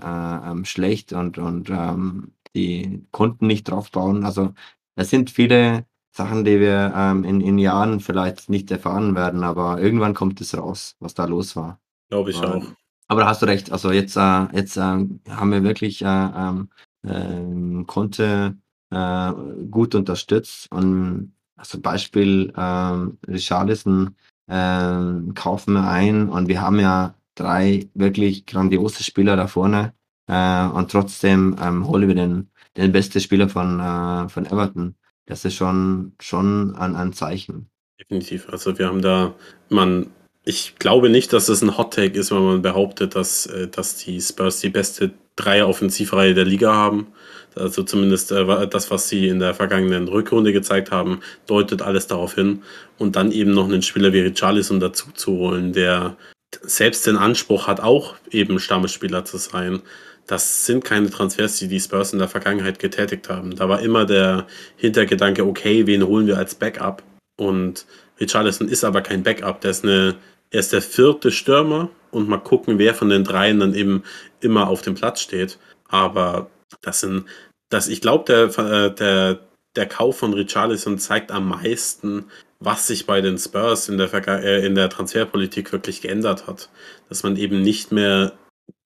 schlecht 0.66 1.12
und, 1.14 1.38
und 1.38 1.70
ähm, 1.70 2.32
die 2.58 3.05
konnten 3.12 3.47
nicht 3.47 3.70
drauf 3.70 3.91
bauen. 3.91 4.26
Also 4.26 4.53
es 4.95 5.10
sind 5.10 5.30
viele 5.30 5.86
Sachen, 6.12 6.43
die 6.43 6.60
wir 6.60 6.91
ähm, 6.95 7.24
in, 7.24 7.41
in 7.41 7.60
Jahren 7.60 7.99
vielleicht 7.99 8.49
nicht 8.49 8.72
erfahren 8.72 9.16
werden, 9.16 9.43
aber 9.43 9.80
irgendwann 9.80 10.16
kommt 10.16 10.41
es 10.41 10.58
raus, 10.58 10.95
was 10.99 11.14
da 11.14 11.26
los 11.26 11.55
war. 11.55 11.80
Glaube 12.10 12.32
ich 12.32 12.38
auch. 12.38 12.64
Aber 13.08 13.22
da 13.22 13.28
hast 13.28 13.41
du 13.41 13.45
recht. 13.45 13.72
Also 13.72 13.91
jetzt, 13.91 14.18
äh, 14.18 14.45
jetzt 14.53 14.76
äh, 14.76 14.82
haben 14.82 15.51
wir 15.51 15.64
wirklich 15.64 16.01
äh, 16.01 16.08
ähm, 16.08 16.70
ähm, 17.05 17.86
konnte 17.86 18.58
äh, 18.89 19.32
gut 19.70 19.95
unterstützt 19.95 20.72
und 20.72 21.34
also 21.55 21.80
Beispiel 21.80 22.53
ähm, 22.58 23.18
Richarlison 23.28 24.16
ähm, 24.49 25.34
kaufen 25.34 25.74
wir 25.74 25.88
ein 25.88 26.30
und 26.30 26.47
wir 26.47 26.62
haben 26.62 26.80
ja 26.80 27.16
drei 27.36 27.89
wirklich 27.93 28.45
grandiose 28.45 29.03
Spieler 29.03 29.36
da 29.36 29.47
vorne 29.47 29.93
äh, 30.28 30.68
und 30.68 30.92
trotzdem 30.92 31.56
ähm, 31.62 31.88
holen 31.88 32.08
wir 32.08 32.16
den, 32.16 32.50
den 32.76 32.92
besten 32.92 33.20
Spieler 33.20 33.50
von, 33.50 33.80
äh, 33.80 34.30
von 34.30 34.46
Everton. 34.46 34.96
Das 35.26 35.46
ist 35.46 35.56
schon, 35.56 36.14
schon 36.22 36.76
ein, 36.76 36.96
ein 36.96 37.14
Zeichen. 37.14 37.70
Definitiv. 38.00 38.48
Also 38.50 38.78
wir 38.78 38.88
haben 38.88 39.02
da, 39.02 39.34
man, 39.70 40.08
ich 40.46 40.76
glaube 40.78 41.10
nicht, 41.10 41.34
dass 41.34 41.50
es 41.50 41.62
ein 41.62 41.78
Hot 41.78 41.94
Take 41.94 42.18
ist, 42.18 42.32
wenn 42.32 42.44
man 42.44 42.62
behauptet, 42.62 43.16
dass, 43.16 43.46
äh, 43.48 43.68
dass 43.68 43.98
die 43.98 44.22
Spurs 44.22 44.60
die 44.60 44.70
beste 44.70 45.12
Dreier-Offensivreihe 45.36 46.34
der 46.34 46.46
Liga 46.46 46.74
haben. 46.74 47.08
Also 47.56 47.84
zumindest 47.84 48.32
äh, 48.32 48.68
das, 48.68 48.92
was 48.92 49.10
sie 49.10 49.28
in 49.28 49.40
der 49.40 49.54
vergangenen 49.54 50.08
Rückrunde 50.08 50.54
gezeigt 50.54 50.92
haben, 50.92 51.22
deutet 51.48 51.82
alles 51.82 52.08
darauf 52.08 52.36
hin. 52.36 52.64
Und 52.98 53.16
dann 53.16 53.32
eben 53.32 53.52
noch 53.52 53.66
einen 53.66 53.82
Spieler 53.82 54.14
wie 54.14 54.20
Richarlison 54.20 54.80
dazu 54.80 55.12
zu 55.14 55.32
holen, 55.32 55.74
der 55.74 56.18
selbst 56.62 57.06
den 57.08 57.18
Anspruch 57.18 57.68
hat, 57.68 57.82
auch 57.82 58.16
eben 58.32 58.60
Stammspieler 58.60 59.26
zu 59.26 59.38
sein. 59.38 59.82
Das 60.28 60.66
sind 60.66 60.84
keine 60.84 61.10
Transfers, 61.10 61.58
die 61.58 61.68
die 61.68 61.80
Spurs 61.80 62.14
in 62.14 62.20
der 62.20 62.28
Vergangenheit 62.28 62.80
getätigt 62.80 63.30
haben. 63.30 63.56
Da 63.56 63.70
war 63.70 63.82
immer 63.82 64.06
der 64.06 64.46
Hintergedanke, 64.76 65.46
okay, 65.46 65.88
wen 65.88 66.06
holen 66.06 66.28
wir 66.28 66.38
als 66.38 66.56
Backup? 66.56 67.02
Und 67.40 67.86
Richarlison 68.20 68.68
ist 68.68 68.84
aber 68.84 69.02
kein 69.02 69.24
Backup. 69.24 69.62
Der 69.62 69.72
ist 69.72 69.84
eine, 69.84 70.16
er 70.52 70.60
ist 70.60 70.74
der 70.74 70.82
vierte 70.82 71.32
Stürmer 71.32 71.90
und 72.12 72.28
mal 72.28 72.38
gucken, 72.38 72.78
wer 72.78 72.94
von 72.94 73.10
den 73.10 73.24
dreien 73.24 73.60
dann 73.60 73.74
eben 73.74 74.04
immer 74.42 74.68
auf 74.68 74.82
dem 74.82 74.96
Platz 74.96 75.22
steht. 75.22 75.58
Aber 75.88 76.50
das 76.82 77.00
sind 77.00 77.26
dass 77.70 77.88
ich 77.88 78.02
glaube, 78.02 78.26
der, 78.26 78.58
äh, 78.58 78.94
der, 78.94 79.40
der 79.76 79.86
Kauf 79.88 80.18
von 80.20 80.34
Richarlison 80.34 80.98
zeigt 81.00 81.32
am 81.32 81.50
meisten, 81.50 82.26
was 82.60 82.88
sich 82.88 83.06
bei 83.06 83.22
den 83.22 83.38
Spurs 83.38 83.90
in 83.90 83.98
der, 83.98 84.14
äh, 84.14 84.66
in 84.66 84.76
der 84.76 84.90
Transferpolitik 84.90 85.72
wirklich 85.72 86.02
geändert 86.02 86.48
hat. 86.48 86.70
Dass 87.10 87.24
man 87.24 87.38
eben 87.38 87.62
nicht 87.62 87.92
mehr 87.92 88.34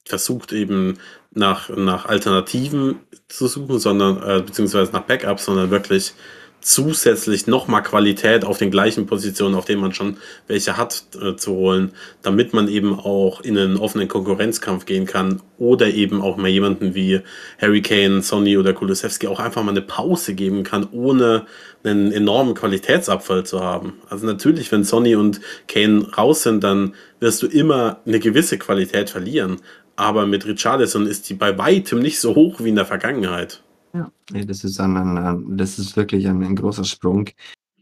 versucht, 0.06 0.52
eben 0.52 0.97
nach, 1.34 1.70
nach 1.70 2.06
Alternativen 2.06 2.99
zu 3.28 3.47
suchen, 3.47 3.80
sondern 3.80 4.22
äh, 4.22 4.41
beziehungsweise 4.41 4.91
nach 4.91 5.04
Backups, 5.04 5.45
sondern 5.45 5.72
wirklich 5.72 6.14
zusätzlich 6.62 7.47
nochmal 7.47 7.82
Qualität 7.82 8.45
auf 8.45 8.58
den 8.58 8.72
gleichen 8.72 9.08
Positionen, 9.08 9.56
auf 9.56 9.66
denen 9.66 9.82
man 9.82 9.93
schon 9.93 10.18
welche 10.47 10.78
hat, 10.78 11.04
äh, 11.20 11.36
zu 11.36 11.54
holen, 11.54 11.91
damit 12.22 12.54
man 12.54 12.68
eben 12.68 12.97
auch 12.97 13.41
in 13.41 13.58
einen 13.58 13.78
offenen 13.78 14.08
Konkurrenzkampf 14.08 14.86
gehen 14.86 15.06
kann 15.06 15.41
oder 15.58 15.88
eben 15.88 16.22
auch 16.22 16.38
mal 16.38 16.49
jemanden 16.49 16.93
wie 16.93 17.22
Harry 17.60 17.82
Kane, 17.82 18.22
Sonny 18.22 18.58
oder 18.58 18.74
Kulusewski 18.74 19.28
auch 19.28 19.39
einfach 19.39 19.64
mal 19.64 19.72
eine 19.72 19.82
Pause 19.82 20.36
geben 20.36 20.64
kann, 20.64 20.88
ohne 20.91 21.45
einen 21.84 22.12
enormen 22.12 22.54
Qualitätsabfall 22.54 23.43
zu 23.43 23.62
haben. 23.62 23.93
Also 24.10 24.28
natürlich, 24.28 24.72
wenn 24.72 24.84
Sonny 24.84 25.16
und 25.16 25.41
Kane 25.68 26.08
raus 26.16 26.43
sind, 26.43 26.64
dann 26.64 26.93
wirst 27.20 27.41
du 27.41 27.47
immer 27.47 28.02
eine 28.06 28.20
gewisse 28.20 28.60
Qualität 28.60 29.10
verlieren. 29.10 29.58
Aber 29.96 30.26
mit 30.26 30.46
Richarlison 30.46 31.06
ist 31.06 31.30
die 31.30 31.34
bei 31.34 31.58
weitem 31.58 32.00
nicht 32.00 32.20
so 32.20 32.36
hoch 32.36 32.60
wie 32.60 32.70
in 32.70 32.76
der 32.76 32.86
Vergangenheit. 32.86 33.64
Ja, 33.94 34.12
nee, 34.32 34.46
das 34.46 34.64
ist 34.64 34.80
ein, 34.80 34.96
ein, 34.96 35.58
das 35.58 35.78
ist 35.78 35.96
wirklich 35.98 36.28
ein, 36.28 36.44
ein 36.44 36.56
großer 36.56 36.84
Sprung. 36.84 37.30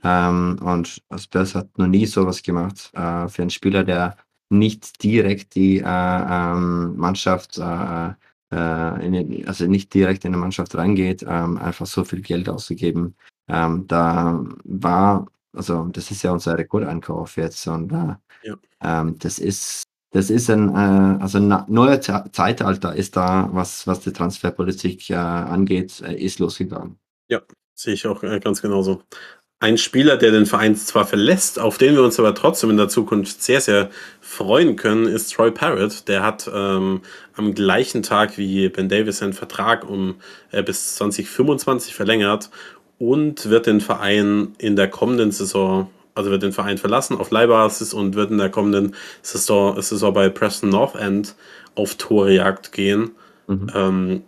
Ähm, 0.04 0.58
und 0.62 1.02
Spurs 1.18 1.56
hat 1.56 1.78
noch 1.78 1.88
nie 1.88 2.06
sowas 2.06 2.42
gemacht 2.42 2.92
äh, 2.94 3.28
für 3.28 3.42
einen 3.42 3.50
Spieler, 3.50 3.84
der 3.84 4.18
nicht 4.50 5.04
direkt 5.04 5.56
die 5.56 5.80
äh, 5.80 5.84
ähm, 5.86 6.96
Mannschaft, 6.98 7.58
äh, 7.60 8.10
äh 8.52 9.06
in, 9.06 9.48
also 9.48 9.68
nicht 9.68 9.94
direkt 9.94 10.26
in 10.26 10.32
die 10.32 10.40
Mannschaft 10.40 10.76
reingeht, 10.76 11.24
ähm, 11.28 11.58
einfach 11.58 11.86
so 11.86 12.04
viel 12.04 12.22
Geld 12.22 12.50
auszugeben. 12.50 13.16
Ähm, 13.48 13.86
da 13.88 14.44
war, 14.64 15.28
also 15.54 15.86
das 15.92 16.10
ist 16.12 16.24
ja 16.24 16.32
unser 16.32 16.58
Rekordeinkauf 16.58 17.38
jetzt 17.38 17.68
und 17.68 17.92
äh, 17.92 18.16
ja. 18.44 18.56
Ähm, 18.82 19.18
das 19.20 19.40
ist 19.40 19.84
das 20.12 20.30
ist 20.30 20.50
ein, 20.50 20.70
äh, 20.70 21.22
also 21.22 21.38
ein 21.38 21.66
neuer 21.68 22.02
Zeitalter 22.02 22.96
ist 22.96 23.16
da, 23.16 23.50
was, 23.52 23.86
was 23.86 24.00
die 24.00 24.14
Transferpolitik 24.14 25.10
äh, 25.10 25.16
angeht, 25.16 26.02
äh, 26.02 26.16
ist 26.16 26.40
losgegangen. 26.40 26.98
Ja, 27.30 27.42
sehe 27.76 27.94
ich 27.94 28.08
auch 28.08 28.24
äh, 28.24 28.40
ganz 28.40 28.62
genauso. 28.62 29.04
Ein 29.62 29.78
Spieler, 29.78 30.16
der 30.16 30.32
den 30.32 30.46
Verein 30.46 30.76
zwar 30.78 31.06
verlässt, 31.06 31.60
auf 31.60 31.78
den 31.78 31.94
wir 31.94 32.04
uns 32.04 32.18
aber 32.18 32.34
trotzdem 32.34 32.70
in 32.70 32.78
der 32.78 32.88
Zukunft 32.88 33.44
sehr, 33.44 33.60
sehr 33.60 33.90
freuen 34.22 34.78
können, 34.78 35.06
ist 35.06 35.34
Troy 35.34 35.52
Parrott. 35.52 36.08
Der 36.08 36.24
hat 36.24 36.50
ähm, 36.52 37.02
am 37.36 37.54
gleichen 37.54 38.02
Tag 38.02 38.38
wie 38.38 38.70
Ben 38.70 38.88
Davis 38.88 39.18
seinen 39.18 39.34
Vertrag 39.34 39.88
um 39.88 40.16
äh, 40.52 40.64
bis 40.64 40.96
2025 40.96 41.94
verlängert 41.94 42.50
und 43.00 43.50
wird 43.50 43.66
den 43.66 43.82
Verein 43.82 44.56
in 44.60 44.78
der 44.78 44.90
kommenden 44.90 45.32
Saison 45.32 45.90
also 46.20 46.32
wird 46.32 46.44
den 46.44 46.52
Verein 46.52 46.78
verlassen 46.78 47.18
auf 47.18 47.32
Leihbasis 47.32 47.94
und 47.94 48.16
wird 48.16 48.30
in 48.30 48.38
der 48.38 48.50
kommenden 48.50 48.96
Saison, 49.22 49.82
Saison 49.82 50.14
bei 50.14 50.30
Preston 50.30 50.70
North 50.70 50.96
End 50.96 51.34
auf 51.76 51.96
Torejagd 51.96 52.72
gehen. 52.74 53.12
Mhm. 53.48 53.72
Ähm, 53.74 54.24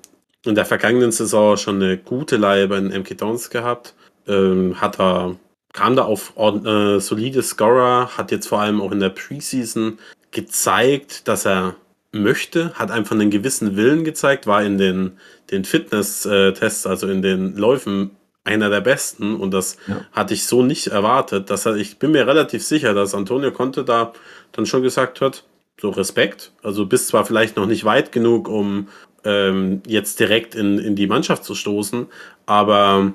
in 0.45 0.55
der 0.55 0.65
vergangenen 0.65 1.11
Saison 1.11 1.57
schon 1.57 1.75
eine 1.75 1.97
gute 1.97 2.37
Leihe 2.37 2.67
bei 2.67 2.79
den 2.79 2.87
MK 2.87 3.17
Dons 3.17 3.49
gehabt. 3.49 3.93
Ähm, 4.27 4.79
hat 4.79 4.99
er, 4.99 5.35
kam 5.73 5.95
da 5.95 6.03
auf 6.03 6.33
äh, 6.37 6.99
solide 6.99 7.43
Scorer, 7.43 8.17
hat 8.17 8.31
jetzt 8.31 8.47
vor 8.47 8.61
allem 8.61 8.81
auch 8.81 8.91
in 8.91 8.99
der 8.99 9.09
Preseason 9.09 9.99
gezeigt, 10.31 11.27
dass 11.27 11.45
er 11.45 11.75
möchte, 12.13 12.73
hat 12.73 12.91
einfach 12.91 13.15
einen 13.15 13.29
gewissen 13.29 13.75
Willen 13.75 14.03
gezeigt, 14.03 14.47
war 14.47 14.63
in 14.63 14.77
den, 14.77 15.17
den 15.51 15.63
Fitness-Tests, 15.63 16.87
also 16.87 17.07
in 17.07 17.21
den 17.21 17.55
Läufen 17.55 18.11
einer 18.43 18.69
der 18.69 18.81
besten 18.81 19.35
und 19.35 19.51
das 19.51 19.77
ja. 19.87 20.05
hatte 20.11 20.33
ich 20.33 20.45
so 20.45 20.63
nicht 20.63 20.87
erwartet. 20.87 21.49
Dass 21.49 21.65
er, 21.65 21.75
ich 21.75 21.99
bin 21.99 22.11
mir 22.11 22.25
relativ 22.27 22.63
sicher, 22.65 22.93
dass 22.93 23.13
Antonio 23.13 23.51
Conte 23.51 23.83
da 23.83 24.13
dann 24.51 24.65
schon 24.65 24.81
gesagt 24.81 25.21
hat, 25.21 25.43
so 25.79 25.89
Respekt. 25.89 26.51
Also 26.63 26.85
bist 26.85 27.07
zwar 27.07 27.25
vielleicht 27.25 27.55
noch 27.55 27.65
nicht 27.65 27.85
weit 27.85 28.11
genug, 28.11 28.47
um 28.47 28.87
ähm, 29.23 29.81
jetzt 29.85 30.19
direkt 30.19 30.55
in, 30.55 30.79
in 30.79 30.95
die 30.95 31.07
Mannschaft 31.07 31.43
zu 31.43 31.53
stoßen, 31.53 32.07
aber 32.45 33.13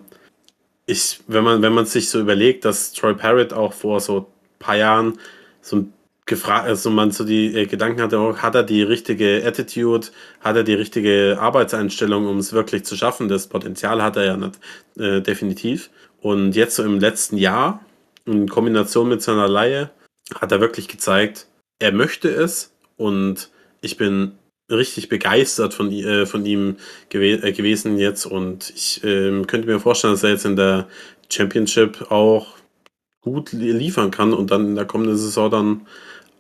ich, 0.86 1.20
wenn 1.26 1.42
man, 1.42 1.62
wenn 1.62 1.72
man 1.72 1.86
sich 1.86 2.08
so 2.08 2.20
überlegt, 2.20 2.64
dass 2.64 2.92
Troy 2.92 3.14
Parrott 3.14 3.52
auch 3.52 3.72
vor 3.72 4.00
so 4.00 4.18
ein 4.18 4.26
paar 4.60 4.76
Jahren 4.76 5.18
so 5.60 5.76
ein 5.76 5.92
gefragt, 6.26 6.66
also 6.66 6.90
man 6.90 7.12
so 7.12 7.24
die 7.24 7.54
äh, 7.54 7.66
Gedanken 7.66 8.02
hatte, 8.02 8.18
oh, 8.18 8.36
hat 8.36 8.56
er 8.56 8.64
die 8.64 8.82
richtige 8.82 9.42
Attitude, 9.46 10.08
hat 10.40 10.56
er 10.56 10.64
die 10.64 10.74
richtige 10.74 11.38
Arbeitseinstellung, 11.40 12.26
um 12.26 12.38
es 12.38 12.52
wirklich 12.52 12.84
zu 12.84 12.96
schaffen? 12.96 13.28
Das 13.28 13.46
Potenzial 13.46 14.02
hat 14.02 14.16
er 14.16 14.24
ja 14.24 14.36
nicht, 14.36 14.58
äh, 14.98 15.20
definitiv. 15.22 15.90
Und 16.20 16.56
jetzt 16.56 16.76
so 16.76 16.82
im 16.82 16.98
letzten 16.98 17.36
Jahr, 17.38 17.80
in 18.24 18.48
Kombination 18.48 19.08
mit 19.08 19.22
seiner 19.22 19.46
Laie, 19.46 19.90
hat 20.34 20.50
er 20.50 20.60
wirklich 20.60 20.88
gezeigt, 20.88 21.46
er 21.78 21.92
möchte 21.92 22.28
es 22.28 22.74
und 22.96 23.50
ich 23.80 23.96
bin 23.96 24.32
richtig 24.68 25.08
begeistert 25.08 25.74
von, 25.74 25.92
äh, 25.92 26.26
von 26.26 26.44
ihm 26.44 26.76
gew 27.08 27.22
äh, 27.22 27.52
gewesen 27.52 27.98
jetzt 27.98 28.26
und 28.26 28.70
ich 28.70 29.04
äh, 29.04 29.42
könnte 29.44 29.68
mir 29.68 29.78
vorstellen, 29.78 30.14
dass 30.14 30.24
er 30.24 30.30
jetzt 30.30 30.44
in 30.44 30.56
der 30.56 30.88
Championship 31.30 32.10
auch 32.10 32.56
gut 33.20 33.52
liefern 33.52 34.10
kann 34.10 34.32
und 34.32 34.50
dann 34.50 34.68
in 34.68 34.74
der 34.74 34.86
kommenden 34.86 35.16
Saison 35.16 35.50
dann 35.50 35.86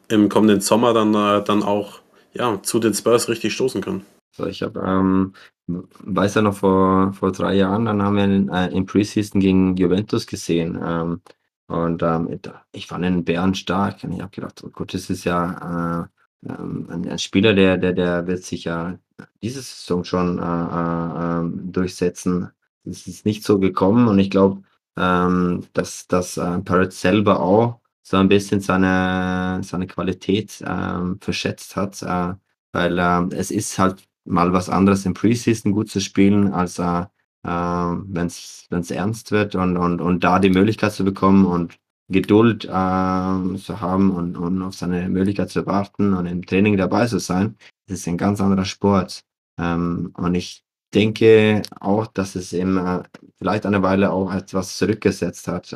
im 0.08 0.28
kommenden 0.28 0.60
Sommer 0.60 0.92
dann, 0.92 1.14
äh, 1.14 1.42
dann 1.44 1.62
auch 1.62 2.00
ja, 2.32 2.62
zu 2.62 2.78
den 2.78 2.94
Spurs 2.94 3.28
richtig 3.28 3.54
stoßen 3.54 3.80
kann. 3.80 4.04
Ich 4.48 4.62
habe, 4.62 4.80
ähm, 4.80 5.32
weiß 5.66 6.34
ja 6.34 6.42
noch 6.42 6.56
vor, 6.56 7.12
vor 7.14 7.32
drei 7.32 7.54
Jahren, 7.54 7.86
dann 7.86 8.02
haben 8.02 8.16
wir 8.16 8.24
in, 8.24 8.48
äh, 8.50 8.68
im 8.68 8.84
Preseason 8.84 9.40
gegen 9.40 9.76
Juventus 9.76 10.26
gesehen. 10.26 10.78
Ähm, 10.82 11.22
und 11.68 12.02
ähm, 12.02 12.38
ich 12.72 12.86
fand 12.86 13.04
den 13.04 13.24
Bären 13.24 13.54
stark. 13.54 14.04
Und 14.04 14.12
ich 14.12 14.20
habe 14.20 14.30
gedacht, 14.30 14.62
oh 14.64 14.70
Gott, 14.70 14.94
das 14.94 15.10
ist 15.10 15.24
ja 15.24 16.02
äh, 16.44 16.48
ähm, 16.48 16.86
ein, 16.90 17.08
ein, 17.08 17.18
Spieler, 17.18 17.54
der, 17.54 17.76
der, 17.78 17.92
der 17.92 18.26
wird 18.26 18.44
sich 18.44 18.64
ja 18.64 18.98
diese 19.42 19.62
Saison 19.62 20.04
schon 20.04 20.38
äh, 20.38 20.42
äh, 20.42 21.38
ähm, 21.40 21.72
durchsetzen. 21.72 22.50
Das 22.84 23.06
ist 23.06 23.24
nicht 23.24 23.42
so 23.42 23.58
gekommen 23.58 24.06
und 24.06 24.18
ich 24.18 24.30
glaube, 24.30 24.62
ähm, 24.96 25.64
dass, 25.72 26.06
dass 26.06 26.36
äh, 26.36 26.58
Parrot 26.60 26.92
selber 26.92 27.40
auch 27.40 27.80
so 28.08 28.18
ein 28.18 28.28
bisschen 28.28 28.60
seine, 28.60 29.62
seine 29.64 29.88
Qualität 29.88 30.62
ähm, 30.64 31.18
verschätzt 31.20 31.74
hat, 31.74 32.02
äh, 32.02 32.34
weil 32.72 32.98
äh, 32.98 33.34
es 33.34 33.50
ist 33.50 33.78
halt 33.80 34.04
mal 34.24 34.52
was 34.52 34.68
anderes 34.68 35.06
im 35.06 35.14
Preseason 35.14 35.72
gut 35.72 35.90
zu 35.90 36.00
spielen, 36.00 36.52
als 36.52 36.78
äh, 36.78 37.06
wenn 37.42 38.26
es 38.26 38.90
ernst 38.90 39.32
wird 39.32 39.54
und, 39.56 39.76
und, 39.76 40.00
und 40.00 40.22
da 40.22 40.38
die 40.38 40.50
Möglichkeit 40.50 40.92
zu 40.92 41.04
bekommen 41.04 41.46
und 41.46 41.78
Geduld 42.08 42.64
äh, 42.64 42.68
zu 42.68 43.80
haben 43.80 44.12
und, 44.12 44.36
und 44.36 44.62
auf 44.62 44.74
seine 44.74 45.08
Möglichkeit 45.08 45.50
zu 45.50 45.66
warten 45.66 46.14
und 46.14 46.26
im 46.26 46.46
Training 46.46 46.76
dabei 46.76 47.06
zu 47.06 47.18
sein, 47.18 47.56
das 47.88 47.98
ist 47.98 48.08
ein 48.08 48.18
ganz 48.18 48.40
anderer 48.40 48.64
Sport. 48.64 49.24
Ähm, 49.58 50.12
und 50.16 50.34
ich 50.36 50.64
denke 50.94 51.62
auch, 51.80 52.06
dass 52.06 52.36
es 52.36 52.52
eben 52.52 52.78
äh, 52.78 53.02
vielleicht 53.36 53.66
eine 53.66 53.82
Weile 53.82 54.12
auch 54.12 54.32
etwas 54.32 54.76
zurückgesetzt 54.76 55.48
hat. 55.48 55.72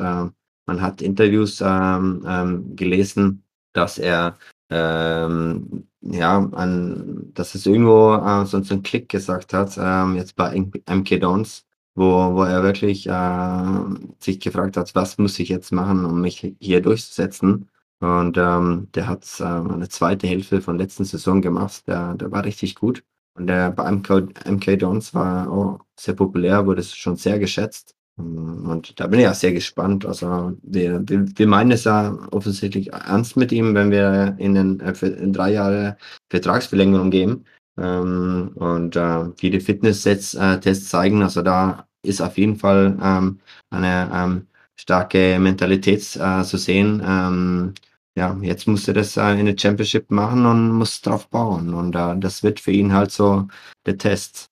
Man 0.65 0.81
hat 0.81 1.01
Interviews 1.01 1.61
ähm, 1.65 2.23
ähm, 2.27 2.75
gelesen, 2.75 3.43
dass 3.73 3.97
er 3.97 4.37
ähm, 4.69 5.87
ja, 6.01 6.37
an, 6.53 7.31
dass 7.33 7.55
es 7.55 7.65
irgendwo 7.65 8.15
äh, 8.15 8.45
so 8.45 8.57
einen 8.57 8.83
Klick 8.83 9.09
gesagt 9.09 9.53
hat, 9.53 9.77
ähm, 9.77 10.15
jetzt 10.15 10.35
bei 10.35 10.55
MK 10.57 11.19
Dons, 11.19 11.65
wo, 11.95 12.33
wo 12.33 12.43
er 12.43 12.63
wirklich 12.63 13.07
äh, 13.07 13.73
sich 14.19 14.39
gefragt 14.39 14.77
hat, 14.77 14.95
was 14.95 15.17
muss 15.17 15.37
ich 15.39 15.49
jetzt 15.49 15.71
machen, 15.71 16.05
um 16.05 16.21
mich 16.21 16.55
hier 16.59 16.81
durchzusetzen. 16.81 17.69
Und 17.99 18.37
ähm, 18.37 18.87
der 18.95 19.07
hat 19.07 19.25
äh, 19.39 19.43
eine 19.43 19.89
zweite 19.89 20.25
Hälfte 20.27 20.61
von 20.61 20.77
letzten 20.77 21.05
Saison 21.05 21.41
gemacht, 21.41 21.87
der, 21.87 22.15
der 22.15 22.31
war 22.31 22.43
richtig 22.45 22.75
gut. 22.75 23.03
Und 23.35 23.47
der 23.47 23.71
bei 23.71 23.91
MK, 23.91 24.09
MK 24.49 24.77
Dons 24.77 25.13
war 25.13 25.49
auch 25.51 25.79
sehr 25.99 26.15
populär, 26.15 26.65
wurde 26.65 26.83
schon 26.83 27.15
sehr 27.15 27.39
geschätzt. 27.39 27.95
Und 28.21 28.99
da 28.99 29.07
bin 29.07 29.19
ich 29.19 29.25
ja 29.25 29.33
sehr 29.33 29.53
gespannt. 29.53 30.05
Also 30.05 30.53
wir, 30.63 31.07
wir, 31.07 31.25
wir 31.37 31.47
meinen 31.47 31.71
es 31.71 31.83
ja 31.83 32.17
offensichtlich 32.31 32.93
ernst 32.93 33.37
mit 33.37 33.51
ihm, 33.51 33.75
wenn 33.75 33.91
wir 33.91 34.35
in, 34.37 34.55
den, 34.55 34.79
äh, 34.79 34.93
in 35.07 35.33
drei 35.33 35.51
Jahre 35.51 35.97
Vertragsverlängerung 36.29 37.11
geben. 37.11 37.45
Ähm, 37.77 38.51
und 38.55 38.95
äh, 38.95 39.29
wie 39.37 39.49
die 39.49 39.59
Fitness-Tests 39.59 40.35
äh, 40.35 40.73
zeigen, 40.73 41.23
also 41.23 41.41
da 41.41 41.87
ist 42.03 42.21
auf 42.21 42.37
jeden 42.37 42.57
Fall 42.57 42.97
ähm, 43.01 43.39
eine 43.69 44.09
ähm, 44.13 44.47
starke 44.79 45.37
Mentalität 45.39 46.15
äh, 46.15 46.43
zu 46.43 46.57
sehen. 46.57 47.01
Ähm, 47.05 47.73
ja, 48.15 48.37
jetzt 48.41 48.67
muss 48.67 48.87
er 48.87 48.93
das 48.93 49.17
äh, 49.17 49.39
in 49.39 49.45
der 49.45 49.57
Championship 49.57 50.11
machen 50.11 50.45
und 50.45 50.71
muss 50.71 51.01
drauf 51.01 51.29
bauen. 51.29 51.73
Und 51.73 51.93
das 51.93 52.43
wird 52.43 52.59
für 52.59 52.71
ihn 52.71 52.93
halt 52.93 53.11
so 53.11 53.47
der 53.85 53.97
Test. 53.97 54.47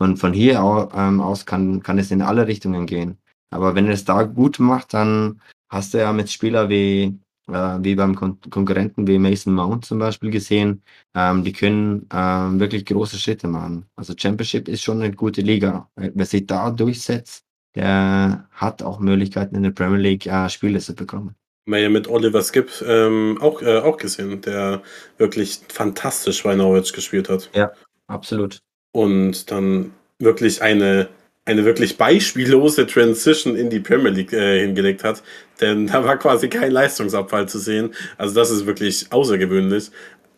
Von, 0.00 0.16
von 0.16 0.32
hier 0.32 0.88
ähm, 0.94 1.20
aus 1.20 1.44
kann, 1.44 1.82
kann 1.82 1.98
es 1.98 2.10
in 2.10 2.22
alle 2.22 2.46
Richtungen 2.46 2.86
gehen. 2.86 3.18
Aber 3.50 3.74
wenn 3.74 3.86
er 3.86 3.92
es 3.92 4.06
da 4.06 4.22
gut 4.22 4.58
macht, 4.58 4.94
dann 4.94 5.42
hast 5.68 5.92
du 5.92 5.98
ja 5.98 6.10
mit 6.14 6.30
Spieler 6.30 6.70
wie, 6.70 7.20
äh, 7.48 7.52
wie 7.82 7.96
beim 7.96 8.14
Kon 8.14 8.40
Konkurrenten 8.48 9.06
wie 9.06 9.18
Mason 9.18 9.52
Mount 9.52 9.84
zum 9.84 9.98
Beispiel 9.98 10.30
gesehen, 10.30 10.82
ähm, 11.14 11.44
die 11.44 11.52
können 11.52 12.08
ähm, 12.14 12.58
wirklich 12.58 12.86
große 12.86 13.18
Schritte 13.18 13.46
machen. 13.46 13.84
Also 13.94 14.14
Championship 14.16 14.68
ist 14.68 14.82
schon 14.82 15.02
eine 15.02 15.14
gute 15.14 15.42
Liga. 15.42 15.90
Wer 15.96 16.24
sich 16.24 16.46
da 16.46 16.70
durchsetzt, 16.70 17.44
der 17.74 18.48
hat 18.52 18.82
auch 18.82 19.00
Möglichkeiten 19.00 19.54
in 19.54 19.64
der 19.64 19.72
Premier 19.72 19.98
League 19.98 20.24
äh, 20.24 20.48
Spiele 20.48 20.78
zu 20.78 20.94
bekommen. 20.94 21.34
Man 21.66 21.82
ja 21.82 21.90
mit 21.90 22.08
Oliver 22.08 22.42
Skip 22.42 22.70
ähm, 22.86 23.36
auch, 23.42 23.60
äh, 23.60 23.80
auch 23.80 23.98
gesehen, 23.98 24.40
der 24.40 24.80
wirklich 25.18 25.60
fantastisch 25.68 26.42
bei 26.42 26.54
Norwich 26.54 26.94
gespielt 26.94 27.28
hat. 27.28 27.50
Ja, 27.52 27.70
absolut 28.06 28.62
und 28.92 29.50
dann 29.50 29.92
wirklich 30.18 30.62
eine, 30.62 31.08
eine 31.44 31.64
wirklich 31.64 31.96
beispiellose 31.96 32.86
Transition 32.86 33.56
in 33.56 33.70
die 33.70 33.80
Premier 33.80 34.10
League 34.10 34.32
äh, 34.32 34.60
hingelegt 34.60 35.04
hat. 35.04 35.22
Denn 35.60 35.86
da 35.86 36.04
war 36.04 36.18
quasi 36.18 36.48
kein 36.48 36.72
Leistungsabfall 36.72 37.48
zu 37.48 37.58
sehen. 37.58 37.94
Also 38.18 38.34
das 38.34 38.50
ist 38.50 38.66
wirklich 38.66 39.06
außergewöhnlich. 39.10 39.90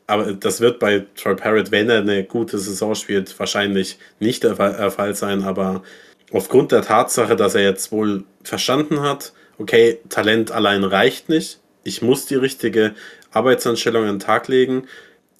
Aber 0.06 0.32
das 0.32 0.60
wird 0.60 0.78
bei 0.78 1.06
Troy 1.16 1.34
Parrott, 1.34 1.70
wenn 1.70 1.88
er 1.88 2.00
eine 2.00 2.24
gute 2.24 2.58
Saison 2.58 2.94
spielt, 2.94 3.38
wahrscheinlich 3.38 3.98
nicht 4.20 4.42
der 4.44 4.56
Fall 4.56 5.14
sein. 5.14 5.42
Aber 5.42 5.82
aufgrund 6.32 6.72
der 6.72 6.82
Tatsache, 6.82 7.36
dass 7.36 7.54
er 7.54 7.62
jetzt 7.62 7.92
wohl 7.92 8.24
verstanden 8.42 9.00
hat, 9.00 9.32
okay, 9.58 10.00
Talent 10.08 10.50
allein 10.50 10.84
reicht 10.84 11.28
nicht. 11.28 11.60
Ich 11.84 12.02
muss 12.02 12.26
die 12.26 12.34
richtige 12.34 12.94
Arbeitsanstellung 13.30 14.04
an 14.04 14.16
den 14.16 14.20
Tag 14.20 14.48
legen 14.48 14.84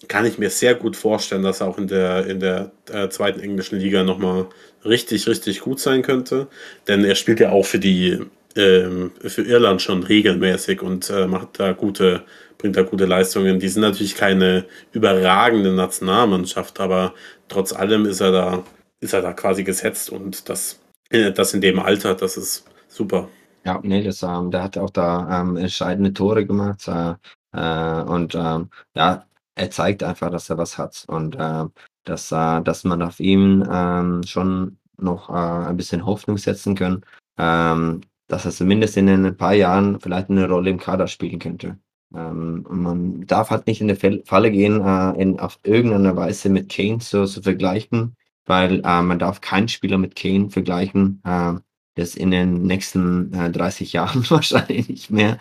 kann 0.09 0.27
ich 0.27 0.39
mir 0.39 0.51
sehr 0.51 0.74
gut 0.74 0.97
vorstellen, 0.97 1.43
dass 1.43 1.61
er 1.61 1.69
auch 1.69 1.79
in 1.79 1.89
der, 1.89 2.27
in 2.27 2.41
der 2.41 2.73
äh, 2.91 3.09
zweiten 3.09 3.41
englischen 3.41 3.79
Liga 3.79 4.03
nochmal 4.03 4.47
richtig, 4.85 5.27
richtig 5.29 5.61
gut 5.61 5.81
sein 5.81 6.03
könnte. 6.03 6.49
Denn 6.89 7.05
er 7.05 7.15
spielt 7.15 7.41
ja 7.41 7.51
auch 7.51 7.66
für 7.66 7.79
die 7.79 8.20
ähm, 8.57 9.12
für 9.20 9.43
Irland 9.43 9.83
schon 9.83 10.03
regelmäßig 10.03 10.83
und 10.83 11.09
äh, 11.11 11.27
macht 11.27 11.59
da 11.59 11.73
gute, 11.73 12.23
bringt 12.59 12.77
da 12.77 12.83
gute 12.83 13.07
Leistungen. 13.07 13.59
Die 13.59 13.69
sind 13.69 13.83
natürlich 13.83 14.15
keine 14.15 14.66
überragende 14.93 15.73
Nationalmannschaft, 15.73 16.81
aber 16.81 17.15
trotz 17.49 17.73
allem 17.73 18.05
ist 18.05 18.20
er 18.20 18.33
da, 18.33 18.65
ist 19.01 19.15
er 19.15 19.23
da 19.23 19.33
quasi 19.33 19.65
gesetzt 19.65 20.11
und 20.11 20.49
das, 20.49 20.81
äh, 21.11 21.33
das 21.33 21.55
in 21.55 21.61
dem 21.61 21.79
Alter, 21.79 22.15
das 22.15 22.37
ist 22.37 22.65
super. 22.89 23.29
Ja, 23.65 23.81
nee, 23.83 24.03
das, 24.03 24.23
ähm, 24.23 24.51
der 24.51 24.62
hat 24.65 24.77
auch 24.77 24.91
da 24.91 25.41
ähm, 25.41 25.57
entscheidende 25.57 26.12
Tore 26.12 26.45
gemacht. 26.45 26.89
Äh, 26.89 27.15
äh 27.55 28.03
und 28.03 28.35
ähm, 28.35 28.70
ja, 28.95 29.24
er 29.55 29.70
zeigt 29.70 30.03
einfach, 30.03 30.31
dass 30.31 30.51
er 30.51 30.59
was 30.59 30.79
hat 30.79 31.05
und 31.09 31.37
äh, 31.37 31.65
dass, 32.05 32.33
äh, 32.33 32.62
dass 32.62 32.85
man 32.85 33.03
auf 33.03 33.20
ihn 33.20 33.66
ähm, 33.70 34.23
schon 34.24 34.79
noch 34.99 35.31
äh, 35.31 35.69
ein 35.69 35.77
bisschen 35.77 36.07
Hoffnung 36.07 36.39
setzen 36.39 36.74
kann, 36.74 37.05
ähm, 37.39 38.03
dass 38.29 38.45
er 38.45 38.51
zumindest 38.53 38.97
in 38.97 39.09
ein 39.09 39.37
paar 39.37 39.55
Jahren 39.55 40.01
vielleicht 40.01 40.31
eine 40.31 40.49
Rolle 40.49 40.70
im 40.70 40.79
Kader 40.79 41.07
spielen 41.07 41.39
könnte. 41.39 41.79
Ähm, 42.15 42.66
man 42.69 43.27
darf 43.27 43.51
halt 43.51 43.66
nicht 43.66 43.81
in 43.81 43.89
die 43.89 44.23
Falle 44.24 44.51
gehen, 44.51 44.81
äh, 44.81 45.20
in, 45.20 45.41
auf 45.41 45.59
irgendeine 45.65 46.16
Weise 46.16 46.49
mit 46.49 46.70
Kane 46.70 46.99
zu, 46.99 47.24
zu 47.24 47.43
vergleichen, 47.43 48.16
weil 48.47 48.81
äh, 48.85 49.03
man 49.03 49.19
darf 49.19 49.41
keinen 49.41 49.69
Spieler 49.69 49.99
mit 49.99 50.15
Kane 50.15 50.51
vergleichen, 50.51 51.23
äh, 51.24 51.55
das 51.95 52.15
in 52.15 52.31
den 52.31 52.62
nächsten 52.62 53.33
äh, 53.33 53.51
30 53.51 53.93
Jahren 53.95 54.29
wahrscheinlich 54.31 54.89
nicht 54.89 55.11
mehr. 55.11 55.39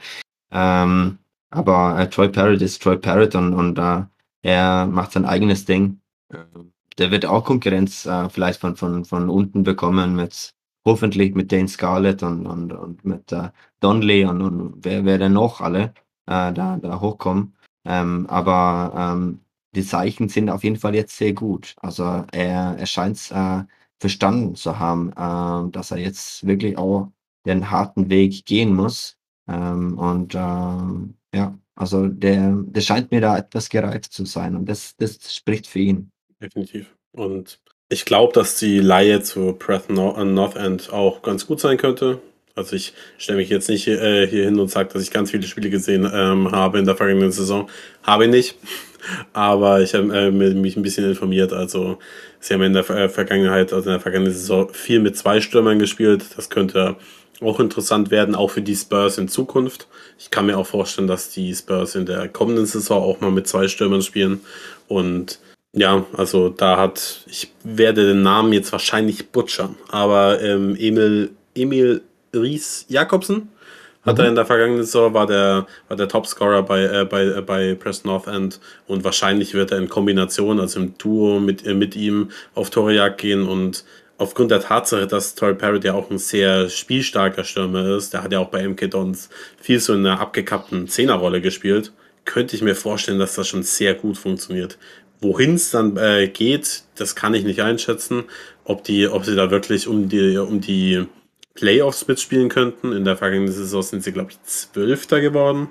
Ähm, 0.52 1.18
aber 1.52 2.00
äh, 2.00 2.10
Troy 2.10 2.30
Parrott 2.30 2.62
ist 2.62 2.82
Troy 2.82 2.98
Parrott 2.98 3.36
und, 3.36 3.54
und 3.54 3.78
äh, 3.78 4.04
er 4.42 4.88
macht 4.88 5.12
sein 5.12 5.26
eigenes 5.26 5.66
Ding. 5.66 6.02
Der 6.98 7.12
wird 7.12 7.26
auch 7.26 7.44
Konkurrenz 7.46 8.06
äh, 8.06 8.30
vielleicht 8.30 8.60
von, 8.60 8.76
von, 8.76 9.06
von 9.06 9.30
unten 9.30 9.64
bekommen 9.64 10.16
mit 10.16 10.54
hoffentlich 10.86 11.36
mit 11.36 11.52
Dane 11.52 11.68
Scarlett 11.68 12.24
und, 12.24 12.46
und, 12.48 12.74
und 12.74 13.06
mit 13.06 13.32
äh, 13.32 13.50
Donnelly 13.80 14.26
und, 14.26 14.42
und 14.42 14.74
wer, 14.84 15.06
wer 15.06 15.18
denn 15.18 15.34
noch 15.34 15.62
alle 15.62 15.94
äh, 16.26 16.54
da, 16.54 16.78
da 16.82 17.00
hochkommen. 17.00 17.54
Ähm, 17.86 18.28
aber 18.28 18.94
ähm, 18.96 19.42
die 19.76 19.84
Zeichen 19.84 20.30
sind 20.30 20.50
auf 20.50 20.64
jeden 20.64 20.78
Fall 20.78 20.96
jetzt 20.96 21.18
sehr 21.18 21.34
gut. 21.34 21.76
Also 21.82 22.04
er, 22.32 22.78
er 22.78 22.86
scheint 22.86 23.18
es 23.18 23.32
äh, 23.32 23.64
verstanden 24.00 24.56
zu 24.56 24.80
haben, 24.80 25.12
äh, 25.12 25.72
dass 25.72 25.92
er 25.92 25.98
jetzt 25.98 26.46
wirklich 26.46 26.78
auch 26.78 27.12
den 27.46 27.72
harten 27.72 28.10
Weg 28.10 28.46
gehen 28.46 28.76
muss. 28.76 29.18
Ähm, 29.48 29.98
und 29.98 30.36
ähm, 30.36 31.16
Ja, 31.34 31.58
also 31.76 32.08
der, 32.08 32.58
der 32.66 32.82
scheint 32.82 33.12
mir 33.12 33.22
da 33.22 33.38
etwas 33.38 33.70
gereift 33.70 34.12
zu 34.12 34.26
sein 34.26 34.56
und 34.56 34.66
das, 34.68 34.96
das 34.98 35.34
spricht 35.34 35.68
für 35.68 35.80
ihn. 35.80 36.12
Definitiv. 36.42 36.94
Und 37.14 37.60
ich 37.90 38.06
glaube, 38.06 38.34
dass 38.34 38.58
die 38.58 38.80
Laie 38.80 39.22
zu 39.22 39.54
Breath 39.54 39.90
North 39.90 40.56
End 40.56 40.92
auch 40.92 41.22
ganz 41.22 41.46
gut 41.46 41.60
sein 41.60 41.78
könnte. 41.78 42.22
Also 42.56 42.76
ich 42.76 42.94
stelle 43.18 43.38
mich 43.38 43.50
jetzt 43.50 43.70
nicht 43.70 43.88
äh, 43.88 44.28
hier 44.28 44.46
hin 44.46 44.60
und 44.60 44.70
sage, 44.70 44.90
dass 44.94 45.02
ich 45.02 45.12
ganz 45.12 45.32
viele 45.32 45.44
Spiele 45.44 45.70
gesehen 45.70 46.10
ähm, 46.14 46.52
habe 46.52 46.80
in 46.80 46.86
der 46.86 46.96
vergangenen 46.96 47.32
Saison. 47.32 47.70
Habe 48.04 48.26
ich 48.26 48.32
nicht. 48.32 48.56
Aber 49.34 49.82
ich 49.82 49.94
habe 49.94 50.14
äh, 50.16 50.32
mich 50.32 50.76
ein 50.76 50.84
bisschen 50.84 51.10
informiert. 51.10 51.54
Also 51.54 51.98
sie 52.40 52.54
haben 52.54 52.62
in 52.62 52.74
der 52.74 52.90
äh, 52.90 53.10
Vergangenheit, 53.10 53.74
also 53.74 53.90
in 53.90 53.94
der 53.94 54.00
vergangenen 54.00 54.34
Saison, 54.34 54.70
viel 54.74 55.00
mit 55.00 55.18
zwei 55.18 55.42
Stürmern 55.42 55.80
gespielt. 55.80 56.26
Das 56.36 56.50
könnte 56.50 56.98
auch 57.42 57.60
interessant 57.60 58.12
werden, 58.12 58.36
auch 58.36 58.52
für 58.52 58.62
die 58.62 58.76
Spurs 58.76 59.18
in 59.18 59.28
Zukunft. 59.28 59.88
Ich 60.20 60.30
kann 60.30 60.46
mir 60.46 60.58
auch 60.58 60.68
vorstellen, 60.68 61.08
dass 61.08 61.30
die 61.30 61.54
Spurs 61.54 61.96
in 61.96 62.06
der 62.06 62.28
kommenden 62.30 62.66
Saison 62.66 63.02
auch 63.02 63.20
mal 63.22 63.32
mit 63.32 63.48
zwei 63.48 63.68
Stürmern 63.68 64.02
spielen. 64.02 64.42
Und 64.88 65.40
ja, 65.74 66.06
also 66.18 66.50
da 66.50 66.78
hat, 66.78 67.24
ich 67.28 67.52
werde 67.64 68.06
den 68.06 68.24
Namen 68.24 68.54
jetzt 68.54 68.72
wahrscheinlich 68.72 69.30
butchern, 69.30 69.76
aber 69.90 70.42
ähm, 70.42 70.76
Emil, 70.78 71.32
Emil 71.56 72.02
Ries 72.34 72.86
Jakobsen 72.90 73.50
hat 74.04 74.18
mhm. 74.18 74.24
er 74.24 74.30
in 74.30 74.36
der 74.36 74.46
vergangenen 74.46 74.84
Saison, 74.84 75.14
war 75.14 75.28
der, 75.28 75.68
war 75.88 75.98
der 75.98 76.08
Topscorer 76.08 76.64
bei, 76.64 76.84
äh, 76.84 77.06
bei, 77.06 77.24
äh, 77.24 77.42
bei 77.42 77.76
Preston 77.76 78.12
North 78.12 78.28
End 78.28 78.60
und 78.88 79.04
wahrscheinlich 79.04 79.54
wird 79.54 79.72
er 79.72 79.78
in 79.78 79.90
Kombination, 79.90 80.60
also 80.60 80.80
im 80.80 80.98
Duo 80.98 81.40
mit, 81.40 81.66
äh, 81.66 81.74
mit 81.74 81.96
ihm 81.96 82.32
auf 82.56 82.70
Torejagd 82.70 83.20
gehen 83.20 83.48
und 83.48 83.86
aufgrund 84.22 84.52
der 84.52 84.62
Tatsache, 84.62 85.08
dass 85.08 85.34
Torrey 85.34 85.56
Parrott 85.56 85.84
ja 85.84 85.96
auch 85.96 86.12
ein 86.12 86.20
sehr 86.20 86.70
spielstarker 86.70 87.44
Stürmer 87.44 87.98
ist, 87.98 88.14
der 88.14 88.22
hat 88.22 88.32
ja 88.32 88.38
auch 88.38 88.50
bei 88.50 88.68
MK 88.68 88.92
Dons 88.92 89.30
viel 89.60 89.80
so 89.80 89.94
in 89.94 90.06
einer 90.06 90.20
abgekappten 90.20 90.88
Zehnerrolle 90.88 91.42
gespielt, 91.42 91.92
könnte 92.24 92.56
ich 92.56 92.62
mir 92.62 92.76
vorstellen, 92.76 93.18
dass 93.18 93.34
das 93.34 93.48
schon 93.48 93.64
sehr 93.64 93.96
gut 93.96 94.20
funktioniert. 94.20 94.78
Wohin 95.22 95.56
es 95.56 95.72
dann 95.72 95.98
äh, 95.98 96.28
geht, 96.28 96.84
das 96.96 97.16
kann 97.16 97.34
ich 97.34 97.44
nicht 97.44 97.62
einschätzen, 97.62 98.26
ob 98.64 98.84
die, 98.84 99.08
ob 99.08 99.26
sie 99.26 99.36
da 99.36 99.50
wirklich 99.50 99.88
um 99.88 100.08
die, 100.08 100.38
um 100.38 100.62
die 100.62 101.08
Playoffs 101.56 102.08
mitspielen 102.08 102.50
könnten. 102.50 102.94
In 102.94 103.06
der 103.06 103.18
vergangenen 103.18 103.52
Saison 103.52 103.82
sind 103.82 104.04
sie, 104.04 104.12
glaube 104.12 104.32
ich, 104.32 104.42
Zwölfter 104.44 105.20
geworden. 105.20 105.70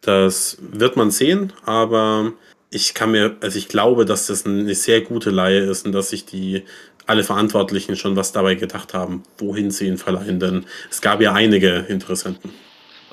Das 0.00 0.58
wird 0.60 0.96
man 0.96 1.12
sehen, 1.12 1.52
aber 1.64 2.32
ich 2.70 2.94
kann 2.94 3.12
mir, 3.12 3.36
also 3.40 3.58
ich 3.58 3.68
glaube, 3.68 4.04
dass 4.04 4.26
das 4.26 4.44
eine 4.44 4.74
sehr 4.74 5.02
gute 5.02 5.30
Laie 5.30 5.60
ist 5.60 5.86
und 5.86 5.92
dass 5.92 6.10
sich 6.10 6.26
die 6.26 6.64
alle 7.06 7.24
Verantwortlichen 7.24 7.96
schon 7.96 8.16
was 8.16 8.32
dabei 8.32 8.54
gedacht 8.54 8.94
haben, 8.94 9.22
wohin 9.38 9.70
sie 9.70 9.86
ihn 9.86 9.98
verleihen, 9.98 10.40
denn 10.40 10.64
es 10.90 11.00
gab 11.00 11.20
ja 11.20 11.32
einige 11.32 11.86
Interessenten. 11.88 12.50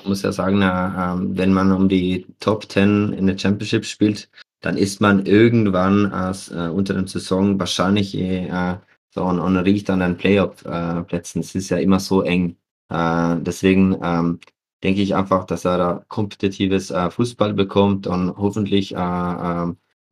Ich 0.00 0.08
muss 0.08 0.22
ja 0.22 0.32
sagen, 0.32 0.60
ähm, 0.62 1.36
wenn 1.38 1.52
man 1.52 1.72
um 1.72 1.88
die 1.88 2.26
Top 2.40 2.70
10 2.70 3.14
in 3.14 3.26
der 3.26 3.38
Championship 3.38 3.86
spielt, 3.86 4.28
dann 4.60 4.76
ist 4.76 5.00
man 5.00 5.26
irgendwann 5.26 6.06
als, 6.06 6.50
äh, 6.50 6.68
unter 6.72 6.94
der 6.94 7.06
Saison 7.06 7.58
wahrscheinlich 7.58 8.14
äh, 8.16 8.76
so, 9.10 9.24
und 9.24 9.56
riecht 9.58 9.88
an 9.90 10.00
den 10.00 10.16
Playoff-Plätzen. 10.16 11.40
es 11.40 11.54
ist 11.54 11.70
ja 11.70 11.78
immer 11.78 12.00
so 12.00 12.22
eng. 12.22 12.56
Äh, 12.90 13.36
deswegen 13.40 13.96
ähm, 14.02 14.40
denke 14.82 15.02
ich 15.02 15.14
einfach, 15.14 15.44
dass 15.44 15.64
er 15.64 15.78
da 15.78 16.04
kompetitives 16.08 16.90
äh, 16.90 17.10
Fußball 17.10 17.54
bekommt 17.54 18.06
und 18.06 18.36
hoffentlich 18.36 18.94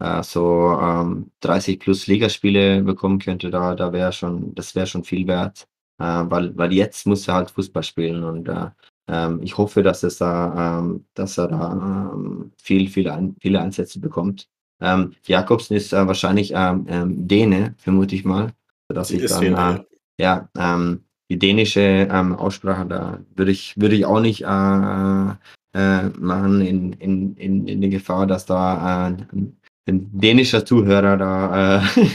äh, 0.03 0.16
ähm, 0.16 0.23
so 0.23 1.24
30 1.41 1.74
ähm, 1.74 1.79
plus 1.79 2.07
Ligaspiele 2.07 2.83
bekommen 2.83 3.19
könnte. 3.19 3.51
Da, 3.51 3.74
da 3.74 3.93
wäre 3.93 4.12
schon, 4.12 4.55
das 4.55 4.74
wäre 4.74 4.87
schon 4.87 5.05
viel 5.05 5.27
wert. 5.27 5.66
Äh, 5.99 6.05
weil, 6.05 6.57
weil 6.57 6.73
jetzt 6.73 7.07
muss 7.07 7.29
er 7.29 7.35
halt 7.35 7.51
Fußball 7.51 7.83
spielen 7.83 8.24
und 8.24 8.49
äh, 8.49 8.70
ähm, 9.09 9.41
ich 9.43 9.59
hoffe, 9.59 9.83
dass 9.83 10.03
es 10.03 10.19
da, 10.19 10.85
dass 11.15 11.39
er 11.39 11.49
da 11.49 12.16
viel, 12.57 12.89
viel 12.89 13.11
ein, 13.11 13.37
viele 13.41 13.61
Einsätze 13.61 13.99
bekommt. 14.01 14.49
Ähm, 14.81 15.12
Jakobsen 15.27 15.77
ist 15.77 15.93
äh, 15.93 16.07
wahrscheinlich 16.07 16.53
ähm, 16.55 16.87
ähm, 16.89 17.29
Däne, 17.29 17.74
vermute 17.79 18.15
ich 18.15 18.24
mal 18.24 18.53
dass 18.93 19.11
ich 19.11 19.27
dann, 19.27 19.77
äh, 19.77 19.85
ja, 20.19 20.49
ähm, 20.57 21.05
die 21.31 21.39
dänische 21.39 21.81
ähm, 21.81 22.35
Aussprache, 22.35 22.87
da 22.87 23.20
würde 23.35 23.53
ich, 23.53 23.79
würde 23.81 23.95
ich 23.95 24.05
auch 24.05 24.20
nicht 24.20 24.43
äh, 24.43 25.31
äh, 25.74 26.09
machen 26.19 26.61
in, 26.61 26.93
in, 26.95 27.37
in, 27.37 27.66
in 27.66 27.81
die 27.81 27.91
Gefahr, 27.91 28.27
dass 28.27 28.45
da 28.45 29.09
äh, 29.09 29.12
ein 29.33 29.57
dänischer 29.86 30.64
Zuhörer 30.64 31.16
da 31.16 31.82
äh, 31.82 32.06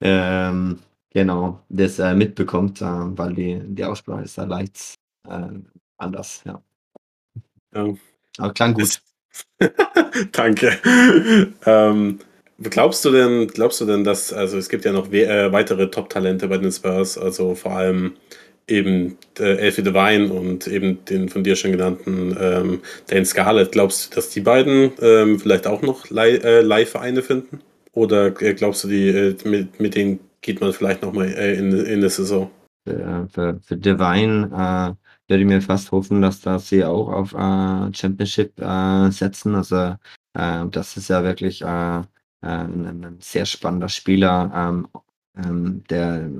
ähm, 0.00 0.78
genau 1.10 1.60
das 1.68 1.98
äh, 1.98 2.14
mitbekommt, 2.14 2.80
äh, 2.80 2.84
weil 2.84 3.34
die, 3.34 3.60
die 3.64 3.84
Aussprache 3.84 4.22
ist 4.22 4.38
da 4.38 4.44
leicht 4.44 4.94
äh, 5.28 5.48
anders, 5.98 6.42
ja. 6.44 6.62
ja. 7.74 7.94
Aber 8.38 8.52
klang 8.52 8.74
gut. 8.74 9.00
Danke. 10.32 10.78
ähm, 11.66 12.18
Glaubst 12.58 13.04
du 13.04 13.10
denn, 13.10 13.48
glaubst 13.48 13.82
du 13.82 13.84
denn, 13.84 14.02
dass, 14.02 14.32
also 14.32 14.56
es 14.56 14.70
gibt 14.70 14.86
ja 14.86 14.92
noch 14.92 15.12
we 15.12 15.26
äh, 15.26 15.52
weitere 15.52 15.90
Top-Talente 15.90 16.48
bei 16.48 16.56
den 16.56 16.72
Spurs, 16.72 17.18
also 17.18 17.54
vor 17.54 17.72
allem 17.72 18.14
eben 18.68 19.16
äh, 19.38 19.56
Elfie 19.58 19.82
Devine 19.82 20.32
und 20.32 20.66
eben 20.66 21.04
den 21.04 21.28
von 21.28 21.44
dir 21.44 21.56
schon 21.56 21.72
genannten 21.72 22.36
ähm, 22.40 22.80
Dane 23.06 23.24
Scarlett. 23.24 23.72
Glaubst 23.72 24.10
du, 24.10 24.16
dass 24.16 24.30
die 24.30 24.40
beiden 24.40 24.92
ähm, 25.00 25.38
vielleicht 25.38 25.66
auch 25.66 25.82
noch 25.82 26.10
Leih, 26.10 26.36
äh, 26.36 26.60
Leihvereine 26.62 27.22
finden? 27.22 27.60
Oder 27.92 28.40
äh, 28.42 28.54
glaubst 28.54 28.84
du, 28.84 28.88
die, 28.88 29.08
äh, 29.08 29.36
mit, 29.44 29.78
mit 29.78 29.94
denen 29.94 30.20
geht 30.40 30.60
man 30.60 30.72
vielleicht 30.72 31.02
nochmal 31.02 31.28
äh, 31.28 31.56
in, 31.56 31.72
in 31.72 32.00
der 32.00 32.10
Saison? 32.10 32.50
Für, 32.84 33.58
für, 33.64 33.76
Devine 33.76 34.46
äh, 34.46 35.30
würde 35.30 35.42
ich 35.42 35.46
mir 35.46 35.60
fast 35.60 35.90
hoffen, 35.90 36.22
dass 36.22 36.40
da 36.40 36.58
sie 36.58 36.84
auch 36.84 37.08
auf 37.08 37.32
äh, 37.32 37.94
Championship 37.94 38.60
äh, 38.60 39.10
setzen. 39.10 39.54
Also 39.56 39.96
äh, 40.34 40.64
das 40.70 40.96
ist 40.96 41.08
ja 41.08 41.24
wirklich 41.24 41.64
ein, 41.64 42.06
ein 42.42 43.16
sehr 43.18 43.44
spannender 43.44 43.88
Spieler, 43.88 44.52
ähm, 44.54 44.88
ähm, 45.36 45.82
der 45.90 46.30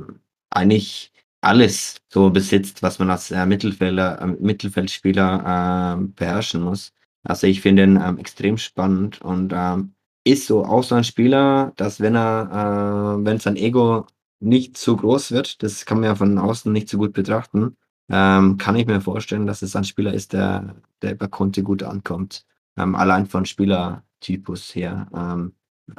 eigentlich 0.51 1.13
alles 1.41 1.97
so 2.09 2.31
besitzt, 2.31 2.83
was 2.83 2.99
man 2.99 3.11
als 3.11 3.31
äh, 3.31 3.47
Mittelfelder, 3.47 4.21
äh, 4.21 4.27
Mittelfeldspieler 4.27 5.99
äh, 5.99 6.05
beherrschen 6.15 6.63
muss. 6.63 6.93
Also 7.25 7.47
ich 7.47 7.61
finde 7.61 7.85
ihn 7.85 8.01
ähm, 8.03 8.19
extrem 8.19 8.57
spannend 8.59 9.21
und 9.23 9.53
ähm, 9.55 9.95
ist 10.25 10.47
so 10.47 10.65
auch 10.65 10.83
so 10.83 10.95
ein 10.95 11.05
Spieler, 11.05 11.73
dass 11.77 12.01
wenn 12.01 12.17
er, 12.17 13.17
äh, 13.21 13.25
wenn 13.25 13.39
sein 13.39 13.57
Ego 13.57 14.07
nicht 14.41 14.77
zu 14.77 14.97
groß 14.97 15.33
wird, 15.33 15.63
das 15.63 15.87
kann 15.87 15.99
man 16.01 16.11
ja 16.11 16.15
von 16.15 16.39
außen 16.39 16.73
nicht 16.73 16.89
so 16.89 16.99
gut 16.99 17.13
betrachten, 17.13 17.77
ähm, 18.11 18.57
kann 18.59 18.77
ich 18.77 18.87
mir 18.87 19.01
vorstellen, 19.01 19.47
dass 19.47 19.63
es 19.63 19.77
ein 19.77 19.85
Spieler 19.85 20.15
ist, 20.15 20.33
der, 20.33 20.77
der 21.03 21.15
bei 21.15 21.27
Conte 21.27 21.63
gut 21.63 21.83
ankommt. 21.83 22.45
Ähm, 22.77 22.95
allein 22.95 23.27
von 23.27 23.47
Spielertypus 23.47 24.75
her. 24.75 25.09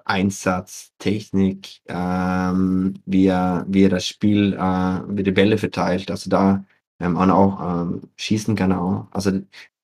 Einsatz, 0.05 0.93
Technik, 0.99 1.81
ähm, 1.87 2.95
wie, 3.05 3.27
er, 3.27 3.65
wie 3.69 3.83
er 3.83 3.89
das 3.89 4.07
Spiel, 4.07 4.53
äh, 4.53 5.01
wie 5.09 5.23
die 5.23 5.31
Bälle 5.31 5.57
verteilt. 5.57 6.11
Also 6.11 6.29
da 6.29 6.63
ähm, 6.99 7.15
und 7.17 7.31
auch 7.31 7.81
ähm, 7.81 8.01
schießen 8.17 8.55
kann 8.55 8.71
er 8.71 8.81
auch. 8.81 9.07
Also 9.11 9.31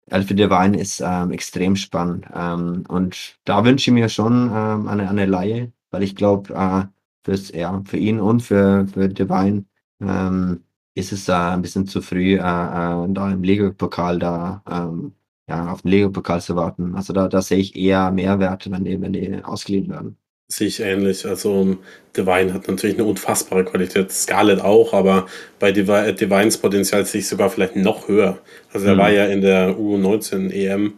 Alfred 0.10 0.40
Devine 0.40 0.78
ist 0.80 1.02
ähm, 1.06 1.32
extrem 1.32 1.76
spannend. 1.76 2.26
Ähm, 2.34 2.84
und 2.88 3.38
da 3.46 3.64
wünsche 3.66 3.90
ich 3.90 3.94
mir 3.94 4.10
schon 4.10 4.52
ähm, 4.54 4.88
eine, 4.88 5.10
eine 5.10 5.26
Laie, 5.26 5.72
weil 5.92 6.04
ich 6.04 6.16
glaube, 6.16 6.54
äh, 6.54 7.34
ja, 7.58 7.82
für 7.86 7.98
ihn 7.98 8.20
und 8.20 8.42
für, 8.42 8.88
für 8.88 9.08
Devine 9.10 9.66
ähm, 10.02 10.64
ist 10.96 11.12
es 11.14 11.26
da 11.26 11.54
ein 11.54 11.62
bisschen 11.62 11.88
zu 11.88 12.02
früh, 12.02 12.36
äh, 12.36 12.38
äh, 12.38 13.08
da 13.10 13.32
im 13.32 13.44
Lego-Pokal 13.44 14.20
da 14.20 14.62
ähm, 14.70 15.14
ja, 15.48 15.72
auf 15.72 15.82
den 15.82 15.92
Lego-Pokal 15.92 16.42
zu 16.42 16.56
warten. 16.56 16.96
Also 16.96 17.14
da, 17.14 17.28
da 17.28 17.42
sehe 17.42 17.60
ich 17.60 17.76
eher 17.76 18.12
Mehrwerte, 18.12 18.72
wenn 18.72 18.86
die, 18.86 19.02
wenn 19.02 19.14
die 19.14 19.40
ausgeliehen 19.44 19.90
werden. 19.90 20.18
Sehe 20.48 20.68
ich 20.68 20.80
ähnlich. 20.80 21.26
Also 21.26 21.78
Divine 22.16 22.54
hat 22.54 22.68
natürlich 22.68 22.98
eine 22.98 23.08
unfassbare 23.08 23.66
Qualität, 23.66 24.12
Scarlett 24.12 24.62
auch, 24.62 24.94
aber 24.94 25.26
bei 25.60 25.72
Divi 25.72 26.14
Divines 26.14 26.58
Potenzial 26.58 27.06
sehe 27.06 27.20
ich 27.20 27.28
sogar 27.28 27.50
vielleicht 27.50 27.76
noch 27.76 28.08
höher. 28.08 28.40
Also 28.72 28.88
er 28.88 28.96
mhm. 28.96 29.00
war 29.00 29.12
ja 29.12 29.26
in 29.26 29.42
der 29.42 29.78
U19 29.78 30.52
EM, 30.52 30.94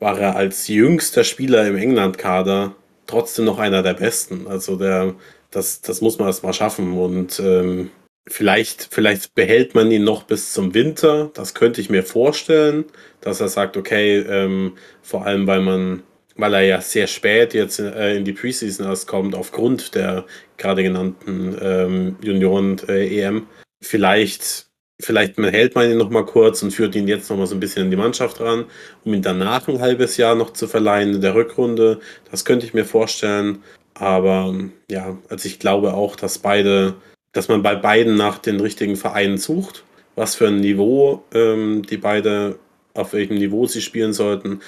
war 0.00 0.18
er 0.18 0.36
als 0.36 0.68
jüngster 0.68 1.24
Spieler 1.24 1.66
im 1.66 1.76
England-Kader 1.76 2.74
trotzdem 3.06 3.44
noch 3.44 3.58
einer 3.58 3.82
der 3.82 3.94
besten. 3.94 4.46
Also 4.46 4.76
der, 4.76 5.14
das, 5.50 5.80
das 5.80 6.00
muss 6.00 6.18
man 6.18 6.28
erst 6.28 6.42
mal 6.42 6.52
schaffen. 6.52 6.98
Und 6.98 7.40
ähm, 7.40 7.90
Vielleicht, 8.28 8.88
vielleicht 8.90 9.34
behält 9.36 9.76
man 9.76 9.90
ihn 9.90 10.02
noch 10.02 10.24
bis 10.24 10.52
zum 10.52 10.74
Winter. 10.74 11.30
Das 11.34 11.54
könnte 11.54 11.80
ich 11.80 11.90
mir 11.90 12.02
vorstellen, 12.02 12.84
dass 13.20 13.40
er 13.40 13.48
sagt, 13.48 13.76
okay, 13.76 14.18
ähm, 14.18 14.76
vor 15.00 15.26
allem 15.26 15.46
weil 15.46 15.60
man, 15.60 16.02
weil 16.34 16.54
er 16.54 16.62
ja 16.62 16.80
sehr 16.80 17.06
spät 17.06 17.54
jetzt 17.54 17.78
äh, 17.78 18.16
in 18.16 18.24
die 18.24 18.32
Preseason 18.32 18.86
erst 18.86 19.06
kommt, 19.06 19.36
aufgrund 19.36 19.94
der 19.94 20.24
gerade 20.56 20.82
genannten 20.82 21.56
ähm, 21.60 22.16
Junioren-EM. 22.20 23.36
Äh, 23.36 23.42
vielleicht, 23.80 24.66
vielleicht 25.00 25.38
hält 25.38 25.76
man 25.76 25.88
ihn 25.88 25.98
noch 25.98 26.10
mal 26.10 26.26
kurz 26.26 26.64
und 26.64 26.72
führt 26.72 26.96
ihn 26.96 27.06
jetzt 27.06 27.30
noch 27.30 27.36
mal 27.36 27.46
so 27.46 27.54
ein 27.54 27.60
bisschen 27.60 27.84
in 27.84 27.90
die 27.92 27.96
Mannschaft 27.96 28.40
ran, 28.40 28.64
um 29.04 29.14
ihn 29.14 29.22
danach 29.22 29.68
ein 29.68 29.80
halbes 29.80 30.16
Jahr 30.16 30.34
noch 30.34 30.52
zu 30.52 30.66
verleihen 30.66 31.14
in 31.14 31.20
der 31.20 31.36
Rückrunde. 31.36 32.00
Das 32.32 32.44
könnte 32.44 32.66
ich 32.66 32.74
mir 32.74 32.84
vorstellen. 32.84 33.62
Aber 33.94 34.52
ja, 34.90 35.16
also 35.28 35.46
ich 35.46 35.60
glaube 35.60 35.94
auch, 35.94 36.16
dass 36.16 36.38
beide 36.38 36.96
dass 37.36 37.48
man 37.48 37.62
bei 37.62 37.74
beiden 37.74 38.16
nach 38.16 38.38
den 38.38 38.60
richtigen 38.60 38.96
Vereinen 38.96 39.36
sucht, 39.36 39.84
was 40.14 40.34
für 40.34 40.48
ein 40.48 40.60
Niveau 40.60 41.22
ähm, 41.34 41.82
die 41.82 41.98
beide, 41.98 42.58
auf 42.94 43.12
welchem 43.12 43.36
Niveau 43.36 43.66
sie 43.66 43.82
spielen 43.82 44.14
sollten. 44.14 44.60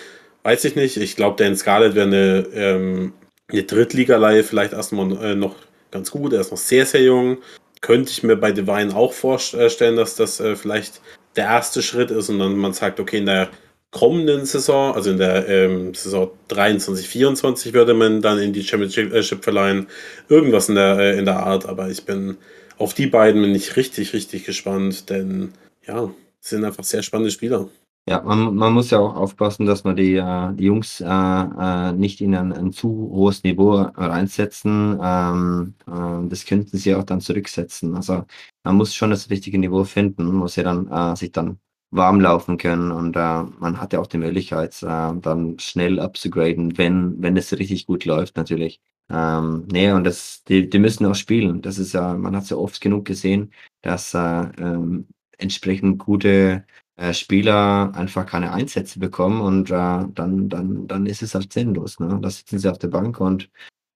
weiß 0.42 0.64
ich 0.66 0.76
nicht. 0.76 0.98
Ich 0.98 1.16
glaube, 1.16 1.42
Dan 1.42 1.56
Scarlett 1.56 1.94
wäre 1.94 2.06
eine, 2.06 2.46
ähm, 2.52 3.12
eine 3.50 3.62
Drittligaleihe 3.62 4.44
vielleicht 4.44 4.74
erstmal 4.74 5.12
äh, 5.24 5.34
noch 5.34 5.56
ganz 5.90 6.10
gut. 6.10 6.34
Er 6.34 6.42
ist 6.42 6.50
noch 6.50 6.58
sehr, 6.58 6.84
sehr 6.84 7.02
jung. 7.02 7.38
Könnte 7.80 8.10
ich 8.10 8.22
mir 8.22 8.36
bei 8.36 8.52
Divine 8.52 8.94
auch 8.94 9.14
vorstellen, 9.14 9.96
dass 9.96 10.16
das 10.16 10.38
äh, 10.38 10.54
vielleicht 10.54 11.00
der 11.36 11.46
erste 11.46 11.82
Schritt 11.82 12.10
ist 12.10 12.28
und 12.28 12.38
dann 12.38 12.56
man 12.56 12.74
sagt, 12.74 13.00
okay, 13.00 13.18
in 13.18 13.26
der 13.26 13.48
kommenden 13.90 14.44
Saison, 14.44 14.94
also 14.94 15.10
in 15.10 15.18
der 15.18 15.48
ähm, 15.48 15.94
Saison 15.94 16.30
23, 16.48 17.08
24 17.08 17.72
würde 17.72 17.94
man 17.94 18.20
dann 18.20 18.38
in 18.38 18.52
die 18.52 18.62
Championship 18.62 19.42
verleihen. 19.42 19.86
Irgendwas 20.28 20.68
in 20.68 20.74
der, 20.74 20.98
äh, 20.98 21.18
in 21.18 21.24
der 21.24 21.40
Art, 21.40 21.66
aber 21.66 21.88
ich 21.90 22.04
bin 22.04 22.36
auf 22.78 22.94
die 22.94 23.06
beiden 23.06 23.42
bin 23.42 23.54
ich 23.54 23.76
richtig, 23.76 24.12
richtig 24.12 24.44
gespannt, 24.44 25.10
denn 25.10 25.52
ja, 25.86 26.10
sind 26.40 26.64
einfach 26.64 26.84
sehr 26.84 27.02
spannende 27.02 27.30
Spieler. 27.30 27.68
Ja, 28.08 28.22
man, 28.22 28.54
man 28.54 28.72
muss 28.72 28.90
ja 28.90 29.00
auch 29.00 29.16
aufpassen, 29.16 29.66
dass 29.66 29.84
man 29.84 29.94
die, 29.96 30.14
äh, 30.14 30.52
die 30.54 30.64
Jungs 30.64 31.00
äh, 31.00 31.04
äh, 31.06 31.92
nicht 31.92 32.22
in 32.22 32.34
ein, 32.34 32.52
ein, 32.54 32.72
zu 32.72 32.88
hohes 32.88 33.42
Niveau 33.42 33.74
reinsetzen. 33.74 34.98
Ähm, 35.02 35.74
äh, 35.86 36.28
das 36.28 36.46
könnten 36.46 36.78
sie 36.78 36.94
auch 36.94 37.04
dann 37.04 37.20
zurücksetzen. 37.20 37.94
Also 37.96 38.24
man 38.64 38.76
muss 38.76 38.94
schon 38.94 39.10
das 39.10 39.28
richtige 39.28 39.58
Niveau 39.58 39.84
finden, 39.84 40.24
muss 40.32 40.56
ja 40.56 40.62
dann 40.62 40.88
äh, 40.90 41.16
sich 41.16 41.32
dann 41.32 41.58
warm 41.90 42.20
laufen 42.20 42.58
können 42.58 42.92
und 42.92 43.16
äh, 43.16 43.42
man 43.58 43.80
hat 43.80 43.92
ja 43.92 44.00
auch 44.00 44.06
die 44.06 44.18
Möglichkeit, 44.18 44.82
dann 44.82 45.58
schnell 45.58 46.00
abzugraden, 46.00 46.76
wenn, 46.78 47.22
wenn 47.22 47.36
es 47.36 47.58
richtig 47.58 47.86
gut 47.86 48.04
läuft 48.04 48.36
natürlich. 48.36 48.80
Ähm, 49.10 49.66
nee, 49.72 49.90
und 49.92 50.04
das, 50.04 50.44
die, 50.44 50.68
die 50.68 50.78
müssen 50.78 51.06
auch 51.06 51.14
spielen. 51.14 51.62
Das 51.62 51.78
ist 51.78 51.94
ja, 51.94 52.14
man 52.14 52.36
hat 52.36 52.44
es 52.44 52.50
ja 52.50 52.58
oft 52.58 52.80
genug 52.80 53.06
gesehen, 53.06 53.52
dass 53.82 54.14
ähm, 54.14 55.06
entsprechend 55.38 55.98
gute 55.98 56.64
äh, 56.98 57.14
Spieler 57.14 57.94
einfach 57.94 58.26
keine 58.26 58.52
Einsätze 58.52 58.98
bekommen 58.98 59.40
und 59.40 59.70
äh, 59.70 59.74
dann, 59.74 60.48
dann, 60.48 60.86
dann 60.88 61.06
ist 61.06 61.22
es 61.22 61.34
halt 61.34 61.52
sinnlos. 61.52 62.00
Ne? 62.00 62.18
Da 62.20 62.28
sitzen 62.30 62.58
sie 62.58 62.70
auf 62.70 62.78
der 62.78 62.88
Bank 62.88 63.20
und 63.20 63.50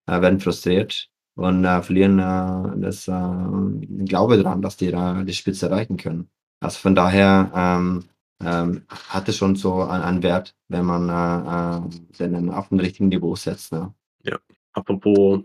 äh, 0.07 0.21
werden 0.21 0.39
frustriert 0.39 1.09
und 1.35 1.65
äh, 1.65 1.81
verlieren 1.83 2.19
äh, 2.19 2.79
das 2.81 3.07
äh, 3.07 4.05
Glaube 4.05 4.41
daran, 4.41 4.61
dass 4.61 4.77
die 4.77 4.91
da 4.91 5.23
die 5.23 5.33
Spitze 5.33 5.67
erreichen 5.67 5.97
können. 5.97 6.29
Also 6.63 6.79
von 6.79 6.95
daher 6.95 7.51
ähm, 7.55 8.03
ähm, 8.43 8.83
hat 8.89 9.29
es 9.29 9.37
schon 9.37 9.55
so 9.55 9.81
einen, 9.83 10.03
einen 10.03 10.23
Wert, 10.23 10.55
wenn 10.69 10.85
man 10.85 11.09
äh, 11.09 12.23
äh, 12.23 12.49
auf 12.49 12.69
dem 12.69 12.79
richtigen 12.79 13.09
Niveau 13.09 13.35
setzt. 13.35 13.71
Ne? 13.71 13.93
Ja, 14.23 14.37
apropos 14.73 15.41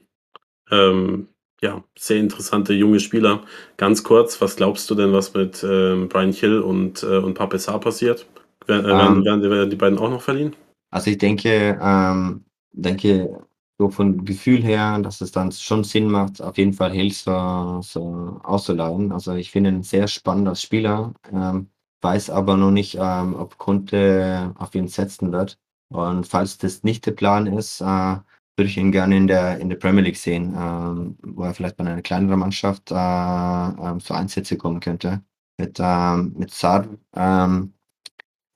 ähm, 0.71 1.29
ja, 1.61 1.83
sehr 1.99 2.19
interessante 2.19 2.73
junge 2.73 3.01
Spieler. 3.01 3.43
Ganz 3.77 4.05
kurz, 4.05 4.41
was 4.41 4.57
glaubst 4.57 4.89
du 4.91 4.95
denn, 4.95 5.13
was 5.13 5.35
mit 5.35 5.65
ähm, 5.69 6.09
Brian 6.09 6.33
Hill 6.33 6.61
und, 6.61 7.03
äh, 7.03 7.19
und 7.19 7.35
Pape 7.35 7.59
Sarr 7.59 7.81
passiert? 7.81 8.27
Werden, 8.67 8.85
äh, 8.85 8.89
werden, 8.89 9.25
ähm, 9.27 9.51
werden, 9.51 9.71
die 9.71 9.77
beiden 9.77 9.99
auch 9.99 10.11
noch 10.11 10.23
verliehen? 10.23 10.55
Also 10.91 11.11
ich 11.11 11.19
denke, 11.19 11.79
ähm, 11.83 12.45
denke 12.73 13.41
so 13.79 13.91
von 13.91 14.25
Gefühl 14.25 14.63
her, 14.63 14.99
dass 15.01 15.21
es 15.21 15.31
dann 15.33 15.53
schon 15.53 15.85
Sinn 15.85 16.11
macht, 16.11 16.43
auf 16.43 16.59
jeden 16.59 16.73
Fall 16.73 16.93
Hill 16.93 17.13
so, 17.13 17.81
so 17.83 18.41
auszuleihen. 18.43 19.13
Also 19.13 19.35
ich 19.35 19.51
finde 19.53 19.71
ihn 19.71 19.83
sehr 19.85 20.09
spannender 20.09 20.55
Spieler, 20.57 21.15
ähm, 21.33 21.71
weiß 22.03 22.31
aber 22.31 22.57
noch 22.57 22.71
nicht, 22.73 22.97
ähm, 23.01 23.35
ob 23.37 23.57
Kunde 23.59 24.53
auf 24.59 24.75
ihn 24.75 24.89
setzen 24.89 25.33
wird. 25.33 25.59
Und 25.91 26.27
falls 26.27 26.59
das 26.59 26.83
nicht 26.83 27.07
der 27.07 27.13
Plan 27.13 27.47
ist, 27.47 27.81
äh, 27.81 27.85
würde 27.85 28.69
ich 28.69 28.77
ihn 28.77 28.91
gerne 28.93 29.17
in 29.17 29.27
der, 29.29 29.59
in 29.61 29.69
der 29.71 29.77
Premier 29.77 30.03
League 30.03 30.17
sehen, 30.17 30.55
ähm, 30.59 31.17
wo 31.23 31.45
er 31.45 31.55
vielleicht 31.55 31.77
bei 31.77 31.85
einer 31.85 32.03
kleineren 32.03 32.41
Mannschaft 32.41 32.91
äh, 32.91 32.95
äh, 32.95 33.99
zu 33.99 34.15
Einsätze 34.15 34.57
kommen 34.57 34.81
könnte. 34.81 35.23
Mit, 35.59 35.79
ähm, 35.81 36.35
mit 36.37 36.51
Saad, 36.53 36.89
ähm, 37.15 37.75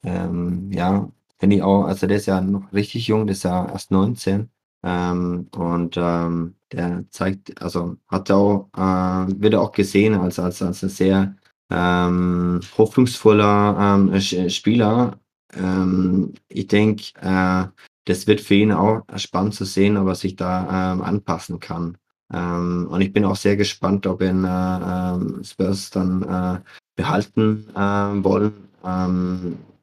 ähm, 0.05 0.71
ja, 0.73 1.11
finde 1.39 1.57
ich 1.57 1.63
auch, 1.63 1.85
also 1.85 2.07
der 2.07 2.19
ist 2.19 2.27
ja 2.27 2.41
noch 2.41 2.73
richtig 2.73 3.09
jung, 3.09 3.27
der 3.27 3.33
ist 3.35 3.45
ja 3.45 3.67
erst 3.69 3.91
19. 3.91 4.51
Ähm, 4.83 5.49
und 5.55 5.97
ähm, 5.97 6.57
der 6.73 7.05
zeigt, 7.11 7.63
also 7.63 7.97
hat 8.09 8.31
auch, 8.31 8.69
äh, 8.77 9.41
wird 9.41 9.55
auch 9.55 9.73
gesehen 9.73 10.15
als, 10.15 10.39
als, 10.39 10.61
als 10.63 10.83
ein 10.83 10.89
sehr 10.89 11.37
ähm, 11.71 12.61
hoffnungsvoller 12.77 14.11
ähm, 14.13 14.51
Spieler. 14.51 15.19
Ähm, 15.55 16.35
ich 16.49 16.67
denke, 16.67 17.05
äh, 17.21 17.67
das 18.05 18.27
wird 18.27 18.41
für 18.41 18.55
ihn 18.55 18.73
auch 18.73 19.03
spannend 19.17 19.55
zu 19.55 19.65
sehen, 19.65 19.97
ob 19.97 20.09
er 20.09 20.15
sich 20.17 20.35
da 20.37 20.93
ähm, 20.93 21.03
anpassen 21.03 21.61
kann. 21.61 21.97
Und 22.35 23.01
ich 23.03 23.13
bin 23.13 23.27
auch 23.27 23.37
sehr 23.37 23.59
gespannt, 23.59 24.07
ob 24.07 24.23
ihn 24.23 24.43
äh, 24.43 25.45
Spurs 25.45 25.91
dann 25.91 26.23
äh, 26.23 26.61
behalten 26.97 27.69
äh, 27.77 28.25
wollen, 28.25 28.55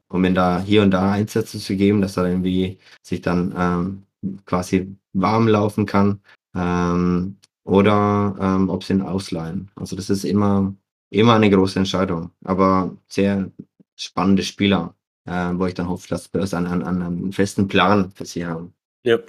um 0.08 0.26
ihn 0.26 0.34
da 0.34 0.60
hier 0.60 0.82
und 0.82 0.90
da 0.90 1.12
Einsätze 1.12 1.60
zu 1.60 1.76
geben, 1.76 2.02
dass 2.02 2.18
er 2.18 2.26
irgendwie 2.26 2.80
sich 3.04 3.22
dann 3.22 3.54
ähm, 3.56 4.04
quasi 4.46 4.96
warm 5.14 5.48
laufen 5.48 5.86
kann. 5.86 6.22
Ähm, 6.56 7.38
oder 7.64 8.36
ähm, 8.40 8.70
ob 8.70 8.84
sie 8.84 8.94
ihn 8.94 9.02
ausleihen. 9.02 9.70
Also 9.76 9.96
das 9.96 10.10
ist 10.10 10.24
immer, 10.24 10.74
immer 11.12 11.36
eine 11.36 11.50
große 11.52 11.78
Entscheidung, 11.78 12.32
aber 12.44 12.98
sehr 13.08 13.52
spannende 13.96 14.42
Spieler 14.42 14.96
äh, 15.30 15.52
wo 15.54 15.66
ich 15.68 15.76
dann 15.76 15.90
hoffe, 15.90 16.08
dass 16.10 16.34
wir 16.34 16.42
einen, 16.58 16.84
einen, 16.84 17.02
einen 17.02 17.32
festen 17.32 17.68
Plan 17.68 18.12
für 18.16 18.26
sie 18.26 18.46
haben. 18.46 18.74
Ja, 19.04 19.20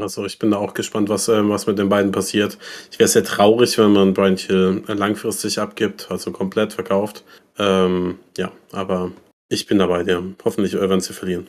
also 0.00 0.24
ich 0.24 0.38
bin 0.38 0.50
da 0.50 0.56
auch 0.56 0.74
gespannt, 0.74 1.08
was, 1.08 1.28
äh, 1.28 1.48
was 1.48 1.66
mit 1.66 1.78
den 1.78 1.88
beiden 1.88 2.10
passiert. 2.10 2.58
Ich 2.90 2.98
wäre 2.98 3.08
sehr 3.08 3.22
traurig, 3.22 3.78
wenn 3.78 3.92
man 3.92 4.14
Brian 4.14 4.36
Hill 4.36 4.82
langfristig 4.88 5.58
abgibt, 5.58 6.10
also 6.10 6.32
komplett 6.32 6.72
verkauft. 6.72 7.24
Ähm, 7.58 8.18
ja, 8.36 8.50
aber 8.72 9.12
ich 9.48 9.66
bin 9.66 9.78
dabei, 9.78 10.02
ja. 10.02 10.22
Hoffentlich 10.44 10.72
werden 10.72 11.00
sie 11.00 11.12
verlieren. 11.12 11.46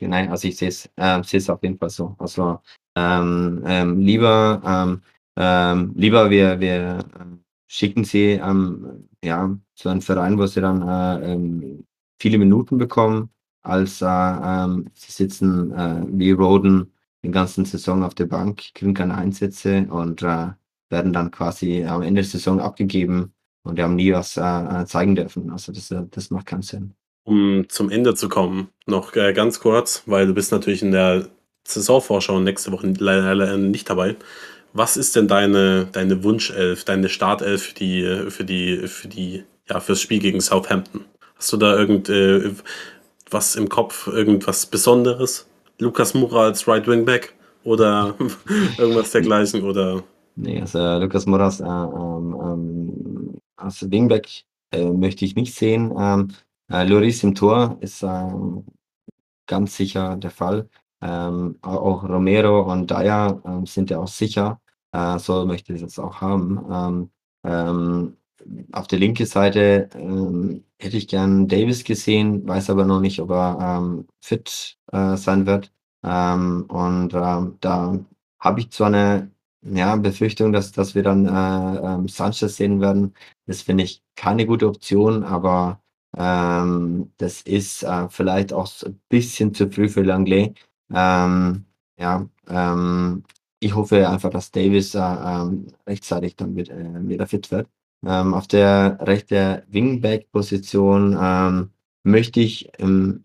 Genau, 0.00 0.16
also 0.30 0.48
ich 0.48 0.56
sehe 0.56 0.68
es 0.68 0.90
äh, 0.96 1.50
auf 1.52 1.62
jeden 1.62 1.78
Fall 1.78 1.90
so. 1.90 2.16
Also 2.18 2.60
ähm, 2.96 3.62
ähm, 3.66 4.00
lieber, 4.00 4.62
ähm, 4.64 5.02
ähm, 5.36 5.92
lieber 5.94 6.30
wir, 6.30 6.58
wir 6.58 7.04
ähm, 7.20 7.44
schicken 7.68 8.04
sie 8.04 8.32
ähm, 8.42 9.08
ja, 9.22 9.54
zu 9.74 9.90
einem 9.90 10.00
Verein, 10.00 10.38
wo 10.38 10.46
sie 10.46 10.62
dann 10.62 10.80
äh, 10.82 11.32
ähm, 11.34 11.86
viele 12.18 12.38
Minuten 12.38 12.78
bekommen, 12.78 13.30
als 13.62 14.00
äh, 14.00 14.06
ähm, 14.06 14.90
sie 14.94 15.12
sitzen 15.12 15.72
äh, 15.72 16.02
wie 16.08 16.30
Roden 16.32 16.92
den 17.22 17.32
ganzen 17.32 17.66
Saison 17.66 18.02
auf 18.02 18.14
der 18.14 18.26
Bank, 18.26 18.72
kriegen 18.74 18.94
keine 18.94 19.16
Einsätze 19.16 19.86
und 19.90 20.22
äh, 20.22 20.48
werden 20.88 21.12
dann 21.12 21.30
quasi 21.30 21.84
am 21.84 22.02
Ende 22.02 22.22
der 22.22 22.30
Saison 22.30 22.58
abgegeben 22.60 23.34
und 23.64 23.76
die 23.78 23.82
haben 23.82 23.96
nie 23.96 24.12
was 24.14 24.36
äh, 24.38 24.42
äh 24.82 24.86
zeigen 24.86 25.14
dürfen. 25.14 25.50
Also 25.50 25.72
das, 25.72 25.90
äh, 25.90 26.06
das 26.10 26.30
macht 26.30 26.46
keinen 26.46 26.62
Sinn. 26.62 26.94
Um 27.24 27.68
zum 27.68 27.90
Ende 27.90 28.14
zu 28.14 28.28
kommen, 28.28 28.68
noch 28.86 29.14
äh, 29.14 29.32
ganz 29.32 29.60
kurz, 29.60 30.02
weil 30.06 30.26
du 30.26 30.34
bist 30.34 30.52
natürlich 30.52 30.82
in 30.82 30.92
der 30.92 31.28
Saisonvorschau 31.64 32.40
nächste 32.40 32.72
Woche 32.72 32.92
leider 32.98 33.56
nicht 33.56 33.88
dabei. 33.88 34.16
Was 34.72 34.96
ist 34.96 35.16
denn 35.16 35.28
deine, 35.28 35.86
deine 35.92 36.22
Wunschelf, 36.22 36.84
deine 36.84 37.08
Startelf 37.08 37.62
für 37.62 37.74
die, 37.74 38.30
für 38.30 38.44
die, 38.44 38.88
für 38.88 39.08
die, 39.08 39.44
ja, 39.68 39.80
fürs 39.80 40.00
Spiel 40.00 40.20
gegen 40.20 40.40
Southampton? 40.40 41.04
Hast 41.36 41.52
du 41.52 41.56
da 41.56 41.76
irgendwas 41.76 43.56
äh, 43.56 43.58
im 43.58 43.68
Kopf, 43.68 44.06
irgendwas 44.06 44.66
Besonderes? 44.66 45.46
Lukas 45.78 46.14
Mura 46.14 46.44
als 46.44 46.68
Right 46.68 46.86
Wing 46.86 47.04
Back 47.04 47.34
oder 47.64 48.14
irgendwas 48.78 49.10
dergleichen 49.10 49.62
oder? 49.62 50.02
Nee, 50.36 50.60
also 50.60 50.78
Lukas 50.98 51.26
Mura 51.26 51.48
äh, 51.48 51.62
ähm, 51.62 52.38
ähm, 52.40 53.38
als 53.56 53.90
Wingback 53.90 54.44
äh, 54.72 54.84
möchte 54.84 55.24
ich 55.24 55.34
nicht 55.34 55.54
sehen. 55.54 55.92
Ähm, 55.98 56.28
äh, 56.70 56.84
Loris 56.84 57.22
im 57.24 57.34
Tor 57.34 57.78
ist 57.80 58.02
ähm, 58.02 58.64
ganz 59.46 59.76
sicher 59.76 60.16
der 60.16 60.30
Fall. 60.30 60.68
Ähm, 61.02 61.58
auch 61.62 62.04
Romero 62.04 62.62
und 62.70 62.90
Dyer 62.90 63.40
ähm, 63.44 63.66
sind 63.66 63.90
ja 63.90 63.98
auch 64.00 64.08
sicher. 64.08 64.60
Äh, 64.92 65.18
so 65.18 65.46
möchte 65.46 65.72
ich 65.74 65.82
es 65.82 65.98
auch 65.98 66.20
haben. 66.20 67.10
Ähm, 67.44 68.16
auf 68.72 68.86
der 68.86 68.98
linken 68.98 69.26
Seite 69.26 69.88
ähm, 69.94 70.64
hätte 70.78 70.96
ich 70.96 71.08
gern 71.08 71.48
Davis 71.48 71.84
gesehen, 71.84 72.46
weiß 72.48 72.70
aber 72.70 72.84
noch 72.84 73.00
nicht, 73.00 73.20
ob 73.20 73.30
er 73.30 73.58
ähm, 73.60 74.06
fit 74.20 74.78
äh, 74.92 75.16
sein 75.16 75.46
wird. 75.46 75.72
Ähm, 76.02 76.64
und 76.68 77.14
ähm, 77.14 77.58
da 77.60 77.98
habe 78.38 78.60
ich 78.60 78.70
zwar 78.70 78.88
eine 78.88 79.30
ja, 79.62 79.96
Befürchtung, 79.96 80.52
dass, 80.52 80.72
dass 80.72 80.94
wir 80.94 81.02
dann 81.02 81.26
äh, 81.26 81.94
ähm, 81.94 82.08
Sanchez 82.08 82.56
sehen 82.56 82.80
werden. 82.80 83.14
Das 83.46 83.62
finde 83.62 83.84
ich 83.84 84.02
keine 84.16 84.46
gute 84.46 84.66
Option, 84.68 85.22
aber 85.24 85.82
ähm, 86.16 87.12
das 87.18 87.42
ist 87.42 87.82
äh, 87.82 88.08
vielleicht 88.08 88.52
auch 88.52 88.68
ein 88.84 89.00
bisschen 89.08 89.54
zu 89.54 89.70
früh 89.70 89.88
für 89.88 90.02
Langley. 90.02 90.54
Ähm, 90.92 91.64
ja, 91.98 92.28
ähm, 92.48 93.24
ich 93.60 93.74
hoffe 93.74 94.08
einfach, 94.08 94.30
dass 94.30 94.50
Davis 94.50 94.94
äh, 94.94 95.00
rechtzeitig 95.86 96.36
dann 96.36 96.56
wieder, 96.56 96.74
äh, 96.76 97.08
wieder 97.08 97.26
fit 97.26 97.50
wird. 97.50 97.68
Ähm, 98.04 98.34
auf 98.34 98.48
der 98.48 98.98
rechten 99.00 99.62
Wingback-Position 99.68 101.16
ähm, 101.20 101.70
möchte 102.02 102.40
ich 102.40 102.70
ähm, 102.78 103.24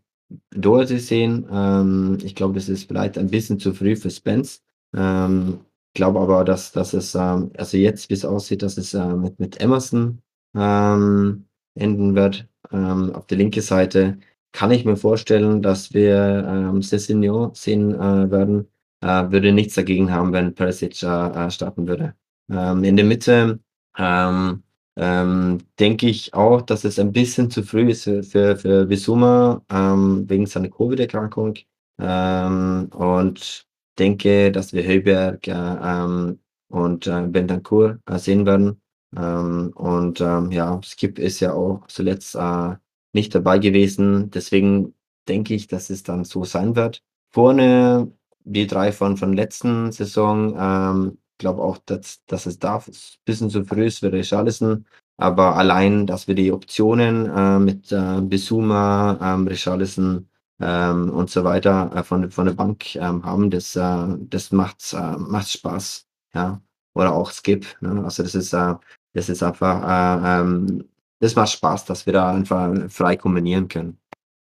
Doherty 0.52 1.00
sehen. 1.00 1.48
Ähm, 1.52 2.18
ich 2.24 2.36
glaube, 2.36 2.56
das 2.56 2.70
ist 2.70 2.88
vielleicht 2.88 3.18
ein 3.18 3.30
bisschen 3.30 3.60
zu 3.60 3.74
früh 3.74 3.96
für 3.96 4.10
Spence. 4.10 4.62
Ich 4.98 5.94
glaube 5.94 6.22
aber, 6.22 6.46
dass, 6.46 6.72
dass 6.72 6.94
es, 6.94 7.18
also 7.18 7.78
jetzt, 7.78 8.10
wie 8.10 8.14
es 8.14 8.24
aussieht, 8.24 8.62
dass 8.62 8.78
es 8.78 8.94
äh, 8.94 9.14
mit, 9.14 9.40
mit 9.42 9.60
Emerson 9.60 10.22
ähm, 10.56 11.46
enden 11.76 12.16
wird. 12.16 12.48
Ähm, 12.72 13.14
auf 13.16 13.28
der 13.28 13.38
linken 13.38 13.62
Seite 13.62 14.18
kann 14.52 14.72
ich 14.72 14.86
mir 14.86 14.96
vorstellen, 14.96 15.62
dass 15.62 15.94
wir 15.94 16.46
ähm, 16.48 16.82
Sessignon 16.82 17.54
sehen 17.54 17.94
äh, 17.94 18.32
werden. 18.32 18.68
Äh, 19.02 19.32
würde 19.32 19.52
nichts 19.52 19.76
dagegen 19.76 20.12
haben, 20.12 20.34
wenn 20.34 20.56
Perisic 20.56 21.04
äh, 21.04 21.08
äh, 21.48 21.52
starten 21.52 21.88
würde. 21.88 22.16
Ähm, 22.50 22.84
in 22.84 22.96
der 22.96 23.06
Mitte 23.06 23.60
ähm, 23.98 24.64
ähm, 24.98 25.60
denke 25.80 26.08
ich 26.08 26.34
auch, 26.34 26.62
dass 26.62 26.86
es 26.86 27.00
ein 27.00 27.12
bisschen 27.12 27.52
zu 27.52 27.64
früh 27.64 27.90
ist 27.90 28.04
für, 28.04 28.24
für, 28.24 28.56
für 28.58 28.86
Bisuma 28.86 29.62
ähm, 29.70 30.30
wegen 30.30 30.46
seiner 30.46 30.70
Covid-Erkrankung. 30.70 31.56
Ähm, 32.00 32.90
und 32.94 33.66
denke, 34.00 34.52
dass 34.52 34.74
wir 34.74 34.84
Höberg 34.86 35.48
äh, 35.48 35.52
ähm, 35.52 36.40
und 36.70 37.08
äh, 37.08 37.28
Bentancur 37.28 38.00
äh, 38.06 38.18
sehen 38.20 38.46
werden. 38.46 38.82
Ähm, 39.18 39.72
und 39.76 40.22
ähm, 40.22 40.52
ja, 40.52 40.80
Skip 40.84 41.20
ist 41.20 41.40
ja 41.40 41.54
auch 41.54 41.88
zuletzt 41.88 42.36
äh, 42.36 42.76
nicht 43.14 43.34
dabei 43.36 43.60
gewesen. 43.60 44.30
Deswegen 44.32 44.94
denke 45.28 45.54
ich, 45.56 45.68
dass 45.68 45.90
es 45.90 46.04
dann 46.04 46.26
so 46.26 46.44
sein 46.46 46.76
wird. 46.76 47.02
Vorne 47.32 48.12
die 48.46 48.68
drei 48.68 48.92
von, 48.92 49.18
von 49.18 49.34
letzten 49.34 49.92
Saison, 49.92 50.56
ähm, 50.58 51.18
glaube 51.38 51.64
auch, 51.64 51.78
dass, 51.86 52.24
dass 52.28 52.46
es 52.46 52.60
da 52.60 52.78
ein 52.78 52.94
bisschen 53.26 53.50
zu 53.50 53.66
früh 53.66 53.86
ist 53.86 54.00
für 54.00 54.12
Richarlison. 54.12 54.86
Aber 55.18 55.56
allein, 55.56 56.08
dass 56.08 56.28
wir 56.28 56.36
die 56.36 56.52
Optionen 56.52 57.26
äh, 57.30 57.60
mit 57.60 57.92
äh, 57.92 58.22
Bisuma, 58.22 59.18
ähm, 59.22 59.48
Richarlison 59.48 60.30
ähm, 60.60 61.10
und 61.12 61.30
so 61.30 61.44
weiter 61.44 61.92
äh, 61.96 62.04
von, 62.04 62.30
von 62.32 62.46
der 62.48 62.54
Bank 62.54 62.96
ähm, 62.96 63.24
haben, 63.24 63.50
das, 63.50 63.76
äh, 63.76 64.08
das 64.20 64.52
macht, 64.52 64.94
äh, 64.94 65.42
Spaß. 65.44 66.08
Ja. 66.34 66.62
Oder 66.96 67.14
auch 67.14 67.32
Skip. 67.32 67.66
Ne? 67.82 68.02
Also 68.04 68.24
das 68.24 68.34
ist, 68.36 68.54
äh, 68.54 68.74
das 69.14 69.30
ist 69.30 69.44
einfach, 69.44 69.84
äh, 69.84 70.42
ähm, 70.42 70.86
das 71.20 71.36
macht 71.36 71.52
Spaß, 71.52 71.86
dass 71.86 72.06
wir 72.06 72.14
da 72.14 72.32
einfach 72.32 72.74
frei 72.90 73.16
kombinieren 73.16 73.68
können. 73.68 73.98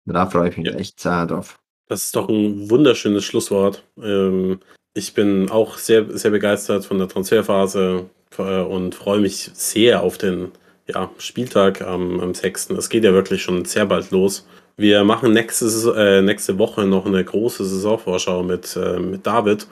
Da 0.05 0.25
freue 0.25 0.49
ich 0.49 0.57
mich 0.57 0.67
Ja. 0.67 0.73
echt 0.73 1.05
äh, 1.05 1.25
drauf. 1.27 1.59
Das 1.87 2.03
ist 2.03 2.15
doch 2.15 2.27
ein 2.29 2.69
wunderschönes 2.69 3.23
Schlusswort. 3.23 3.83
Ähm, 4.01 4.59
ich 4.93 5.13
bin 5.13 5.49
auch 5.49 5.77
sehr, 5.77 6.05
sehr 6.17 6.31
begeistert 6.31 6.85
von 6.85 6.97
der 6.97 7.07
Transferphase 7.07 8.09
äh, 8.37 8.61
und 8.61 8.95
freue 8.95 9.19
mich 9.19 9.49
sehr 9.53 10.01
auf 10.01 10.17
den 10.17 10.51
ja, 10.87 11.09
Spieltag 11.19 11.81
am, 11.81 12.19
am 12.19 12.33
6. 12.33 12.71
Es 12.71 12.89
geht 12.89 13.03
ja 13.03 13.13
wirklich 13.13 13.43
schon 13.43 13.65
sehr 13.65 13.85
bald 13.85 14.09
los. 14.11 14.47
Wir 14.77 15.03
machen 15.03 15.33
nächste, 15.33 15.69
Saison- 15.69 15.95
äh, 15.95 16.21
nächste 16.21 16.57
Woche 16.57 16.85
noch 16.85 17.05
eine 17.05 17.23
große 17.23 17.63
Saisonvorschau 17.65 18.41
mit, 18.43 18.75
äh, 18.75 18.99
mit 18.99 19.25
David. 19.27 19.67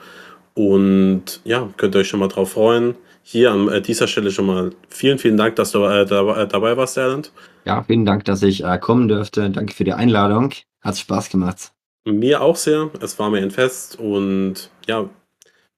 Und 0.58 1.40
ja, 1.44 1.72
könnt 1.76 1.94
ihr 1.94 2.00
euch 2.00 2.08
schon 2.08 2.18
mal 2.18 2.26
drauf 2.26 2.50
freuen. 2.50 2.96
Hier 3.22 3.52
an 3.52 3.68
äh, 3.68 3.80
dieser 3.80 4.08
Stelle 4.08 4.32
schon 4.32 4.46
mal 4.46 4.72
vielen, 4.88 5.20
vielen 5.20 5.36
Dank, 5.36 5.54
dass 5.54 5.70
du 5.70 5.84
äh, 5.84 6.04
dabei, 6.04 6.46
dabei 6.46 6.76
warst, 6.76 6.96
Erland. 6.96 7.30
Ja, 7.64 7.84
vielen 7.84 8.04
Dank, 8.04 8.24
dass 8.24 8.42
ich 8.42 8.64
äh, 8.64 8.76
kommen 8.78 9.06
durfte. 9.06 9.50
Danke 9.50 9.72
für 9.72 9.84
die 9.84 9.92
Einladung. 9.92 10.52
Hat 10.80 10.98
Spaß 10.98 11.30
gemacht. 11.30 11.70
Mir 12.04 12.40
auch 12.42 12.56
sehr. 12.56 12.90
Es 13.00 13.16
war 13.20 13.30
mir 13.30 13.38
ein 13.38 13.52
Fest 13.52 14.00
und 14.00 14.68
ja, 14.88 15.08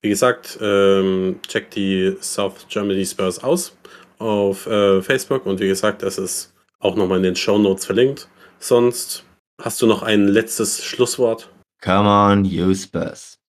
wie 0.00 0.08
gesagt, 0.08 0.58
ähm, 0.62 1.40
checkt 1.46 1.76
die 1.76 2.16
South 2.22 2.66
Germany 2.70 3.04
Spurs 3.04 3.44
aus 3.44 3.76
auf 4.18 4.66
äh, 4.66 5.02
Facebook 5.02 5.44
und 5.44 5.60
wie 5.60 5.68
gesagt, 5.68 6.02
es 6.02 6.16
ist 6.16 6.54
auch 6.78 6.96
nochmal 6.96 7.18
in 7.18 7.24
den 7.24 7.36
Show 7.36 7.58
Notes 7.58 7.84
verlinkt. 7.84 8.28
Sonst 8.58 9.24
hast 9.60 9.82
du 9.82 9.86
noch 9.86 10.02
ein 10.02 10.26
letztes 10.26 10.82
Schlusswort. 10.82 11.50
Come 11.82 12.08
on, 12.08 12.46
you 12.46 12.74
Spurs. 12.74 13.39